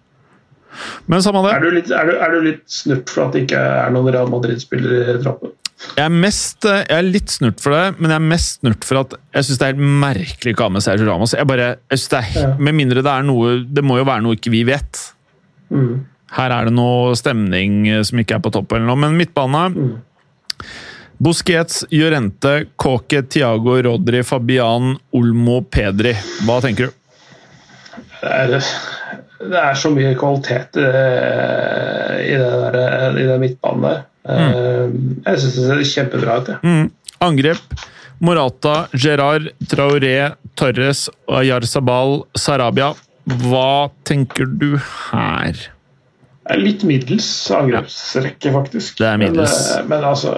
Men 1.08 1.24
samme 1.24 1.44
det. 1.46 1.54
Er, 1.56 1.64
du 1.64 1.76
litt, 1.76 1.92
er, 1.92 2.10
du, 2.10 2.18
er 2.20 2.34
du 2.36 2.48
litt 2.50 2.66
snurt 2.72 3.12
for 3.12 3.28
at 3.28 3.36
det 3.36 3.46
ikke 3.46 3.60
er 3.60 3.94
noen 3.96 4.12
Real 4.12 4.32
Madrid-spillere 4.32 5.16
i 5.16 5.22
troppen? 5.24 5.56
Jeg 5.96 6.06
er, 6.06 6.14
mest, 6.14 6.66
eh, 6.66 6.82
jeg 6.88 6.98
er 6.98 7.08
litt 7.08 7.34
snurt 7.34 7.60
for 7.62 7.76
det, 7.76 8.00
men 8.00 8.10
jeg 8.14 8.18
er 8.18 8.28
mest 8.32 8.62
snurt 8.62 8.88
for 8.88 9.02
at 9.02 9.14
jeg 9.36 9.48
syns 9.48 9.60
det 9.60 9.68
er 9.68 9.74
helt 9.74 10.00
merkelig 10.06 10.54
ikke 10.54 10.64
å 10.64 10.70
ha 10.70 10.74
med 10.78 10.86
Sergio 10.86 11.08
Ramos. 11.10 11.36
Jeg 11.36 11.50
bare, 11.50 11.68
jeg 11.92 12.02
synes 12.02 12.14
det 12.14 12.22
er. 12.46 12.56
Med 12.64 12.78
mindre 12.78 13.04
det 13.06 13.12
er 13.12 13.28
noe 13.28 13.54
Det 13.68 13.84
må 13.86 14.00
jo 14.00 14.08
være 14.08 14.24
noe 14.26 14.38
ikke 14.40 14.54
vi 14.54 14.64
vet. 14.68 15.02
Mm. 15.70 16.06
Her 16.36 16.56
er 16.56 16.68
det 16.70 16.76
noe 16.76 17.14
stemning 17.20 17.86
eh, 17.92 18.02
som 18.08 18.20
ikke 18.24 18.40
er 18.40 18.44
på 18.44 18.54
topp, 18.56 18.72
eller 18.76 18.88
noe, 18.90 19.00
men 19.06 19.18
midtbane 19.20 19.66
Mm. 19.76 19.96
Busquets, 21.18 21.86
Jorente, 21.96 22.66
Kåke, 22.76 23.22
Tiago, 23.32 23.78
Rodri, 23.82 24.24
Fabian, 24.24 24.98
Olmo, 25.16 25.62
Pedri. 25.62 26.12
Hva 26.44 26.58
tenker 26.64 26.90
du? 26.90 26.98
Det 28.20 28.32
er, 28.32 28.68
det 29.40 29.60
er 29.62 29.76
så 29.80 29.90
mye 29.94 30.14
kvalitet 30.20 30.78
eh, 30.80 32.16
i 32.26 32.36
det, 32.40 32.52
der, 32.76 33.20
i 33.20 33.26
det 33.30 33.40
midtbanen 33.42 33.86
der. 33.90 34.04
Mm. 34.26 34.96
Jeg 35.26 35.42
syns 35.44 35.56
det 35.60 35.66
ser 35.68 35.84
kjempebra 35.92 36.38
ut. 36.42 36.54
Mm. 36.66 36.88
Angrep. 37.26 37.76
Morata, 38.26 38.88
Gerard, 38.96 39.50
Traoré, 39.70 40.32
Torres, 40.58 41.10
Ayar 41.30 41.66
Sabal, 41.68 42.22
Sarabia. 42.40 42.94
Hva 43.44 43.90
tenker 44.08 44.48
du 44.48 44.78
her? 44.80 45.58
Er 46.46 46.62
litt 46.62 46.84
middels 46.86 47.28
angrepsrekke, 47.54 48.52
faktisk. 48.54 49.00
Det 49.02 49.08
er 49.10 49.18
middels. 49.22 49.56
Men, 49.76 49.82
eh, 49.82 49.90
men 49.94 50.08
altså 50.12 50.36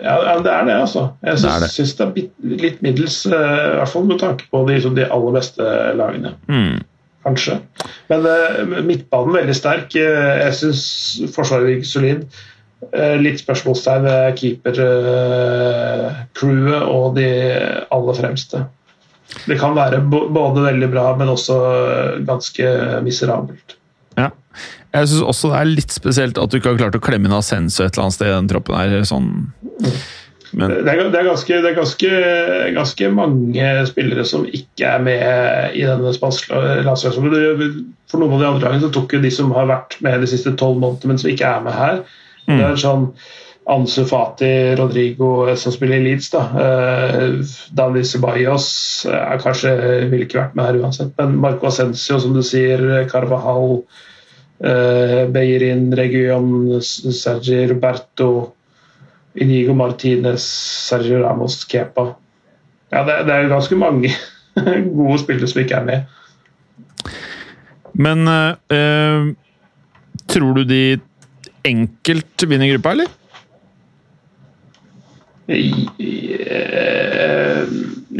ja, 0.00 0.14
det 0.40 0.48
er 0.48 0.64
det, 0.64 0.74
altså. 0.80 1.02
Jeg 1.26 1.36
Det 1.42 1.50
er 1.50 1.60
det. 1.60 1.70
syns 1.74 1.90
det 1.98 2.06
er 2.06 2.56
litt 2.62 2.78
middels, 2.82 3.18
eh, 3.26 3.32
i 3.34 3.74
hvert 3.82 3.90
fall 3.92 4.06
med 4.08 4.18
tanke 4.22 4.46
på 4.50 4.62
de, 4.68 4.78
de 4.96 5.04
aller 5.12 5.34
beste 5.36 5.66
lagene. 5.98 6.32
Mm. 6.48 6.78
Kanskje. 7.24 7.58
Men 8.08 8.20
uh, 8.24 8.82
midtbanen 8.86 9.34
veldig 9.36 9.54
sterk. 9.56 9.94
Uh, 9.94 10.00
jeg 10.46 10.54
syns 10.56 11.20
Forsvaret 11.34 11.66
virker 11.68 11.88
solid. 11.88 12.20
Uh, 12.94 13.16
litt 13.20 13.40
spørsmålstegn 13.42 14.02
ved 14.06 14.36
keeper-crewet 14.40 16.82
og 16.86 17.16
de 17.18 17.28
aller 17.92 18.14
fremste. 18.16 18.58
Det 19.44 19.58
kan 19.60 19.76
være 19.76 20.00
både 20.10 20.62
veldig 20.64 20.88
bra, 20.90 21.16
men 21.18 21.28
også 21.30 21.54
ganske 22.26 22.64
miserabelt. 23.04 23.76
Ja. 24.18 24.28
Jeg 24.90 25.06
syns 25.06 25.22
også 25.22 25.48
det 25.52 25.58
er 25.60 25.74
litt 25.76 25.92
spesielt 25.94 26.38
at 26.40 26.50
du 26.50 26.56
ikke 26.58 26.70
har 26.72 26.80
klart 26.80 26.98
å 26.98 27.04
klemme 27.04 27.26
inn 27.28 27.36
Ascenso 27.36 27.84
et 27.84 27.94
eller 27.94 28.04
annet 28.08 28.16
sted 28.16 28.26
i 28.26 28.34
den 28.34 28.50
troppen 28.50 28.74
her. 28.80 28.90
Sånn. 29.06 29.28
Men 30.52 30.72
Det 30.72 30.92
er, 30.92 31.02
det 31.12 31.20
er, 31.20 31.28
ganske, 31.28 31.58
det 31.62 31.70
er 31.70 31.76
ganske, 31.76 32.08
ganske 32.74 33.10
mange 33.14 33.66
spillere 33.86 34.24
som 34.26 34.46
ikke 34.46 34.88
er 34.96 35.04
med 35.04 35.76
i 35.78 35.84
denne 35.86 36.14
spanske 36.16 36.62
landslagstroppen. 36.86 37.84
For 38.10 38.22
noen 38.22 38.34
av 38.34 38.42
de 38.42 38.48
andre 38.48 38.64
lagene 38.66 38.86
så 38.86 38.94
tok 38.94 39.14
jo 39.14 39.22
de 39.22 39.30
som 39.34 39.52
har 39.54 39.70
vært 39.70 40.00
med 40.02 40.24
de 40.24 40.30
siste 40.30 40.56
tolv 40.58 40.80
månedene, 40.82 41.12
men 41.12 41.22
som 41.22 41.30
ikke 41.30 41.52
er 41.54 41.62
med 41.68 41.78
her. 41.78 42.02
Det 42.50 42.64
er 42.66 42.82
sånn 42.82 43.12
Ansu 43.70 44.04
Fati, 44.08 44.74
Rodrigo 44.74 45.48
eh, 45.48 45.54
som 45.54 45.72
spiller 45.72 46.00
i 46.00 46.04
Leeds. 46.08 46.30
da. 46.32 46.44
Eh, 46.64 47.50
Dani 47.76 48.04
Ceballos 48.04 48.70
er 49.06 49.42
kanskje 49.42 49.74
ville 50.10 50.26
ikke 50.26 50.40
vært 50.40 50.56
med 50.58 50.66
her 50.66 50.80
uansett, 50.80 51.12
men 51.20 51.36
Marco 51.42 51.68
Ascencio, 51.70 52.18
som 52.22 52.34
du 52.34 52.42
sier, 52.46 52.82
Carvajal, 53.10 53.82
eh, 54.64 55.26
Beirin, 55.30 55.90
Region, 55.96 56.80
Sergi 56.82 57.66
Roberto 57.70 58.30
Inigo 59.34 59.74
Martinez, 59.78 60.42
Sergio 60.88 61.20
Ramos, 61.22 61.64
Kepa. 61.64 62.08
Ja, 62.90 63.04
det, 63.06 63.20
det 63.28 63.36
er 63.36 63.52
ganske 63.52 63.78
mange 63.78 64.10
gode 64.98 65.20
spillere 65.22 65.50
som 65.50 65.62
ikke 65.62 65.78
er 65.78 65.86
med. 65.86 66.00
Men 67.94 68.26
eh, 68.26 69.30
tror 70.30 70.58
du 70.58 70.64
de 70.66 70.98
enkelt 71.66 72.48
vinner 72.48 72.70
gruppa, 72.72 72.96
eller? 72.96 73.16
Vi 75.50 75.70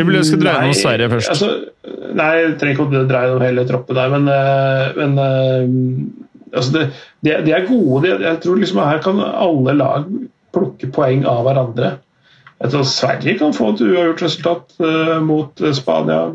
jeg 0.01 0.25
skal 0.27 0.43
dreie 0.43 0.67
noe 0.67 0.75
Sverige 0.77 1.09
først. 1.13 1.31
Altså, 1.33 1.49
nei, 2.17 2.31
jeg 2.39 2.57
trenger 2.61 2.77
ikke 2.77 3.03
å 3.03 3.09
dreie 3.09 3.31
noe 3.31 3.45
hele 3.45 3.65
troppen 3.69 3.99
der, 3.99 4.09
men, 4.15 4.25
eh, 4.31 4.87
men 4.99 5.11
eh, 5.25 5.63
altså 6.57 6.71
det, 6.75 6.85
de, 7.27 7.31
de 7.47 7.51
er 7.55 7.69
gode. 7.69 7.99
De, 8.07 8.11
jeg 8.27 8.37
tror 8.45 8.57
liksom 8.61 8.79
her 8.83 8.99
kan 9.05 9.17
alle 9.27 9.73
lag 9.79 10.03
plukke 10.55 10.91
poeng 10.95 11.27
av 11.29 11.45
hverandre. 11.47 11.97
Jeg 12.61 12.73
tror 12.75 12.83
Sverige 12.85 13.39
kan 13.41 13.55
få 13.57 13.71
et 13.73 13.83
uavgjort 13.87 14.23
resultat 14.27 14.75
uh, 14.85 15.17
mot 15.25 15.63
eh, 15.65 15.73
Spania. 15.73 16.27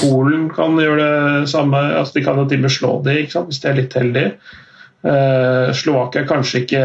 Polen 0.00 0.48
kan 0.50 0.74
gjøre 0.80 1.04
det 1.04 1.50
samme. 1.52 1.78
altså 2.00 2.18
De 2.18 2.24
kan 2.26 2.40
jo 2.40 2.48
til 2.50 2.58
og 2.58 2.66
med 2.66 2.74
slå 2.74 2.90
de, 3.04 3.14
ikke 3.20 3.36
sant? 3.36 3.52
hvis 3.52 3.62
de 3.62 3.70
er 3.70 3.78
litt 3.78 3.94
heldige. 3.94 4.32
Uh, 5.00 5.70
Slovakia 5.72 6.26
kanskje 6.28 6.64
ikke 6.64 6.82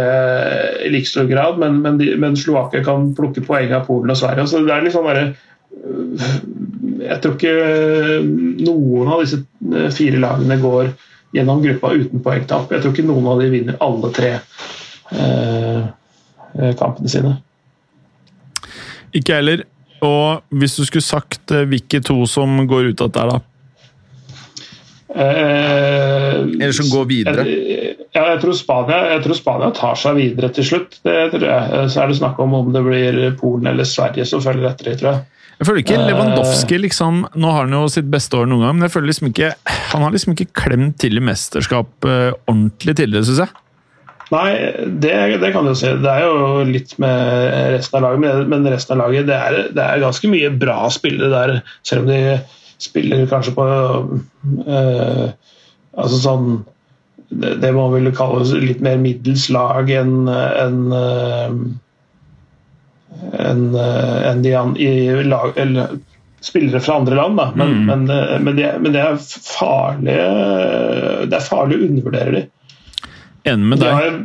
i 0.86 0.92
like 0.94 1.10
stor 1.10 1.26
grad, 1.28 1.58
men, 1.60 1.82
men, 1.82 1.98
de, 2.00 2.12
men 2.22 2.38
Slovakia 2.38 2.86
kan 2.86 3.10
plukke 3.18 3.42
poeng 3.48 3.74
av 3.74 3.90
Polen 3.90 4.14
og 4.14 4.22
Sverige. 4.22 4.46
Så 4.52 4.62
det 4.68 4.76
er 4.76 4.86
litt 4.86 4.96
sånn 4.96 5.34
Jeg 7.02 7.20
tror 7.24 7.36
ikke 7.36 8.22
noen 8.70 9.12
av 9.12 9.26
disse 9.26 9.42
fire 9.98 10.22
lagene 10.22 10.62
går 10.62 10.94
gjennom 11.36 11.66
gruppa 11.66 11.94
uten 11.98 12.22
poengtap. 12.24 12.72
Jeg 12.72 12.84
tror 12.84 12.94
ikke 12.94 13.10
noen 13.10 13.34
av 13.34 13.42
de 13.42 13.52
vinner 13.52 13.82
alle 13.84 14.12
tre 14.16 14.32
øh, 14.38 15.82
kampene 16.80 17.12
sine. 17.12 17.36
Ikke 19.16 19.34
jeg 19.34 19.42
heller. 19.42 19.66
Og 20.06 20.58
hvis 20.60 20.76
du 20.78 20.86
skulle 20.86 21.06
sagt 21.06 21.52
eh, 21.56 21.66
hvilke 21.70 22.02
to 22.04 22.18
som 22.30 22.58
går 22.70 22.92
ut 22.92 23.04
av 23.06 23.12
dette, 23.12 23.28
da? 23.32 23.42
Eh, 25.16 26.42
Eller 26.60 26.74
som 26.76 26.90
går 26.92 27.06
videre? 27.08 27.46
Jeg, 27.48 27.94
ja, 28.16 28.26
jeg 28.34 28.42
tror, 28.44 28.58
Spania, 28.58 28.98
jeg 29.14 29.24
tror 29.24 29.38
Spania 29.40 29.70
tar 29.76 29.96
seg 30.00 30.18
videre 30.20 30.50
til 30.56 30.68
slutt. 30.68 31.00
Det 31.06 31.16
tror 31.32 31.48
jeg. 31.48 31.86
Så 31.94 32.04
er 32.04 32.12
det 32.12 32.20
snakk 32.20 32.42
om 32.44 32.58
om 32.58 32.74
det 32.76 32.84
blir 32.84 33.22
Polen 33.40 33.72
eller 33.72 33.88
Sverige 33.88 34.28
som 34.28 34.44
følger 34.44 34.68
etter 34.72 34.92
dem, 34.92 35.00
tror 35.00 35.12
jeg. 35.14 35.24
Jeg 35.56 35.68
føler 35.70 35.84
ikke 35.86 35.96
Eh. 35.96 36.08
Lewandowski 36.10 36.78
liksom, 36.84 37.22
Nå 37.40 37.52
har 37.52 37.64
han 37.64 37.72
jo 37.78 37.86
sitt 37.88 38.10
beste 38.12 38.36
år 38.36 38.50
noen 38.52 38.66
gang, 38.66 38.76
men 38.76 38.90
jeg 38.90 38.92
føler 38.92 39.08
liksom 39.08 39.30
ikke 39.32 39.54
han 39.94 40.04
har 40.04 40.12
liksom 40.12 40.34
ikke 40.36 40.52
klemt 40.52 40.98
til 41.00 41.16
i 41.16 41.24
mesterskap 41.24 41.88
eh, 42.04 42.34
ordentlig 42.52 42.98
tidligere, 43.00 43.24
syns 43.30 43.46
jeg. 43.46 43.54
Nei, 44.34 44.50
det, 45.04 45.14
det 45.42 45.52
kan 45.54 45.68
du 45.70 45.76
si. 45.78 45.86
Det 46.02 46.10
er 46.10 46.24
jo 46.26 46.64
litt 46.66 46.96
med 47.02 47.74
resten 47.76 48.00
av 48.00 48.06
laget, 48.08 48.48
men- 48.50 48.66
resten 48.74 48.96
av 48.96 49.04
laget 49.06 49.28
det 49.30 49.36
er, 49.38 49.58
det 49.76 49.84
er 49.86 50.02
ganske 50.02 50.30
mye 50.32 50.50
bra 50.58 50.78
spillere 50.90 51.30
der, 51.34 51.54
selv 51.86 52.06
om 52.06 52.10
de 52.10 52.22
spiller 52.82 53.28
kanskje 53.32 53.54
på 53.56 53.66
øh, 54.68 55.28
Altså 55.96 56.18
sånn 56.20 56.48
det, 57.30 57.54
det 57.64 57.70
man 57.74 57.94
ville 57.94 58.12
kalle 58.18 58.44
litt 58.62 58.82
mer 58.84 58.98
middels 59.00 59.46
lag 59.54 59.88
enn 59.90 60.28
enn, 60.28 60.82
en, 60.92 61.62
enn, 63.40 63.64
eh, 63.80 64.36
de 64.44 64.52
an, 64.60 64.76
i 64.78 64.90
lag, 65.24 65.56
eller, 65.58 65.96
spillere 66.46 66.82
fra 66.84 67.00
andre 67.00 67.16
land. 67.18 67.40
Da. 67.40 67.48
Men, 67.58 67.72
Mm. 67.74 67.86
men, 67.90 68.10
eh, 68.14 68.40
men, 68.40 68.56
det, 68.60 68.68
men 68.82 68.92
det 68.94 69.02
er 69.02 69.16
farlig 69.18 70.18
Det 71.30 71.34
er 71.40 71.48
farlig 71.48 71.80
å 71.80 71.88
undervurdere 71.88 72.36
dem. 72.36 72.52
Enig 73.46 73.68
med 73.72 73.78
De 73.80 73.86
deg. 73.86 73.94
har, 73.94 74.16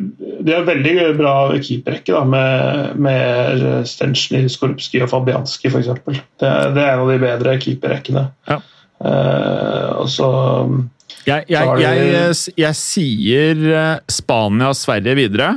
de 0.48 0.54
har 0.56 0.62
veldig 0.64 0.94
bra 1.18 1.32
keeperrekke 1.60 2.20
med, 2.32 2.94
med 3.04 3.64
Stensny, 3.90 4.46
Skorupski 4.48 5.02
og 5.04 5.10
Fabianski 5.12 5.68
f.eks. 5.68 5.90
Det, 6.40 6.52
det 6.76 6.84
er 6.86 6.94
en 6.94 7.02
av 7.04 7.10
de 7.12 7.18
bedre 7.20 7.56
keeperrekkene. 7.60 8.22
Ja. 8.48 8.60
Uh, 9.00 10.00
og 10.02 10.08
så 10.12 10.26
Jeg, 11.26 11.44
jeg, 11.52 11.68
de- 11.76 11.82
jeg, 11.84 12.34
jeg 12.64 12.76
sier 12.80 13.60
Spania 14.12 14.70
og 14.72 14.76
Sverige 14.80 15.14
videre. 15.20 15.50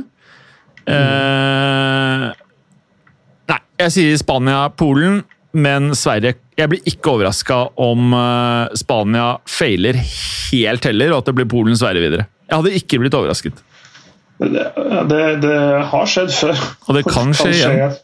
Eh, 0.84 2.24
nei, 3.48 3.60
jeg 3.80 3.92
sier 3.94 4.18
Spania-Polen, 4.20 5.22
men 5.56 5.92
Sverige 5.96 6.34
Jeg 6.58 6.68
blir 6.70 6.84
ikke 6.90 7.14
overraska 7.16 7.56
om 7.82 8.12
eh, 8.14 8.74
Spania 8.78 9.30
feiler 9.48 9.96
helt 9.98 10.84
heller, 10.86 11.14
og 11.16 11.22
at 11.24 11.30
det 11.30 11.34
blir 11.40 11.48
Polen-Sverige 11.50 12.04
videre. 12.04 12.26
Jeg 12.48 12.56
hadde 12.56 12.74
ikke 12.80 13.00
blitt 13.02 13.16
overrasket. 13.16 13.62
det, 14.42 14.64
det, 15.10 15.22
det 15.44 15.60
har 15.92 16.10
skjedd 16.10 16.34
før. 16.34 16.66
Og 16.88 16.98
det 16.98 17.04
kan 17.08 17.32
skje 17.36 17.52
igjen. 17.54 17.94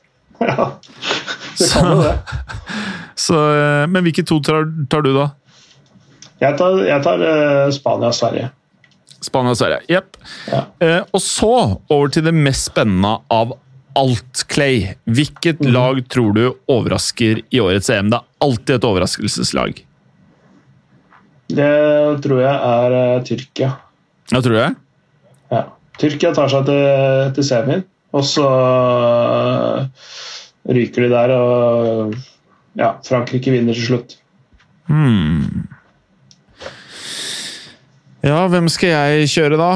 Ja, 0.41 0.71
det 1.59 1.67
kan 1.75 1.91
jo 1.91 1.99
det. 2.01 2.15
Så, 3.21 3.37
eh, 3.37 3.85
men 3.93 4.07
hvilke 4.07 4.25
to 4.25 4.39
tar, 4.45 4.65
tar 4.89 5.05
du, 5.05 5.13
da? 5.13 5.27
Jeg 6.41 6.57
tar, 6.57 6.79
jeg 6.89 7.05
tar 7.05 7.21
uh, 7.21 7.67
Spania-Sverige. 7.75 8.47
Spania 9.21 9.53
og 9.53 9.59
Sverige. 9.61 9.83
Jepp. 9.93 10.17
Ja. 10.49 10.63
Uh, 10.81 11.03
og 11.13 11.21
så 11.21 11.51
over 11.93 12.09
til 12.13 12.25
det 12.25 12.33
mest 12.33 12.71
spennende 12.71 13.19
av 13.29 13.53
alt, 14.01 14.47
Clay. 14.49 14.95
Hvilket 15.05 15.61
lag 15.67 16.01
tror 16.09 16.33
du 16.37 16.43
overrasker 16.71 17.43
i 17.45 17.61
årets 17.61 17.93
EM? 17.93 18.09
Det 18.13 18.23
er 18.23 18.47
alltid 18.47 18.75
et 18.79 18.89
overraskelseslag. 18.89 19.85
Det 21.51 21.71
tror 22.25 22.43
jeg 22.47 22.57
er 22.73 22.97
uh, 22.97 23.23
Tyrkia. 23.27 23.75
Ja, 24.31 24.41
tror 24.41 24.55
du 24.55 24.59
det? 24.61 24.71
Ja. 25.51 25.63
Tyrkia 26.01 26.31
tar 26.37 26.49
seg 26.53 26.65
til, 26.69 27.33
til 27.37 27.45
semien, 27.45 27.83
og 28.17 28.25
så 28.25 28.47
øh, 28.47 29.83
ryker 30.73 31.05
de 31.07 31.11
der, 31.13 31.33
og 31.37 32.15
ja, 32.79 32.93
Frankrike 33.05 33.53
vinner 33.53 33.77
til 33.77 33.89
slutt. 33.91 34.17
Hmm. 34.91 35.67
Ja, 38.25 38.43
hvem 38.53 38.69
skal 38.73 38.93
jeg 38.93 39.29
kjøre, 39.33 39.57
da? 39.61 39.71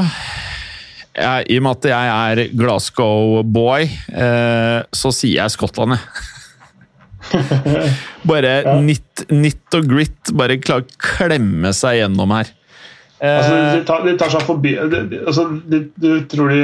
Jeg, 1.15 1.47
I 1.55 1.59
og 1.61 1.65
med 1.65 1.77
at 1.79 1.87
jeg 1.93 2.15
er 2.15 2.41
Glasgow-boy, 2.59 3.85
eh, 4.11 4.81
så 4.93 5.13
sier 5.15 5.39
jeg 5.45 5.55
Skottland, 5.55 5.95
jeg. 5.95 6.03
bare 8.29 8.51
Ja. 8.67 8.75
nitt, 8.85 9.23
nitt 9.33 9.77
og 9.79 9.87
grit. 9.89 10.33
Bare 10.37 10.59
klare 10.61 10.85
å 10.85 10.99
klemme 11.01 11.71
seg 11.77 12.01
gjennom 12.03 12.35
her. 12.37 12.51
Altså, 13.25 13.55
Eh, 13.55 13.73
de, 13.79 13.85
tar, 13.89 14.05
de 14.05 14.15
tar 14.21 14.33
seg 14.33 14.45
forbi 14.45 14.75
altså, 14.77 15.47
de, 15.71 15.81
Du 16.01 16.09
tror 16.29 16.51
de 16.53 16.61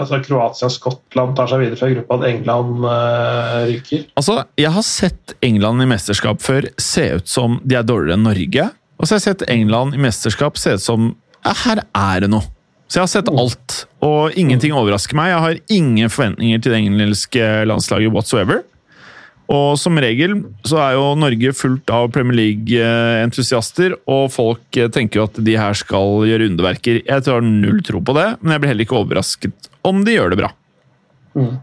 altså, 0.00 0.18
Kroatia 0.24 0.66
og 0.66 0.74
Skottland 0.74 1.36
tar 1.38 1.50
seg 1.50 1.62
videre 1.62 1.78
fra 1.78 1.90
gruppa, 1.92 2.18
at 2.18 2.26
England 2.32 2.84
uh, 2.86 3.60
ryker? 3.68 4.06
Altså, 4.18 4.40
Jeg 4.58 4.74
har 4.74 4.86
sett 4.86 5.36
England 5.44 5.84
i 5.84 5.88
mesterskap 5.90 6.42
før 6.42 6.66
se 6.82 7.06
ut 7.18 7.30
som 7.30 7.58
de 7.62 7.78
er 7.78 7.86
dårligere 7.86 8.18
enn 8.18 8.26
Norge. 8.26 8.68
Og 8.98 9.06
så 9.06 9.14
har 9.14 9.20
jeg 9.20 9.26
sett 9.28 9.48
England 9.52 9.94
i 9.94 10.02
mesterskap 10.02 10.58
se 10.58 10.74
ut 10.78 10.82
som 10.82 11.12
ja, 11.44 11.54
her 11.66 11.84
er 11.86 12.24
det 12.24 12.32
noe. 12.32 12.48
Så 12.88 12.98
jeg 12.98 13.04
har 13.04 13.10
sett 13.12 13.28
alt, 13.28 13.74
og 14.04 14.36
ingenting 14.40 14.72
overrasker 14.72 15.16
meg. 15.18 15.30
Jeg 15.30 15.44
har 15.44 15.58
ingen 15.76 16.10
forventninger 16.10 16.62
til 16.64 16.72
det 16.72 16.78
engelske 16.80 17.48
landslaget 17.68 18.14
whatsoever. 18.14 18.62
Og 19.48 19.78
som 19.80 19.96
regel 19.96 20.34
så 20.68 20.80
er 20.82 20.96
jo 20.98 21.14
Norge 21.16 21.54
fullt 21.56 21.88
av 21.94 22.10
Premier 22.12 22.36
League-entusiaster, 22.36 23.94
og 24.10 24.26
folk 24.34 24.76
eh, 24.76 24.90
tenker 24.92 25.22
jo 25.22 25.28
at 25.28 25.38
de 25.44 25.54
her 25.56 25.76
skal 25.78 26.26
gjøre 26.28 26.50
underverker. 26.50 27.00
Jeg 27.00 27.24
har 27.24 27.44
null 27.44 27.80
tro 27.86 28.02
på 28.04 28.16
det, 28.18 28.28
men 28.42 28.54
jeg 28.54 28.62
blir 28.62 28.72
heller 28.74 28.88
ikke 28.88 28.98
overrasket 29.00 29.70
om 29.88 30.02
de 30.04 30.18
gjør 30.18 30.34
det 30.34 30.40
bra. 30.42 30.50
Mm. 31.38 31.54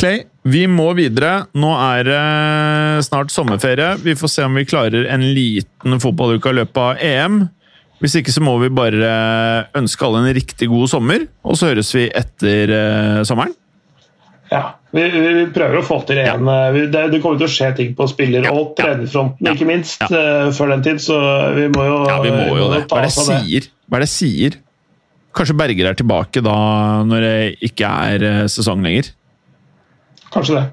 Clay, 0.00 0.20
vi 0.48 0.66
må 0.68 0.90
videre. 0.96 1.46
Nå 1.56 1.70
er 1.76 2.04
det 2.08 2.20
snart 3.08 3.32
sommerferie. 3.32 3.94
Vi 4.04 4.16
får 4.16 4.32
se 4.32 4.44
om 4.48 4.56
vi 4.56 4.68
klarer 4.68 5.08
en 5.12 5.24
liten 5.36 6.00
fotballuke 6.00 6.52
i 6.52 6.60
løpet 6.60 6.80
av 6.80 7.00
EM. 7.04 7.40
Hvis 8.00 8.16
ikke 8.16 8.32
så 8.32 8.40
må 8.44 8.54
vi 8.62 8.70
bare 8.72 9.10
ønske 9.76 10.06
alle 10.06 10.22
en 10.22 10.36
riktig 10.36 10.70
god 10.72 10.88
sommer, 10.92 11.26
og 11.44 11.58
så 11.60 11.68
høres 11.68 11.92
vi 11.92 12.06
etter 12.16 12.72
eh, 12.72 13.18
sommeren. 13.28 13.52
Ja, 14.48 14.79
vi, 14.90 15.04
vi 15.06 15.44
prøver 15.54 15.78
å 15.78 15.84
få 15.86 16.00
til 16.08 16.18
en 16.22 16.48
ja. 16.50 16.56
det, 16.74 17.04
det 17.12 17.20
kommer 17.22 17.38
til 17.38 17.46
å 17.46 17.52
skje 17.52 17.68
ting 17.78 17.92
på 17.98 18.08
spiller- 18.10 18.48
Ja, 18.48 18.54
og 18.56 18.72
trenerfronten, 18.78 19.46
ja, 19.46 19.54
ikke 19.54 19.68
minst, 19.68 20.02
øh, 20.08 20.50
før 20.56 20.74
den 20.74 20.82
tid, 20.86 20.98
så 21.04 21.20
vi 21.54 21.68
må 21.70 21.86
jo, 21.86 22.00
Ja, 22.10 22.18
vi 22.24 22.32
må 22.34 22.58
jo 22.58 22.72
det. 22.72 22.82
Hva 22.90 23.04
er 23.04 23.06
det 23.06 23.14
sier? 23.14 23.70
Hva 23.86 24.00
er 24.00 24.06
det 24.06 24.10
sier? 24.10 24.58
Kanskje 25.36 25.54
Berger 25.54 25.92
er 25.92 25.98
tilbake 25.98 26.42
da 26.42 26.56
når 27.06 27.26
det 27.26 27.34
ikke 27.70 27.90
er 28.10 28.26
eh, 28.26 28.42
sesong 28.50 28.82
lenger. 28.82 29.12
Kanskje 30.30 30.58
det. 30.58 30.64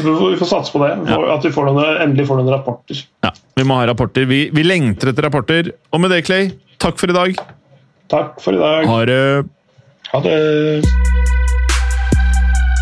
Vi 0.00 0.36
får, 0.40 0.46
satse 0.48 0.72
på 0.72 0.80
det. 0.84 0.92
At 1.34 1.44
vi 1.44 1.52
får 1.52 1.68
noen, 1.68 1.80
endelig 2.04 2.28
får 2.28 2.40
noen 2.40 2.52
rapporter. 2.52 3.02
Ja, 3.24 3.32
Vi 3.56 3.66
må 3.68 3.80
ha 3.80 3.88
rapporter. 3.88 4.28
Vi, 4.28 4.46
vi 4.52 4.64
lengter 4.64 5.12
etter 5.12 5.28
rapporter. 5.28 5.72
Og 5.92 6.04
med 6.04 6.12
det, 6.12 6.22
Clay, 6.28 6.52
takk 6.80 7.00
for 7.00 7.12
i 7.12 7.16
dag. 7.16 7.40
Takk 8.12 8.40
for 8.44 8.56
i 8.56 8.60
dag. 8.60 8.88
Ha 8.88 9.02
det. 9.08 9.20
Ha 10.12 10.24
det. 10.24 11.21